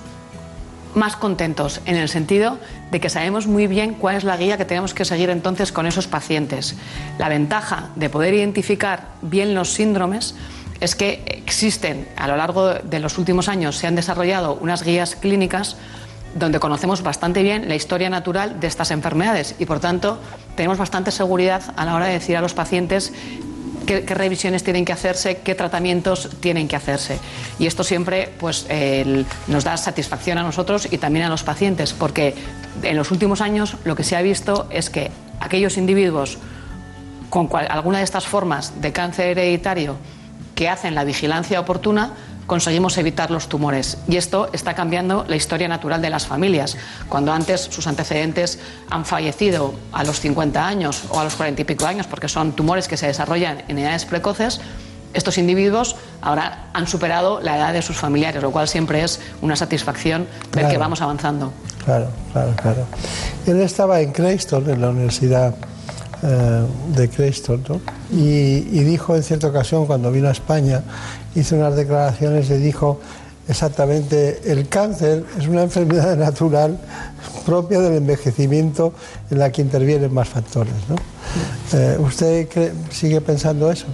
más 0.95 1.15
contentos 1.15 1.81
en 1.85 1.95
el 1.95 2.09
sentido 2.09 2.57
de 2.91 2.99
que 2.99 3.09
sabemos 3.09 3.47
muy 3.47 3.67
bien 3.67 3.93
cuál 3.93 4.15
es 4.15 4.23
la 4.23 4.37
guía 4.37 4.57
que 4.57 4.65
tenemos 4.65 4.93
que 4.93 5.05
seguir 5.05 5.29
entonces 5.29 5.71
con 5.71 5.85
esos 5.85 6.07
pacientes. 6.07 6.75
La 7.17 7.29
ventaja 7.29 7.89
de 7.95 8.09
poder 8.09 8.33
identificar 8.33 9.09
bien 9.21 9.55
los 9.55 9.73
síndromes 9.73 10.35
es 10.79 10.95
que 10.95 11.23
existen, 11.45 12.07
a 12.15 12.27
lo 12.27 12.37
largo 12.37 12.73
de 12.73 12.99
los 12.99 13.17
últimos 13.17 13.49
años, 13.49 13.75
se 13.75 13.87
han 13.87 13.95
desarrollado 13.95 14.55
unas 14.61 14.83
guías 14.83 15.15
clínicas 15.15 15.77
donde 16.35 16.59
conocemos 16.59 17.01
bastante 17.01 17.41
bien 17.43 17.67
la 17.67 17.75
historia 17.75 18.09
natural 18.09 18.59
de 18.59 18.67
estas 18.67 18.91
enfermedades 18.91 19.55
y, 19.59 19.65
por 19.65 19.79
tanto, 19.79 20.19
tenemos 20.55 20.77
bastante 20.77 21.11
seguridad 21.11 21.63
a 21.75 21.85
la 21.85 21.95
hora 21.95 22.05
de 22.05 22.13
decir 22.13 22.37
a 22.37 22.41
los 22.41 22.53
pacientes 22.53 23.13
qué, 23.89 24.13
revisiones 24.13 24.63
tienen 24.63 24.85
que 24.85 24.93
hacerse, 24.93 25.37
qué 25.37 25.55
tratamientos 25.55 26.29
tienen 26.39 26.67
que 26.67 26.75
hacerse. 26.75 27.17
Y 27.57 27.65
esto 27.65 27.83
siempre 27.83 28.29
pues, 28.39 28.67
nos 29.47 29.63
da 29.63 29.77
satisfacción 29.77 30.37
a 30.37 30.43
nosotros 30.43 30.87
y 30.91 30.99
también 30.99 31.25
a 31.25 31.29
los 31.29 31.43
pacientes, 31.43 31.93
porque 31.93 32.35
en 32.83 32.95
los 32.95 33.09
últimos 33.09 33.41
años 33.41 33.75
lo 33.85 33.95
que 33.95 34.03
se 34.03 34.15
ha 34.15 34.21
visto 34.21 34.67
es 34.69 34.89
que 34.89 35.09
aquellos 35.39 35.77
individuos 35.77 36.37
con 37.29 37.49
alguna 37.69 37.99
de 37.99 38.03
estas 38.03 38.27
formas 38.27 38.81
de 38.81 38.91
cáncer 38.91 39.37
hereditario 39.37 39.97
que 40.53 40.69
hacen 40.69 40.93
la 40.93 41.03
vigilancia 41.03 41.59
oportuna 41.59 42.13
conseguimos 42.49 42.97
evitar 42.97 43.30
los 43.30 43.47
tumores. 43.47 43.99
Y 44.07 44.17
esto 44.17 44.49
está 44.51 44.73
cambiando 44.73 45.23
la 45.27 45.35
historia 45.35 45.67
natural 45.67 46.01
de 46.01 46.09
las 46.09 46.26
familias. 46.26 46.76
Cuando 47.07 47.31
antes 47.31 47.61
sus 47.61 47.85
antecedentes 47.85 48.59
han 48.89 49.05
fallecido 49.05 49.76
a 49.93 50.03
los 50.03 50.19
50 50.19 50.67
años 50.67 51.03
o 51.09 51.19
a 51.19 51.23
los 51.23 51.35
40 51.35 51.61
y 51.61 51.65
pico 51.65 51.85
años 51.85 52.07
porque 52.07 52.27
son 52.27 52.53
tumores 52.53 52.88
que 52.88 52.97
se 52.97 53.05
desarrollan 53.05 53.63
en 53.67 53.77
edades 53.77 54.05
precoces, 54.05 54.59
estos 55.13 55.38
individuos 55.38 55.95
ahora 56.21 56.69
han 56.73 56.88
superado 56.88 57.39
la 57.39 57.57
edad 57.57 57.71
de 57.71 57.84
sus 57.84 57.97
familiares, 57.97 58.41
lo 58.41 58.51
cual 58.51 58.67
siempre 58.67 59.03
es 59.03 59.19
una 59.41 59.55
satisfacción 59.55 60.27
ver 60.51 60.69
que 60.69 60.77
vamos 60.77 61.01
avanzando. 61.01 61.53
Claro, 61.85 62.07
claro, 62.34 62.53
claro. 62.61 62.85
Él 63.45 63.61
estaba 63.61 64.01
en 64.01 64.11
Crayston, 64.11 64.69
en 64.69 64.81
la 64.81 64.89
Universidad 64.89 65.55
eh, 66.21 66.65
de 66.95 67.09
Crayston, 67.09 67.63
¿no? 67.69 67.81
y, 68.11 68.61
dijo 68.83 69.15
en 69.15 69.23
cierta 69.23 69.47
ocasión, 69.47 69.85
cuando 69.85 70.11
vino 70.11 70.27
a 70.27 70.31
España, 70.31 70.83
hizo 71.35 71.55
unas 71.55 71.75
declaraciones 71.75 72.49
y 72.49 72.55
dijo 72.55 72.99
exactamente, 73.47 74.41
el 74.51 74.67
cáncer 74.67 75.25
es 75.37 75.47
una 75.47 75.63
enfermedad 75.63 76.17
natural 76.17 76.77
propia 77.45 77.79
del 77.79 77.95
envejecimiento 77.95 78.93
en 79.31 79.39
la 79.39 79.51
que 79.51 79.61
intervienen 79.61 80.13
más 80.13 80.29
factores. 80.29 80.73
¿no? 80.89 80.95
Eh, 81.77 81.97
¿Usted 81.99 82.73
sigue 82.91 83.21
pensando 83.21 83.71
eso? 83.71 83.85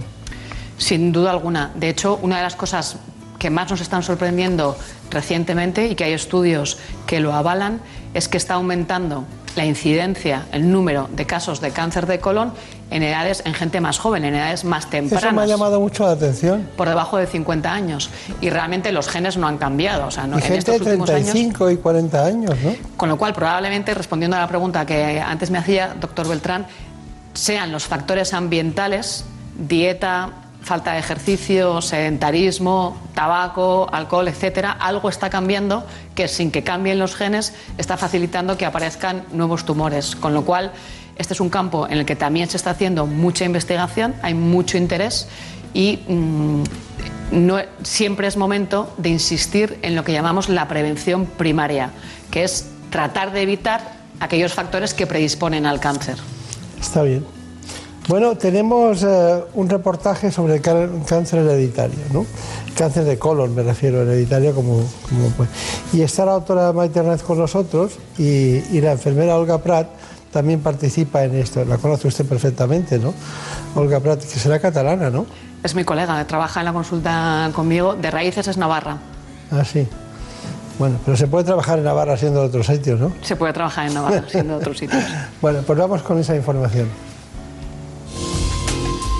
Sin 0.78 1.12
duda 1.12 1.30
alguna. 1.30 1.72
De 1.74 1.88
hecho, 1.88 2.18
una 2.22 2.38
de 2.38 2.42
las 2.42 2.56
cosas 2.56 2.96
que 3.38 3.50
más 3.50 3.70
nos 3.70 3.80
están 3.80 4.02
sorprendiendo 4.02 4.76
recientemente 5.10 5.86
y 5.86 5.94
que 5.94 6.04
hay 6.04 6.12
estudios 6.12 6.78
que 7.06 7.20
lo 7.20 7.32
avalan 7.32 7.80
es 8.14 8.28
que 8.28 8.36
está 8.36 8.54
aumentando 8.54 9.24
la 9.56 9.64
incidencia, 9.64 10.46
el 10.52 10.70
número 10.70 11.08
de 11.12 11.26
casos 11.26 11.60
de 11.60 11.70
cáncer 11.70 12.06
de 12.06 12.20
colon 12.20 12.52
en 12.90 13.02
edades, 13.02 13.42
en 13.44 13.54
gente 13.54 13.80
más 13.80 13.98
joven, 13.98 14.24
en 14.24 14.34
edades 14.34 14.64
más 14.64 14.88
tempranas. 14.88 15.24
Eso 15.24 15.34
me 15.34 15.42
ha 15.42 15.46
llamado 15.46 15.80
mucho 15.80 16.04
la 16.04 16.12
atención. 16.12 16.68
Por 16.76 16.88
debajo 16.88 17.16
de 17.16 17.26
50 17.26 17.72
años. 17.72 18.10
Y 18.40 18.50
realmente 18.50 18.92
los 18.92 19.08
genes 19.08 19.36
no 19.36 19.48
han 19.48 19.58
cambiado. 19.58 20.06
O 20.06 20.10
sea, 20.10 20.26
no, 20.26 20.38
y 20.38 20.42
gente 20.42 20.72
de 20.72 20.80
35 20.80 21.70
y 21.70 21.76
40 21.78 22.24
años, 22.24 22.54
¿no? 22.62 22.74
Con 22.96 23.08
lo 23.08 23.16
cual, 23.18 23.32
probablemente, 23.32 23.92
respondiendo 23.94 24.36
a 24.36 24.40
la 24.40 24.48
pregunta 24.48 24.86
que 24.86 25.20
antes 25.20 25.50
me 25.50 25.58
hacía 25.58 25.96
doctor 25.98 26.28
Beltrán, 26.28 26.66
sean 27.34 27.72
los 27.72 27.84
factores 27.84 28.32
ambientales, 28.34 29.24
dieta, 29.58 30.30
falta 30.66 30.94
de 30.94 30.98
ejercicio, 30.98 31.80
sedentarismo, 31.80 33.00
tabaco, 33.14 33.88
alcohol, 33.92 34.26
etcétera, 34.26 34.72
algo 34.72 35.08
está 35.08 35.30
cambiando 35.30 35.86
que 36.16 36.26
sin 36.26 36.50
que 36.50 36.64
cambien 36.64 36.98
los 36.98 37.14
genes 37.14 37.54
está 37.78 37.96
facilitando 37.96 38.58
que 38.58 38.66
aparezcan 38.66 39.24
nuevos 39.30 39.64
tumores. 39.64 40.16
Con 40.16 40.34
lo 40.34 40.44
cual, 40.44 40.72
este 41.16 41.34
es 41.34 41.40
un 41.40 41.50
campo 41.50 41.86
en 41.86 41.98
el 41.98 42.04
que 42.04 42.16
también 42.16 42.50
se 42.50 42.56
está 42.56 42.70
haciendo 42.70 43.06
mucha 43.06 43.44
investigación, 43.44 44.16
hay 44.22 44.34
mucho 44.34 44.76
interés 44.76 45.28
y 45.72 46.00
mmm, 46.08 46.64
no, 47.30 47.58
siempre 47.84 48.26
es 48.26 48.36
momento 48.36 48.92
de 48.98 49.10
insistir 49.10 49.78
en 49.82 49.94
lo 49.94 50.02
que 50.02 50.12
llamamos 50.12 50.48
la 50.48 50.66
prevención 50.66 51.26
primaria, 51.26 51.90
que 52.32 52.42
es 52.42 52.66
tratar 52.90 53.30
de 53.30 53.42
evitar 53.42 53.92
aquellos 54.18 54.52
factores 54.52 54.94
que 54.94 55.06
predisponen 55.06 55.64
al 55.64 55.78
cáncer. 55.78 56.16
Está 56.80 57.02
bien. 57.02 57.35
Bueno, 58.08 58.36
tenemos 58.36 59.02
eh, 59.02 59.42
un 59.54 59.68
reportaje 59.68 60.30
sobre 60.30 60.54
el 60.56 60.60
cáncer 60.60 61.40
hereditario, 61.40 61.98
¿no? 62.12 62.24
Cáncer 62.76 63.04
de 63.04 63.18
colon, 63.18 63.52
me 63.52 63.64
refiero, 63.64 64.02
hereditario 64.02 64.54
como, 64.54 64.84
como 65.08 65.28
pues. 65.36 65.48
Y 65.92 66.02
está 66.02 66.24
la 66.24 66.32
doctora 66.32 66.72
Maite 66.72 67.00
Hernández 67.00 67.24
con 67.24 67.38
nosotros 67.38 67.98
y, 68.16 68.58
y, 68.70 68.80
la 68.80 68.92
enfermera 68.92 69.36
Olga 69.36 69.58
Prat 69.58 69.88
también 70.30 70.60
participa 70.60 71.24
en 71.24 71.34
esto. 71.34 71.64
La 71.64 71.78
conoce 71.78 72.06
usted 72.06 72.24
perfectamente, 72.24 73.00
¿no? 73.00 73.12
Olga 73.74 73.98
Prat, 73.98 74.20
que 74.20 74.38
será 74.38 74.60
catalana, 74.60 75.10
¿no? 75.10 75.26
Es 75.64 75.74
mi 75.74 75.82
colega, 75.82 76.24
trabaja 76.28 76.60
en 76.60 76.66
la 76.66 76.72
consulta 76.72 77.50
conmigo, 77.54 77.96
de 77.96 78.10
raíces 78.12 78.46
es 78.46 78.56
Navarra. 78.56 78.98
Ah, 79.50 79.64
sí. 79.64 79.84
Bueno, 80.78 81.00
pero 81.04 81.16
se 81.16 81.26
puede 81.26 81.42
trabajar 81.42 81.78
en 81.78 81.84
Navarra 81.84 82.16
siendo 82.16 82.40
de 82.40 82.46
otros 82.46 82.66
sitios, 82.66 83.00
¿no? 83.00 83.12
Se 83.22 83.34
puede 83.34 83.52
trabajar 83.52 83.88
en 83.88 83.94
Navarra 83.94 84.22
siendo 84.28 84.54
de 84.54 84.60
otros 84.60 84.78
sitios. 84.78 85.02
bueno, 85.42 85.62
pues 85.66 85.76
vamos 85.76 86.02
con 86.02 86.20
esa 86.20 86.36
información. 86.36 86.88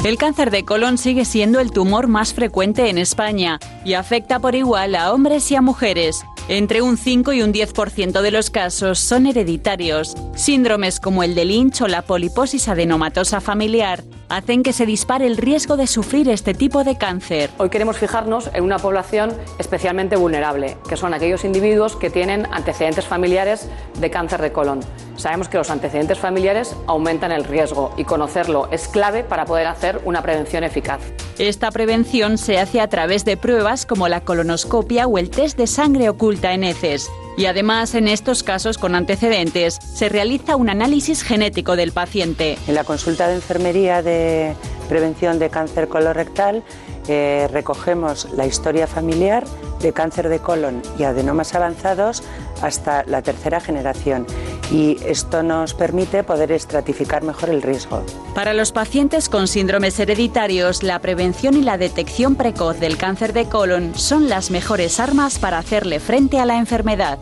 El 0.05 0.18
cáncer 0.18 0.51
de 0.51 0.64
colon 0.64 0.98
sigue 0.98 1.24
siendo 1.24 1.59
el 1.59 1.73
tumor 1.73 2.06
más 2.06 2.32
frecuente 2.32 2.90
en 2.90 2.98
España 2.98 3.59
y 3.85 3.94
afecta 3.94 4.39
por 4.39 4.55
igual 4.55 4.94
a 4.94 5.12
hombres 5.12 5.51
y 5.51 5.56
a 5.56 5.62
mujeres. 5.62 6.24
Entre 6.48 6.81
un 6.81 6.97
5 6.97 7.32
y 7.32 7.43
un 7.43 7.52
10% 7.52 8.20
de 8.20 8.31
los 8.31 8.51
casos 8.51 9.01
son 9.01 9.27
hereditarios. 9.27 10.14
Síndromes 10.36 11.01
como 11.01 11.24
el 11.24 11.35
de 11.35 11.44
Lynch 11.44 11.81
o 11.81 11.89
la 11.89 12.02
poliposis 12.02 12.68
adenomatosa 12.68 13.40
familiar 13.40 14.05
hacen 14.28 14.62
que 14.62 14.72
se 14.72 14.86
dispare 14.86 15.26
el 15.26 15.36
riesgo 15.36 15.76
de 15.76 15.86
sufrir 15.86 16.28
este 16.28 16.54
tipo 16.54 16.84
de 16.84 16.96
cáncer. 16.96 17.50
Hoy 17.58 17.70
queremos 17.70 17.98
fijarnos 17.98 18.50
en 18.52 18.64
una 18.64 18.78
población 18.78 19.32
especialmente 19.58 20.16
vulnerable, 20.16 20.76
que 20.88 20.96
son 20.96 21.14
aquellos 21.14 21.44
individuos 21.44 21.96
que 21.96 22.10
tienen 22.10 22.46
antecedentes 22.52 23.04
familiares 23.04 23.68
de 24.00 24.10
cáncer 24.10 24.42
de 24.42 24.52
colon. 24.52 24.80
Sabemos 25.16 25.48
que 25.48 25.58
los 25.58 25.70
antecedentes 25.70 26.18
familiares 26.18 26.76
aumentan 26.86 27.32
el 27.32 27.44
riesgo 27.44 27.94
y 27.96 28.04
conocerlo 28.04 28.68
es 28.70 28.88
clave 28.88 29.24
para 29.24 29.44
poder 29.44 29.66
hacer 29.66 30.00
una 30.04 30.22
prevención 30.22 30.64
eficaz. 30.64 31.00
Esta 31.38 31.70
prevención 31.70 32.38
se 32.38 32.58
hace 32.58 32.80
a 32.80 32.88
través 32.88 33.24
de 33.24 33.36
pruebas 33.36 33.86
como 33.86 34.08
la 34.08 34.20
colonoscopia 34.20 35.06
o 35.06 35.18
el 35.18 35.30
test 35.30 35.56
de 35.56 35.66
sangre 35.66 36.08
oculta 36.08 36.52
en 36.52 36.64
heces. 36.64 37.10
Y 37.36 37.46
además, 37.46 37.94
en 37.94 38.08
estos 38.08 38.42
casos 38.42 38.78
con 38.78 38.94
antecedentes, 38.94 39.74
se 39.74 40.08
realiza 40.08 40.56
un 40.56 40.70
análisis 40.70 41.22
genético 41.22 41.76
del 41.76 41.92
paciente. 41.92 42.56
En 42.66 42.74
la 42.74 42.84
consulta 42.84 43.28
de 43.28 43.34
enfermería 43.34 44.02
de 44.02 44.54
prevención 44.88 45.38
de 45.38 45.50
cáncer 45.50 45.88
colorectal 45.88 46.64
eh, 47.08 47.48
recogemos 47.52 48.28
la 48.32 48.46
historia 48.46 48.86
familiar 48.86 49.44
de 49.80 49.92
cáncer 49.92 50.28
de 50.28 50.38
colon 50.38 50.82
y 50.98 51.04
adenomas 51.04 51.54
avanzados 51.54 52.22
hasta 52.62 53.04
la 53.04 53.22
tercera 53.22 53.60
generación 53.60 54.26
y 54.70 54.98
esto 55.04 55.42
nos 55.42 55.74
permite 55.74 56.24
poder 56.24 56.52
estratificar 56.52 57.22
mejor 57.22 57.50
el 57.50 57.62
riesgo. 57.62 58.02
Para 58.34 58.52
los 58.52 58.72
pacientes 58.72 59.28
con 59.28 59.48
síndromes 59.48 59.98
hereditarios, 60.00 60.82
la 60.82 60.98
prevención 61.00 61.54
y 61.54 61.62
la 61.62 61.78
detección 61.78 62.34
precoz 62.34 62.78
del 62.80 62.96
cáncer 62.96 63.32
de 63.32 63.46
colon 63.46 63.94
son 63.94 64.28
las 64.28 64.50
mejores 64.50 64.98
armas 64.98 65.38
para 65.38 65.58
hacerle 65.58 66.00
frente 66.00 66.38
a 66.38 66.46
la 66.46 66.58
enfermedad. 66.58 67.18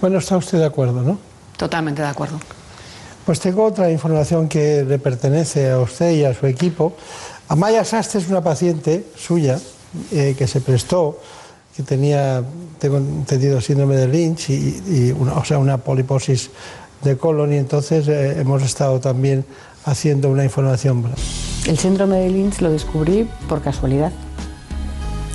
Bueno, 0.00 0.18
está 0.18 0.36
usted 0.36 0.58
de 0.58 0.66
acuerdo, 0.66 1.02
¿no? 1.02 1.18
Totalmente 1.56 2.02
de 2.02 2.08
acuerdo. 2.08 2.38
Pues 3.28 3.40
tengo 3.40 3.64
otra 3.64 3.90
información 3.90 4.48
que 4.48 4.84
le 4.84 4.98
pertenece 4.98 5.70
a 5.70 5.80
usted 5.80 6.12
y 6.12 6.24
a 6.24 6.32
su 6.32 6.46
equipo. 6.46 6.94
Amaya 7.48 7.82
Sastre 7.82 8.20
es 8.20 8.28
una 8.28 8.42
paciente 8.42 9.06
suya 9.16 9.58
eh, 10.12 10.34
que 10.36 10.46
se 10.46 10.60
prestó, 10.60 11.18
que 11.74 11.82
tenía, 11.82 12.42
tengo 12.78 12.98
entendido, 12.98 13.60
síndrome 13.62 13.96
de 13.96 14.06
Lynch 14.06 14.50
y, 14.50 15.14
una, 15.18 15.32
o 15.32 15.44
sea, 15.44 15.58
una 15.58 15.78
poliposis 15.78 16.50
de 17.02 17.16
colon 17.16 17.54
y 17.54 17.56
entonces 17.56 18.06
eh, 18.06 18.38
hemos 18.38 18.62
estado 18.62 19.00
también 19.00 19.46
haciendo 19.86 20.30
una 20.30 20.44
información. 20.44 21.04
El 21.66 21.78
síndrome 21.78 22.16
de 22.16 22.28
Lynch 22.28 22.60
lo 22.60 22.70
descubrí 22.70 23.26
por 23.48 23.62
casualidad. 23.62 24.12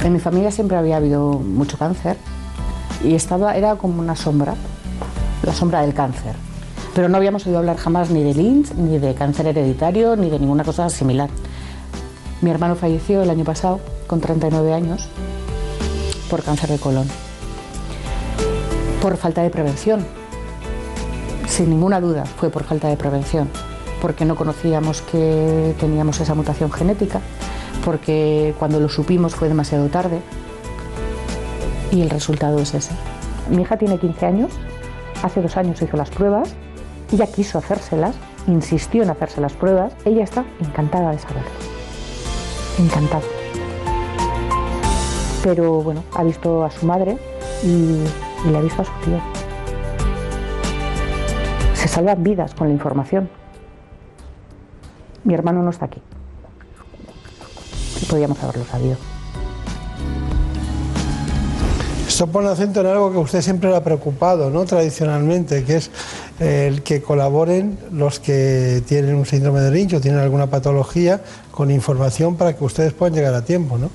En 0.03 0.13
mi 0.13 0.19
familia 0.19 0.51
siempre 0.51 0.77
había 0.77 0.97
habido 0.97 1.39
mucho 1.39 1.79
cáncer 1.79 2.17
y 3.03 3.15
estaba, 3.15 3.57
era 3.57 3.75
como 3.77 3.99
una 3.99 4.15
sombra, 4.15 4.53
la 5.41 5.53
sombra 5.53 5.81
del 5.81 5.95
cáncer. 5.95 6.35
Pero 6.93 7.09
no 7.09 7.17
habíamos 7.17 7.47
oído 7.47 7.57
hablar 7.57 7.77
jamás 7.77 8.11
ni 8.11 8.21
de 8.21 8.35
Lynch, 8.35 8.71
ni 8.75 8.99
de 8.99 9.15
cáncer 9.15 9.47
hereditario, 9.47 10.15
ni 10.15 10.29
de 10.29 10.37
ninguna 10.37 10.63
cosa 10.63 10.91
similar. 10.91 11.31
Mi 12.43 12.49
hermano 12.49 12.75
falleció 12.75 13.23
el 13.23 13.29
año 13.29 13.45
pasado, 13.45 13.79
con 14.05 14.19
39 14.19 14.73
años, 14.73 15.07
por 16.29 16.43
cáncer 16.43 16.71
de 16.71 16.77
colon. 16.77 17.07
Por 19.01 19.15
falta 19.15 19.41
de 19.43 19.49
prevención. 19.49 20.05
Sin 21.47 21.69
ninguna 21.69 22.01
duda 22.01 22.25
fue 22.25 22.49
por 22.49 22.65
falta 22.65 22.89
de 22.89 22.97
prevención. 22.97 23.47
Porque 24.01 24.25
no 24.25 24.35
conocíamos 24.35 25.01
que 25.03 25.73
teníamos 25.79 26.19
esa 26.19 26.35
mutación 26.35 26.69
genética. 26.69 27.21
Porque 27.85 28.53
cuando 28.59 28.81
lo 28.81 28.89
supimos 28.89 29.35
fue 29.35 29.47
demasiado 29.47 29.87
tarde. 29.87 30.19
Y 31.93 32.01
el 32.01 32.09
resultado 32.09 32.59
es 32.59 32.73
ese. 32.73 32.91
Mi 33.49 33.61
hija 33.61 33.77
tiene 33.77 33.99
15 33.99 34.25
años. 34.25 34.51
Hace 35.21 35.41
dos 35.41 35.55
años 35.55 35.81
hizo 35.81 35.95
las 35.95 36.09
pruebas. 36.09 36.53
Ella 37.13 37.27
quiso 37.27 37.57
hacérselas. 37.57 38.17
Insistió 38.47 39.03
en 39.03 39.11
hacerse 39.11 39.39
las 39.39 39.53
pruebas. 39.53 39.93
Ella 40.03 40.25
está 40.25 40.43
encantada 40.59 41.11
de 41.11 41.19
saberlo 41.19 41.72
encantada. 42.79 43.23
Pero 45.43 45.81
bueno, 45.81 46.03
ha 46.13 46.23
visto 46.23 46.63
a 46.63 46.71
su 46.71 46.85
madre 46.85 47.17
y, 47.63 48.03
y 48.45 48.49
le 48.49 48.57
ha 48.57 48.61
visto 48.61 48.81
a 48.81 48.85
su 48.85 48.91
tío. 49.03 49.19
Se 51.73 51.87
salvan 51.87 52.23
vidas 52.23 52.53
con 52.53 52.67
la 52.67 52.73
información. 52.73 53.29
Mi 55.23 55.33
hermano 55.33 55.61
no 55.61 55.69
está 55.69 55.85
aquí. 55.85 56.01
Y 58.01 58.05
podíamos 58.05 58.41
haberlo 58.43 58.65
sabido. 58.65 58.97
Esto 62.13 62.27
pone 62.27 62.47
acento 62.47 62.81
en 62.81 62.85
algo 62.85 63.11
que 63.11 63.17
usted 63.17 63.41
siempre 63.41 63.71
le 63.71 63.75
ha 63.75 63.83
preocupado, 63.83 64.51
¿no? 64.51 64.65
Tradicionalmente, 64.65 65.63
que 65.63 65.77
es 65.77 65.89
el 66.39 66.83
que 66.83 67.01
colaboren 67.01 67.79
los 67.91 68.19
que 68.19 68.83
tienen 68.87 69.15
un 69.15 69.25
síndrome 69.25 69.61
de 69.61 69.71
Lynch 69.71 69.95
o 69.95 69.99
tienen 69.99 70.19
alguna 70.19 70.45
patología 70.45 71.21
con 71.49 71.71
información 71.71 72.35
para 72.35 72.55
que 72.55 72.63
ustedes 72.63 72.93
puedan 72.93 73.15
llegar 73.15 73.33
a 73.33 73.43
tiempo, 73.43 73.79
¿no? 73.79 73.89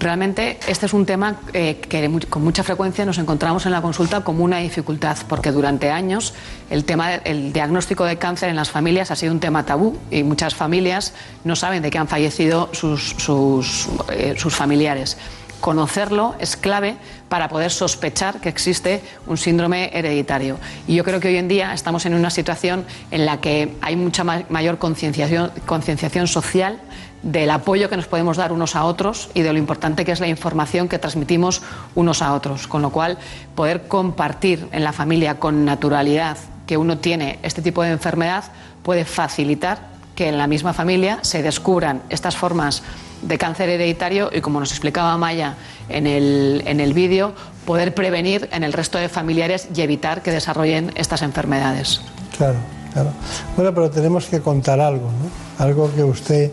Realmente 0.00 0.58
este 0.66 0.86
es 0.86 0.94
un 0.94 1.04
tema 1.04 1.40
eh, 1.52 1.78
que 1.78 2.10
con 2.30 2.42
mucha 2.42 2.62
frecuencia 2.62 3.04
nos 3.04 3.18
encontramos 3.18 3.66
en 3.66 3.72
la 3.72 3.82
consulta 3.82 4.24
como 4.24 4.42
una 4.42 4.58
dificultad, 4.58 5.18
porque 5.28 5.52
durante 5.52 5.90
años 5.90 6.32
el 6.70 6.86
tema 6.86 7.16
el 7.16 7.52
diagnóstico 7.52 8.04
de 8.04 8.16
cáncer 8.16 8.48
en 8.48 8.56
las 8.56 8.70
familias 8.70 9.10
ha 9.10 9.16
sido 9.16 9.34
un 9.34 9.40
tema 9.40 9.66
tabú 9.66 9.98
y 10.10 10.22
muchas 10.22 10.54
familias 10.54 11.12
no 11.44 11.54
saben 11.54 11.82
de 11.82 11.90
qué 11.90 11.98
han 11.98 12.08
fallecido 12.08 12.70
sus, 12.72 13.10
sus, 13.18 13.88
eh, 14.10 14.34
sus 14.38 14.54
familiares 14.54 15.18
conocerlo 15.60 16.34
es 16.38 16.56
clave 16.56 16.96
para 17.28 17.48
poder 17.48 17.70
sospechar 17.70 18.40
que 18.40 18.48
existe 18.48 19.02
un 19.26 19.36
síndrome 19.36 19.90
hereditario. 19.92 20.58
Y 20.86 20.94
yo 20.94 21.04
creo 21.04 21.20
que 21.20 21.28
hoy 21.28 21.36
en 21.36 21.48
día 21.48 21.72
estamos 21.72 22.06
en 22.06 22.14
una 22.14 22.30
situación 22.30 22.84
en 23.10 23.26
la 23.26 23.40
que 23.40 23.76
hay 23.80 23.96
mucha 23.96 24.24
mayor 24.24 24.78
concienciación 24.78 26.28
social 26.28 26.80
del 27.22 27.50
apoyo 27.50 27.88
que 27.88 27.96
nos 27.96 28.06
podemos 28.06 28.36
dar 28.36 28.52
unos 28.52 28.76
a 28.76 28.84
otros 28.84 29.30
y 29.34 29.42
de 29.42 29.52
lo 29.52 29.58
importante 29.58 30.04
que 30.04 30.12
es 30.12 30.20
la 30.20 30.28
información 30.28 30.88
que 30.88 30.98
transmitimos 30.98 31.62
unos 31.94 32.22
a 32.22 32.32
otros. 32.34 32.66
Con 32.68 32.82
lo 32.82 32.90
cual, 32.90 33.18
poder 33.54 33.88
compartir 33.88 34.68
en 34.72 34.84
la 34.84 34.92
familia 34.92 35.40
con 35.40 35.64
naturalidad 35.64 36.36
que 36.66 36.76
uno 36.76 36.98
tiene 36.98 37.38
este 37.42 37.62
tipo 37.62 37.82
de 37.82 37.90
enfermedad 37.90 38.44
puede 38.82 39.04
facilitar 39.04 39.96
que 40.14 40.28
en 40.28 40.38
la 40.38 40.46
misma 40.46 40.72
familia 40.72 41.18
se 41.22 41.42
descubran 41.42 42.02
estas 42.08 42.36
formas 42.36 42.82
de 43.26 43.38
cáncer 43.38 43.68
hereditario 43.68 44.30
y, 44.32 44.40
como 44.40 44.60
nos 44.60 44.70
explicaba 44.70 45.16
Maya 45.16 45.54
en 45.88 46.06
el, 46.06 46.62
en 46.66 46.80
el 46.80 46.92
vídeo, 46.92 47.34
poder 47.64 47.94
prevenir 47.94 48.48
en 48.52 48.62
el 48.62 48.72
resto 48.72 48.98
de 48.98 49.08
familiares 49.08 49.68
y 49.74 49.80
evitar 49.80 50.22
que 50.22 50.30
desarrollen 50.30 50.92
estas 50.94 51.22
enfermedades. 51.22 52.00
Claro, 52.36 52.58
claro. 52.92 53.10
Bueno, 53.56 53.74
pero 53.74 53.90
tenemos 53.90 54.26
que 54.26 54.40
contar 54.40 54.80
algo, 54.80 55.06
¿no? 55.06 55.64
Algo 55.64 55.92
que 55.94 56.04
usted 56.04 56.52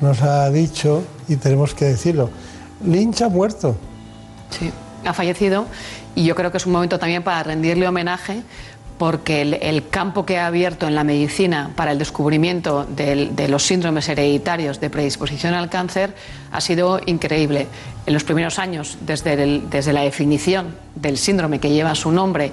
nos 0.00 0.22
ha 0.22 0.50
dicho 0.50 1.04
y 1.28 1.36
tenemos 1.36 1.74
que 1.74 1.86
decirlo. 1.86 2.30
Lynch 2.84 3.22
ha 3.22 3.28
muerto. 3.28 3.76
Sí, 4.50 4.70
ha 5.04 5.12
fallecido 5.12 5.66
y 6.14 6.24
yo 6.24 6.34
creo 6.34 6.50
que 6.50 6.56
es 6.56 6.66
un 6.66 6.72
momento 6.72 6.98
también 6.98 7.22
para 7.22 7.42
rendirle 7.42 7.86
homenaje 7.86 8.42
porque 8.98 9.42
el, 9.42 9.88
campo 9.88 10.26
que 10.26 10.38
ha 10.38 10.46
abierto 10.46 10.86
en 10.86 10.94
la 10.94 11.04
medicina 11.04 11.70
para 11.76 11.92
el 11.92 11.98
descubrimiento 11.98 12.84
de 12.84 13.48
los 13.48 13.62
síndromes 13.62 14.08
hereditarios 14.08 14.80
de 14.80 14.90
predisposición 14.90 15.54
al 15.54 15.70
cáncer 15.70 16.14
ha 16.50 16.60
sido 16.60 17.00
increíble. 17.06 17.68
En 18.06 18.14
los 18.14 18.24
primeros 18.24 18.58
años, 18.58 18.98
desde, 19.00 19.60
desde 19.60 19.92
la 19.92 20.02
definición 20.02 20.74
del 20.96 21.16
síndrome 21.16 21.60
que 21.60 21.70
lleva 21.70 21.94
su 21.94 22.10
nombre, 22.10 22.52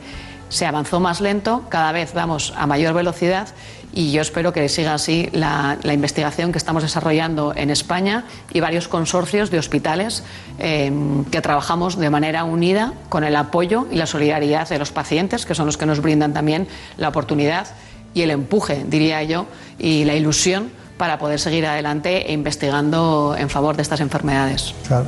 se 0.50 0.66
avanzó 0.66 1.00
más 1.00 1.22
lento, 1.22 1.64
cada 1.70 1.92
vez 1.92 2.14
vamos 2.14 2.54
a 2.56 2.68
mayor 2.68 2.94
velocidad 2.94 3.48
y 3.96 4.12
yo 4.12 4.22
espero 4.22 4.52
que 4.52 4.68
siga 4.68 4.94
así 4.94 5.30
la, 5.32 5.80
investigación 5.84 6.52
que 6.52 6.58
estamos 6.58 6.84
desarrollando 6.84 7.54
en 7.56 7.70
España 7.70 8.26
y 8.54 8.60
varios 8.60 8.90
consorcios 8.90 9.50
de 9.50 9.58
hospitales 9.58 10.22
em, 10.60 11.24
que 11.26 11.42
trabajamos 11.42 11.98
de 11.98 12.10
manera 12.10 12.44
unida 12.44 12.94
con 13.08 13.24
el 13.24 13.36
apoyo 13.38 13.88
y 13.90 13.96
la 13.96 14.06
solidaridad 14.06 14.68
de 14.68 14.78
los 14.78 14.92
pacientes, 14.92 15.46
que 15.46 15.56
son 15.56 15.66
los 15.66 15.78
que 15.78 15.86
nos 15.86 16.02
brindan 16.02 16.34
también 16.34 16.68
la 16.98 17.08
oportunidad 17.08 17.68
y 18.14 18.22
el 18.22 18.32
empuje, 18.32 18.86
diría 18.86 19.24
yo, 19.24 19.46
y 19.80 20.04
la 20.04 20.16
ilusión 20.16 20.70
para 20.98 21.18
poder 21.18 21.40
seguir 21.40 21.66
adelante 21.66 22.30
e 22.30 22.34
investigando 22.34 23.36
en 23.38 23.50
favor 23.50 23.78
de 23.78 23.82
estas 23.82 24.02
enfermedades. 24.02 24.76
Claro. 24.88 25.08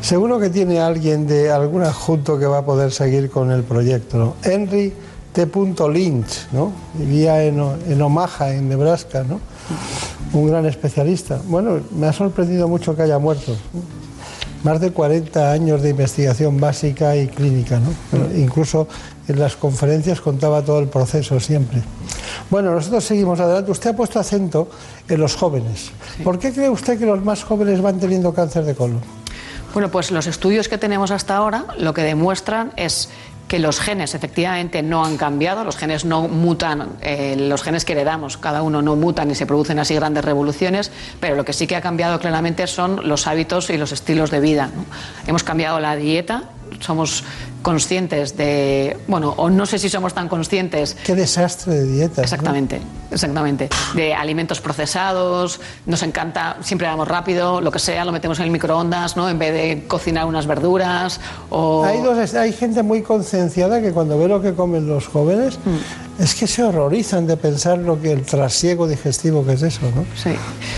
Seguro 0.00 0.38
que 0.38 0.48
tiene 0.48 0.80
alguien 0.80 1.26
de 1.26 1.50
algún 1.50 1.82
adjunto 1.82 2.38
que 2.38 2.46
va 2.46 2.58
a 2.58 2.64
poder 2.64 2.92
seguir 2.92 3.30
con 3.30 3.50
el 3.50 3.62
proyecto. 3.64 4.16
¿no? 4.16 4.36
Henry 4.44 4.92
T. 5.46 5.88
Lynch, 5.88 6.48
¿no? 6.52 6.72
Vivía 6.94 7.44
en, 7.44 7.60
en, 7.88 8.02
Omaha, 8.02 8.50
en 8.54 8.68
Nebraska, 8.68 9.22
¿no? 9.22 9.40
Un 10.32 10.48
gran 10.48 10.66
especialista. 10.66 11.40
Bueno, 11.44 11.80
me 11.92 12.08
ha 12.08 12.12
sorprendido 12.12 12.66
mucho 12.66 12.96
que 12.96 13.02
haya 13.02 13.18
muerto. 13.18 13.56
Más 14.64 14.80
de 14.80 14.90
40 14.90 15.52
años 15.52 15.82
de 15.82 15.90
investigación 15.90 16.58
básica 16.58 17.14
y 17.14 17.28
clínica, 17.28 17.78
¿no? 17.78 17.92
incluso 18.36 18.88
en 19.28 19.38
las 19.38 19.54
conferencias 19.54 20.20
contaba 20.20 20.62
todo 20.62 20.80
el 20.80 20.88
proceso 20.88 21.38
siempre. 21.38 21.82
Bueno, 22.50 22.72
nosotros 22.72 23.04
seguimos 23.04 23.38
adelante. 23.38 23.70
Usted 23.70 23.90
ha 23.90 23.96
puesto 23.96 24.18
acento 24.18 24.68
en 25.08 25.20
los 25.20 25.36
jóvenes. 25.36 25.92
¿Por 26.24 26.40
qué 26.40 26.52
cree 26.52 26.68
usted 26.68 26.98
que 26.98 27.06
los 27.06 27.22
más 27.24 27.44
jóvenes 27.44 27.80
van 27.80 28.00
teniendo 28.00 28.34
cáncer 28.34 28.64
de 28.64 28.74
colon? 28.74 29.00
Bueno, 29.72 29.90
pues 29.90 30.10
los 30.10 30.26
estudios 30.26 30.68
que 30.68 30.78
tenemos 30.78 31.10
hasta 31.10 31.36
ahora 31.36 31.66
lo 31.78 31.94
que 31.94 32.02
demuestran 32.02 32.72
es 32.76 33.10
que 33.48 33.58
los 33.58 33.80
genes 33.80 34.14
efectivamente 34.14 34.82
no 34.82 35.04
han 35.04 35.16
cambiado, 35.16 35.64
los 35.64 35.76
genes 35.76 36.04
no 36.04 36.28
mutan, 36.28 36.90
eh, 37.00 37.34
los 37.36 37.62
genes 37.62 37.84
que 37.84 37.94
heredamos, 37.94 38.36
cada 38.36 38.62
uno 38.62 38.82
no 38.82 38.94
mutan 38.94 39.30
y 39.30 39.34
se 39.34 39.46
producen 39.46 39.78
así 39.78 39.94
grandes 39.94 40.24
revoluciones, 40.24 40.92
pero 41.18 41.34
lo 41.34 41.44
que 41.44 41.54
sí 41.54 41.66
que 41.66 41.74
ha 41.74 41.80
cambiado 41.80 42.20
claramente 42.20 42.66
son 42.66 43.08
los 43.08 43.26
hábitos 43.26 43.70
y 43.70 43.78
los 43.78 43.90
estilos 43.92 44.30
de 44.30 44.40
vida. 44.40 44.70
Hemos 45.26 45.42
cambiado 45.42 45.80
la 45.80 45.96
dieta, 45.96 46.44
somos 46.80 47.24
conscientes 47.62 48.36
de, 48.36 48.96
bueno, 49.08 49.34
o 49.36 49.50
no 49.50 49.66
sé 49.66 49.78
si 49.78 49.88
somos 49.88 50.14
tan 50.14 50.28
conscientes. 50.28 50.96
Qué 51.04 51.14
desastre 51.14 51.74
de 51.74 51.84
dieta. 51.84 52.22
Exactamente, 52.22 52.80
exactamente. 53.10 53.68
De 53.94 54.14
alimentos 54.14 54.60
procesados, 54.60 55.60
nos 55.86 56.02
encanta, 56.02 56.56
siempre 56.60 56.86
vamos 56.86 57.08
rápido, 57.08 57.60
lo 57.60 57.70
que 57.70 57.78
sea, 57.78 58.04
lo 58.04 58.12
metemos 58.12 58.38
en 58.38 58.46
el 58.46 58.50
microondas, 58.50 59.16
¿no? 59.16 59.28
En 59.28 59.38
vez 59.38 59.52
de 59.52 59.84
cocinar 59.86 60.26
unas 60.26 60.46
verduras 60.46 61.20
o... 61.50 61.84
Hay, 61.84 62.00
dos, 62.00 62.34
hay 62.34 62.52
gente 62.52 62.82
muy 62.82 63.02
concienciada 63.02 63.80
que 63.80 63.92
cuando 63.92 64.18
ve 64.18 64.28
lo 64.28 64.40
que 64.40 64.54
comen 64.54 64.86
los 64.86 65.06
jóvenes, 65.06 65.58
mm. 65.64 66.07
Es 66.18 66.34
que 66.34 66.46
se 66.46 66.64
horrorizan 66.64 67.26
de 67.26 67.36
pensar 67.36 67.78
lo 67.78 68.00
que 68.00 68.12
el 68.12 68.22
trasiego 68.22 68.88
digestivo 68.88 69.46
que 69.46 69.52
es 69.52 69.62
eso, 69.62 69.82
¿no? 69.94 70.04
Sí. 70.16 70.30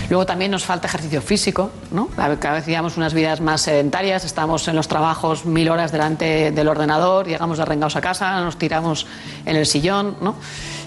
Luego 0.09 0.25
también 0.25 0.51
nos 0.51 0.63
falta 0.63 0.87
ejercicio 0.87 1.21
físico, 1.21 1.71
¿no? 1.91 2.07
Cada 2.15 2.53
vez 2.53 2.65
llevamos 2.67 2.97
unas 2.97 3.13
vidas 3.13 3.41
más 3.41 3.61
sedentarias, 3.61 4.23
estamos 4.23 4.67
en 4.67 4.75
los 4.75 4.87
trabajos 4.87 5.45
mil 5.45 5.69
horas 5.69 5.91
delante 5.91 6.51
de 6.51 6.63
los 6.63 6.71
ordenador, 6.71 7.27
llegamos 7.27 7.59
arrengados 7.59 7.95
a 7.95 8.01
casa, 8.01 8.39
nos 8.41 8.57
tiramos 8.57 9.05
en 9.45 9.55
el 9.55 9.65
sillón, 9.65 10.15
¿no? 10.21 10.35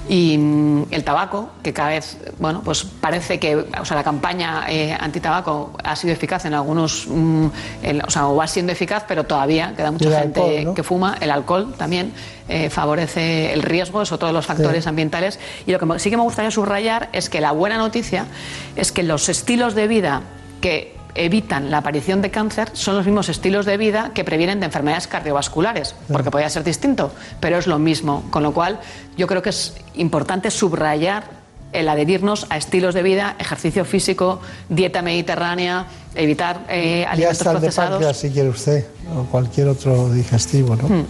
Y 0.08 0.36
mm, 0.36 0.86
el 0.90 1.02
tabaco, 1.04 1.50
que 1.62 1.72
cada 1.72 1.90
vez, 1.90 2.18
bueno, 2.38 2.62
pues 2.62 2.84
parece 2.84 3.38
que, 3.38 3.56
o 3.56 3.84
sea, 3.84 3.96
la 3.96 4.04
campaña 4.04 4.66
eh, 4.68 4.96
antitabaco 4.98 5.72
ha 5.82 5.96
sido 5.96 6.12
eficaz 6.12 6.44
en 6.44 6.54
algunos, 6.54 7.06
mm, 7.08 7.46
o 8.06 8.10
sea, 8.10 8.28
o 8.28 8.36
va 8.36 8.46
siendo 8.46 8.72
eficaz, 8.72 9.04
pero 9.08 9.24
todavía 9.24 9.72
queda 9.76 9.90
mucha 9.90 10.20
gente 10.20 10.68
que 10.74 10.82
fuma. 10.82 11.16
El 11.20 11.30
alcohol 11.30 11.74
también 11.78 12.12
eh, 12.48 12.68
favorece 12.68 13.54
el 13.54 13.62
riesgo, 13.62 14.02
es 14.02 14.12
otro 14.12 14.28
de 14.28 14.34
los 14.34 14.44
factores 14.44 14.86
ambientales. 14.86 15.38
Y 15.66 15.72
lo 15.72 15.78
que 15.78 15.98
sí 15.98 16.10
que 16.10 16.16
me 16.16 16.22
gustaría 16.22 16.50
subrayar 16.50 17.08
es 17.12 17.30
que 17.30 17.40
la 17.40 17.52
buena 17.52 17.78
noticia 17.78 18.26
es 18.76 18.92
que 18.92 19.02
los 19.02 19.28
estilos 19.28 19.74
de 19.74 19.88
vida 19.88 20.22
que 20.60 20.94
evitan 21.14 21.70
la 21.70 21.78
aparición 21.78 22.22
de 22.22 22.30
cáncer 22.30 22.70
son 22.72 22.96
los 22.96 23.06
mismos 23.06 23.28
estilos 23.28 23.66
de 23.66 23.76
vida 23.76 24.10
que 24.14 24.24
previenen 24.24 24.60
de 24.60 24.66
enfermedades 24.66 25.06
cardiovasculares, 25.06 25.94
porque 26.12 26.30
podría 26.30 26.50
ser 26.50 26.64
distinto, 26.64 27.12
pero 27.40 27.58
es 27.58 27.66
lo 27.66 27.78
mismo. 27.78 28.24
Con 28.30 28.42
lo 28.42 28.52
cual, 28.52 28.80
yo 29.16 29.26
creo 29.26 29.42
que 29.42 29.50
es 29.50 29.74
importante 29.94 30.50
subrayar 30.50 31.44
el 31.72 31.88
adherirnos 31.88 32.46
a 32.50 32.56
estilos 32.56 32.94
de 32.94 33.02
vida, 33.02 33.34
ejercicio 33.38 33.84
físico, 33.84 34.40
dieta 34.68 35.02
mediterránea, 35.02 35.86
evitar 36.14 36.60
eh, 36.68 37.04
alimentos 37.04 37.18
ya 37.18 37.30
está 37.30 37.50
procesados. 37.50 38.04
De 38.04 38.14
si 38.14 38.30
quiere 38.30 38.48
usted, 38.48 38.86
o 39.16 39.24
cualquier 39.24 39.68
otro 39.68 40.08
digestivo, 40.12 40.76
¿no? 40.76 40.84
Hmm 40.84 41.04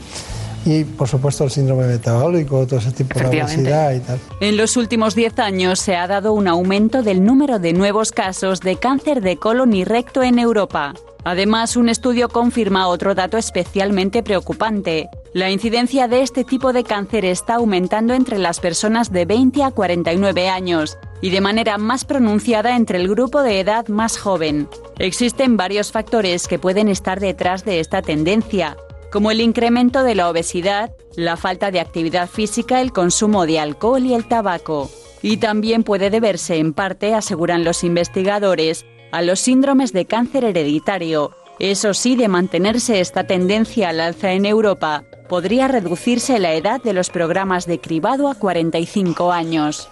y 0.65 0.85
por 0.85 1.09
supuesto 1.09 1.45
el 1.45 1.51
síndrome 1.51 1.87
metabólico, 1.87 2.67
todo 2.67 2.79
ese 2.79 2.93
tipo 2.93 3.19
de 3.19 3.27
obesidad 3.27 3.93
y 3.93 4.01
tal. 4.01 4.19
En 4.41 4.57
los 4.57 4.77
últimos 4.77 5.15
10 5.15 5.39
años 5.39 5.79
se 5.79 5.97
ha 5.97 6.07
dado 6.07 6.33
un 6.33 6.49
aumento 6.49 7.03
del 7.03 7.25
número 7.25 7.59
de 7.59 7.73
nuevos 7.73 8.13
casos 8.13 8.61
de 8.61 8.77
cáncer 8.77 9.21
de 9.21 9.37
colon 9.37 9.75
y 9.75 9.85
recto 9.85 10.23
en 10.23 10.39
Europa. 10.39 10.95
Además, 11.25 11.77
un 11.77 11.89
estudio 11.89 12.29
confirma 12.29 12.87
otro 12.87 13.15
dato 13.15 13.39
especialmente 13.39 14.23
preocupante. 14.23 15.09
La 15.33 15.51
incidencia 15.51 16.07
de 16.07 16.21
este 16.21 16.45
tipo 16.45 16.73
de 16.73 16.85
cáncer 16.85 17.25
está 17.25 17.55
aumentando 17.55 18.13
entre 18.13 18.39
las 18.39 18.61
personas 18.61 19.11
de 19.11 19.25
20 19.25 19.65
a 19.65 19.71
49 19.71 20.49
años 20.49 20.99
y 21.23 21.31
de 21.31 21.41
manera 21.41 21.79
más 21.79 22.05
pronunciada 22.05 22.77
entre 22.77 22.99
el 22.99 23.09
grupo 23.09 23.43
de 23.43 23.59
edad 23.59 23.89
más 23.89 24.19
joven. 24.19 24.69
Existen 24.99 25.57
varios 25.57 25.91
factores 25.91 26.47
que 26.47 26.59
pueden 26.59 26.89
estar 26.89 27.21
detrás 27.21 27.65
de 27.65 27.81
esta 27.81 28.03
tendencia, 28.03 28.77
como 29.15 29.31
el 29.31 29.41
incremento 29.41 30.03
de 30.03 30.17
la 30.17 30.29
obesidad, 30.29 30.91
la 31.15 31.37
falta 31.37 31.71
de 31.71 31.79
actividad 31.79 32.29
física, 32.29 32.81
el 32.81 32.93
consumo 32.93 33.47
de 33.47 33.61
alcohol 33.61 34.05
y 34.05 34.13
el 34.13 34.27
tabaco. 34.27 34.91
Y 35.23 35.37
también 35.37 35.85
puede 35.85 36.11
deberse 36.11 36.57
en 36.57 36.73
parte, 36.73 37.15
aseguran 37.15 37.63
los 37.63 37.85
investigadores, 37.85 38.85
a 39.13 39.23
los 39.23 39.39
síndromes 39.39 39.93
de 39.93 40.07
cáncer 40.07 40.43
hereditario. 40.43 41.31
Eso 41.61 41.95
sí, 41.95 42.17
de 42.17 42.27
mantenerse 42.27 42.99
esta 42.99 43.25
tendencia 43.25 43.91
al 43.91 44.01
alza 44.01 44.33
en 44.33 44.47
Europa, 44.47 45.05
podría 45.29 45.69
reducirse 45.69 46.41
la 46.41 46.55
edad 46.55 46.83
de 46.83 46.93
los 46.93 47.11
programas 47.11 47.67
de 47.67 47.79
cribado 47.79 48.29
a 48.29 48.35
45 48.35 49.31
años. 49.31 49.89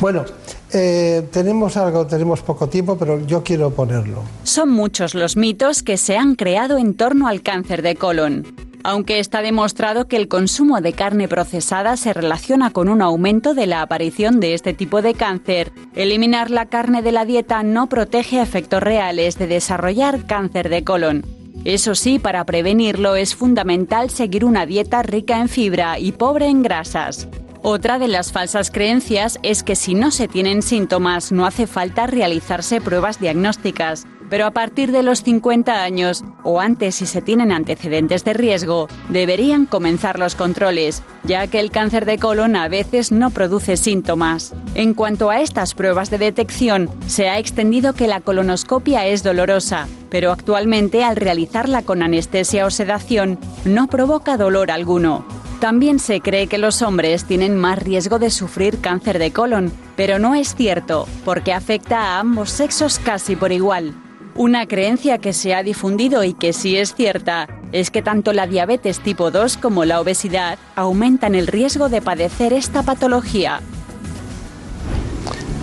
Bueno, 0.00 0.24
eh, 0.72 1.26
tenemos 1.32 1.76
algo, 1.76 2.06
tenemos 2.06 2.40
poco 2.42 2.68
tiempo, 2.68 2.96
pero 2.96 3.24
yo 3.26 3.42
quiero 3.42 3.70
ponerlo. 3.70 4.22
Son 4.44 4.70
muchos 4.70 5.14
los 5.14 5.36
mitos 5.36 5.82
que 5.82 5.96
se 5.96 6.16
han 6.16 6.34
creado 6.34 6.78
en 6.78 6.94
torno 6.94 7.28
al 7.28 7.42
cáncer 7.42 7.82
de 7.82 7.96
colon. 7.96 8.46
aunque 8.82 9.18
está 9.18 9.42
demostrado 9.42 10.08
que 10.08 10.16
el 10.16 10.26
consumo 10.28 10.80
de 10.80 10.94
carne 10.94 11.28
procesada 11.28 11.98
se 11.98 12.14
relaciona 12.14 12.70
con 12.70 12.88
un 12.88 13.02
aumento 13.02 13.52
de 13.52 13.66
la 13.66 13.82
aparición 13.82 14.40
de 14.40 14.54
este 14.54 14.72
tipo 14.72 15.02
de 15.02 15.12
cáncer. 15.12 15.70
Eliminar 15.94 16.50
la 16.50 16.64
carne 16.66 17.02
de 17.02 17.12
la 17.12 17.26
dieta 17.26 17.62
no 17.62 17.88
protege 17.88 18.40
a 18.40 18.42
efectos 18.42 18.82
reales 18.82 19.36
de 19.36 19.46
desarrollar 19.46 20.24
cáncer 20.24 20.70
de 20.70 20.82
colon. 20.82 21.26
Eso 21.64 21.94
sí, 21.94 22.18
para 22.18 22.44
prevenirlo 22.44 23.16
es 23.16 23.34
fundamental 23.34 24.08
seguir 24.08 24.46
una 24.46 24.64
dieta 24.64 25.02
rica 25.02 25.40
en 25.40 25.48
fibra 25.50 25.98
y 25.98 26.12
pobre 26.12 26.46
en 26.46 26.62
grasas. 26.62 27.28
Otra 27.62 27.98
de 27.98 28.08
las 28.08 28.32
falsas 28.32 28.70
creencias 28.70 29.38
es 29.42 29.62
que 29.62 29.76
si 29.76 29.94
no 29.94 30.10
se 30.10 30.28
tienen 30.28 30.62
síntomas 30.62 31.30
no 31.30 31.46
hace 31.46 31.66
falta 31.66 32.06
realizarse 32.06 32.80
pruebas 32.80 33.20
diagnósticas 33.20 34.06
pero 34.30 34.46
a 34.46 34.52
partir 34.52 34.92
de 34.92 35.02
los 35.02 35.22
50 35.24 35.82
años 35.82 36.24
o 36.44 36.60
antes 36.60 36.94
si 36.94 37.06
se 37.06 37.20
tienen 37.20 37.52
antecedentes 37.52 38.24
de 38.24 38.32
riesgo, 38.32 38.88
deberían 39.08 39.66
comenzar 39.66 40.18
los 40.18 40.36
controles, 40.36 41.02
ya 41.24 41.48
que 41.48 41.58
el 41.58 41.72
cáncer 41.72 42.06
de 42.06 42.18
colon 42.18 42.54
a 42.56 42.68
veces 42.68 43.10
no 43.10 43.30
produce 43.30 43.76
síntomas. 43.76 44.54
En 44.76 44.94
cuanto 44.94 45.30
a 45.30 45.40
estas 45.40 45.74
pruebas 45.74 46.10
de 46.10 46.18
detección, 46.18 46.88
se 47.08 47.28
ha 47.28 47.38
extendido 47.38 47.92
que 47.92 48.06
la 48.06 48.20
colonoscopia 48.20 49.06
es 49.06 49.24
dolorosa, 49.24 49.88
pero 50.10 50.30
actualmente 50.30 51.02
al 51.02 51.16
realizarla 51.16 51.82
con 51.82 52.02
anestesia 52.02 52.64
o 52.64 52.70
sedación 52.70 53.38
no 53.64 53.88
provoca 53.88 54.36
dolor 54.36 54.70
alguno. 54.70 55.24
También 55.60 55.98
se 55.98 56.22
cree 56.22 56.46
que 56.46 56.56
los 56.56 56.80
hombres 56.80 57.26
tienen 57.26 57.54
más 57.54 57.78
riesgo 57.78 58.18
de 58.18 58.30
sufrir 58.30 58.80
cáncer 58.80 59.18
de 59.18 59.30
colon, 59.30 59.70
pero 59.94 60.18
no 60.18 60.34
es 60.34 60.54
cierto, 60.54 61.06
porque 61.22 61.52
afecta 61.52 61.98
a 61.98 62.20
ambos 62.20 62.48
sexos 62.48 62.98
casi 62.98 63.36
por 63.36 63.52
igual. 63.52 63.94
Una 64.34 64.64
creencia 64.64 65.18
que 65.18 65.34
se 65.34 65.54
ha 65.54 65.62
difundido 65.62 66.24
y 66.24 66.32
que 66.32 66.54
sí 66.54 66.78
es 66.78 66.94
cierta 66.94 67.46
es 67.72 67.90
que 67.90 68.00
tanto 68.00 68.32
la 68.32 68.46
diabetes 68.46 69.00
tipo 69.00 69.30
2 69.30 69.58
como 69.58 69.84
la 69.84 70.00
obesidad 70.00 70.58
aumentan 70.76 71.34
el 71.34 71.46
riesgo 71.46 71.90
de 71.90 72.00
padecer 72.00 72.54
esta 72.54 72.82
patología. 72.82 73.60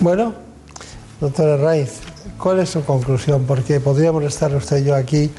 Bueno, 0.00 0.32
doctora 1.20 1.56
Raiz, 1.56 1.98
¿cuál 2.38 2.60
es 2.60 2.70
su 2.70 2.84
conclusión? 2.84 3.46
Porque 3.48 3.80
podríamos 3.80 4.22
estar 4.22 4.54
usted 4.54 4.76
y 4.76 4.84
yo 4.84 4.94
aquí 4.94 5.32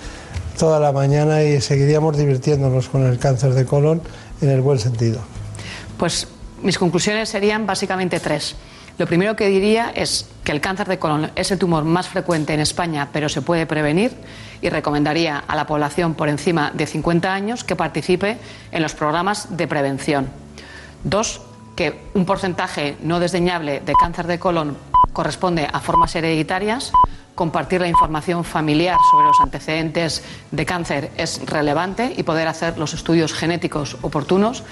toda 0.58 0.82
la 0.82 0.92
mañana 0.92 1.42
y 1.44 1.62
seguiríamos 1.62 2.18
divirtiéndonos 2.18 2.90
con 2.90 3.06
el 3.06 3.18
cáncer 3.18 3.54
de 3.54 3.66
colon 3.66 4.02
en 4.42 4.50
el 4.50 4.62
buen 4.62 4.80
sentido. 4.80 5.22
Pues 5.98 6.28
mis 6.62 6.78
conclusiones 6.78 7.30
serían 7.30 7.66
básicamente 7.66 8.20
tres. 8.20 8.56
Lo 8.98 9.08
primero 9.08 9.36
que 9.36 9.48
diría 9.48 9.92
es 9.96 10.28
que 10.44 10.52
el 10.52 10.60
cáncer 10.60 10.88
de 10.88 11.00
colon 11.00 11.32
es 11.36 11.52
el 11.52 11.58
tumor 11.58 11.86
más 11.86 12.10
frecuente 12.10 12.54
en 12.54 12.60
España, 12.60 13.10
pero 13.14 13.30
se 13.30 13.42
puede 13.42 13.66
prevenir 13.66 14.12
y 14.62 14.68
recomendaría 14.68 15.38
a 15.48 15.56
la 15.56 15.66
población 15.66 16.16
por 16.16 16.28
encima 16.28 16.72
de 16.74 16.86
50 16.86 17.34
años 17.34 17.64
que 17.64 17.78
participe 17.78 18.38
en 18.72 18.82
los 18.82 18.94
programas 18.94 19.56
de 19.56 19.68
prevención. 19.68 20.28
Dos, 21.04 21.42
que 21.78 22.02
un 22.14 22.26
porcentaje 22.26 22.98
no 23.02 23.22
desdeñable 23.22 23.80
de 23.80 23.94
cáncer 23.94 24.28
de 24.28 24.38
colon 24.38 24.76
corresponde 25.14 25.66
a 25.72 25.80
formas 25.80 26.14
hereditarias. 26.16 26.92
Compartir 27.40 27.80
la 27.80 27.88
información 27.88 28.44
familiar 28.44 28.98
sobre 29.10 29.28
los 29.28 29.40
antecedentes 29.40 30.26
de 30.52 30.66
cáncer 30.66 31.10
es 31.16 31.40
relevante 31.46 32.14
y 32.18 32.24
poder 32.24 32.50
hacer 32.50 32.78
los 32.78 32.94
estudios 32.94 33.32
genéticos 33.32 33.96
oportunos. 34.02 34.66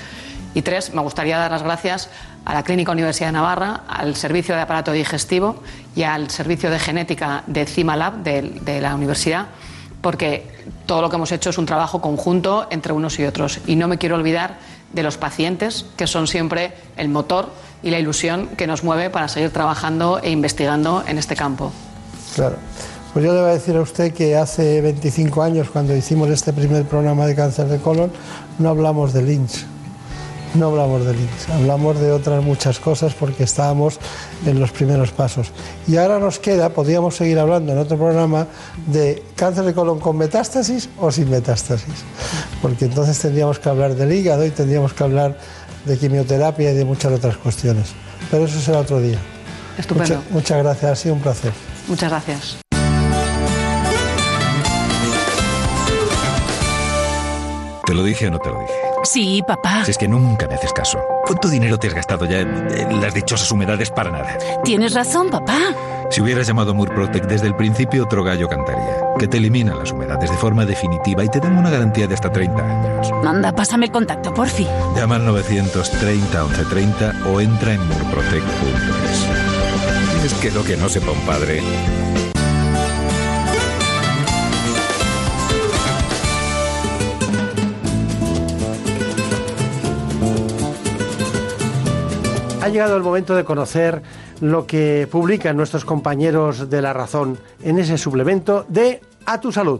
Y 0.53 0.63
tres, 0.63 0.93
me 0.93 1.01
gustaría 1.01 1.37
dar 1.37 1.49
las 1.49 1.63
gracias 1.63 2.09
a 2.43 2.53
la 2.53 2.63
Clínica 2.63 2.91
Universidad 2.91 3.29
de 3.29 3.31
Navarra, 3.31 3.83
al 3.87 4.17
Servicio 4.17 4.53
de 4.53 4.59
Aparato 4.59 4.91
Digestivo 4.91 5.63
y 5.95 6.03
al 6.03 6.29
Servicio 6.29 6.69
de 6.69 6.77
Genética 6.77 7.45
de 7.47 7.65
CIMALAB 7.65 8.15
de, 8.15 8.41
de 8.41 8.81
la 8.81 8.95
Universidad, 8.95 9.45
porque 10.01 10.45
todo 10.85 11.01
lo 11.01 11.09
que 11.09 11.15
hemos 11.15 11.31
hecho 11.31 11.51
es 11.51 11.57
un 11.57 11.65
trabajo 11.65 12.01
conjunto 12.01 12.67
entre 12.69 12.91
unos 12.91 13.17
y 13.17 13.23
otros. 13.23 13.61
Y 13.65 13.77
no 13.77 13.87
me 13.87 13.97
quiero 13.97 14.15
olvidar 14.15 14.57
de 14.91 15.03
los 15.03 15.15
pacientes, 15.15 15.85
que 15.95 16.05
son 16.05 16.27
siempre 16.27 16.73
el 16.97 17.07
motor 17.07 17.49
y 17.81 17.91
la 17.91 17.99
ilusión 17.99 18.47
que 18.57 18.67
nos 18.67 18.83
mueve 18.83 19.09
para 19.09 19.29
seguir 19.29 19.51
trabajando 19.51 20.19
e 20.21 20.31
investigando 20.31 21.05
en 21.07 21.17
este 21.17 21.37
campo. 21.37 21.71
Claro. 22.37 22.55
Pues 23.13 23.25
yo 23.25 23.33
le 23.33 23.41
voy 23.41 23.49
a 23.49 23.53
decir 23.53 23.75
a 23.75 23.81
usted 23.81 24.13
que 24.13 24.37
hace 24.37 24.79
25 24.79 25.41
años, 25.41 25.69
cuando 25.69 25.95
hicimos 25.95 26.29
este 26.29 26.53
primer 26.53 26.85
programa 26.85 27.25
de 27.25 27.35
cáncer 27.35 27.67
de 27.67 27.79
colon, 27.79 28.11
no 28.59 28.69
hablamos 28.69 29.11
de 29.11 29.23
Lynch 29.23 29.65
no 30.57 30.67
hablamos 30.67 31.05
de 31.05 31.13
links, 31.13 31.49
hablamos 31.49 31.99
de 31.99 32.11
otras 32.11 32.43
muchas 32.43 32.79
cosas 32.79 33.13
porque 33.13 33.43
estábamos 33.43 33.99
en 34.45 34.59
los 34.59 34.71
primeros 34.71 35.11
pasos. 35.11 35.51
Y 35.87 35.97
ahora 35.97 36.19
nos 36.19 36.39
queda, 36.39 36.69
podríamos 36.69 37.15
seguir 37.15 37.39
hablando 37.39 37.71
en 37.73 37.77
otro 37.77 37.97
programa, 37.97 38.47
de 38.87 39.23
cáncer 39.35 39.65
de 39.65 39.73
colon 39.73 39.99
con 39.99 40.17
metástasis 40.17 40.89
o 40.97 41.11
sin 41.11 41.29
metástasis, 41.29 41.93
porque 42.61 42.85
entonces 42.85 43.17
tendríamos 43.19 43.59
que 43.59 43.69
hablar 43.69 43.95
del 43.95 44.11
hígado 44.11 44.45
y 44.45 44.49
tendríamos 44.49 44.93
que 44.93 45.03
hablar 45.03 45.37
de 45.85 45.97
quimioterapia 45.97 46.71
y 46.71 46.75
de 46.75 46.85
muchas 46.85 47.11
otras 47.13 47.37
cuestiones. 47.37 47.93
Pero 48.31 48.45
eso 48.45 48.59
será 48.59 48.79
otro 48.79 48.99
día. 48.99 49.19
Estupendo. 49.77 50.23
muchas 50.31 50.57
gracias, 50.57 50.91
ha 50.91 50.95
sido 50.95 51.15
un 51.15 51.21
placer. 51.21 51.76
Muchas 51.87 52.09
gracias. 52.09 52.57
¿Te 57.85 57.93
lo 57.93 58.03
dije 58.03 58.27
o 58.27 58.31
no 58.31 58.39
te 58.39 58.49
lo 58.49 58.59
dije? 58.59 58.73
Sí, 59.03 59.41
papá. 59.47 59.85
Si 59.85 59.91
es 59.91 59.97
que 59.97 60.09
nunca 60.09 60.45
me 60.47 60.55
haces 60.55 60.73
caso. 60.73 60.99
¿Cuánto 61.25 61.47
dinero 61.47 61.77
te 61.77 61.87
has 61.87 61.93
gastado 61.93 62.25
ya 62.25 62.39
en, 62.41 63.01
las 63.01 63.13
dichosas 63.13 63.49
humedades 63.49 63.89
para 63.91 64.11
nada? 64.11 64.37
Tienes 64.65 64.93
razón, 64.93 65.29
papá. 65.29 65.57
Si 66.09 66.21
hubieras 66.21 66.47
llamado 66.47 66.73
Murprotec 66.73 67.25
desde 67.27 67.47
el 67.47 67.55
principio, 67.55 68.03
otro 68.03 68.25
gallo 68.25 68.49
cantaría. 68.49 68.97
Que 69.17 69.29
te 69.29 69.37
elimina 69.37 69.73
las 69.73 69.93
humedades 69.93 70.29
de 70.29 70.35
forma 70.35 70.65
definitiva 70.65 71.23
y 71.23 71.29
te 71.29 71.39
dan 71.39 71.57
una 71.57 71.69
garantía 71.69 72.07
de 72.07 72.15
hasta 72.15 72.29
30 72.29 72.61
años. 72.61 73.09
Manda, 73.23 73.53
pásame 73.53 73.85
el 73.85 73.91
contacto, 73.93 74.33
por 74.33 74.49
fin. 74.49 74.67
Llama 74.95 75.15
al 75.15 75.25
930 75.25 76.43
1130 76.43 77.29
o 77.29 77.39
entra 77.39 77.73
en 77.73 77.87
murprotec.es. 77.87 79.56
Es 80.27 80.33
que 80.33 80.51
lo 80.51 80.61
que 80.61 80.75
no 80.75 80.89
sepa 80.89 81.11
un 81.11 81.21
padre 81.21 81.61
Ha 92.61 92.67
llegado 92.67 92.97
el 92.97 93.03
momento 93.03 93.35
de 93.35 93.45
conocer 93.45 94.01
lo 94.41 94.67
que 94.67 95.07
publican 95.09 95.55
nuestros 95.55 95.85
compañeros 95.85 96.69
de 96.69 96.81
La 96.81 96.91
Razón 96.91 97.37
en 97.63 97.79
ese 97.79 97.97
suplemento 97.97 98.65
de 98.67 98.99
A 99.25 99.39
Tu 99.39 99.53
Salud. 99.53 99.79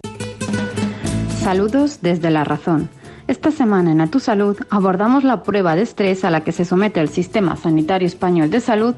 Saludos 1.41 1.99
desde 2.01 2.31
La 2.31 2.45
Razón. 2.45 2.87
Esta 3.27 3.51
semana 3.51 3.91
en 3.91 3.99
A 3.99 4.07
Tu 4.07 4.21
Salud 4.21 4.57
abordamos 4.69 5.25
la 5.25 5.43
prueba 5.43 5.75
de 5.75 5.81
estrés 5.81 6.23
a 6.23 6.31
la 6.31 6.45
que 6.45 6.53
se 6.53 6.63
somete 6.63 7.01
el 7.01 7.09
Sistema 7.09 7.57
Sanitario 7.57 8.07
Español 8.07 8.49
de 8.49 8.61
Salud 8.61 8.95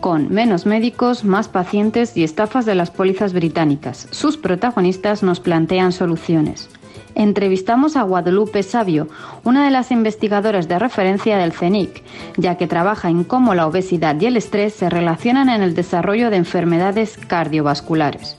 con 0.00 0.32
menos 0.32 0.66
médicos, 0.66 1.24
más 1.24 1.48
pacientes 1.48 2.16
y 2.16 2.24
estafas 2.24 2.66
de 2.66 2.74
las 2.74 2.90
pólizas 2.90 3.32
británicas. 3.32 4.08
Sus 4.10 4.36
protagonistas 4.36 5.22
nos 5.22 5.40
plantean 5.40 5.92
soluciones 5.92 6.68
entrevistamos 7.16 7.96
a 7.96 8.02
Guadalupe 8.02 8.62
Sabio, 8.62 9.08
una 9.42 9.64
de 9.64 9.70
las 9.70 9.90
investigadoras 9.90 10.68
de 10.68 10.78
referencia 10.78 11.38
del 11.38 11.52
CENIC, 11.52 12.02
ya 12.36 12.56
que 12.56 12.66
trabaja 12.66 13.08
en 13.08 13.24
cómo 13.24 13.54
la 13.54 13.66
obesidad 13.66 14.20
y 14.20 14.26
el 14.26 14.36
estrés 14.36 14.74
se 14.74 14.90
relacionan 14.90 15.48
en 15.48 15.62
el 15.62 15.74
desarrollo 15.74 16.30
de 16.30 16.36
enfermedades 16.36 17.18
cardiovasculares. 17.26 18.38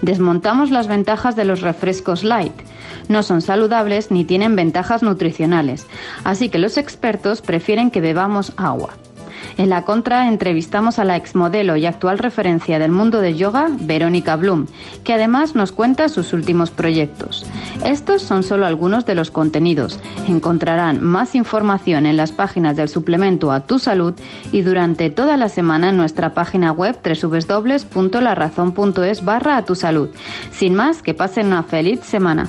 Desmontamos 0.00 0.70
las 0.70 0.86
ventajas 0.86 1.34
de 1.34 1.44
los 1.44 1.60
refrescos 1.60 2.24
light. 2.24 2.54
No 3.08 3.22
son 3.22 3.42
saludables 3.42 4.10
ni 4.10 4.24
tienen 4.24 4.54
ventajas 4.54 5.02
nutricionales, 5.02 5.86
así 6.22 6.48
que 6.48 6.58
los 6.58 6.78
expertos 6.78 7.42
prefieren 7.42 7.90
que 7.90 8.00
bebamos 8.00 8.52
agua. 8.56 8.90
En 9.56 9.70
la 9.70 9.82
contra 9.82 10.28
entrevistamos 10.28 10.98
a 10.98 11.04
la 11.04 11.16
exmodelo 11.16 11.76
y 11.76 11.86
actual 11.86 12.18
referencia 12.18 12.78
del 12.78 12.90
mundo 12.90 13.20
de 13.20 13.34
yoga, 13.34 13.68
Verónica 13.70 14.36
Blum, 14.36 14.66
que 15.04 15.14
además 15.14 15.54
nos 15.54 15.72
cuenta 15.72 16.08
sus 16.08 16.32
últimos 16.32 16.70
proyectos. 16.70 17.46
Estos 17.84 18.22
son 18.22 18.42
solo 18.42 18.66
algunos 18.66 19.06
de 19.06 19.14
los 19.14 19.30
contenidos. 19.30 20.00
Encontrarán 20.26 21.02
más 21.02 21.34
información 21.34 22.06
en 22.06 22.16
las 22.16 22.32
páginas 22.32 22.76
del 22.76 22.88
suplemento 22.88 23.52
a 23.52 23.60
tu 23.60 23.78
salud 23.78 24.14
y 24.52 24.62
durante 24.62 25.10
toda 25.10 25.36
la 25.36 25.48
semana 25.48 25.90
en 25.90 25.96
nuestra 25.96 26.34
página 26.34 26.72
web 26.72 26.98
www.larazón.es 27.04 29.24
barra 29.24 29.56
a 29.56 29.64
tu 29.64 29.76
salud. 29.76 30.10
Sin 30.50 30.74
más, 30.74 31.02
que 31.02 31.14
pasen 31.14 31.46
una 31.48 31.62
feliz 31.62 32.00
semana. 32.00 32.48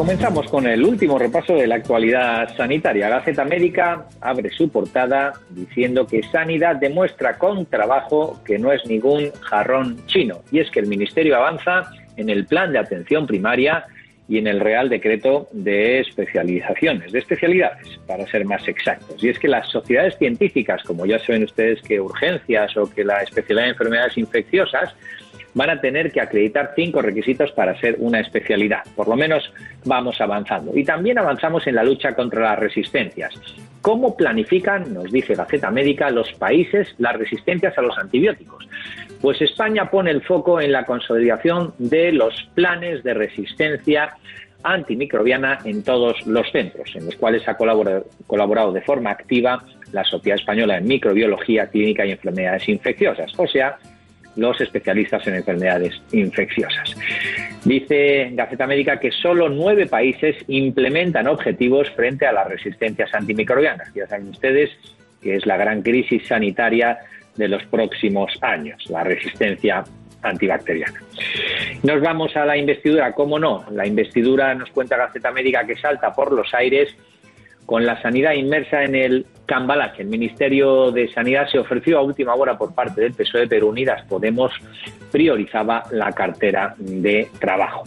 Comenzamos 0.00 0.48
con 0.48 0.66
el 0.66 0.82
último 0.82 1.18
repaso 1.18 1.52
de 1.52 1.66
la 1.66 1.74
actualidad 1.74 2.56
sanitaria. 2.56 3.10
Gaceta 3.10 3.44
Médica 3.44 4.06
abre 4.22 4.48
su 4.48 4.70
portada 4.70 5.34
diciendo 5.50 6.06
que 6.06 6.22
Sanidad 6.22 6.76
demuestra 6.76 7.36
con 7.36 7.66
trabajo 7.66 8.40
que 8.42 8.58
no 8.58 8.72
es 8.72 8.86
ningún 8.86 9.30
jarrón 9.42 9.98
chino. 10.06 10.38
Y 10.50 10.60
es 10.60 10.70
que 10.70 10.80
el 10.80 10.86
Ministerio 10.86 11.36
avanza 11.36 11.90
en 12.16 12.30
el 12.30 12.46
plan 12.46 12.72
de 12.72 12.78
atención 12.78 13.26
primaria 13.26 13.84
y 14.26 14.38
en 14.38 14.46
el 14.46 14.60
Real 14.60 14.88
Decreto 14.88 15.48
de 15.52 16.00
especializaciones, 16.00 17.12
de 17.12 17.18
especialidades, 17.18 18.00
para 18.06 18.26
ser 18.26 18.46
más 18.46 18.66
exactos. 18.68 19.22
Y 19.22 19.28
es 19.28 19.38
que 19.38 19.48
las 19.48 19.68
sociedades 19.68 20.16
científicas, 20.16 20.82
como 20.82 21.04
ya 21.04 21.18
saben 21.18 21.44
ustedes 21.44 21.82
que 21.82 22.00
urgencias 22.00 22.74
o 22.78 22.90
que 22.90 23.04
la 23.04 23.20
especialidad 23.20 23.64
de 23.64 23.72
enfermedades 23.72 24.16
infecciosas, 24.16 24.94
van 25.54 25.70
a 25.70 25.80
tener 25.80 26.12
que 26.12 26.20
acreditar 26.20 26.72
cinco 26.76 27.02
requisitos 27.02 27.52
para 27.52 27.78
ser 27.80 27.96
una 27.98 28.20
especialidad. 28.20 28.82
Por 28.94 29.08
lo 29.08 29.16
menos 29.16 29.52
vamos 29.84 30.20
avanzando. 30.20 30.76
Y 30.76 30.84
también 30.84 31.18
avanzamos 31.18 31.66
en 31.66 31.74
la 31.74 31.84
lucha 31.84 32.14
contra 32.14 32.42
las 32.42 32.58
resistencias. 32.58 33.34
¿Cómo 33.82 34.16
planifican, 34.16 34.92
nos 34.92 35.10
dice 35.10 35.34
Gaceta 35.34 35.70
Médica, 35.70 36.10
los 36.10 36.32
países 36.34 36.94
las 36.98 37.16
resistencias 37.16 37.76
a 37.78 37.82
los 37.82 37.96
antibióticos? 37.98 38.68
Pues 39.20 39.40
España 39.40 39.90
pone 39.90 40.10
el 40.10 40.22
foco 40.22 40.60
en 40.60 40.72
la 40.72 40.84
consolidación 40.84 41.74
de 41.78 42.12
los 42.12 42.48
planes 42.54 43.02
de 43.02 43.14
resistencia 43.14 44.14
antimicrobiana 44.62 45.58
en 45.64 45.82
todos 45.82 46.26
los 46.26 46.50
centros, 46.52 46.94
en 46.94 47.06
los 47.06 47.16
cuales 47.16 47.46
ha 47.48 47.56
colaborado, 47.56 48.06
colaborado 48.26 48.72
de 48.72 48.82
forma 48.82 49.10
activa 49.10 49.62
la 49.92 50.04
Sociedad 50.04 50.38
Española 50.38 50.76
en 50.78 50.86
Microbiología 50.86 51.66
Clínica 51.68 52.04
y 52.04 52.12
Enfermedades 52.12 52.68
Infecciosas, 52.68 53.32
o 53.38 53.46
sea, 53.46 53.78
los 54.40 54.58
especialistas 54.60 55.26
en 55.26 55.34
enfermedades 55.34 56.00
infecciosas. 56.12 56.96
Dice 57.64 58.30
Gaceta 58.32 58.66
Médica 58.66 58.98
que 58.98 59.10
solo 59.10 59.50
nueve 59.50 59.86
países 59.86 60.34
implementan 60.48 61.26
objetivos 61.28 61.90
frente 61.90 62.26
a 62.26 62.32
las 62.32 62.48
resistencias 62.48 63.12
antimicrobianas. 63.14 63.92
Ya 63.94 64.06
saben 64.06 64.28
ustedes 64.28 64.70
que 65.20 65.36
es 65.36 65.44
la 65.44 65.58
gran 65.58 65.82
crisis 65.82 66.26
sanitaria 66.26 66.98
de 67.36 67.48
los 67.48 67.62
próximos 67.64 68.32
años, 68.40 68.82
la 68.88 69.04
resistencia 69.04 69.84
antibacteriana. 70.22 71.00
Nos 71.82 72.00
vamos 72.00 72.34
a 72.34 72.46
la 72.46 72.56
investidura, 72.56 73.12
¿cómo 73.12 73.38
no? 73.38 73.66
La 73.70 73.86
investidura 73.86 74.54
nos 74.54 74.70
cuenta 74.70 74.96
Gaceta 74.96 75.30
Médica 75.32 75.66
que 75.66 75.76
salta 75.76 76.14
por 76.14 76.32
los 76.32 76.52
aires 76.54 76.96
con 77.70 77.86
la 77.86 78.02
sanidad 78.02 78.32
inmersa 78.32 78.82
en 78.82 78.96
el 78.96 79.26
cambalache. 79.46 80.02
El 80.02 80.08
Ministerio 80.08 80.90
de 80.90 81.06
Sanidad 81.06 81.46
se 81.46 81.60
ofreció 81.60 81.98
a 81.98 82.02
última 82.02 82.34
hora 82.34 82.58
por 82.58 82.74
parte 82.74 83.00
del 83.00 83.12
PSOE, 83.12 83.46
pero 83.46 83.68
Unidas 83.68 84.04
Podemos 84.08 84.50
priorizaba 85.12 85.84
la 85.92 86.10
cartera 86.10 86.74
de 86.78 87.28
trabajo. 87.38 87.84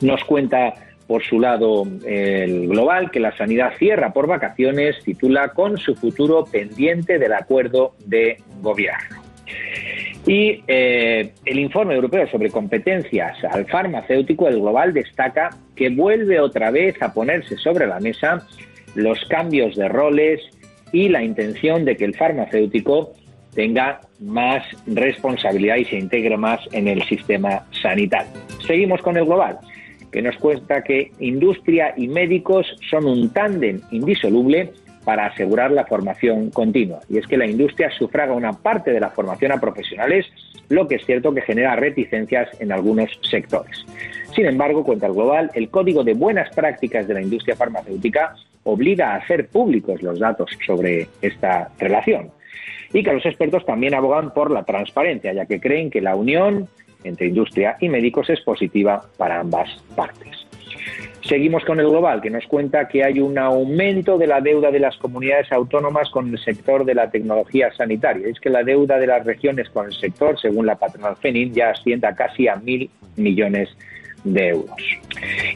Nos 0.00 0.22
cuenta 0.22 0.74
por 1.08 1.24
su 1.24 1.40
lado 1.40 1.82
el 2.06 2.68
Global 2.68 3.10
que 3.10 3.18
la 3.18 3.36
sanidad 3.36 3.72
cierra 3.80 4.12
por 4.12 4.28
vacaciones, 4.28 5.02
titula 5.02 5.48
con 5.48 5.76
su 5.76 5.96
futuro 5.96 6.44
pendiente 6.44 7.18
del 7.18 7.32
acuerdo 7.32 7.96
de 8.04 8.40
gobierno. 8.60 9.24
Y 10.24 10.62
eh, 10.68 11.32
el 11.44 11.58
informe 11.58 11.94
europeo 11.94 12.28
sobre 12.28 12.50
competencias 12.50 13.42
al 13.42 13.66
farmacéutico, 13.66 14.46
el 14.46 14.60
Global, 14.60 14.94
destaca 14.94 15.50
que 15.74 15.88
vuelve 15.88 16.38
otra 16.38 16.70
vez 16.70 17.02
a 17.02 17.12
ponerse 17.12 17.56
sobre 17.56 17.88
la 17.88 17.98
mesa 17.98 18.46
los 18.96 19.24
cambios 19.26 19.76
de 19.76 19.88
roles 19.88 20.40
y 20.92 21.08
la 21.08 21.22
intención 21.22 21.84
de 21.84 21.96
que 21.96 22.04
el 22.04 22.14
farmacéutico 22.14 23.12
tenga 23.54 24.00
más 24.20 24.64
responsabilidad 24.86 25.76
y 25.76 25.84
se 25.84 25.96
integre 25.96 26.36
más 26.36 26.60
en 26.72 26.88
el 26.88 27.02
sistema 27.04 27.64
sanitario. 27.82 28.32
Seguimos 28.66 29.00
con 29.02 29.16
el 29.16 29.24
global, 29.24 29.58
que 30.10 30.22
nos 30.22 30.36
cuenta 30.36 30.82
que 30.82 31.12
industria 31.20 31.94
y 31.96 32.08
médicos 32.08 32.66
son 32.90 33.06
un 33.06 33.30
tándem 33.30 33.80
indisoluble 33.90 34.72
para 35.04 35.26
asegurar 35.26 35.70
la 35.70 35.86
formación 35.86 36.50
continua. 36.50 37.00
Y 37.08 37.18
es 37.18 37.26
que 37.26 37.36
la 37.36 37.46
industria 37.46 37.90
sufraga 37.96 38.32
una 38.32 38.52
parte 38.52 38.92
de 38.92 39.00
la 39.00 39.10
formación 39.10 39.52
a 39.52 39.60
profesionales, 39.60 40.26
lo 40.68 40.88
que 40.88 40.96
es 40.96 41.06
cierto 41.06 41.32
que 41.32 41.42
genera 41.42 41.76
reticencias 41.76 42.48
en 42.60 42.72
algunos 42.72 43.10
sectores. 43.22 43.86
Sin 44.34 44.46
embargo, 44.46 44.84
cuenta 44.84 45.06
el 45.06 45.12
Global, 45.12 45.50
el 45.54 45.70
Código 45.70 46.02
de 46.02 46.14
Buenas 46.14 46.52
Prácticas 46.54 47.06
de 47.06 47.14
la 47.14 47.22
Industria 47.22 47.54
Farmacéutica 47.56 48.34
obliga 48.66 49.12
a 49.12 49.16
hacer 49.16 49.48
públicos 49.48 50.02
los 50.02 50.18
datos 50.18 50.50
sobre 50.66 51.08
esta 51.22 51.70
relación 51.78 52.30
y 52.92 53.02
que 53.02 53.12
los 53.12 53.24
expertos 53.24 53.64
también 53.64 53.94
abogan 53.94 54.32
por 54.32 54.50
la 54.50 54.64
transparencia, 54.64 55.32
ya 55.32 55.46
que 55.46 55.60
creen 55.60 55.90
que 55.90 56.00
la 56.00 56.14
unión 56.14 56.68
entre 57.04 57.28
industria 57.28 57.76
y 57.80 57.88
médicos 57.88 58.28
es 58.30 58.40
positiva 58.40 59.02
para 59.16 59.40
ambas 59.40 59.70
partes. 59.94 60.46
Seguimos 61.22 61.64
con 61.64 61.80
el 61.80 61.88
global, 61.88 62.20
que 62.20 62.30
nos 62.30 62.46
cuenta 62.46 62.86
que 62.86 63.02
hay 63.02 63.18
un 63.18 63.36
aumento 63.36 64.16
de 64.16 64.28
la 64.28 64.40
deuda 64.40 64.70
de 64.70 64.78
las 64.78 64.96
comunidades 64.96 65.50
autónomas 65.50 66.08
con 66.10 66.28
el 66.28 66.38
sector 66.38 66.84
de 66.84 66.94
la 66.94 67.10
tecnología 67.10 67.72
sanitaria. 67.72 68.28
Es 68.28 68.38
que 68.38 68.48
la 68.48 68.62
deuda 68.62 68.98
de 68.98 69.08
las 69.08 69.24
regiones 69.24 69.68
con 69.70 69.86
el 69.86 69.92
sector, 69.92 70.38
según 70.40 70.66
la 70.66 70.76
patronal 70.76 71.16
FENIN, 71.16 71.52
ya 71.52 71.70
asciende 71.70 72.06
a 72.06 72.14
casi 72.14 72.46
a 72.46 72.54
mil 72.56 72.88
millones 73.16 73.68
de 73.70 73.95
euros. 74.34 74.76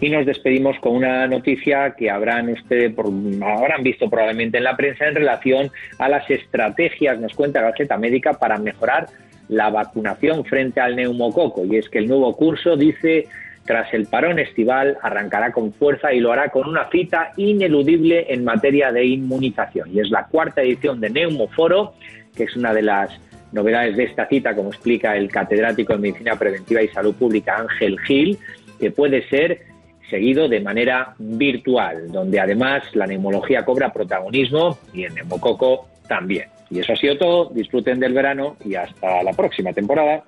Y 0.01 0.09
nos 0.11 0.27
despedimos 0.27 0.79
con 0.81 0.97
una 0.97 1.27
noticia 1.27 1.95
que 1.97 2.11
habrán 2.11 2.49
ustedes 2.51 2.95
habrán 2.99 3.83
visto 3.83 4.09
probablemente 4.09 4.59
en 4.59 4.65
la 4.65 4.77
prensa 4.77 5.07
en 5.07 5.15
relación 5.15 5.71
a 5.99 6.09
las 6.09 6.29
estrategias, 6.31 7.19
nos 7.19 7.35
cuenta 7.35 7.61
Gaceta 7.61 7.97
Médica, 7.97 8.35
para 8.35 8.59
mejorar 8.59 9.09
la 9.49 9.69
vacunación 9.69 10.45
frente 10.45 10.81
al 10.81 10.97
neumococo. 10.97 11.65
Y 11.65 11.77
es 11.77 11.89
que 11.89 11.99
el 11.99 12.09
nuevo 12.09 12.35
curso 12.37 12.77
dice 12.77 13.27
tras 13.65 13.93
el 13.93 14.07
parón 14.07 14.39
estival 14.39 14.97
arrancará 15.03 15.53
con 15.53 15.73
fuerza 15.73 16.13
y 16.13 16.21
lo 16.21 16.33
hará 16.33 16.49
con 16.49 16.69
una 16.69 16.89
cita 16.91 17.33
ineludible 17.37 18.33
en 18.33 18.45
materia 18.45 18.91
de 18.91 19.05
inmunización. 19.05 19.91
Y 19.93 20.01
es 20.01 20.11
la 20.11 20.27
cuarta 20.27 20.63
edición 20.63 21.01
de 21.01 21.11
Neumoforo, 21.11 21.95
que 22.35 22.45
es 22.45 22.57
una 22.57 22.73
de 22.73 22.83
las 22.83 23.21
novedades 23.53 23.97
de 23.97 24.05
esta 24.05 24.27
cita, 24.27 24.55
como 24.55 24.71
explica 24.71 25.17
el 25.17 25.31
catedrático 25.31 25.93
en 25.93 26.01
Medicina 26.01 26.37
Preventiva 26.37 26.83
y 26.83 26.89
Salud 26.89 27.15
Pública 27.15 27.59
Ángel 27.59 27.99
Gil, 28.01 28.39
que 28.81 28.91
puede 28.91 29.29
ser 29.29 29.61
seguido 30.09 30.49
de 30.49 30.61
manera 30.61 31.15
virtual, 31.19 32.11
donde 32.11 32.41
además 32.41 32.83
la 32.95 33.07
neumología 33.07 33.65
cobra 33.65 33.93
protagonismo 33.93 34.79
y 34.93 35.05
el 35.05 35.15
neumococo 35.15 35.89
también. 36.09 36.49
Y 36.71 36.81
eso 36.81 36.93
ha 36.93 36.97
sido 36.97 37.17
todo, 37.19 37.51
disfruten 37.51 38.01
del 38.01 38.13
verano 38.13 38.57
y 38.65 38.75
hasta 38.75 39.23
la 39.23 39.33
próxima 39.33 39.73
temporada. 39.73 40.25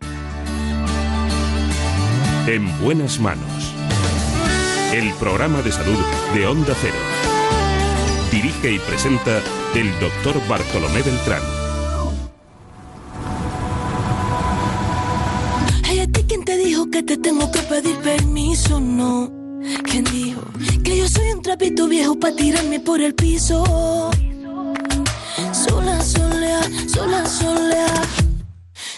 En 2.47 2.67
buenas 2.83 3.21
manos. 3.21 3.75
El 4.95 5.13
programa 5.19 5.63
de 5.63 5.73
salud 5.73 5.99
de 6.35 6.47
Onda 6.47 6.75
Cero. 6.75 6.95
Dirige 8.31 8.73
y 8.73 8.79
presenta 8.79 9.41
el 9.77 9.91
doctor 10.01 10.35
Bartolomé 10.49 11.03
Beltrán. 11.03 11.62
Que 16.91 17.03
te 17.03 17.17
tengo 17.17 17.51
que 17.51 17.61
pedir 17.61 17.97
permiso? 17.99 18.81
No. 18.81 19.31
¿Quién 19.85 20.05
dijo 20.05 20.41
que 20.83 20.97
yo 20.99 21.09
soy 21.09 21.31
un 21.31 21.43
trapito 21.43 21.87
viejo 21.87 22.19
para 22.19 22.35
tirarme 22.35 22.81
por 22.81 23.01
el 23.01 23.15
piso? 23.15 23.65
Sola, 25.53 26.01
solea, 26.03 26.61
sola, 26.93 27.27
solea. 27.27 28.03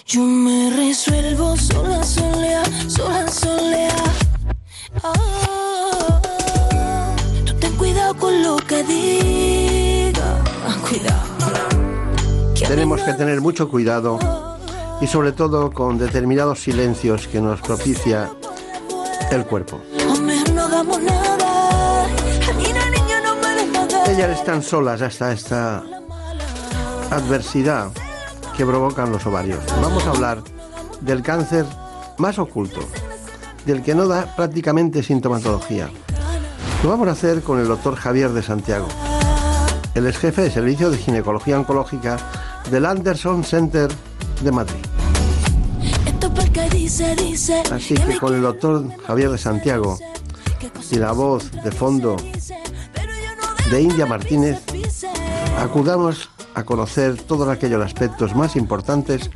Yo 0.06 0.23
me 0.23 0.70
resuelvo 0.70 1.56
sola, 1.56 2.02
solea, 2.02 2.62
sola, 2.89 3.28
solea. 3.31 4.05
Oh, 5.02 6.20
tú 7.44 7.55
ten 7.55 7.77
cuidado 7.77 8.15
con 8.16 8.43
lo 8.43 8.56
que 8.56 8.82
diga. 8.85 10.44
Cuidado. 10.89 11.35
Tenemos 12.66 13.02
que 13.02 13.12
tener 13.15 13.40
mucho 13.40 13.69
cuidado 13.69 14.19
y 15.00 15.06
sobre 15.06 15.32
todo 15.32 15.70
con 15.70 15.98
determinados 15.98 16.62
silencios 16.62 17.26
que 17.28 17.40
nos 17.40 17.60
propicia 17.60 18.30
el 19.30 19.44
cuerpo. 19.44 19.80
Ellas 24.06 24.38
están 24.38 24.62
solas 24.62 25.02
hasta 25.02 25.32
esta 25.32 25.82
adversidad 27.10 27.90
que 28.56 28.64
provocan 28.64 29.10
los 29.10 29.26
ovarios. 29.26 29.60
Vamos 29.82 30.06
a 30.06 30.10
hablar 30.10 30.42
del 31.00 31.22
cáncer 31.22 31.66
más 32.18 32.38
oculto, 32.38 32.80
del 33.66 33.82
que 33.82 33.94
no 33.94 34.06
da 34.06 34.34
prácticamente 34.36 35.02
sintomatología. 35.02 35.90
Lo 36.82 36.90
vamos 36.90 37.08
a 37.08 37.12
hacer 37.12 37.42
con 37.42 37.58
el 37.58 37.66
doctor 37.66 37.96
Javier 37.96 38.30
de 38.30 38.42
Santiago. 38.42 38.86
Él 39.94 40.06
es 40.06 40.18
jefe 40.18 40.42
de 40.42 40.50
servicio 40.50 40.90
de 40.90 40.98
ginecología 40.98 41.58
oncológica 41.58 42.18
del 42.70 42.86
Anderson 42.86 43.42
Center 43.44 43.90
de 44.44 44.52
Madrid. 44.52 44.80
Así 47.72 47.94
que 47.94 48.18
con 48.18 48.34
el 48.34 48.42
doctor 48.42 48.84
Javier 49.06 49.30
de 49.30 49.38
Santiago 49.38 49.98
y 50.90 50.96
la 50.96 51.12
voz 51.12 51.50
de 51.50 51.72
fondo 51.72 52.16
de 53.70 53.82
India 53.82 54.06
Martínez, 54.06 54.60
acudamos 55.58 56.28
a 56.54 56.62
conocer 56.64 57.20
todos 57.22 57.48
aquellos 57.48 57.84
aspectos 57.84 58.34
más 58.34 58.56
importantes 58.56 59.30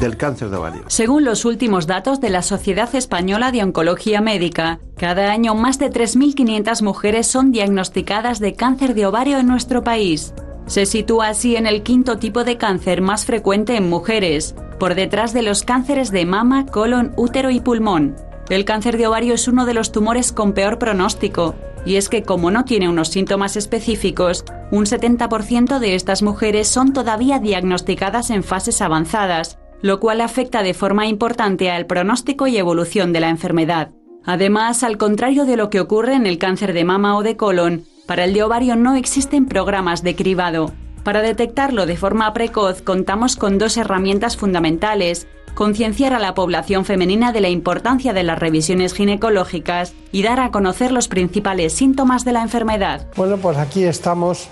del 0.00 0.16
cáncer 0.16 0.50
de 0.50 0.56
ovario. 0.56 0.84
Según 0.88 1.24
los 1.24 1.44
últimos 1.44 1.86
datos 1.86 2.20
de 2.20 2.30
la 2.30 2.42
Sociedad 2.42 2.94
Española 2.94 3.52
de 3.52 3.62
Oncología 3.62 4.20
Médica, 4.20 4.80
cada 4.96 5.30
año 5.30 5.54
más 5.54 5.78
de 5.78 5.90
3.500 5.90 6.82
mujeres 6.82 7.26
son 7.26 7.52
diagnosticadas 7.52 8.38
de 8.40 8.54
cáncer 8.54 8.94
de 8.94 9.06
ovario 9.06 9.38
en 9.38 9.46
nuestro 9.46 9.84
país. 9.84 10.34
Se 10.66 10.86
sitúa 10.86 11.28
así 11.28 11.56
en 11.56 11.66
el 11.66 11.82
quinto 11.82 12.18
tipo 12.18 12.42
de 12.44 12.56
cáncer 12.56 13.02
más 13.02 13.26
frecuente 13.26 13.76
en 13.76 13.88
mujeres, 13.88 14.54
por 14.78 14.94
detrás 14.94 15.32
de 15.32 15.42
los 15.42 15.62
cánceres 15.62 16.10
de 16.10 16.24
mama, 16.24 16.66
colon, 16.66 17.12
útero 17.16 17.50
y 17.50 17.60
pulmón. 17.60 18.16
El 18.48 18.64
cáncer 18.64 18.96
de 18.96 19.06
ovario 19.06 19.34
es 19.34 19.48
uno 19.48 19.66
de 19.66 19.74
los 19.74 19.92
tumores 19.92 20.32
con 20.32 20.52
peor 20.52 20.78
pronóstico, 20.78 21.54
y 21.86 21.96
es 21.96 22.08
que 22.08 22.22
como 22.22 22.50
no 22.50 22.64
tiene 22.64 22.88
unos 22.88 23.08
síntomas 23.08 23.56
específicos, 23.56 24.44
un 24.70 24.86
70% 24.86 25.78
de 25.78 25.94
estas 25.94 26.22
mujeres 26.22 26.68
son 26.68 26.92
todavía 26.92 27.38
diagnosticadas 27.38 28.30
en 28.30 28.42
fases 28.42 28.80
avanzadas, 28.80 29.58
lo 29.82 30.00
cual 30.00 30.22
afecta 30.22 30.62
de 30.62 30.72
forma 30.72 31.06
importante 31.06 31.70
al 31.70 31.86
pronóstico 31.86 32.46
y 32.46 32.56
evolución 32.56 33.12
de 33.12 33.20
la 33.20 33.28
enfermedad. 33.28 33.90
Además, 34.24 34.82
al 34.82 34.96
contrario 34.96 35.44
de 35.44 35.58
lo 35.58 35.68
que 35.68 35.80
ocurre 35.80 36.14
en 36.14 36.26
el 36.26 36.38
cáncer 36.38 36.72
de 36.72 36.84
mama 36.84 37.18
o 37.18 37.22
de 37.22 37.36
colon, 37.36 37.84
para 38.06 38.24
el 38.24 38.34
de 38.34 38.42
ovario 38.42 38.76
no 38.76 38.96
existen 38.96 39.46
programas 39.46 40.02
de 40.02 40.14
cribado. 40.14 40.72
Para 41.04 41.22
detectarlo 41.22 41.86
de 41.86 41.96
forma 41.96 42.32
precoz 42.32 42.82
contamos 42.82 43.36
con 43.36 43.58
dos 43.58 43.76
herramientas 43.76 44.36
fundamentales, 44.36 45.26
concienciar 45.54 46.12
a 46.12 46.18
la 46.18 46.34
población 46.34 46.84
femenina 46.84 47.32
de 47.32 47.40
la 47.40 47.48
importancia 47.48 48.12
de 48.12 48.22
las 48.22 48.38
revisiones 48.38 48.92
ginecológicas 48.92 49.94
y 50.12 50.22
dar 50.22 50.40
a 50.40 50.50
conocer 50.50 50.92
los 50.92 51.08
principales 51.08 51.72
síntomas 51.72 52.24
de 52.24 52.32
la 52.32 52.42
enfermedad. 52.42 53.06
Bueno, 53.16 53.38
pues 53.38 53.56
aquí 53.56 53.84
estamos 53.84 54.48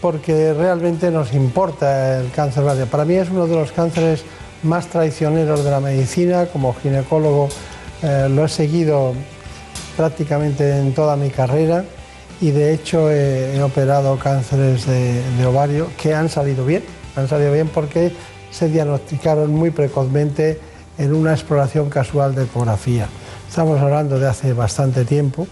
porque 0.00 0.52
realmente 0.52 1.10
nos 1.10 1.32
importa 1.34 2.20
el 2.20 2.30
cáncer 2.32 2.64
ovario. 2.64 2.86
Para 2.86 3.04
mí 3.04 3.14
es 3.14 3.30
uno 3.30 3.46
de 3.46 3.54
los 3.54 3.70
cánceres 3.70 4.24
más 4.64 4.88
traicioneros 4.88 5.64
de 5.64 5.70
la 5.70 5.80
medicina. 5.80 6.46
Como 6.46 6.74
ginecólogo 6.74 7.48
eh, 8.02 8.28
lo 8.28 8.44
he 8.44 8.48
seguido 8.48 9.14
prácticamente 9.96 10.78
en 10.78 10.92
toda 10.94 11.16
mi 11.16 11.30
carrera 11.30 11.84
y 12.42 12.50
de 12.50 12.74
hecho 12.74 13.08
he, 13.08 13.56
he 13.56 13.62
operado 13.62 14.18
cánceres 14.18 14.84
de, 14.84 15.22
de 15.38 15.46
ovario 15.46 15.86
que 15.96 16.12
han 16.12 16.28
salido 16.28 16.66
bien. 16.66 16.82
Han 17.14 17.28
salido 17.28 17.52
bien 17.52 17.68
porque 17.68 18.12
se 18.50 18.68
diagnosticaron 18.68 19.54
muy 19.54 19.70
precozmente 19.70 20.58
en 20.98 21.14
una 21.14 21.32
exploración 21.32 21.88
casual 21.88 22.34
de 22.34 22.42
ecografía. 22.42 23.06
Estamos 23.48 23.80
hablando 23.80 24.18
de 24.18 24.28
hace 24.28 24.54
bastante 24.54 25.04
tiempo, 25.04 25.46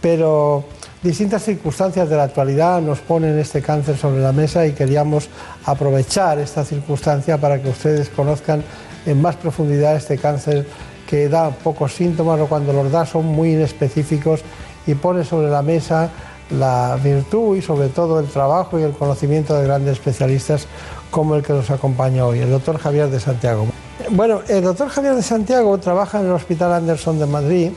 pero 0.00 0.62
distintas 1.02 1.42
circunstancias 1.42 2.08
de 2.08 2.16
la 2.16 2.24
actualidad 2.24 2.80
nos 2.80 3.00
ponen 3.00 3.36
este 3.36 3.60
cáncer 3.60 3.96
sobre 3.96 4.20
la 4.20 4.30
mesa 4.30 4.64
y 4.68 4.72
queríamos 4.72 5.28
aprovechar 5.64 6.38
esta 6.38 6.64
circunstancia 6.64 7.38
para 7.38 7.60
que 7.60 7.70
ustedes 7.70 8.08
conozcan 8.08 8.62
en 9.04 9.20
más 9.20 9.34
profundidad 9.34 9.96
este 9.96 10.16
cáncer 10.16 10.64
que 11.08 11.28
da 11.28 11.50
pocos 11.50 11.92
síntomas 11.92 12.38
o 12.40 12.46
cuando 12.46 12.72
los 12.72 12.92
da 12.92 13.04
son 13.04 13.26
muy 13.26 13.54
inespecíficos 13.54 14.42
y 14.86 14.94
pone 14.94 15.24
sobre 15.24 15.50
la 15.50 15.62
mesa 15.62 16.10
la 16.50 16.98
virtud 17.02 17.56
y 17.56 17.62
sobre 17.62 17.88
todo 17.88 18.18
el 18.20 18.26
trabajo 18.26 18.78
y 18.78 18.82
el 18.82 18.92
conocimiento 18.92 19.54
de 19.56 19.64
grandes 19.64 19.92
especialistas 19.92 20.66
como 21.10 21.34
el 21.34 21.42
que 21.42 21.52
nos 21.52 21.70
acompaña 21.70 22.24
hoy, 22.26 22.40
el 22.40 22.50
doctor 22.50 22.78
Javier 22.78 23.08
de 23.08 23.20
Santiago. 23.20 23.66
Bueno, 24.10 24.40
el 24.48 24.64
doctor 24.64 24.88
Javier 24.88 25.14
de 25.14 25.22
Santiago 25.22 25.76
trabaja 25.78 26.20
en 26.20 26.26
el 26.26 26.32
Hospital 26.32 26.72
Anderson 26.72 27.18
de 27.18 27.26
Madrid, 27.26 27.70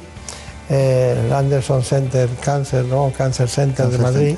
eh, 0.69 1.23
el 1.25 1.34
Anderson 1.34 1.84
Center 1.84 2.30
Cancer, 2.43 2.85
¿no? 2.85 3.11
Cancer 3.15 3.47
Center 3.47 3.88
de 3.88 3.97
Madrid, 3.97 4.35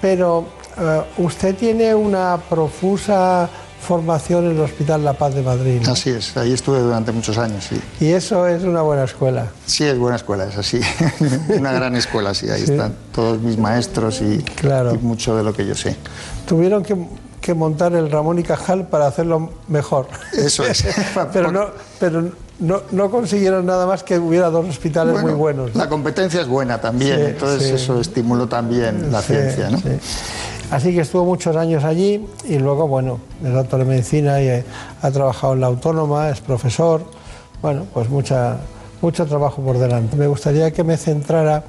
pero 0.00 0.44
eh, 0.78 1.02
usted 1.18 1.56
tiene 1.56 1.94
una 1.94 2.38
profusa 2.48 3.48
formación 3.86 4.44
en 4.46 4.50
el 4.52 4.60
Hospital 4.60 5.04
La 5.04 5.12
Paz 5.14 5.34
de 5.34 5.42
Madrid. 5.42 5.80
¿no? 5.84 5.92
Así 5.92 6.10
es, 6.10 6.36
ahí 6.36 6.52
estuve 6.52 6.80
durante 6.80 7.12
muchos 7.12 7.38
años, 7.38 7.64
sí. 7.68 7.80
Y 8.00 8.08
eso 8.12 8.46
es 8.46 8.64
una 8.64 8.82
buena 8.82 9.04
escuela. 9.04 9.46
Sí, 9.64 9.84
es 9.84 9.96
buena 9.98 10.16
escuela, 10.16 10.44
es 10.44 10.56
así. 10.58 10.80
una 11.58 11.72
gran 11.72 11.94
escuela, 11.96 12.34
sí, 12.34 12.48
ahí 12.50 12.66
Sí. 12.66 12.72
están 12.72 12.94
todos 13.12 13.40
mis 13.40 13.56
maestros 13.58 14.20
y, 14.20 14.38
Claro. 14.38 14.94
y 14.94 14.98
mucho 14.98 15.36
de 15.36 15.44
lo 15.44 15.52
que 15.54 15.64
yo 15.66 15.74
sé. 15.74 15.96
Tuvieron 16.46 16.82
que, 16.82 16.96
que 17.40 17.54
montar 17.54 17.94
el 17.94 18.10
Ramón 18.10 18.38
y 18.38 18.42
Cajal 18.42 18.88
para 18.88 19.06
hacerlo 19.06 19.52
mejor. 19.68 20.08
Eso 20.32 20.64
es. 20.66 20.84
pero 21.32 21.52
no, 21.52 21.66
pero 22.00 22.28
no, 22.58 22.82
no 22.90 23.10
consiguieron 23.10 23.64
nada 23.66 23.86
más 23.86 24.02
que 24.02 24.18
hubiera 24.18 24.50
dos 24.50 24.66
hospitales 24.68 25.12
Bueno, 25.12 25.28
muy 25.28 25.36
buenos. 25.36 25.74
¿no? 25.74 25.78
La 25.82 25.88
competencia 25.88 26.40
es 26.40 26.48
buena 26.48 26.80
también, 26.80 27.16
Sí, 27.16 27.22
entonces 27.26 27.68
sí. 27.68 27.74
eso 27.74 28.00
estimuló 28.00 28.48
también 28.48 29.12
la 29.12 29.22
ciencia, 29.22 29.70
¿no? 29.70 29.78
Sí. 30.68 30.74
Así 30.74 30.94
que 30.94 31.00
estuvo 31.00 31.24
muchos 31.24 31.56
años 31.56 31.84
allí 31.84 32.26
y 32.48 32.58
luego, 32.58 32.86
bueno, 32.88 33.18
es 33.44 33.52
doctor 33.52 33.80
en 33.80 33.88
medicina 33.88 34.40
y 34.42 34.48
eh, 34.48 34.64
ha 35.02 35.10
trabajado 35.10 35.52
en 35.54 35.60
la 35.60 35.66
autónoma, 35.68 36.28
es 36.30 36.40
profesor. 36.40 37.02
Bueno, 37.62 37.86
pues 37.92 38.08
mucha, 38.08 38.58
mucho 39.00 39.26
trabajo 39.26 39.62
por 39.62 39.78
delante. 39.78 40.16
Me 40.16 40.26
gustaría 40.26 40.70
que 40.72 40.84
me 40.84 40.96
centrara, 40.96 41.64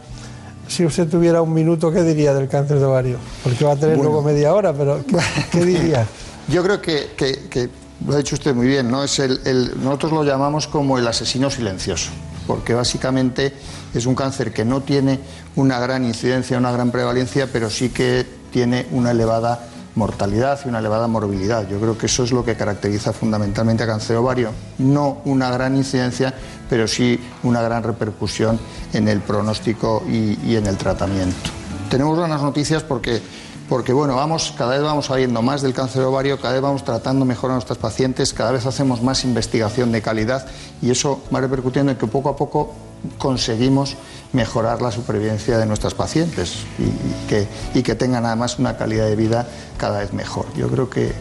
si 0.67 0.85
usted 0.85 1.07
tuviera 1.07 1.41
un 1.41 1.53
minuto, 1.53 1.91
¿qué 1.91 2.03
diría 2.03 2.33
del 2.33 2.47
cáncer 2.49 2.79
de 2.79 2.85
ovario? 2.85 3.17
Porque 3.43 3.63
va 3.63 3.71
a 3.73 3.75
tener 3.75 3.95
Bueno. 3.97 4.11
luego 4.11 4.23
media 4.25 4.53
hora, 4.53 4.73
pero 4.73 4.99
¿qué, 5.07 5.17
qué 5.51 5.65
diría? 5.65 6.05
Yo 6.49 6.63
creo 6.63 6.81
que, 6.81 7.11
que- 7.15 7.47
que 7.49 7.69
lo 8.05 8.13
ha 8.13 8.17
dicho 8.17 8.35
usted 8.35 8.53
muy 8.53 8.67
bien, 8.67 8.91
¿no? 8.91 9.03
Es 9.03 9.17
el, 9.19 9.39
el- 9.45 9.83
nosotros 9.83 10.11
lo 10.11 10.23
llamamos 10.23 10.67
como 10.67 10.97
el 10.97 11.07
asesino 11.07 11.49
silencioso, 11.49 12.11
porque 12.47 12.73
básicamente 12.73 13.53
es 13.93 14.05
un 14.05 14.15
cáncer 14.15 14.53
que 14.53 14.65
no 14.65 14.81
tiene 14.81 15.19
una 15.55 15.79
gran 15.79 16.05
incidencia, 16.05 16.57
una 16.57 16.71
gran 16.71 16.89
prevalencia, 16.91 17.47
pero 17.51 17.69
sí 17.69 17.89
que 17.89 18.25
tiene 18.51 18.87
una 18.91 19.11
elevada 19.11 19.67
mortalidad 19.95 20.59
y 20.63 20.69
una 20.69 20.79
elevada 20.79 21.07
morbilidad. 21.07 21.67
Yo 21.67 21.79
creo 21.79 21.97
que 21.97 22.05
eso 22.05 22.23
es 22.23 22.31
lo 22.31 22.45
que 22.45 22.55
caracteriza 22.55 23.11
fundamentalmente 23.13 23.83
a 23.83 23.87
cáncer 23.87 24.15
ovario. 24.15 24.51
No 24.77 25.21
una 25.25 25.51
gran 25.51 25.75
incidencia, 25.75 26.33
pero 26.69 26.87
sí 26.87 27.19
una 27.43 27.61
gran 27.61 27.83
repercusión 27.83 28.59
en 28.93 29.07
el 29.07 29.19
pronóstico 29.19 30.03
y 30.07 30.55
en 30.55 30.67
el 30.67 30.77
tratamiento. 30.77 31.49
Tenemos 31.89 32.17
buenas 32.17 32.41
noticias 32.41 32.83
porque 32.83 33.21
porque 33.69 33.93
bueno, 33.93 34.15
vamos, 34.15 34.53
cada 34.57 34.71
vez 34.73 34.81
vamos 34.81 35.07
sabiendo 35.07 35.41
más 35.41 35.61
del 35.61 35.73
cáncer 35.73 36.01
de 36.01 36.07
ovario, 36.07 36.39
cada 36.39 36.53
vez 36.53 36.61
vamos 36.61 36.83
tratando 36.83 37.25
mejor 37.25 37.51
a 37.51 37.53
nuestras 37.55 37.77
pacientes, 37.77 38.33
cada 38.33 38.51
vez 38.51 38.65
hacemos 38.65 39.01
más 39.01 39.23
investigación 39.23 39.91
de 39.91 40.01
calidad 40.01 40.45
y 40.81 40.89
eso 40.91 41.21
va 41.33 41.41
repercutiendo 41.41 41.91
en 41.91 41.97
que 41.97 42.07
poco 42.07 42.29
a 42.29 42.35
poco 42.35 42.73
conseguimos 43.17 43.95
mejorar 44.33 44.81
la 44.81 44.91
supervivencia 44.91 45.57
de 45.57 45.65
nuestras 45.65 45.93
pacientes 45.93 46.65
y, 46.79 47.27
que, 47.29 47.47
y 47.73 47.83
que 47.83 47.95
tengan 47.95 48.25
además 48.25 48.57
una 48.59 48.75
calidad 48.77 49.05
de 49.05 49.15
vida 49.15 49.47
cada 49.77 49.99
vez 49.99 50.13
mejor. 50.13 50.45
Yo 50.55 50.67
creo 50.69 50.89
que- 50.89 51.13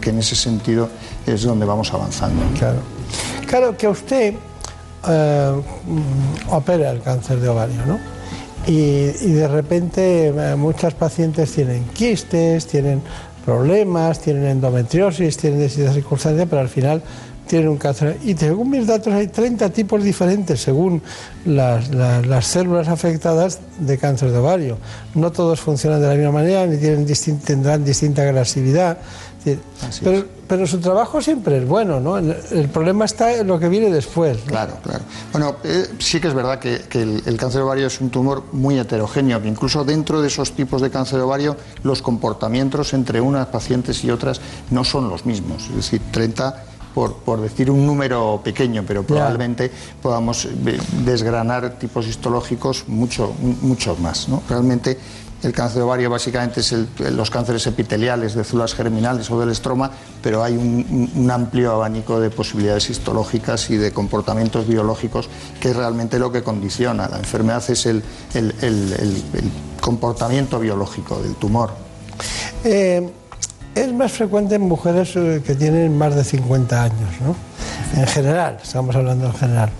que 0.00 0.10
en 0.10 0.18
ese 0.18 0.36
sentido 0.36 0.88
es 1.26 1.42
donde 1.42 1.66
vamos 1.66 1.92
avanzando. 1.92 2.42
Claro. 2.58 2.78
Claro 3.46 3.76
que 3.76 3.88
usted 3.88 4.34
eh, 5.08 5.62
mm, 5.86 6.52
opera 6.52 6.90
el 6.90 7.00
cáncer 7.02 7.40
de 7.40 7.48
ovario, 7.48 7.84
¿no? 7.86 7.98
Y, 8.68 9.32
de 9.32 9.48
repente 9.48 10.26
eh, 10.28 10.54
muchas 10.56 10.92
pacientes 10.94 11.50
tienen 11.52 11.84
quistes, 11.94 12.66
tienen 12.66 13.00
problemas, 13.44 14.20
tienen 14.20 14.44
endometriosis, 14.44 15.36
tienen 15.38 15.60
distintas 15.60 15.94
circunstancias, 15.94 16.46
pero 16.50 16.60
al 16.60 16.68
final 16.68 17.02
tienen 17.46 17.68
un 17.70 17.78
cáncer. 17.78 18.18
Y 18.26 18.34
según 18.36 18.68
mis 18.68 18.86
datos 18.86 19.10
hay 19.14 19.28
30 19.28 19.70
tipos 19.70 20.04
diferentes 20.04 20.60
según 20.60 21.00
las, 21.46 21.88
las- 21.94 22.26
las 22.26 22.46
células 22.46 22.88
afectadas 22.88 23.60
de 23.78 23.96
cáncer 23.96 24.32
de 24.32 24.38
ovario. 24.38 24.76
No 25.14 25.32
todos 25.32 25.58
funcionan 25.60 26.02
de 26.02 26.08
la 26.08 26.14
misma 26.14 26.32
manera 26.32 26.66
ni 26.66 26.76
tienen 26.76 27.06
tendrán 27.42 27.86
distinta 27.86 28.20
agresividad. 28.20 28.98
Decir, 29.56 30.02
Pero, 30.02 30.26
pero 30.46 30.66
su 30.66 30.78
trabajo 30.78 31.20
siempre 31.20 31.58
es 31.58 31.66
bueno, 31.66 32.00
¿no? 32.00 32.18
El, 32.18 32.68
problema 32.72 33.04
está 33.04 33.34
en 33.34 33.46
lo 33.46 33.58
que 33.58 33.68
viene 33.68 33.90
después. 33.90 34.38
¿no? 34.44 34.52
Claro, 34.52 34.74
claro. 34.82 35.04
Bueno, 35.32 35.56
eh, 35.64 35.86
sí 35.98 36.20
que 36.20 36.28
es 36.28 36.34
verdad 36.34 36.58
que, 36.58 36.80
que 36.88 37.02
el, 37.02 37.22
el 37.24 37.36
cáncer 37.36 37.62
ovario 37.62 37.86
es 37.86 38.00
un 38.00 38.10
tumor 38.10 38.44
muy 38.52 38.78
heterogéneo, 38.78 39.40
que 39.40 39.48
incluso 39.48 39.84
dentro 39.84 40.20
de 40.20 40.28
esos 40.28 40.52
tipos 40.52 40.82
de 40.82 40.90
cáncer 40.90 41.20
ovario 41.20 41.56
los 41.82 42.02
comportamientos 42.02 42.92
entre 42.94 43.20
unas 43.20 43.46
pacientes 43.48 44.04
y 44.04 44.10
otras 44.10 44.40
no 44.70 44.84
son 44.84 45.08
los 45.08 45.26
mismos. 45.26 45.64
Es 45.70 45.76
decir, 45.76 46.02
30 46.10 46.64
por, 46.94 47.14
por 47.16 47.40
decir 47.40 47.70
un 47.70 47.86
número 47.86 48.40
pequeño, 48.42 48.82
pero 48.86 49.04
probablemente 49.04 49.70
podamos 50.02 50.46
eh, 50.46 50.78
desgranar 51.04 51.78
tipos 51.78 52.06
histológicos 52.06 52.88
mucho, 52.88 53.32
mucho 53.62 53.94
más. 53.96 54.28
¿no? 54.28 54.42
Realmente 54.48 54.98
el 55.42 55.52
cáncer 55.52 55.78
de 55.78 55.82
ovario 55.84 56.10
básicamente 56.10 56.60
es 56.60 56.74
los 56.98 57.30
cánceres 57.30 57.66
epiteliales 57.66 58.34
de 58.34 58.44
células 58.44 58.74
germinales 58.74 59.30
o 59.30 59.38
del 59.38 59.50
estroma, 59.50 59.90
pero 60.22 60.42
hay 60.42 60.56
un, 60.56 61.30
amplio 61.30 61.72
abanico 61.72 62.20
de 62.20 62.30
posibilidades 62.30 62.90
histológicas 62.90 63.70
y 63.70 63.76
de 63.76 63.92
comportamientos 63.92 64.66
biológicos 64.66 65.28
que 65.60 65.70
es 65.70 65.76
realmente 65.76 66.18
lo 66.18 66.32
que 66.32 66.42
condiciona. 66.42 67.08
La 67.08 67.18
enfermedad 67.18 67.62
es 67.70 67.86
el 67.86 68.02
comportamiento 69.80 70.58
biológico 70.58 71.20
del 71.20 71.34
tumor. 71.34 71.88
Eh, 72.64 73.08
es 73.74 73.92
más 73.92 74.12
frecuente 74.12 74.56
en 74.56 74.62
mujeres 74.62 75.14
eh, 75.16 75.42
que 75.44 75.54
tienen 75.54 75.96
más 75.96 76.14
de 76.14 76.24
50 76.24 76.82
años, 76.82 77.10
¿no? 77.20 77.36
En 78.00 78.06
general, 78.06 78.58
estamos 78.62 78.94
hablando 78.96 79.26
en 79.26 79.34
general. 79.34 79.70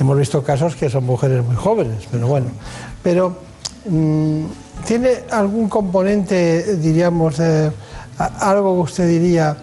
Hemos 0.00 0.18
visto 0.18 0.42
casos 0.42 0.74
que 0.74 0.88
son 0.88 1.04
mujeres 1.04 1.44
muy 1.44 1.56
jóvenes, 1.56 2.04
pero 2.10 2.26
bueno. 2.26 2.46
Pero, 3.02 3.38
mm, 3.88 4.44
¿tiene 4.86 5.24
algún 5.30 5.68
componente, 5.68 6.76
diríamos, 6.76 7.38
eh, 7.40 7.70
algo 8.18 8.74
que 8.76 8.80
usted 8.80 9.08
diría, 9.08 9.56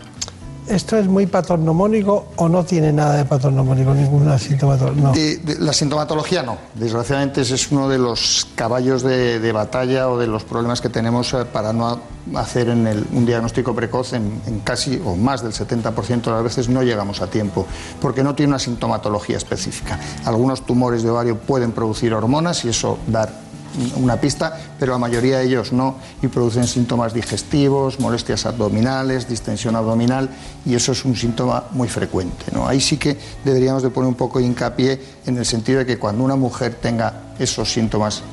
¿esto 0.68 0.98
es 0.98 1.08
muy 1.08 1.26
patognomónico 1.26 2.28
o 2.36 2.48
no 2.48 2.64
tiene 2.64 2.94
nada 2.94 3.16
de 3.16 3.26
patognomónico, 3.26 3.94
ninguna 3.94 4.38
sintomatología? 4.38 5.04
No. 5.04 5.14
La 5.60 5.74
sintomatología 5.74 6.44
no. 6.44 6.58
Desgraciadamente 6.76 7.42
ese 7.42 7.56
es 7.56 7.72
uno 7.72 7.90
de 7.90 7.98
los 7.98 8.48
caballos 8.56 9.02
de, 9.04 9.52
batalla 9.52 10.10
o 10.10 10.18
de 10.18 10.28
los 10.28 10.44
problemas 10.44 10.80
que 10.80 10.90
tenemos 10.90 11.34
eh, 11.34 11.46
para 11.46 11.74
no 11.74 12.00
hacer 12.36 12.70
un 12.70 13.26
diagnóstico 13.26 13.74
precoz 13.74 14.14
en, 14.14 14.42
en 14.46 14.60
casi 14.60 15.02
o 15.04 15.16
más 15.16 15.42
del 15.42 15.54
70% 15.54 16.22
de 16.22 16.32
las 16.32 16.44
veces 16.44 16.70
no 16.70 16.84
llegamos 16.84 17.22
a 17.22 17.28
tiempo 17.28 17.66
porque 18.00 18.24
no 18.24 18.36
tiene 18.36 18.52
una 18.52 18.60
sintomatología 18.60 19.38
específica. 19.38 20.00
Algunos 20.26 20.66
tumores 20.66 21.02
de 21.02 21.10
ovario 21.10 21.38
pueden 21.38 21.72
producir 21.72 22.14
hormonas 22.14 22.64
y 22.66 22.70
eso 22.70 23.00
dar 23.08 23.49
una 23.96 24.18
pista, 24.18 24.58
pero 24.80 24.94
la 24.94 24.98
mayoría 24.98 25.40
de 25.40 25.46
ellos 25.46 25.72
no 25.72 25.96
y 26.22 26.28
producen 26.28 26.68
síntomas 26.68 27.14
digestivos, 27.14 28.00
molestias 28.00 28.46
abdominales, 28.46 29.28
distensión 29.28 29.76
abdominal 29.76 30.30
y 30.66 30.76
eso 30.76 30.92
es 30.92 31.06
un 31.06 31.16
síntoma 31.16 31.66
muy 31.72 31.88
frecuente. 31.88 32.46
¿no? 32.52 32.68
Ahí 32.68 32.82
sí 32.82 32.98
que 32.98 33.18
deberíamos 33.44 33.84
de 33.84 33.90
poner 33.90 34.08
un 34.08 34.16
poco 34.16 34.40
de 34.40 34.46
hincapié 34.46 35.02
en 35.26 35.38
el 35.38 35.46
sentido 35.46 35.80
de 35.80 35.86
que 35.86 35.98
cuando 35.98 36.24
una 36.24 36.36
mujer 36.36 36.76
tenga 36.76 37.14
esos 37.38 37.72
síntomas 37.72 38.24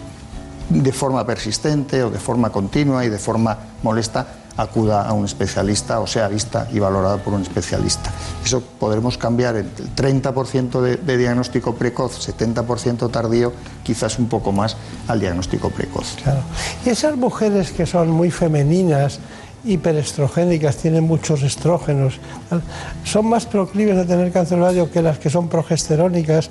de 0.69 0.93
forma 0.93 1.25
persistente 1.25 2.03
o 2.03 2.11
de 2.11 2.19
forma 2.19 2.51
continua 2.51 3.05
y 3.05 3.09
de 3.09 3.19
forma 3.19 3.57
molesta, 3.83 4.27
acuda 4.57 5.03
a 5.03 5.12
un 5.12 5.24
especialista 5.24 6.01
o 6.01 6.07
sea 6.07 6.28
vista 6.28 6.69
y 6.73 6.78
valorada 6.78 7.19
por 7.19 7.35
un 7.35 7.43
especialista. 7.43 8.11
Eso 8.45 8.61
podremos 8.61 9.19
cambiar 9.19 9.57
el 9.57 9.70
30% 9.74 10.81
de, 10.81 11.16
diagnóstico 11.16 11.74
precoz, 11.74 12.27
70% 12.28 13.11
tardío, 13.11 13.53
quizás 13.83 14.19
un 14.19 14.28
poco 14.28 14.53
más 14.53 14.77
al 15.09 15.20
diagnóstico 15.20 15.70
precoz. 15.70 16.16
Claro. 16.23 16.41
Y 16.85 16.91
esas 16.91 17.16
mujeres 17.16 17.70
que 17.70 17.87
son 17.87 18.11
muy 18.11 18.31
femeninas, 18.31 19.20
hiperestrogénicas, 19.65 20.77
tienen 20.77 21.05
muchos 21.05 21.43
estrógenos, 21.43 22.20
son 23.05 23.27
más 23.27 23.47
proclives 23.47 23.99
a 23.99 24.07
tener 24.07 24.31
cáncer 24.33 24.59
de 24.61 24.89
que 24.91 25.03
las 25.03 25.19
que 25.19 25.28
son 25.28 25.49
progesterónicas, 25.49 26.51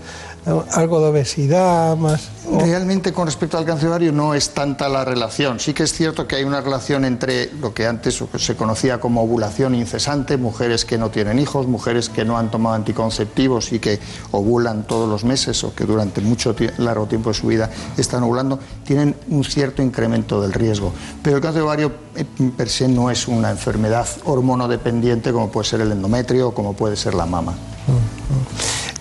algo 0.72 1.00
de 1.00 1.08
obesidad, 1.08 1.96
más... 1.96 2.30
Realmente 2.52 3.12
con 3.12 3.26
respecto 3.26 3.58
al 3.58 3.66
cáncer 3.66 3.90
ovario 3.90 4.12
no 4.12 4.34
es 4.34 4.52
tanta 4.52 4.88
la 4.88 5.04
relación. 5.04 5.60
Sí 5.60 5.74
que 5.74 5.84
es 5.84 5.94
cierto 5.94 6.28
que 6.28 6.36
hay 6.36 6.44
una 6.44 6.62
relación 6.62 7.06
entre 7.06 7.52
lo 7.54 7.74
que 7.74 7.88
antes 7.88 8.24
se 8.38 8.56
conocía 8.56 9.00
como 9.00 9.24
ovulación 9.24 9.76
incesante, 9.76 10.38
mujeres 10.38 10.86
que 10.86 10.98
no 10.98 11.10
tienen 11.10 11.40
hijos, 11.40 11.68
mujeres 11.68 12.10
que 12.10 12.24
no 12.24 12.38
han 12.38 12.52
tomado 12.52 12.76
anticonceptivos 12.76 13.72
y 13.74 13.80
que 13.80 14.00
ovulan 14.32 14.86
todos 14.86 15.10
los 15.10 15.24
meses 15.24 15.64
o 15.64 15.74
que 15.74 15.86
durante 15.86 16.22
mucho 16.22 16.56
largo 16.78 17.08
tiempo 17.08 17.30
de 17.30 17.34
su 17.36 17.48
vida 17.48 17.70
están 17.98 18.24
ovulando, 18.24 18.60
tienen 18.84 19.16
un 19.30 19.44
cierto 19.44 19.82
incremento 19.82 20.42
del 20.42 20.54
riesgo. 20.54 20.94
Pero 21.24 21.38
el 21.38 21.42
cáncer 21.42 21.64
ovario 21.64 21.92
eh, 22.16 22.26
per 22.56 22.70
se 22.70 22.88
no 22.88 23.10
es 23.10 23.28
una 23.28 23.50
enfermedad 23.50 24.08
hormonodependiente 24.26 25.32
como 25.32 25.50
puede 25.50 25.68
ser 25.68 25.82
el 25.82 25.92
endometrio 25.92 26.50
o 26.50 26.54
como 26.54 26.74
puede 26.74 26.96
ser 26.96 27.16
la 27.16 27.26
mama. 27.26 27.56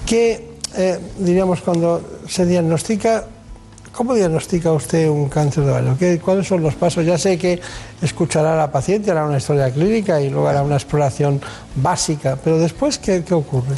¿Qué, 0.06 0.58
eh, 0.76 1.00
diríamos, 1.18 1.60
cuando 1.60 2.20
se 2.28 2.46
diagnostica, 2.46 3.24
cómo 3.94 4.14
diagnostica 4.14 4.72
usted 4.72 5.08
un 5.08 5.28
cáncer 5.28 5.64
de 5.64 5.70
ovario? 5.70 5.96
¿Qué- 5.98 6.18
¿Cuáles 6.20 6.46
son 6.48 6.62
los 6.62 6.74
pasos? 6.74 7.04
Ya 7.06 7.16
sé 7.18 7.38
que 7.38 7.60
escuchará 8.02 8.54
a 8.54 8.56
la 8.56 8.70
paciente, 8.72 9.10
hará 9.10 9.24
una 9.24 9.38
historia 9.38 9.70
clínica 9.70 10.20
y 10.20 10.30
luego 10.30 10.48
hará 10.48 10.62
una 10.62 10.76
exploración 10.76 11.40
básica, 11.76 12.36
pero 12.42 12.58
después, 12.58 12.98
¿qué, 12.98 13.22
qué 13.24 13.34
ocurre? 13.34 13.76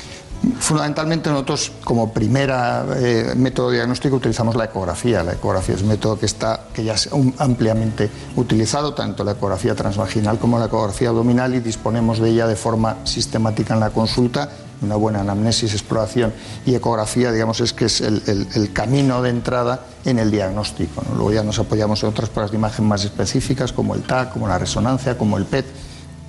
Fundamentalmente 0.61 1.31
nosotros 1.31 1.73
como 1.83 2.13
primera 2.13 2.85
eh, 2.97 3.33
método 3.37 3.71
diagnóstico 3.71 4.17
utilizamos 4.17 4.55
la 4.55 4.67
ecografía. 4.67 5.23
La 5.23 5.33
ecografía 5.33 5.75
es 5.75 5.83
un 5.83 5.89
método 5.89 6.19
que 6.19 6.27
está 6.27 6.61
que 6.75 6.85
ya 6.85 6.93
es 6.93 7.09
ampliamente 7.39 8.11
utilizado, 8.37 8.93
tanto 8.95 9.25
la 9.25 9.33
ecografía 9.33 9.75
transvaginal 9.75 10.39
como 10.39 10.59
la 10.59 10.67
ecografía 10.67 11.09
abdominal 11.09 11.55
y 11.55 11.61
disponemos 11.61 12.19
de 12.21 12.29
ella 12.31 12.47
de 12.47 12.55
forma 12.55 12.99
sistemática 13.05 13.75
en 13.75 13.81
la 13.81 13.91
consulta. 13.91 14.51
Una 14.83 14.97
buena 14.97 15.21
anamnesis, 15.21 15.73
exploración 15.73 16.33
y 16.67 16.75
ecografía, 16.75 17.33
digamos, 17.33 17.61
es 17.61 17.73
que 17.73 17.87
es 17.87 18.01
el, 18.01 18.23
el- 18.27 18.47
el 18.55 18.73
camino 18.73 19.23
de 19.23 19.31
entrada 19.31 19.81
en 20.05 20.19
el 20.19 20.31
diagnóstico. 20.31 21.03
¿no? 21.09 21.15
Luego 21.15 21.33
ya 21.33 21.43
nos 21.43 21.59
apoyamos 21.59 22.03
en 22.03 22.11
otras 22.11 22.29
pruebas 22.29 22.51
de 22.51 22.59
imagen 22.59 22.87
más 22.87 23.05
específicas, 23.05 23.73
como 23.73 23.95
el 23.95 24.03
TAC, 24.03 24.33
como 24.33 24.49
la 24.49 24.59
resonancia, 24.59 25.17
como 25.17 25.39
el 25.39 25.47
PET, 25.47 25.65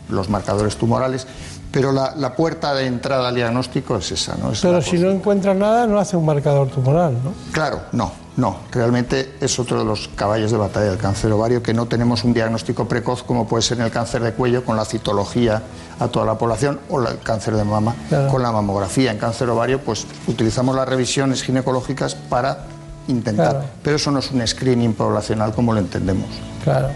los 0.09 0.29
marcadores 0.29 0.77
tumorales, 0.77 1.27
pero 1.71 1.91
la, 1.91 2.15
la 2.15 2.35
puerta 2.35 2.73
de 2.73 2.85
entrada 2.85 3.27
al 3.27 3.35
diagnóstico 3.35 3.97
es 3.97 4.11
esa, 4.13 4.35
¿no? 4.37 4.51
Es 4.53 4.61
Pero 4.61 4.81
si 4.81 4.97
no 4.97 5.09
encuentra 5.09 5.53
nada, 5.53 5.85
no 5.85 5.99
hace 5.99 6.15
un 6.15 6.25
marcador 6.25 6.69
tumoral, 6.69 7.13
¿no? 7.21 7.33
Claro, 7.51 7.81
no, 7.91 8.11
no. 8.37 8.57
Realmente 8.71 9.33
es 9.41 9.59
otro 9.59 9.79
de 9.79 9.85
los 9.85 10.07
caballos 10.15 10.51
de 10.51 10.57
batalla 10.57 10.87
del 10.91 10.97
cáncer 10.97 11.31
ovario, 11.31 11.61
que 11.61 11.73
no 11.73 11.87
tenemos 11.87 12.23
un 12.23 12.33
diagnóstico 12.33 12.87
precoz 12.87 13.23
como 13.23 13.47
puede 13.47 13.61
ser 13.63 13.79
en 13.79 13.85
el 13.85 13.91
cáncer 13.91 14.21
de 14.23 14.31
cuello 14.33 14.63
con 14.63 14.77
la 14.77 14.85
citología 14.85 15.61
a 15.99 16.07
toda 16.07 16.25
la 16.25 16.37
población 16.37 16.79
o 16.89 17.01
el 17.01 17.19
cáncer 17.19 17.55
de 17.55 17.63
mama 17.63 17.95
Claro. 18.09 18.29
con 18.29 18.41
la 18.43 18.51
mamografía. 18.51 19.11
En 19.11 19.17
cáncer 19.17 19.49
ovario, 19.49 19.81
pues 19.81 20.05
utilizamos 20.27 20.75
las 20.75 20.87
revisiones 20.87 21.43
ginecológicas 21.43 22.15
para 22.15 22.65
intentar, 23.07 23.49
Claro. 23.51 23.65
pero 23.83 23.95
eso 23.95 24.11
no 24.11 24.19
es 24.19 24.31
un 24.31 24.45
screening 24.47 24.93
poblacional 24.93 25.53
como 25.53 25.73
lo 25.73 25.79
entendemos. 25.79 26.27
Claro. 26.63 26.89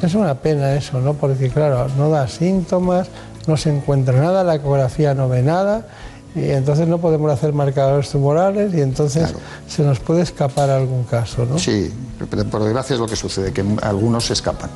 Es 0.00 0.14
una 0.14 0.34
pena 0.34 0.74
eso, 0.74 1.00
¿no? 1.00 1.14
Porque, 1.14 1.50
claro, 1.50 1.88
no 1.98 2.08
da 2.08 2.28
síntomas, 2.28 3.08
no 3.48 3.56
se 3.56 3.70
encuentra 3.74 4.18
nada, 4.20 4.44
la 4.44 4.54
ecografía 4.54 5.12
no 5.14 5.28
ve 5.28 5.42
nada, 5.42 5.86
y 6.34 6.50
entonces 6.50 6.86
no 6.86 6.98
podemos 6.98 7.30
hacer 7.32 7.52
marcadores 7.52 8.10
tumorales 8.10 8.72
y 8.74 8.80
entonces 8.80 9.34
se 9.66 9.82
nos 9.82 9.98
puede 10.00 10.22
escapar 10.22 10.70
algún 10.70 11.04
caso, 11.04 11.44
¿no? 11.46 11.58
Sí, 11.58 11.92
pero 12.30 12.44
por 12.48 12.62
desgracia 12.64 12.94
es 12.94 13.00
lo 13.00 13.06
que 13.06 13.16
sucede, 13.16 13.52
que 13.52 13.64
algunos 13.82 14.26
se 14.26 14.34
escapan. 14.34 14.70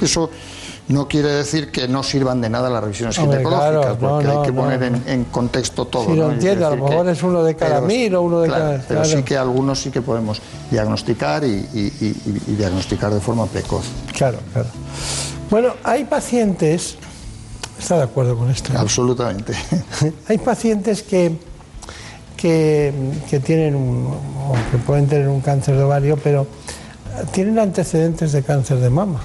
Eso 0.00 0.30
no 0.88 1.08
quiere 1.08 1.28
decir 1.28 1.72
que 1.72 1.88
no 1.88 2.02
sirvan 2.04 2.40
de 2.40 2.48
nada 2.48 2.70
las 2.70 2.80
revisiones 2.82 3.18
Hombre, 3.18 3.38
ginecológicas, 3.38 3.72
claro, 3.72 3.98
no, 4.00 4.08
porque 4.08 4.28
hay 4.28 4.42
que 4.42 4.52
no, 4.52 4.62
poner 4.62 4.82
en, 4.84 4.92
no. 4.92 5.00
en 5.06 5.24
contexto 5.24 5.84
todo. 5.86 6.04
Sí, 6.06 6.14
lo 6.14 6.30
entiendo, 6.30 6.66
a 6.66 6.70
lo 6.70 6.84
mejor 6.84 7.06
que- 7.06 7.12
es 7.12 7.22
uno 7.24 7.42
de 7.42 7.56
cada 7.56 7.74
pero- 7.76 7.86
mil 7.88 8.14
o 8.14 8.22
uno 8.22 8.40
de 8.40 8.48
claro, 8.48 8.64
cada... 8.64 8.78
Pero 8.86 9.00
claro. 9.02 9.16
sí 9.18 9.22
que 9.24 9.36
algunos 9.36 9.80
sí 9.80 9.90
que 9.90 10.00
podemos 10.02 10.40
diagnosticar 10.70 11.42
y, 11.44 11.48
y- 11.74 11.92
y- 12.00 12.42
y 12.46 12.54
diagnosticar 12.54 13.12
de 13.12 13.20
forma 13.20 13.46
precoz. 13.46 13.84
Claro, 14.16 14.38
claro. 14.52 14.68
Bueno, 15.50 15.74
hay 15.82 16.04
pacientes, 16.04 16.96
está 17.78 17.96
de 17.96 18.02
acuerdo 18.04 18.36
con 18.36 18.50
esto. 18.50 18.72
Absolutamente. 18.76 19.54
Hay 20.28 20.38
pacientes 20.38 21.02
que, 21.02 21.32
que, 22.36 22.92
que 23.28 23.40
tienen 23.40 23.74
un, 23.74 24.06
o 24.06 24.54
que 24.70 24.78
pueden 24.78 25.06
tener 25.06 25.28
un 25.28 25.40
cáncer 25.40 25.76
de 25.76 25.82
ovario, 25.82 26.16
pero 26.16 26.46
tienen 27.32 27.58
antecedentes 27.58 28.32
de 28.32 28.42
cáncer 28.42 28.78
de 28.78 28.90
mama. 28.90 29.20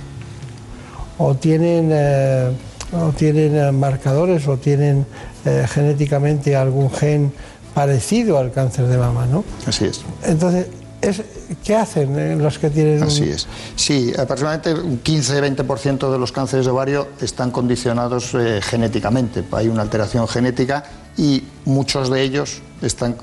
O 1.18 1.36
tienen, 1.36 1.90
eh, 1.92 2.52
o 2.94 3.12
tienen 3.12 3.56
eh, 3.56 3.72
marcadores 3.72 4.48
o 4.48 4.58
tienen 4.58 5.06
eh, 5.46 5.66
genéticamente 5.70 6.56
algún 6.56 6.90
gen 6.90 7.32
parecido 7.74 8.38
al 8.38 8.52
cáncer 8.52 8.88
de 8.88 8.98
mama, 8.98 9.26
¿no? 9.26 9.44
Así 9.66 9.86
es. 9.86 10.02
Entonces, 10.24 10.68
es, 11.02 11.22
¿qué 11.64 11.76
hacen 11.76 12.18
eh, 12.18 12.36
los 12.36 12.60
que 12.60 12.70
tienen 12.70 13.04
Así 13.04 13.24
es. 13.24 13.48
Sí, 13.76 14.14
aproximadamente 14.18 14.74
un 14.74 15.02
15-20% 15.04 16.12
de 16.12 16.20
los 16.20 16.32
cánceres 16.32 16.66
de 16.66 16.72
ovario 16.72 17.08
están 17.22 17.52
condicionados 17.52 18.34
eh, 18.34 18.60
genéticamente. 18.62 19.44
Hay 19.52 19.68
una 19.68 19.82
alteración 19.82 20.28
genética 20.28 20.84
y 21.18 21.44
muchos 21.66 22.10
de 22.10 22.22
ellos 22.22 22.62
están 22.82 23.16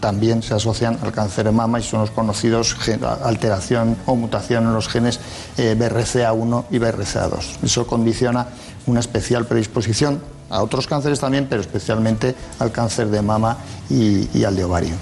también 0.00 0.42
se 0.42 0.54
asocian 0.54 0.98
al 1.02 1.10
cáncer 1.10 1.46
de 1.46 1.52
mama 1.52 1.80
y 1.80 1.82
son 1.82 2.00
los 2.00 2.10
conocidos 2.10 2.76
alteración 3.24 3.96
o 4.06 4.14
mutación 4.14 4.64
en 4.64 4.74
los 4.74 4.88
genes 4.88 5.18
eh, 5.56 5.74
BRCA1 5.76 6.66
y 6.70 6.78
BRCA2. 6.78 7.64
Eso 7.64 7.86
condiciona 7.86 8.46
una 8.86 9.00
especial 9.00 9.46
predisposición 9.46 10.20
a 10.50 10.62
otros 10.62 10.86
cánceres 10.86 11.20
también, 11.20 11.46
pero 11.48 11.60
especialmente 11.60 12.34
al 12.58 12.72
cáncer 12.72 13.08
de 13.08 13.22
mama 13.22 13.56
y, 13.90 14.44
al 14.44 14.56
de 14.56 14.64
ovario. 14.64 14.94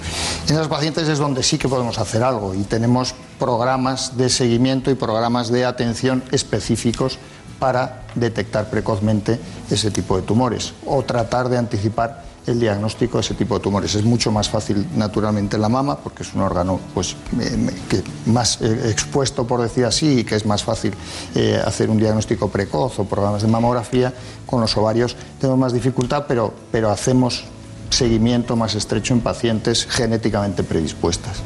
En 0.48 0.54
esos 0.54 0.68
pacientes 0.68 1.08
es 1.08 1.18
donde 1.18 1.42
sí 1.42 1.58
que 1.58 1.68
podemos 1.68 1.98
hacer 1.98 2.22
algo 2.22 2.54
y 2.54 2.62
tenemos 2.62 3.14
programas 3.38 4.16
de 4.16 4.28
seguimiento 4.28 4.90
y 4.90 4.94
programas 4.94 5.50
de 5.50 5.64
atención 5.64 6.22
específicos 6.30 7.18
para 7.58 8.02
detectar 8.14 8.68
precozmente 8.68 9.38
ese 9.70 9.90
tipo 9.90 10.16
de 10.16 10.22
tumores 10.22 10.74
o 10.86 11.02
tratar 11.02 11.48
de 11.48 11.58
anticipar 11.58 12.33
el 12.46 12.60
diagnóstico 12.60 13.18
de 13.18 13.22
ese 13.22 13.34
tipo 13.34 13.54
de 13.54 13.60
tumores. 13.60 13.94
Es 13.94 14.04
mucho 14.04 14.30
más 14.30 14.48
fácil 14.48 14.86
naturalmente 14.96 15.56
en 15.56 15.62
la 15.62 15.68
mama 15.68 15.98
porque 15.98 16.22
es 16.22 16.34
un 16.34 16.42
órgano 16.42 16.78
pues, 16.92 17.16
eh, 17.40 17.70
que 17.88 18.02
más 18.26 18.60
eh, 18.60 18.90
expuesto, 18.90 19.46
por 19.46 19.62
decir 19.62 19.84
así, 19.84 20.20
y 20.20 20.24
que 20.24 20.36
es 20.36 20.46
más 20.46 20.62
fácil 20.62 20.92
eh, 21.34 21.60
hacer 21.64 21.90
un 21.90 21.98
diagnóstico 21.98 22.48
precoz 22.48 22.98
o 22.98 23.04
programas 23.04 23.42
de 23.42 23.48
mamografía. 23.48 24.12
Con 24.46 24.60
los 24.60 24.76
ovarios 24.76 25.16
tenemos 25.40 25.58
más 25.58 25.72
dificultad, 25.72 26.24
pero, 26.28 26.52
pero 26.70 26.90
hacemos 26.90 27.44
seguimiento 27.90 28.56
más 28.56 28.74
estrecho 28.74 29.14
en 29.14 29.20
pacientes 29.20 29.86
genéticamente 29.86 30.62
predispuestas. 30.62 31.42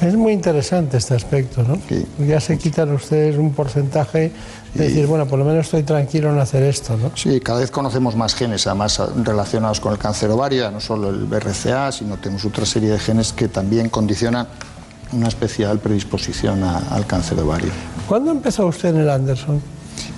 Es 0.00 0.14
muy 0.14 0.32
interesante 0.32 0.98
este 0.98 1.14
aspecto, 1.14 1.62
¿no? 1.62 1.78
Ya 2.18 2.38
se 2.38 2.58
quitan 2.58 2.92
ustedes 2.92 3.38
un 3.38 3.54
porcentaje 3.54 4.30
de 4.74 4.84
decir, 4.88 5.06
bueno, 5.06 5.26
por 5.26 5.38
lo 5.38 5.44
menos 5.44 5.66
estoy 5.66 5.82
tranquilo 5.82 6.30
en 6.30 6.38
hacer 6.38 6.62
esto, 6.62 6.96
¿no? 6.96 7.10
Sí, 7.14 7.40
cada 7.40 7.60
vez 7.60 7.70
conocemos 7.70 8.14
más 8.16 8.34
genes, 8.34 8.66
además 8.66 9.00
a- 9.00 9.08
relacionados 9.24 9.80
con 9.80 9.92
el 9.92 9.98
cáncer 9.98 10.30
ovario, 10.30 10.70
no 10.70 10.80
solo 10.80 11.08
el 11.10 11.24
BRCA, 11.24 11.90
sino 11.92 12.16
tenemos 12.18 12.44
otra 12.44 12.66
serie 12.66 12.90
de 12.90 12.98
genes 12.98 13.32
que 13.32 13.48
también 13.48 13.88
condicionan 13.88 14.46
una 15.12 15.28
especial 15.28 15.78
predisposición 15.78 16.62
a- 16.64 16.78
al 16.90 17.06
cáncer 17.06 17.38
ovario. 17.40 17.70
¿Cuándo 18.08 18.30
empezó 18.32 18.66
usted 18.66 18.90
en 18.90 18.96
el 18.98 19.10
Anderson? 19.10 19.62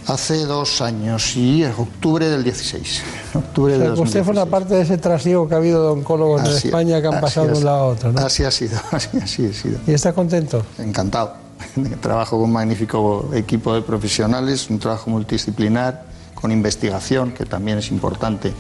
Hace 0.09 0.45
dos 0.47 0.81
años, 0.81 1.37
y 1.37 1.63
octubre 1.65 2.29
del 2.29 2.43
16. 2.43 3.03
Octubre 3.35 3.75
O 3.75 3.77
sea, 3.77 3.89
de 3.91 3.95
que 3.95 4.01
usted 4.01 4.21
2016. 4.21 4.25
forma 4.25 4.47
parte 4.47 4.75
de 4.75 4.81
ese 4.83 4.97
trasiego 4.99 5.47
que 5.47 5.55
ha 5.55 5.59
habido 5.59 5.83
de 5.85 5.89
oncólogos 6.01 6.41
en 6.41 6.47
Así- 6.49 6.69
España 6.69 7.01
que 7.03 7.07
han 7.09 7.21
pasado 7.21 7.47
de 7.49 7.53
es. 7.53 7.59
un 7.59 7.65
lado 7.67 7.79
a 7.79 7.85
otro. 7.85 8.13
¿no? 8.13 8.21
Así 8.21 8.43
ha 8.43 8.51
sido, 8.51 8.79
así, 8.91 9.09
así 9.23 9.47
ha 9.47 9.53
sido. 9.53 9.79
¿Y 9.87 9.93
está 9.93 10.13
contento? 10.15 10.65
Encantado. 10.79 11.35
Trabajo 12.01 12.37
con 12.37 12.45
un 12.47 12.53
magnífico 12.53 13.31
equipo 13.35 13.75
de 13.75 13.83
profesionales, 13.83 14.69
un 14.71 14.79
trabajo 14.79 15.11
multidisciplinar, 15.11 16.05
con 16.35 16.53
investigación, 16.53 17.33
que 17.33 17.45
también 17.45 17.79
es 17.79 17.91
importante 17.91 18.53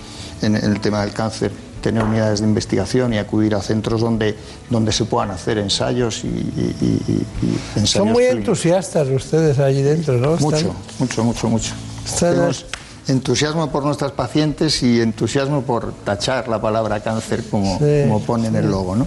en, 0.42 0.56
el 0.56 0.80
tema 0.80 1.02
del 1.02 1.12
cáncer, 1.12 1.52
tener 1.80 2.02
unidades 2.02 2.40
de 2.40 2.46
investigación 2.46 3.14
y 3.14 3.18
acudir 3.18 3.54
a 3.54 3.62
centros 3.62 4.00
donde, 4.00 4.36
donde 4.68 4.90
se 4.90 5.04
puedan 5.04 5.30
hacer 5.30 5.58
ensayos 5.58 6.24
y, 6.24 6.26
y- 6.26 6.76
y- 6.80 7.12
y- 7.12 7.46
y 7.46 7.58
ensayos 7.78 7.90
Son 7.90 8.08
muy 8.08 8.24
clínicos. 8.24 8.38
entusiastas 8.48 9.08
ustedes 9.08 9.58
allí 9.60 9.82
dentro, 9.82 10.14
¿no? 10.14 10.34
Están- 10.34 10.48
Mucho, 10.50 10.74
mucho, 10.98 11.24
mucho, 11.24 11.48
mucho. 11.48 11.72
Tenemos 12.18 12.66
entusiasmo 13.06 13.70
por 13.70 13.84
nuestras 13.84 14.10
pacientes 14.12 14.82
y 14.82 15.00
entusiasmo 15.00 15.62
por 15.62 15.92
tachar 16.04 16.48
la 16.48 16.60
palabra 16.60 16.98
cáncer 17.00 17.44
como, 17.48 17.78
Sí, 17.78 18.02
como 18.08 18.20
pone 18.22 18.48
en 18.48 18.56
el 18.56 18.68
logo, 18.70 18.96
¿no? 18.96 19.06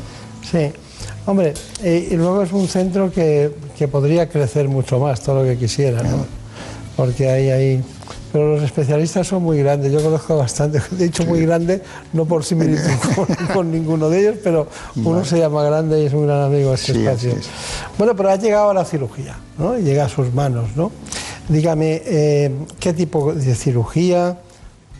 Sí. 0.49 0.71
Hombre, 1.25 1.53
eh, 1.83 2.09
y 2.11 2.15
luego 2.15 2.41
es 2.41 2.51
un 2.51 2.67
centro 2.67 3.11
que, 3.11 3.51
que 3.77 3.87
podría 3.87 4.27
crecer 4.27 4.67
mucho 4.67 4.99
más, 4.99 5.21
todo 5.21 5.43
lo 5.43 5.49
que 5.49 5.57
quisiera, 5.57 6.01
¿no? 6.03 6.25
Porque 6.95 7.29
hay 7.29 7.49
ahí... 7.49 7.83
Pero 8.31 8.55
los 8.55 8.63
especialistas 8.63 9.27
son 9.27 9.43
muy 9.43 9.57
grandes, 9.59 9.91
yo 9.91 10.01
conozco 10.01 10.37
bastante, 10.37 10.79
he 10.93 11.03
dicho 11.03 11.25
muy 11.25 11.41
grande, 11.45 11.81
no 12.13 12.23
por 12.25 12.45
similitud 12.45 12.79
con, 13.15 13.27
con 13.53 13.71
ninguno 13.71 14.09
de 14.09 14.21
ellos, 14.21 14.35
pero 14.41 14.67
uno 14.95 15.17
Vale. 15.17 15.25
se 15.25 15.37
llama 15.37 15.63
grande 15.63 16.01
y 16.01 16.05
es 16.05 16.13
un 16.13 16.25
gran 16.27 16.43
amigo 16.43 16.69
de 16.69 16.75
este 16.75 16.93
Sí, 16.93 16.99
espacio. 17.05 17.31
es. 17.31 17.49
Bueno, 17.97 18.15
pero 18.15 18.29
ha 18.29 18.37
llegado 18.37 18.69
a 18.69 18.73
la 18.73 18.85
cirugía, 18.85 19.35
¿no? 19.57 19.77
Y 19.77 19.83
Llega 19.83 20.05
a 20.05 20.09
sus 20.09 20.33
manos, 20.33 20.69
¿no? 20.77 20.91
Dígame, 21.49 22.01
eh, 22.05 22.51
¿qué 22.79 22.93
tipo 22.93 23.33
de 23.33 23.53
cirugía? 23.53 24.37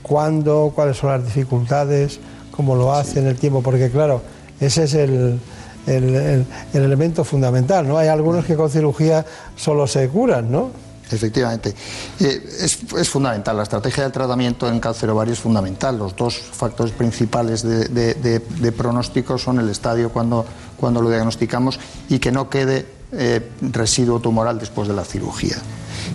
¿Cuándo? 0.02 0.74
¿Cuáles 0.76 0.98
son 0.98 1.12
las 1.12 1.24
dificultades? 1.24 2.20
¿Cómo 2.52 2.76
lo 2.76 2.94
hacen? 2.94 3.28
El 3.28 3.38
tiempo, 3.38 3.62
porque 3.62 3.90
claro, 3.90 4.22
ese 4.60 4.84
es 4.84 4.94
el, 4.94 5.40
el- 5.88 6.16
el- 6.16 6.46
el 6.74 6.84
elemento 6.84 7.24
fundamental, 7.24 7.88
¿no? 7.88 7.98
Hay 7.98 8.08
algunos 8.08 8.46
que 8.46 8.56
con 8.56 8.70
cirugía 8.70 9.26
solo 9.56 9.88
se 9.88 10.08
curan, 10.10 10.52
¿no? 10.52 10.70
Efectivamente. 11.12 11.76
Eh, 12.22 12.42
es, 12.62 12.80
es 12.98 13.10
fundamental. 13.10 13.58
La 13.58 13.64
estrategia 13.64 14.06
de 14.06 14.12
tratamiento 14.12 14.70
en 14.70 14.80
cáncer 14.80 15.10
ovario 15.10 15.34
es 15.34 15.40
fundamental. 15.40 15.98
Los 15.98 16.16
dos 16.16 16.38
factores 16.38 16.94
principales 16.94 17.64
de- 17.64 18.40
de 18.40 18.72
pronóstico 18.72 19.38
son 19.38 19.60
el 19.60 19.70
estadio 19.70 20.10
cuando, 20.10 20.46
cuando 20.78 21.02
lo 21.02 21.10
diagnosticamos 21.10 21.80
y 22.08 22.20
que 22.20 22.32
no 22.32 22.50
quede 22.50 22.86
eh, 23.14 23.46
residuo 23.74 24.22
tumoral 24.22 24.58
después 24.58 24.88
de 24.88 24.94
la 24.94 25.04
cirugía. 25.04 25.58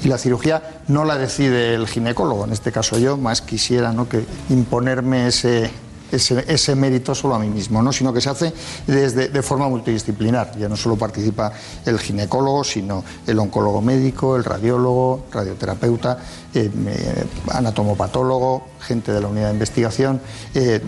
Y 0.03 0.09
la 0.09 0.17
cirugía 0.17 0.81
no 0.89 1.05
la 1.05 1.19
decide 1.19 1.75
el 1.75 1.87
ginecólogo, 1.87 2.47
en 2.47 2.53
este 2.55 2.73
caso 2.73 2.97
yo, 2.99 3.19
más 3.19 3.43
quisiera 3.43 3.93
¿no? 3.93 4.09
que 4.09 4.25
imponerme 4.49 5.27
ese, 5.27 5.71
ese, 6.13 6.75
mérito 6.75 7.15
solo 7.15 7.35
a 7.35 7.39
mí 7.39 7.49
mismo, 7.49 7.83
¿no? 7.83 7.93
sino 7.93 8.13
que 8.13 8.21
se 8.21 8.31
hace 8.31 8.53
desde, 8.87 9.29
de 9.29 9.43
forma 9.43 9.69
multidisciplinar. 9.69 10.57
Ya 10.59 10.69
no 10.69 10.77
solo 10.77 10.97
participa 10.97 11.53
el 11.85 11.99
ginecólogo, 11.99 12.65
sino 12.65 13.05
el 13.27 13.39
oncólogo 13.39 13.81
médico, 13.83 14.37
el 14.37 14.45
radiólogo, 14.45 15.25
radioterapeuta, 15.33 16.19
eh, 16.55 16.71
eh, 16.87 17.25
anatomopatólogo, 17.53 18.69
gente 18.81 19.13
de 19.13 19.21
la 19.21 19.29
unidad 19.29 19.49
de 19.49 19.55
investigación. 19.55 20.21
Eh, 20.55 20.81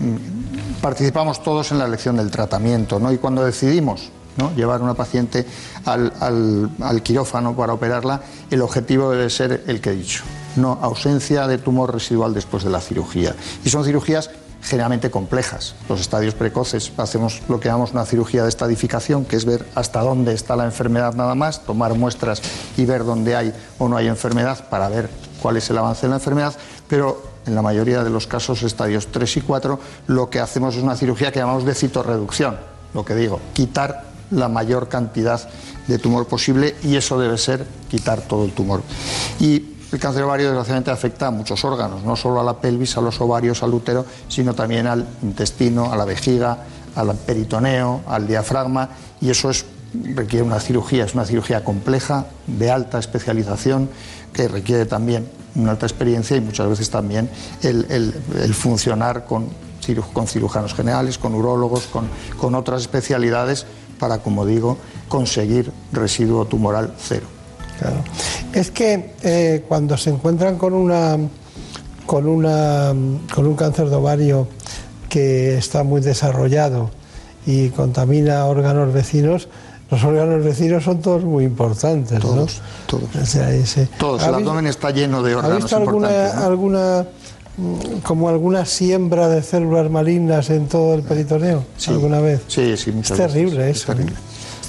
participamos 0.81 1.43
todos 1.43 1.71
en 1.71 1.79
la 1.79 1.85
elección 1.85 2.17
del 2.17 2.31
tratamiento 2.31 2.99
¿no? 2.99 3.11
y 3.11 3.17
cuando 3.17 3.43
decidimos 3.43 4.11
¿no? 4.37 4.53
llevar 4.55 4.81
una 4.81 4.93
paciente 4.93 5.45
al- 5.85 6.13
al 6.81 7.03
quirófano 7.03 7.55
para 7.55 7.73
operarla, 7.73 8.21
el 8.49 8.61
objetivo 8.61 9.11
debe 9.11 9.29
ser 9.29 9.63
el 9.67 9.81
que 9.81 9.89
he 9.91 9.95
dicho, 9.95 10.23
no 10.55 10.79
ausencia 10.81 11.47
de 11.47 11.57
tumor 11.57 11.93
residual 11.93 12.33
después 12.33 12.63
de 12.63 12.69
la 12.69 12.79
cirugía. 12.79 13.35
Y 13.65 13.69
son 13.69 13.83
cirugías 13.83 14.29
generalmente 14.61 15.09
complejas. 15.09 15.75
Los 15.87 16.01
estadios 16.01 16.35
precoces 16.35 16.91
hacemos 16.97 17.41
lo 17.47 17.59
que 17.59 17.69
llamamos 17.69 17.91
una 17.91 18.05
cirugía 18.05 18.43
de 18.43 18.49
estadificación, 18.49 19.25
que 19.25 19.35
es 19.35 19.45
ver 19.45 19.65
hasta 19.75 20.01
dónde 20.01 20.33
está 20.33 20.55
la 20.55 20.65
enfermedad 20.65 21.13
nada 21.13 21.35
más, 21.35 21.65
tomar 21.65 21.93
muestras 21.95 22.41
y 22.77 22.85
ver 22.85 23.03
dónde 23.03 23.35
hay 23.35 23.53
o 23.77 23.87
no 23.87 23.97
hay 23.97 24.07
enfermedad 24.07 24.67
para 24.69 24.89
ver 24.89 25.09
cuál 25.41 25.57
es 25.57 25.69
el 25.69 25.77
avance 25.77 26.03
de 26.03 26.09
la 26.09 26.15
enfermedad, 26.17 26.55
pero 26.87 27.23
en 27.45 27.55
la 27.55 27.61
mayoría 27.61 28.03
de 28.03 28.09
los 28.09 28.27
casos, 28.27 28.63
estadios 28.63 29.07
3 29.07 29.37
y 29.37 29.41
4, 29.41 29.79
lo 30.07 30.29
que 30.29 30.39
hacemos 30.39 30.75
es 30.75 30.83
una 30.83 30.95
cirugía 30.95 31.31
que 31.31 31.39
llamamos 31.39 31.65
de 31.65 31.73
citorreducción, 31.73 32.57
lo 32.93 33.05
que 33.05 33.15
digo, 33.15 33.39
quitar 33.53 34.09
la 34.31 34.47
mayor 34.47 34.89
cantidad 34.89 35.49
de 35.87 35.97
tumor 35.97 36.27
posible 36.27 36.75
y 36.83 36.95
eso 36.95 37.19
debe 37.19 37.37
ser 37.37 37.65
quitar 37.89 38.21
todo 38.21 38.45
el 38.45 38.51
tumor. 38.51 38.83
Y 39.39 39.78
el 39.91 39.99
cáncer 39.99 40.23
ovario 40.23 40.47
desgraciadamente 40.47 40.91
afecta 40.91 41.27
a 41.27 41.31
muchos 41.31 41.63
órganos, 41.65 42.03
no 42.03 42.15
solo 42.15 42.39
a 42.39 42.43
la 42.43 42.53
pelvis, 42.57 42.95
a 42.97 43.01
los 43.01 43.19
ovarios, 43.21 43.63
al 43.63 43.73
útero, 43.73 44.05
sino 44.27 44.53
también 44.53 44.85
al 44.87 45.07
intestino, 45.23 45.91
a 45.91 45.97
la 45.97 46.05
vejiga, 46.05 46.65
al 46.95 47.15
peritoneo, 47.15 48.01
al 48.07 48.27
diafragma 48.27 48.89
y 49.21 49.29
eso 49.29 49.49
es, 49.49 49.65
requiere 50.13 50.43
una 50.45 50.59
cirugía, 50.59 51.05
es 51.05 51.13
una 51.15 51.25
cirugía 51.25 51.63
compleja, 51.63 52.25
de 52.45 52.69
alta 52.69 52.99
especialización, 52.99 53.89
que 54.33 54.47
requiere 54.47 54.85
también 54.85 55.27
una 55.55 55.71
alta 55.71 55.87
experiencia 55.87 56.37
y 56.37 56.41
muchas 56.41 56.69
veces 56.69 56.89
también 56.91 57.29
el, 57.63 58.13
funcionar 58.53 59.25
con, 59.25 59.47
ciru- 59.85 60.05
con 60.13 60.27
cirujanos 60.27 60.75
generales, 60.75 61.17
con 61.17 61.33
urólogos, 61.33 61.87
con 62.37 62.55
otras 62.55 62.81
especialidades 62.81 63.65
para, 63.97 64.19
como 64.19 64.45
digo, 64.45 64.77
conseguir 65.07 65.71
residuo 65.91 66.45
tumoral 66.45 66.93
cero. 66.99 67.25
Claro. 67.79 67.97
Es 68.53 68.71
que 68.71 69.13
eh, 69.23 69.63
cuando 69.67 69.97
se 69.97 70.09
encuentran 70.09 70.57
con 70.57 70.73
una 70.73 71.17
con 72.05 72.27
una 72.27 72.93
con 73.33 73.45
un 73.47 73.55
cáncer 73.55 73.89
de 73.89 73.95
ovario 73.95 74.47
que 75.07 75.57
está 75.57 75.83
muy 75.83 76.01
desarrollado 76.01 76.89
y 77.45 77.69
contamina 77.69 78.45
órganos 78.45 78.93
vecinos, 78.93 79.47
los 79.89 80.03
órganos 80.03 80.43
vecinos 80.43 80.83
son 80.83 81.01
todos 81.01 81.23
muy 81.23 81.45
importantes, 81.45 82.19
Todos, 82.19 82.35
¿no? 82.35 82.47
todos. 82.87 83.15
O 83.21 83.25
sea, 83.25 83.51
ese- 83.53 83.87
Todos, 83.97 84.21
¿Ha 84.23 84.29
el 84.29 84.35
abdomen 84.35 84.67
está 84.67 84.91
lleno 84.91 85.23
de 85.23 85.33
¿Ha 85.33 85.37
órganos 85.37 85.57
visto 85.63 85.77
alguna, 85.77 86.07
importantes. 86.09 86.35
¿no? 86.41 86.45
alguna 86.47 87.05
mm, 87.57 87.99
como 88.03 88.29
alguna 88.29 88.65
siembra 88.65 89.27
de 89.29 89.41
células 89.41 89.89
malignas 89.89 90.49
en 90.49 90.67
todo 90.67 90.93
el 90.95 91.01
peritoneo 91.03 91.63
Sí. 91.77 91.91
alguna 91.91 92.19
vez? 92.19 92.41
Sí, 92.47 92.75
sí, 92.77 92.91
muchas 92.91 93.19
Es 93.19 93.27
terrible 93.27 93.69
Es 93.69 93.77
eso. 93.77 93.91
¿eh? 93.91 93.95
terrible. 93.95 94.15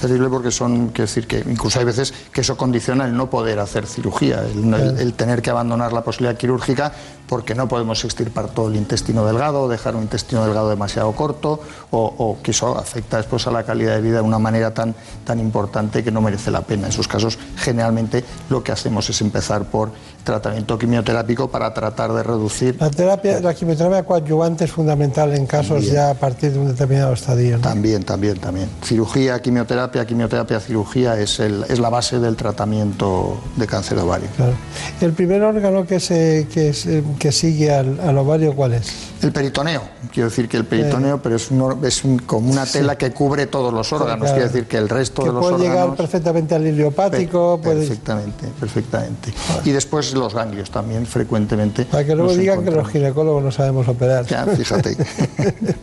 Terrible 0.01 0.27
porque 0.27 0.51
son, 0.51 0.89
quiero 0.89 1.03
decir 1.03 1.27
que 1.27 1.39
incluso 1.39 1.79
hay 1.79 1.85
veces 1.85 2.13
que 2.33 2.41
eso 2.41 2.57
condiciona 2.57 3.05
el 3.05 3.15
no 3.15 3.29
poder 3.29 3.59
hacer 3.59 3.85
cirugía, 3.85 4.43
el, 4.43 4.73
el 4.73 5.13
tener 5.13 5.41
que 5.41 5.49
abandonar 5.49 5.93
la 5.93 6.03
posibilidad 6.03 6.37
quirúrgica 6.37 6.91
porque 7.31 7.55
no 7.55 7.65
podemos 7.69 8.03
extirpar 8.03 8.49
todo 8.49 8.67
el 8.67 8.75
intestino 8.75 9.25
delgado, 9.25 9.69
dejar 9.69 9.95
un 9.95 10.01
intestino 10.01 10.43
delgado 10.43 10.69
demasiado 10.69 11.13
corto 11.13 11.61
o, 11.89 12.13
o 12.17 12.37
que 12.43 12.51
eso 12.51 12.77
afecta 12.77 13.15
después 13.15 13.47
a 13.47 13.51
la 13.51 13.63
calidad 13.63 13.95
de 13.95 14.01
vida 14.01 14.15
de 14.17 14.21
una 14.23 14.37
manera 14.37 14.73
tan, 14.73 14.93
tan 15.23 15.39
importante 15.39 16.03
que 16.03 16.11
no 16.11 16.19
merece 16.19 16.51
la 16.51 16.59
pena. 16.59 16.87
En 16.87 16.89
esos 16.91 17.07
casos, 17.07 17.39
generalmente 17.55 18.25
lo 18.49 18.61
que 18.61 18.73
hacemos 18.73 19.09
es 19.09 19.21
empezar 19.21 19.63
por 19.63 19.91
tratamiento 20.25 20.77
quimioterápico 20.77 21.49
para 21.49 21.73
tratar 21.73 22.11
de 22.11 22.21
reducir 22.21 22.75
La 22.81 22.89
terapia, 22.91 23.39
la 23.39 23.53
quimioterapia 23.53 24.03
coadyuvante 24.03 24.65
es 24.65 24.71
fundamental 24.73 25.33
en 25.33 25.45
casos 25.45 25.75
También. 25.77 25.93
ya 25.93 26.09
a 26.09 26.13
partir 26.15 26.51
de 26.51 26.59
un 26.59 26.67
determinado 26.67 27.13
estadio. 27.13 27.55
¿no? 27.57 27.63
También, 27.63 28.03
también, 28.03 28.37
también. 28.39 28.67
Cirugía, 28.83 29.41
quimioterapia, 29.41 30.05
quimioterapia, 30.05 30.59
cirugía 30.59 31.17
es, 31.17 31.39
el- 31.39 31.63
es 31.69 31.79
la 31.79 31.87
base 31.89 32.19
del 32.19 32.35
tratamiento 32.35 33.37
de 33.55 33.67
cáncer 33.67 33.97
ovario. 33.99 34.27
Claro. 34.35 34.51
El 34.99 35.13
primer 35.13 35.41
órgano 35.43 35.85
que, 35.87 36.01
se, 36.01 36.47
que, 36.53 36.73
se- 36.73 37.01
que 37.21 37.31
sigue 37.31 37.71
al, 37.71 37.99
al 37.99 38.17
ovario, 38.17 38.55
¿cuál 38.55 38.73
es? 38.73 38.87
El 39.21 39.31
peritoneo, 39.31 39.83
quiero 40.11 40.29
decir 40.29 40.49
que 40.49 40.57
el 40.57 40.65
peritoneo, 40.65 41.21
pero 41.21 41.35
es, 41.35 41.51
un 41.51 41.85
es 41.85 42.03
un- 42.03 42.17
como 42.17 42.51
una 42.51 42.65
tela 42.65 42.97
que 42.97 43.11
cubre 43.11 43.45
todos 43.45 43.71
los 43.71 43.93
órganos, 43.93 44.21
Claro. 44.21 44.33
quiero 44.33 44.47
decir 44.51 44.65
que 44.67 44.77
el 44.77 44.89
resto 44.89 45.21
Que 45.21 45.27
de 45.29 45.33
los 45.35 45.45
puede 45.45 45.59
llegar 45.59 45.75
órganos... 45.77 45.97
perfectamente 45.97 46.55
al 46.55 46.65
ileopático. 46.65 47.59
Per- 47.61 47.73
puede- 47.73 47.85
Perfectamente, 47.87 48.47
perfectamente. 48.59 49.31
Y 49.65 49.69
después 49.69 50.11
los 50.15 50.33
ganglios 50.33 50.71
también, 50.71 51.05
frecuentemente. 51.05 51.85
para 51.85 52.03
que 52.03 52.15
luego 52.15 52.33
digan 52.33 52.63
que 52.63 52.71
los 52.71 52.87
ginecólogos 52.89 53.43
no 53.43 53.51
sabemos 53.51 53.87
operar. 53.87 54.25
Ya, 54.25 54.43
fíjate. 54.47 54.97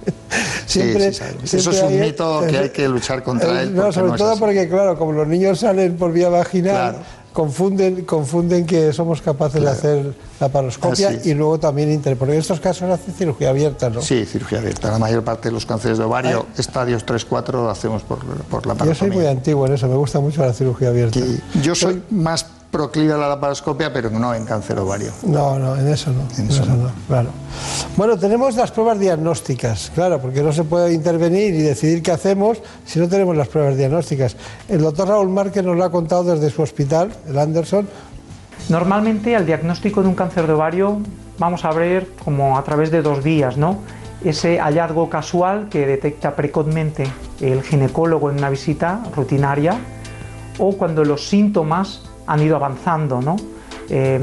Sí, 0.67 0.81
Siempre- 0.83 1.13
sí, 1.15 1.19
siempre 1.45 1.59
Eso 1.61 1.71
es 1.71 1.83
un 1.83 1.89
hay- 1.89 1.99
mito 2.01 2.43
que 2.47 2.59
hay 2.59 2.69
que 2.71 2.87
luchar 2.89 3.23
contra 3.23 3.61
Eh, 3.61 3.63
él. 3.63 3.75
No, 3.75 3.91
sobre 3.91 4.09
no 4.11 4.17
todo 4.17 4.33
así. 4.33 4.41
porque, 4.41 4.69
claro, 4.69 4.99
como 4.99 5.13
los 5.13 5.27
niños 5.27 5.61
salen 5.61 5.97
por 5.97 6.13
vía 6.13 6.29
vaginal, 6.29 6.93
Claro. 6.93 6.99
Confunden, 7.39 8.05
confunden 8.05 8.67
que 8.67 8.93
somos 8.93 9.23
capaces 9.23 9.63
de 9.63 9.71
hacer 9.71 10.13
la 10.41 10.49
paroscopia 10.49 11.21
y 11.25 11.35
luego 11.35 11.61
también 11.61 11.93
inter. 11.93 12.17
Porque 12.17 12.35
en 12.35 12.41
estos 12.41 12.59
casos 12.59 12.91
hace 12.91 13.13
cirugía 13.13 13.51
abierta, 13.51 13.89
¿no? 13.91 14.03
Sí, 14.03 14.25
cirugía 14.25 14.59
abierta. 14.59 14.91
La 14.91 14.99
mayor 14.99 15.23
parte 15.23 15.49
de 15.49 15.53
los 15.53 15.65
cánceres 15.65 15.99
de 15.99 16.05
ovario, 16.05 16.47
estadios 16.57 17.07
3-4, 17.07 17.53
lo 17.53 17.71
hacemos 17.71 18.03
por, 18.03 18.19
por 18.47 18.67
la 18.67 18.75
Yo 18.85 18.93
soy 18.93 19.13
muy 19.13 19.27
antiguo 19.27 19.69
en 19.69 19.75
eso, 19.75 19.87
me 19.87 19.95
gusta 19.95 20.19
mucho 20.19 20.45
la 20.45 20.53
cirugía 20.53 20.89
abierta. 20.89 21.21
Yo 21.63 21.77
soy 21.77 22.03
más 22.11 22.45
proclive 22.71 23.15
a 23.15 23.17
la 23.17 23.29
laparoscopia, 23.29 23.93
pero 23.93 24.11
no 24.11 24.35
en 24.35 24.45
cáncer 24.45 24.79
ovario. 24.79 25.13
No, 25.23 25.59
no, 25.59 25.77
en 25.77 25.89
eso 25.89 26.13
no. 26.13 26.23
En 26.37 26.51
eso 26.51 26.65
no, 26.67 26.91
claro. 27.07 27.31
Bueno, 27.97 28.19
tenemos 28.19 28.55
las 28.57 28.71
pruebas 28.71 28.99
diagnósticas, 28.99 29.91
claro, 29.95 30.21
porque 30.21 30.43
no 30.43 30.53
se 30.53 30.65
puede 30.65 30.93
intervenir 30.93 31.55
y 31.55 31.63
decidir 31.63 32.03
qué 32.03 32.13
hacemos 32.13 32.59
si 32.85 32.99
no 33.01 33.09
tenemos 33.09 33.37
las 33.37 33.49
pruebas 33.49 33.77
diagnósticas. 33.77 34.37
El 34.69 34.83
doctor 34.83 35.09
Raúl 35.09 35.29
Márquez 35.29 35.65
nos 35.65 35.77
lo 35.77 35.85
ha 35.85 35.91
contado 35.91 36.25
desde 36.25 36.51
su 36.51 36.63
hospital, 36.63 37.11
el 37.27 37.39
Anderson, 37.39 37.89
Normalmente 38.69 39.35
al 39.35 39.47
diagnóstico 39.47 40.03
de 40.03 40.09
un 40.09 40.15
cáncer 40.15 40.47
de 40.47 40.53
ovario 40.53 40.99
vamos 41.39 41.65
a 41.65 41.71
ver 41.71 42.07
como 42.23 42.59
a 42.59 42.65
través 42.65 42.91
de 42.91 43.01
dos 43.01 43.25
vías, 43.25 43.57
¿no? 43.57 43.79
Ese 44.23 44.59
hallazgo 44.59 45.09
casual 45.09 45.69
que 45.71 45.87
detecta 45.87 46.37
precozmente 46.37 47.05
el 47.41 47.63
ginecólogo 47.63 48.31
en 48.31 48.37
una 48.39 48.51
visita 48.51 49.03
rutinaria 49.17 49.79
o 50.59 50.77
cuando 50.77 51.03
los 51.05 51.29
síntomas 51.29 52.03
han 52.29 52.43
ido 52.43 52.57
avanzando, 52.57 53.21
¿no? 53.21 53.37
Eh, 53.89 54.21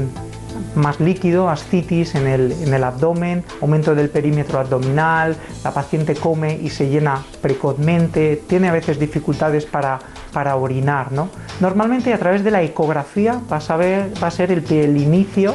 más 0.74 1.00
líquido, 1.00 1.50
ascitis 1.50 2.14
en 2.14 2.26
el, 2.26 2.52
en 2.52 2.72
el, 2.72 2.84
abdomen, 2.84 3.44
aumento 3.60 3.94
del 3.94 4.08
perímetro 4.08 4.58
abdominal, 4.58 5.36
la 5.62 5.72
paciente 5.72 6.14
come 6.14 6.58
y 6.62 6.70
se 6.70 6.88
llena 6.88 7.22
precozmente, 7.42 8.42
tiene 8.46 8.68
a 8.68 8.72
veces 8.72 8.98
dificultades 8.98 9.66
para, 9.66 9.98
para 10.32 10.56
orinar. 10.56 11.12
¿no? 11.12 11.28
Normalmente 11.60 12.12
a 12.14 12.18
través 12.18 12.44
de 12.44 12.50
la 12.50 12.62
ecografía 12.62 13.40
va 13.50 13.56
a, 13.56 13.76
va 14.22 14.26
a 14.26 14.30
ser 14.30 14.50
el, 14.50 14.64
el 14.72 14.96
inicio 14.96 15.54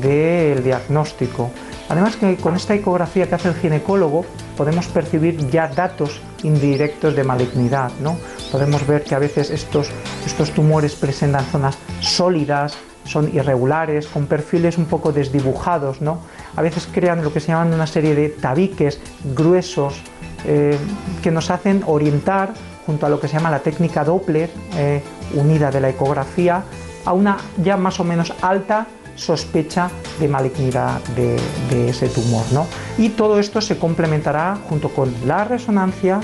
del 0.00 0.62
diagnóstico. 0.62 1.50
Además 1.88 2.16
que 2.16 2.36
con 2.36 2.56
esta 2.56 2.74
ecografía 2.74 3.28
que 3.28 3.36
hace 3.36 3.48
el 3.48 3.54
ginecólogo 3.54 4.26
podemos 4.56 4.88
percibir 4.88 5.48
ya 5.50 5.68
datos 5.68 6.20
indirectos 6.42 7.14
de 7.14 7.22
malignidad. 7.22 7.92
¿no? 8.00 8.16
Podemos 8.50 8.86
ver 8.86 9.04
que 9.04 9.14
a 9.14 9.18
veces 9.18 9.50
estos, 9.50 9.90
estos 10.24 10.50
tumores 10.52 10.94
presentan 10.94 11.44
zonas 11.46 11.76
sólidas, 12.00 12.76
son 13.06 13.30
irregulares, 13.34 14.06
con 14.06 14.26
perfiles 14.26 14.78
un 14.78 14.86
poco 14.86 15.12
desdibujados, 15.12 16.00
¿no? 16.00 16.20
A 16.56 16.62
veces 16.62 16.88
crean 16.92 17.22
lo 17.22 17.32
que 17.32 17.40
se 17.40 17.48
llaman 17.48 17.72
una 17.72 17.86
serie 17.86 18.14
de 18.14 18.28
tabiques 18.28 19.00
gruesos 19.24 20.02
eh, 20.44 20.76
que 21.22 21.30
nos 21.30 21.50
hacen 21.50 21.82
orientar 21.86 22.52
junto 22.84 23.06
a 23.06 23.08
lo 23.08 23.20
que 23.20 23.28
se 23.28 23.34
llama 23.34 23.50
la 23.50 23.60
técnica 23.60 24.04
Doppler 24.04 24.50
eh, 24.76 25.02
unida 25.34 25.70
de 25.70 25.80
la 25.80 25.88
ecografía 25.88 26.62
a 27.04 27.12
una 27.12 27.36
ya 27.62 27.76
más 27.76 27.98
o 28.00 28.04
menos 28.04 28.32
alta 28.42 28.86
sospecha 29.14 29.90
de 30.20 30.28
malignidad 30.28 31.00
de, 31.16 31.38
de 31.70 31.88
ese 31.88 32.08
tumor, 32.08 32.44
¿no? 32.52 32.66
Y 32.98 33.10
todo 33.10 33.38
esto 33.38 33.60
se 33.60 33.78
complementará 33.78 34.58
junto 34.68 34.90
con 34.90 35.12
la 35.26 35.44
resonancia, 35.44 36.20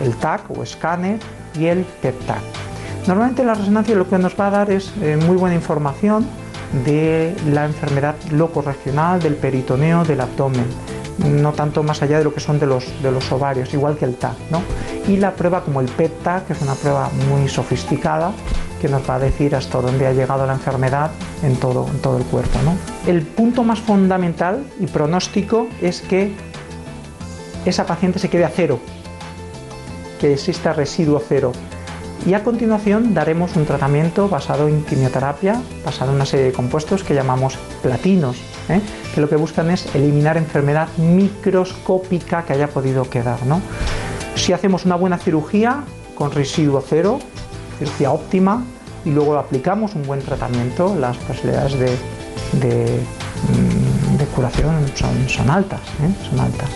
el 0.00 0.16
TAC 0.16 0.50
o 0.56 0.62
escáner 0.62 1.18
y 1.58 1.66
el 1.66 1.84
PET-TAC. 1.84 2.42
Normalmente 3.06 3.44
la 3.44 3.54
resonancia 3.54 3.94
lo 3.96 4.08
que 4.08 4.18
nos 4.18 4.38
va 4.38 4.46
a 4.46 4.50
dar 4.50 4.70
es 4.70 4.92
eh, 5.02 5.16
muy 5.16 5.36
buena 5.36 5.56
información 5.56 6.26
de 6.84 7.34
la 7.50 7.64
enfermedad 7.64 8.14
locorregional, 8.30 9.20
del 9.20 9.34
peritoneo, 9.34 10.04
del 10.04 10.20
abdomen, 10.20 10.66
no 11.18 11.52
tanto 11.52 11.82
más 11.82 12.02
allá 12.02 12.18
de 12.18 12.24
lo 12.24 12.32
que 12.32 12.40
son 12.40 12.58
de 12.58 12.66
los, 12.66 13.02
de 13.02 13.10
los 13.10 13.30
ovarios, 13.32 13.74
igual 13.74 13.96
que 13.96 14.04
el 14.04 14.16
TAC. 14.16 14.36
¿no? 14.50 14.62
Y 15.08 15.16
la 15.16 15.32
prueba 15.32 15.62
como 15.62 15.80
el 15.80 15.88
PET-TAC, 15.88 16.46
que 16.46 16.52
es 16.52 16.62
una 16.62 16.74
prueba 16.74 17.10
muy 17.28 17.48
sofisticada, 17.48 18.32
que 18.80 18.88
nos 18.88 19.08
va 19.08 19.16
a 19.16 19.18
decir 19.20 19.54
hasta 19.54 19.80
dónde 19.80 20.06
ha 20.06 20.12
llegado 20.12 20.46
la 20.46 20.54
enfermedad 20.54 21.10
en 21.42 21.56
todo, 21.56 21.86
en 21.86 21.98
todo 22.00 22.18
el 22.18 22.24
cuerpo. 22.24 22.58
¿no? 22.64 22.76
El 23.06 23.22
punto 23.22 23.62
más 23.62 23.78
fundamental 23.78 24.64
y 24.80 24.86
pronóstico 24.86 25.68
es 25.80 26.00
que 26.00 26.32
esa 27.64 27.86
paciente 27.86 28.18
se 28.18 28.28
quede 28.28 28.44
a 28.44 28.48
cero, 28.48 28.80
que 30.22 30.32
exista 30.32 30.72
residuo 30.72 31.20
cero 31.28 31.50
y 32.24 32.34
a 32.34 32.44
continuación 32.44 33.14
daremos 33.14 33.56
un 33.56 33.66
tratamiento 33.66 34.28
basado 34.28 34.68
en 34.68 34.84
quimioterapia, 34.84 35.60
basado 35.84 36.10
en 36.10 36.16
una 36.16 36.26
serie 36.26 36.46
de 36.46 36.52
compuestos 36.52 37.02
que 37.02 37.14
llamamos 37.14 37.56
platinos, 37.82 38.36
¿eh? 38.68 38.80
que 39.12 39.20
lo 39.20 39.28
que 39.28 39.34
buscan 39.34 39.70
es 39.72 39.92
eliminar 39.96 40.36
enfermedad 40.36 40.86
microscópica 40.98 42.44
que 42.44 42.52
haya 42.52 42.68
podido 42.68 43.10
quedar. 43.10 43.44
¿no? 43.44 43.60
Si 44.36 44.52
hacemos 44.52 44.84
una 44.84 44.94
buena 44.94 45.18
cirugía 45.18 45.82
con 46.14 46.30
residuo 46.30 46.80
cero, 46.80 47.18
cirugía 47.80 48.12
óptima, 48.12 48.64
y 49.04 49.10
luego 49.10 49.36
aplicamos 49.36 49.96
un 49.96 50.04
buen 50.04 50.20
tratamiento, 50.20 50.94
las 50.94 51.16
posibilidades 51.16 51.76
de, 52.52 53.00
mm, 53.48 54.34
curación 54.36 54.86
son, 54.94 55.28
son 55.28 55.50
altas, 55.50 55.80
¿eh? 55.80 56.28
son 56.30 56.38
altas. 56.38 56.70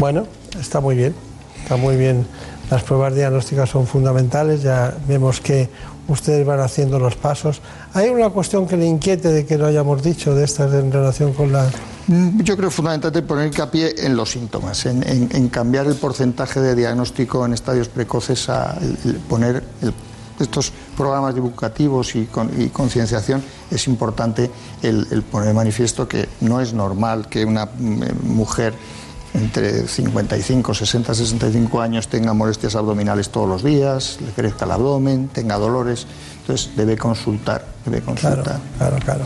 Bueno, 0.00 0.26
está 0.58 0.80
muy 0.80 0.96
bien, 0.96 1.14
está 1.62 1.76
muy 1.76 1.96
bien 1.96 2.26
las 2.72 2.82
pruebas 2.84 3.14
diagnósticas 3.14 3.68
son 3.68 3.86
fundamentales, 3.86 4.62
ya 4.62 4.96
vemos 5.06 5.42
que 5.42 5.68
ustedes 6.08 6.46
van 6.46 6.60
haciendo 6.60 6.98
los 6.98 7.16
pasos. 7.16 7.60
¿Hay 7.92 8.08
una 8.08 8.30
cuestión 8.30 8.66
que 8.66 8.78
le 8.78 8.86
inquiete 8.86 9.28
de 9.28 9.44
que 9.44 9.58
lo 9.58 9.66
hayamos 9.66 10.02
dicho 10.02 10.34
de 10.34 10.44
estas 10.44 10.72
en 10.72 10.90
relación 10.90 11.34
con 11.34 11.52
la... 11.52 11.70
Mm, 12.06 12.40
yo 12.40 12.56
creo 12.56 12.70
fundamentalmente 12.70 13.28
poner 13.28 13.48
hincapié 13.48 13.94
en 13.98 14.16
los 14.16 14.30
síntomas, 14.30 14.86
en, 14.86 15.06
en, 15.06 15.28
en, 15.32 15.48
cambiar 15.50 15.86
el 15.86 15.96
porcentaje 15.96 16.60
de 16.60 16.74
diagnóstico 16.74 17.44
en 17.44 17.52
estadios 17.52 17.88
precoces 17.88 18.48
a 18.48 18.78
el, 18.80 18.96
el 19.04 19.16
poner 19.16 19.62
el, 19.82 19.92
estos 20.40 20.72
programas 20.96 21.34
divulgativos 21.34 22.14
y, 22.16 22.26
con, 22.26 22.50
y 22.60 22.68
concienciación 22.68 23.42
es 23.70 23.86
importante 23.86 24.50
el, 24.82 25.22
poner 25.30 25.54
manifiesto 25.54 26.08
que 26.08 26.28
no 26.40 26.60
es 26.60 26.72
normal 26.72 27.28
que 27.28 27.44
una 27.44 27.66
mm, 27.66 28.26
mujer 28.26 28.74
entre 29.34 29.88
55, 29.88 30.74
60, 30.74 31.14
65 31.14 31.80
años 31.80 32.08
tenga 32.08 32.34
molestias 32.34 32.76
abdominales 32.76 33.30
todos 33.30 33.48
los 33.48 33.64
días, 33.64 34.18
le 34.20 34.30
crezca 34.32 34.64
el 34.64 34.72
abdomen, 34.72 35.28
tenga 35.28 35.56
dolores, 35.56 36.06
entonces 36.40 36.70
debe 36.76 36.96
consultar, 36.96 37.64
debe 37.84 38.02
consultar. 38.02 38.42
Claro, 38.42 38.60
claro, 38.78 38.96
claro. 39.04 39.24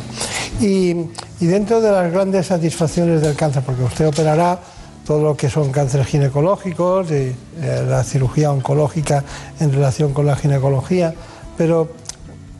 Y, 0.60 0.94
y 1.40 1.46
dentro 1.46 1.80
de 1.80 1.90
las 1.90 2.12
grandes 2.12 2.46
satisfacciones 2.46 3.20
del 3.20 3.34
cáncer, 3.34 3.62
porque 3.64 3.82
usted 3.82 4.06
operará 4.06 4.60
todo 5.06 5.22
lo 5.22 5.36
que 5.36 5.48
son 5.48 5.70
cánceres 5.70 6.06
ginecológicos, 6.08 7.10
y, 7.10 7.14
eh, 7.14 7.84
la 7.88 8.02
cirugía 8.02 8.50
oncológica 8.50 9.24
en 9.60 9.72
relación 9.72 10.12
con 10.12 10.26
la 10.26 10.36
ginecología, 10.36 11.14
pero 11.56 11.88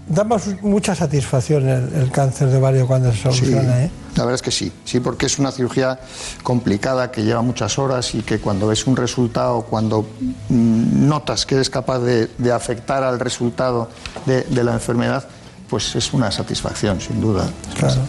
da 0.09 0.25
mucha 0.63 0.95
satisfacción 0.95 1.69
el, 1.69 1.93
el, 1.95 2.11
cáncer 2.11 2.49
de 2.49 2.59
ovario 2.59 2.87
cuando 2.87 3.11
se 3.13 3.23
soluciona, 3.23 3.77
sí, 3.77 3.83
¿eh? 3.85 3.91
La 4.15 4.25
verdad 4.25 4.37
es 4.37 4.43
que 4.43 4.51
sí, 4.51 4.73
sí, 4.85 5.01
porque 5.01 5.27
es 5.27 5.39
una 5.39 5.51
cirugía 5.51 5.99
complicada 6.43 7.11
que 7.11 7.23
lleva 7.23 7.43
muchas 7.43 7.79
horas 7.79 8.15
y 8.15 8.23
que 8.23 8.39
cuando 8.39 8.69
ves 8.69 8.87
un 8.87 8.97
resultado, 8.97 9.63
cuando 9.63 10.07
mm, 10.49 11.09
notas 11.09 11.45
que 11.45 11.57
eres 11.57 11.71
capaz 11.71 11.99
de, 11.99 12.29
de 12.39 12.53
afectar 12.53 13.03
al 13.03 13.19
resultado 13.19 13.91
de, 14.25 14.43
de, 14.45 14.65
la 14.65 14.75
enfermedad, 14.75 15.27
pues 15.69 15.97
es 15.97 16.13
una 16.13 16.31
satisfacción, 16.31 17.01
sin 17.01 17.21
duda. 17.21 17.51
Claro. 17.77 18.01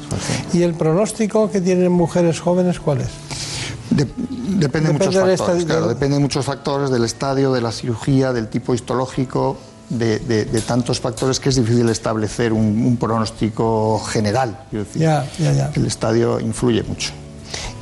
¿Y 0.54 0.62
el 0.62 0.76
pronóstico 0.76 1.50
que 1.52 1.62
tienen 1.62 1.92
mujeres 1.92 2.40
jóvenes 2.40 2.80
cuál 2.80 3.02
es? 3.02 3.10
De, 3.90 4.06
depende, 4.06 4.60
depende 4.60 4.88
de 4.88 4.94
muchos 4.94 5.16
factores, 5.16 5.66
claro, 5.66 5.88
depende 5.88 6.16
de 6.16 6.22
muchos 6.22 6.46
factores, 6.46 6.90
del 6.90 7.04
estadio, 7.04 7.52
de 7.52 7.62
la 7.62 7.72
cirugía, 7.72 8.34
del 8.34 8.50
tipo 8.50 8.74
histológico, 8.74 9.58
de, 9.90 10.20
de, 10.20 10.46
de, 10.46 10.62
tantos 10.62 11.00
factores 11.00 11.40
que 11.40 11.50
es 11.50 11.56
difícil 11.56 11.88
establecer 11.90 12.52
un, 12.54 12.86
un 12.86 12.98
pronóstico 12.98 14.00
general. 14.00 14.66
Decir, 14.72 15.02
ya, 15.02 15.26
ya, 15.40 15.54
ya. 15.54 15.72
El 15.76 15.86
estadio 15.86 16.40
influye 16.40 16.84
mucho. 16.84 17.12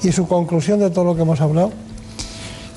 ¿Y 0.04 0.12
su 0.12 0.28
conclusión 0.28 0.80
de 0.80 0.90
todo 0.90 1.06
lo 1.06 1.16
que 1.16 1.24
hemos 1.24 1.42
hablado? 1.42 1.72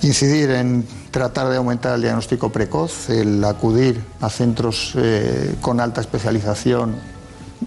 Incidir 0.02 0.50
en 0.50 0.86
tratar 1.10 1.48
de 1.48 1.56
aumentar 1.56 1.94
el 1.94 2.02
diagnóstico 2.02 2.50
precoz, 2.50 3.10
el 3.10 3.44
acudir 3.44 4.02
a 4.20 4.30
centros 4.30 4.92
eh, 4.96 5.55
con 5.60 5.80
alta 5.80 6.00
especialización 6.00 6.96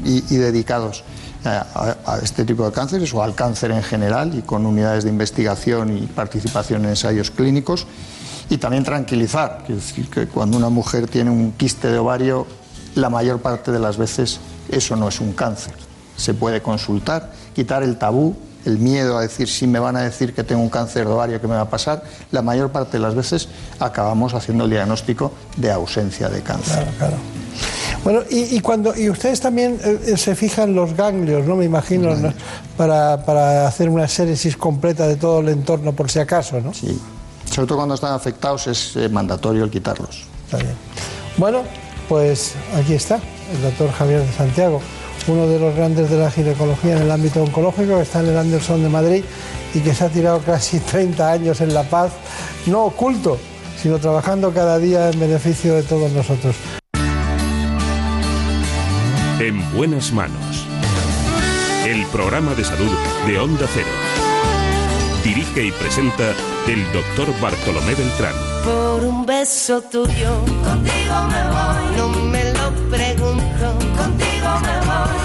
y, 0.03 0.33
y 0.33 0.37
dedicados 0.37 1.03
a, 1.43 1.95
a, 2.05 2.19
este 2.19 2.45
tipo 2.45 2.65
de 2.65 2.71
cánceres 2.71 3.13
o 3.13 3.21
al 3.21 3.35
cáncer 3.35 3.71
en 3.71 3.83
general 3.83 4.35
y 4.37 4.41
con 4.41 4.65
unidades 4.65 5.03
de 5.03 5.09
investigación 5.09 5.97
y 5.97 6.01
participación 6.07 6.83
en 6.85 6.91
ensayos 6.91 7.31
clínicos 7.31 7.87
y 8.51 8.57
también 8.57 8.83
tranquilizar, 8.83 9.63
es 9.69 9.75
decir, 9.75 10.09
que 10.09 10.27
cuando 10.27 10.57
una 10.57 10.67
mujer 10.67 11.07
tiene 11.07 11.31
un 11.31 11.53
quiste 11.53 11.87
de 11.87 11.97
ovario, 11.97 12.45
la 12.95 13.09
mayor 13.09 13.39
parte 13.39 13.71
de 13.71 13.79
las 13.79 13.95
veces 13.95 14.41
eso 14.69 14.97
no 14.97 15.07
es 15.07 15.21
un 15.21 15.31
cáncer. 15.31 15.73
Se 16.17 16.33
puede 16.33 16.61
consultar, 16.61 17.31
quitar 17.55 17.81
el 17.81 17.97
tabú, 17.97 18.35
el 18.65 18.77
miedo 18.77 19.17
a 19.17 19.21
decir 19.21 19.47
si 19.47 19.67
me 19.67 19.79
van 19.79 19.95
a 19.95 20.01
decir 20.01 20.33
que 20.33 20.43
tengo 20.43 20.61
un 20.61 20.69
cáncer 20.69 21.07
de 21.07 21.13
ovario, 21.13 21.39
¿qué 21.39 21.47
me 21.47 21.55
va 21.55 21.61
a 21.61 21.69
pasar? 21.69 22.03
La 22.31 22.41
mayor 22.41 22.73
parte 22.73 22.97
de 22.97 22.99
las 22.99 23.15
veces 23.15 23.47
acabamos 23.79 24.33
haciendo 24.33 24.65
el 24.65 24.69
diagnóstico 24.69 25.31
de 25.55 25.71
ausencia 25.71 26.27
de 26.27 26.41
cáncer. 26.41 26.83
Claro, 26.83 26.91
claro. 26.97 27.17
Bueno, 28.03 28.19
y, 28.29 28.57
y, 28.57 28.59
cuando 28.59 28.93
y 28.97 29.09
ustedes 29.09 29.39
también 29.39 29.79
eh, 29.81 30.17
se 30.17 30.35
fijan 30.35 30.75
los 30.75 30.93
ganglios, 30.93 31.45
¿no? 31.47 31.55
Me 31.55 31.63
imagino, 31.63 32.13
¿no? 32.17 32.33
Para, 32.75 33.23
para 33.23 33.65
hacer 33.65 33.87
una 33.87 34.09
séresis 34.09 34.57
completa 34.57 35.07
de 35.07 35.15
todo 35.15 35.39
el 35.39 35.47
entorno 35.47 35.93
por 35.93 36.11
si 36.11 36.19
acaso, 36.19 36.59
¿no? 36.59 36.73
Sí. 36.73 36.99
Sobre 37.51 37.67
todo 37.67 37.79
cuando 37.79 37.95
están 37.95 38.13
afectados 38.13 38.67
es 38.67 38.95
eh, 38.95 39.09
mandatorio 39.09 39.65
el 39.65 39.69
quitarlos. 39.69 40.23
Está 40.45 40.57
bien. 40.57 40.73
Bueno, 41.37 41.63
pues 42.07 42.53
aquí 42.75 42.93
está 42.93 43.19
el 43.53 43.61
doctor 43.61 43.91
Javier 43.91 44.21
de 44.21 44.31
Santiago, 44.31 44.81
uno 45.27 45.47
de 45.47 45.59
los 45.59 45.75
grandes 45.75 46.09
de 46.09 46.17
la 46.17 46.31
ginecología 46.31 46.95
en 46.95 47.03
el 47.03 47.11
ámbito 47.11 47.43
oncológico, 47.43 47.97
que 47.97 48.01
está 48.03 48.21
en 48.21 48.27
el 48.27 48.37
Anderson 48.37 48.81
de 48.81 48.89
Madrid 48.89 49.23
y 49.73 49.79
que 49.79 49.93
se 49.93 50.05
ha 50.05 50.09
tirado 50.09 50.39
casi 50.39 50.79
30 50.79 51.29
años 51.29 51.59
en 51.59 51.73
La 51.73 51.83
Paz, 51.83 52.13
no 52.67 52.85
oculto, 52.85 53.37
sino 53.81 53.99
trabajando 53.99 54.53
cada 54.53 54.77
día 54.77 55.09
en 55.09 55.19
beneficio 55.19 55.75
de 55.75 55.83
todos 55.83 56.11
nosotros. 56.11 56.55
En 59.39 59.75
buenas 59.75 60.13
manos. 60.13 60.67
El 61.85 62.05
programa 62.07 62.53
de 62.53 62.63
salud 62.63 62.91
de 63.25 63.39
Onda 63.39 63.65
Cero. 63.73 63.89
Dirige 65.23 65.65
y 65.65 65.71
presenta 65.71 66.33
el 66.67 66.83
doctor 66.91 67.27
Bartolomé 67.39 67.93
Beltrán. 67.93 68.33
Por 68.63 69.03
un 69.03 69.25
beso 69.25 69.81
tuyo, 69.81 70.39
contigo 70.63 71.15
me 71.29 71.43
voy. 71.49 71.97
No 71.97 72.07
me 72.09 72.43
lo 72.53 72.71
pregunto, 72.89 73.77
contigo 73.97 74.49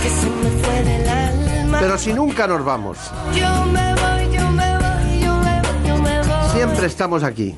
que 0.02 0.08
se 0.10 0.26
me 0.28 0.50
fue 0.62 0.82
del 0.84 1.08
alma. 1.08 1.78
Pero 1.80 1.96
si 1.98 2.12
nunca 2.12 2.46
nos 2.46 2.62
vamos, 2.64 2.98
Yo 3.34 3.64
me 3.66 3.94
voy, 3.94 4.36
yo 4.36 4.50
me 4.50 4.76
voy, 4.78 5.20
yo 5.20 5.34
me 5.34 5.60
voy, 5.62 5.88
yo 5.88 5.96
me 5.96 6.22
voy. 6.22 6.50
siempre 6.52 6.86
estamos 6.86 7.22
aquí. 7.22 7.54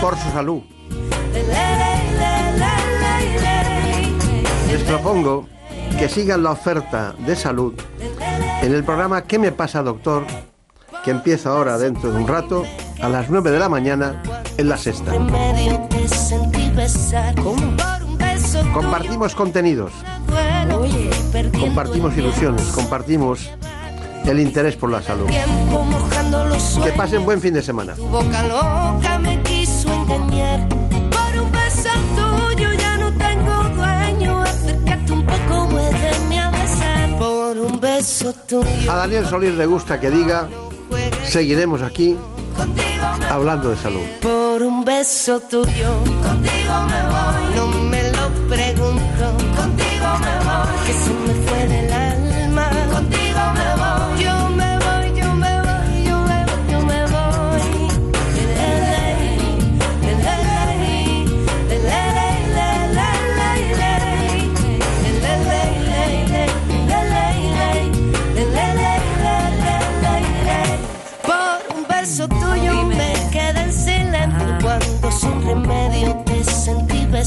Por 0.00 0.18
su 0.18 0.30
salud. 0.30 0.62
Les 4.70 4.82
propongo 4.82 5.46
que 5.98 6.08
sigan 6.08 6.42
la 6.42 6.50
oferta 6.50 7.14
de 7.18 7.34
salud 7.36 7.72
en 8.64 8.74
el 8.74 8.82
programa 8.82 9.22
¿Qué 9.22 9.38
me 9.38 9.52
pasa, 9.52 9.82
doctor? 9.82 10.24
que 11.04 11.10
empieza 11.10 11.50
ahora 11.50 11.76
dentro 11.76 12.10
de 12.10 12.18
un 12.18 12.26
rato 12.26 12.64
a 13.02 13.10
las 13.10 13.28
9 13.28 13.50
de 13.50 13.58
la 13.58 13.68
mañana 13.68 14.22
en 14.56 14.68
la 14.70 14.78
sexta. 14.78 15.12
Compartimos 18.72 19.34
contenidos, 19.34 19.92
Oye, 20.78 21.10
compartimos 21.60 22.16
ilusiones, 22.16 22.62
compartimos 22.68 23.50
el 24.24 24.40
interés 24.40 24.76
por 24.76 24.90
la 24.90 25.02
salud. 25.02 25.26
Que 26.82 26.92
pasen 26.92 27.26
buen 27.26 27.42
fin 27.42 27.52
de 27.52 27.62
semana. 27.62 27.94
A 38.90 38.96
Daniel 38.96 39.26
Solís 39.26 39.54
le 39.54 39.64
gusta 39.64 39.98
que 39.98 40.10
diga, 40.10 40.46
seguiremos 41.24 41.80
aquí 41.80 42.16
hablando 43.30 43.70
de 43.70 43.76
salud. 43.76 44.04
Por 44.20 44.62
un 44.62 44.84
beso 44.84 45.40
tuyo. 45.40 46.04
Contigo 46.22 46.74
me 46.88 47.02
voy. 47.08 47.53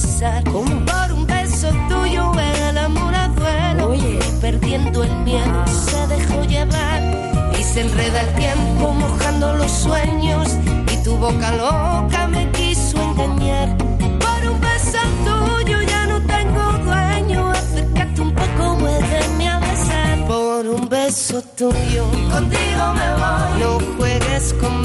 Besar. 0.02 0.44
Por 0.44 1.12
un 1.12 1.26
beso 1.26 1.70
tuyo 1.90 2.32
el 2.70 2.78
amor 2.78 3.14
a 3.16 3.28
duelo 3.30 3.96
y 3.96 4.20
perdiendo 4.42 5.04
el 5.04 5.16
miedo 5.28 5.66
se 5.68 6.08
dejó 6.08 6.44
llevar 6.44 7.02
y 7.60 7.64
se 7.64 7.82
enreda 7.82 8.22
el 8.22 8.34
tiempo 8.36 8.94
mojando 8.94 9.56
los 9.56 9.72
sueños 9.72 10.50
y 10.94 11.04
tu 11.04 11.18
boca 11.18 11.52
loca 11.64 12.28
me 12.28 12.52
quiso 12.52 13.02
engañar. 13.02 13.76
Por 14.26 14.40
un 14.52 14.60
beso 14.62 15.00
tuyo 15.26 15.82
ya 15.82 16.06
no 16.06 16.18
tengo 16.36 16.64
dueño, 16.86 17.50
acércate 17.50 18.22
un 18.22 18.32
poco, 18.34 18.64
muéveme 18.80 19.50
a 19.50 19.60
besar. 19.60 20.28
Por 20.28 20.68
un 20.68 20.88
beso 20.90 21.42
tuyo, 21.56 22.04
contigo 22.32 22.84
me 23.00 23.10
voy. 23.22 23.62
No 23.62 23.72
juegues 23.98 24.54
con 24.60 24.76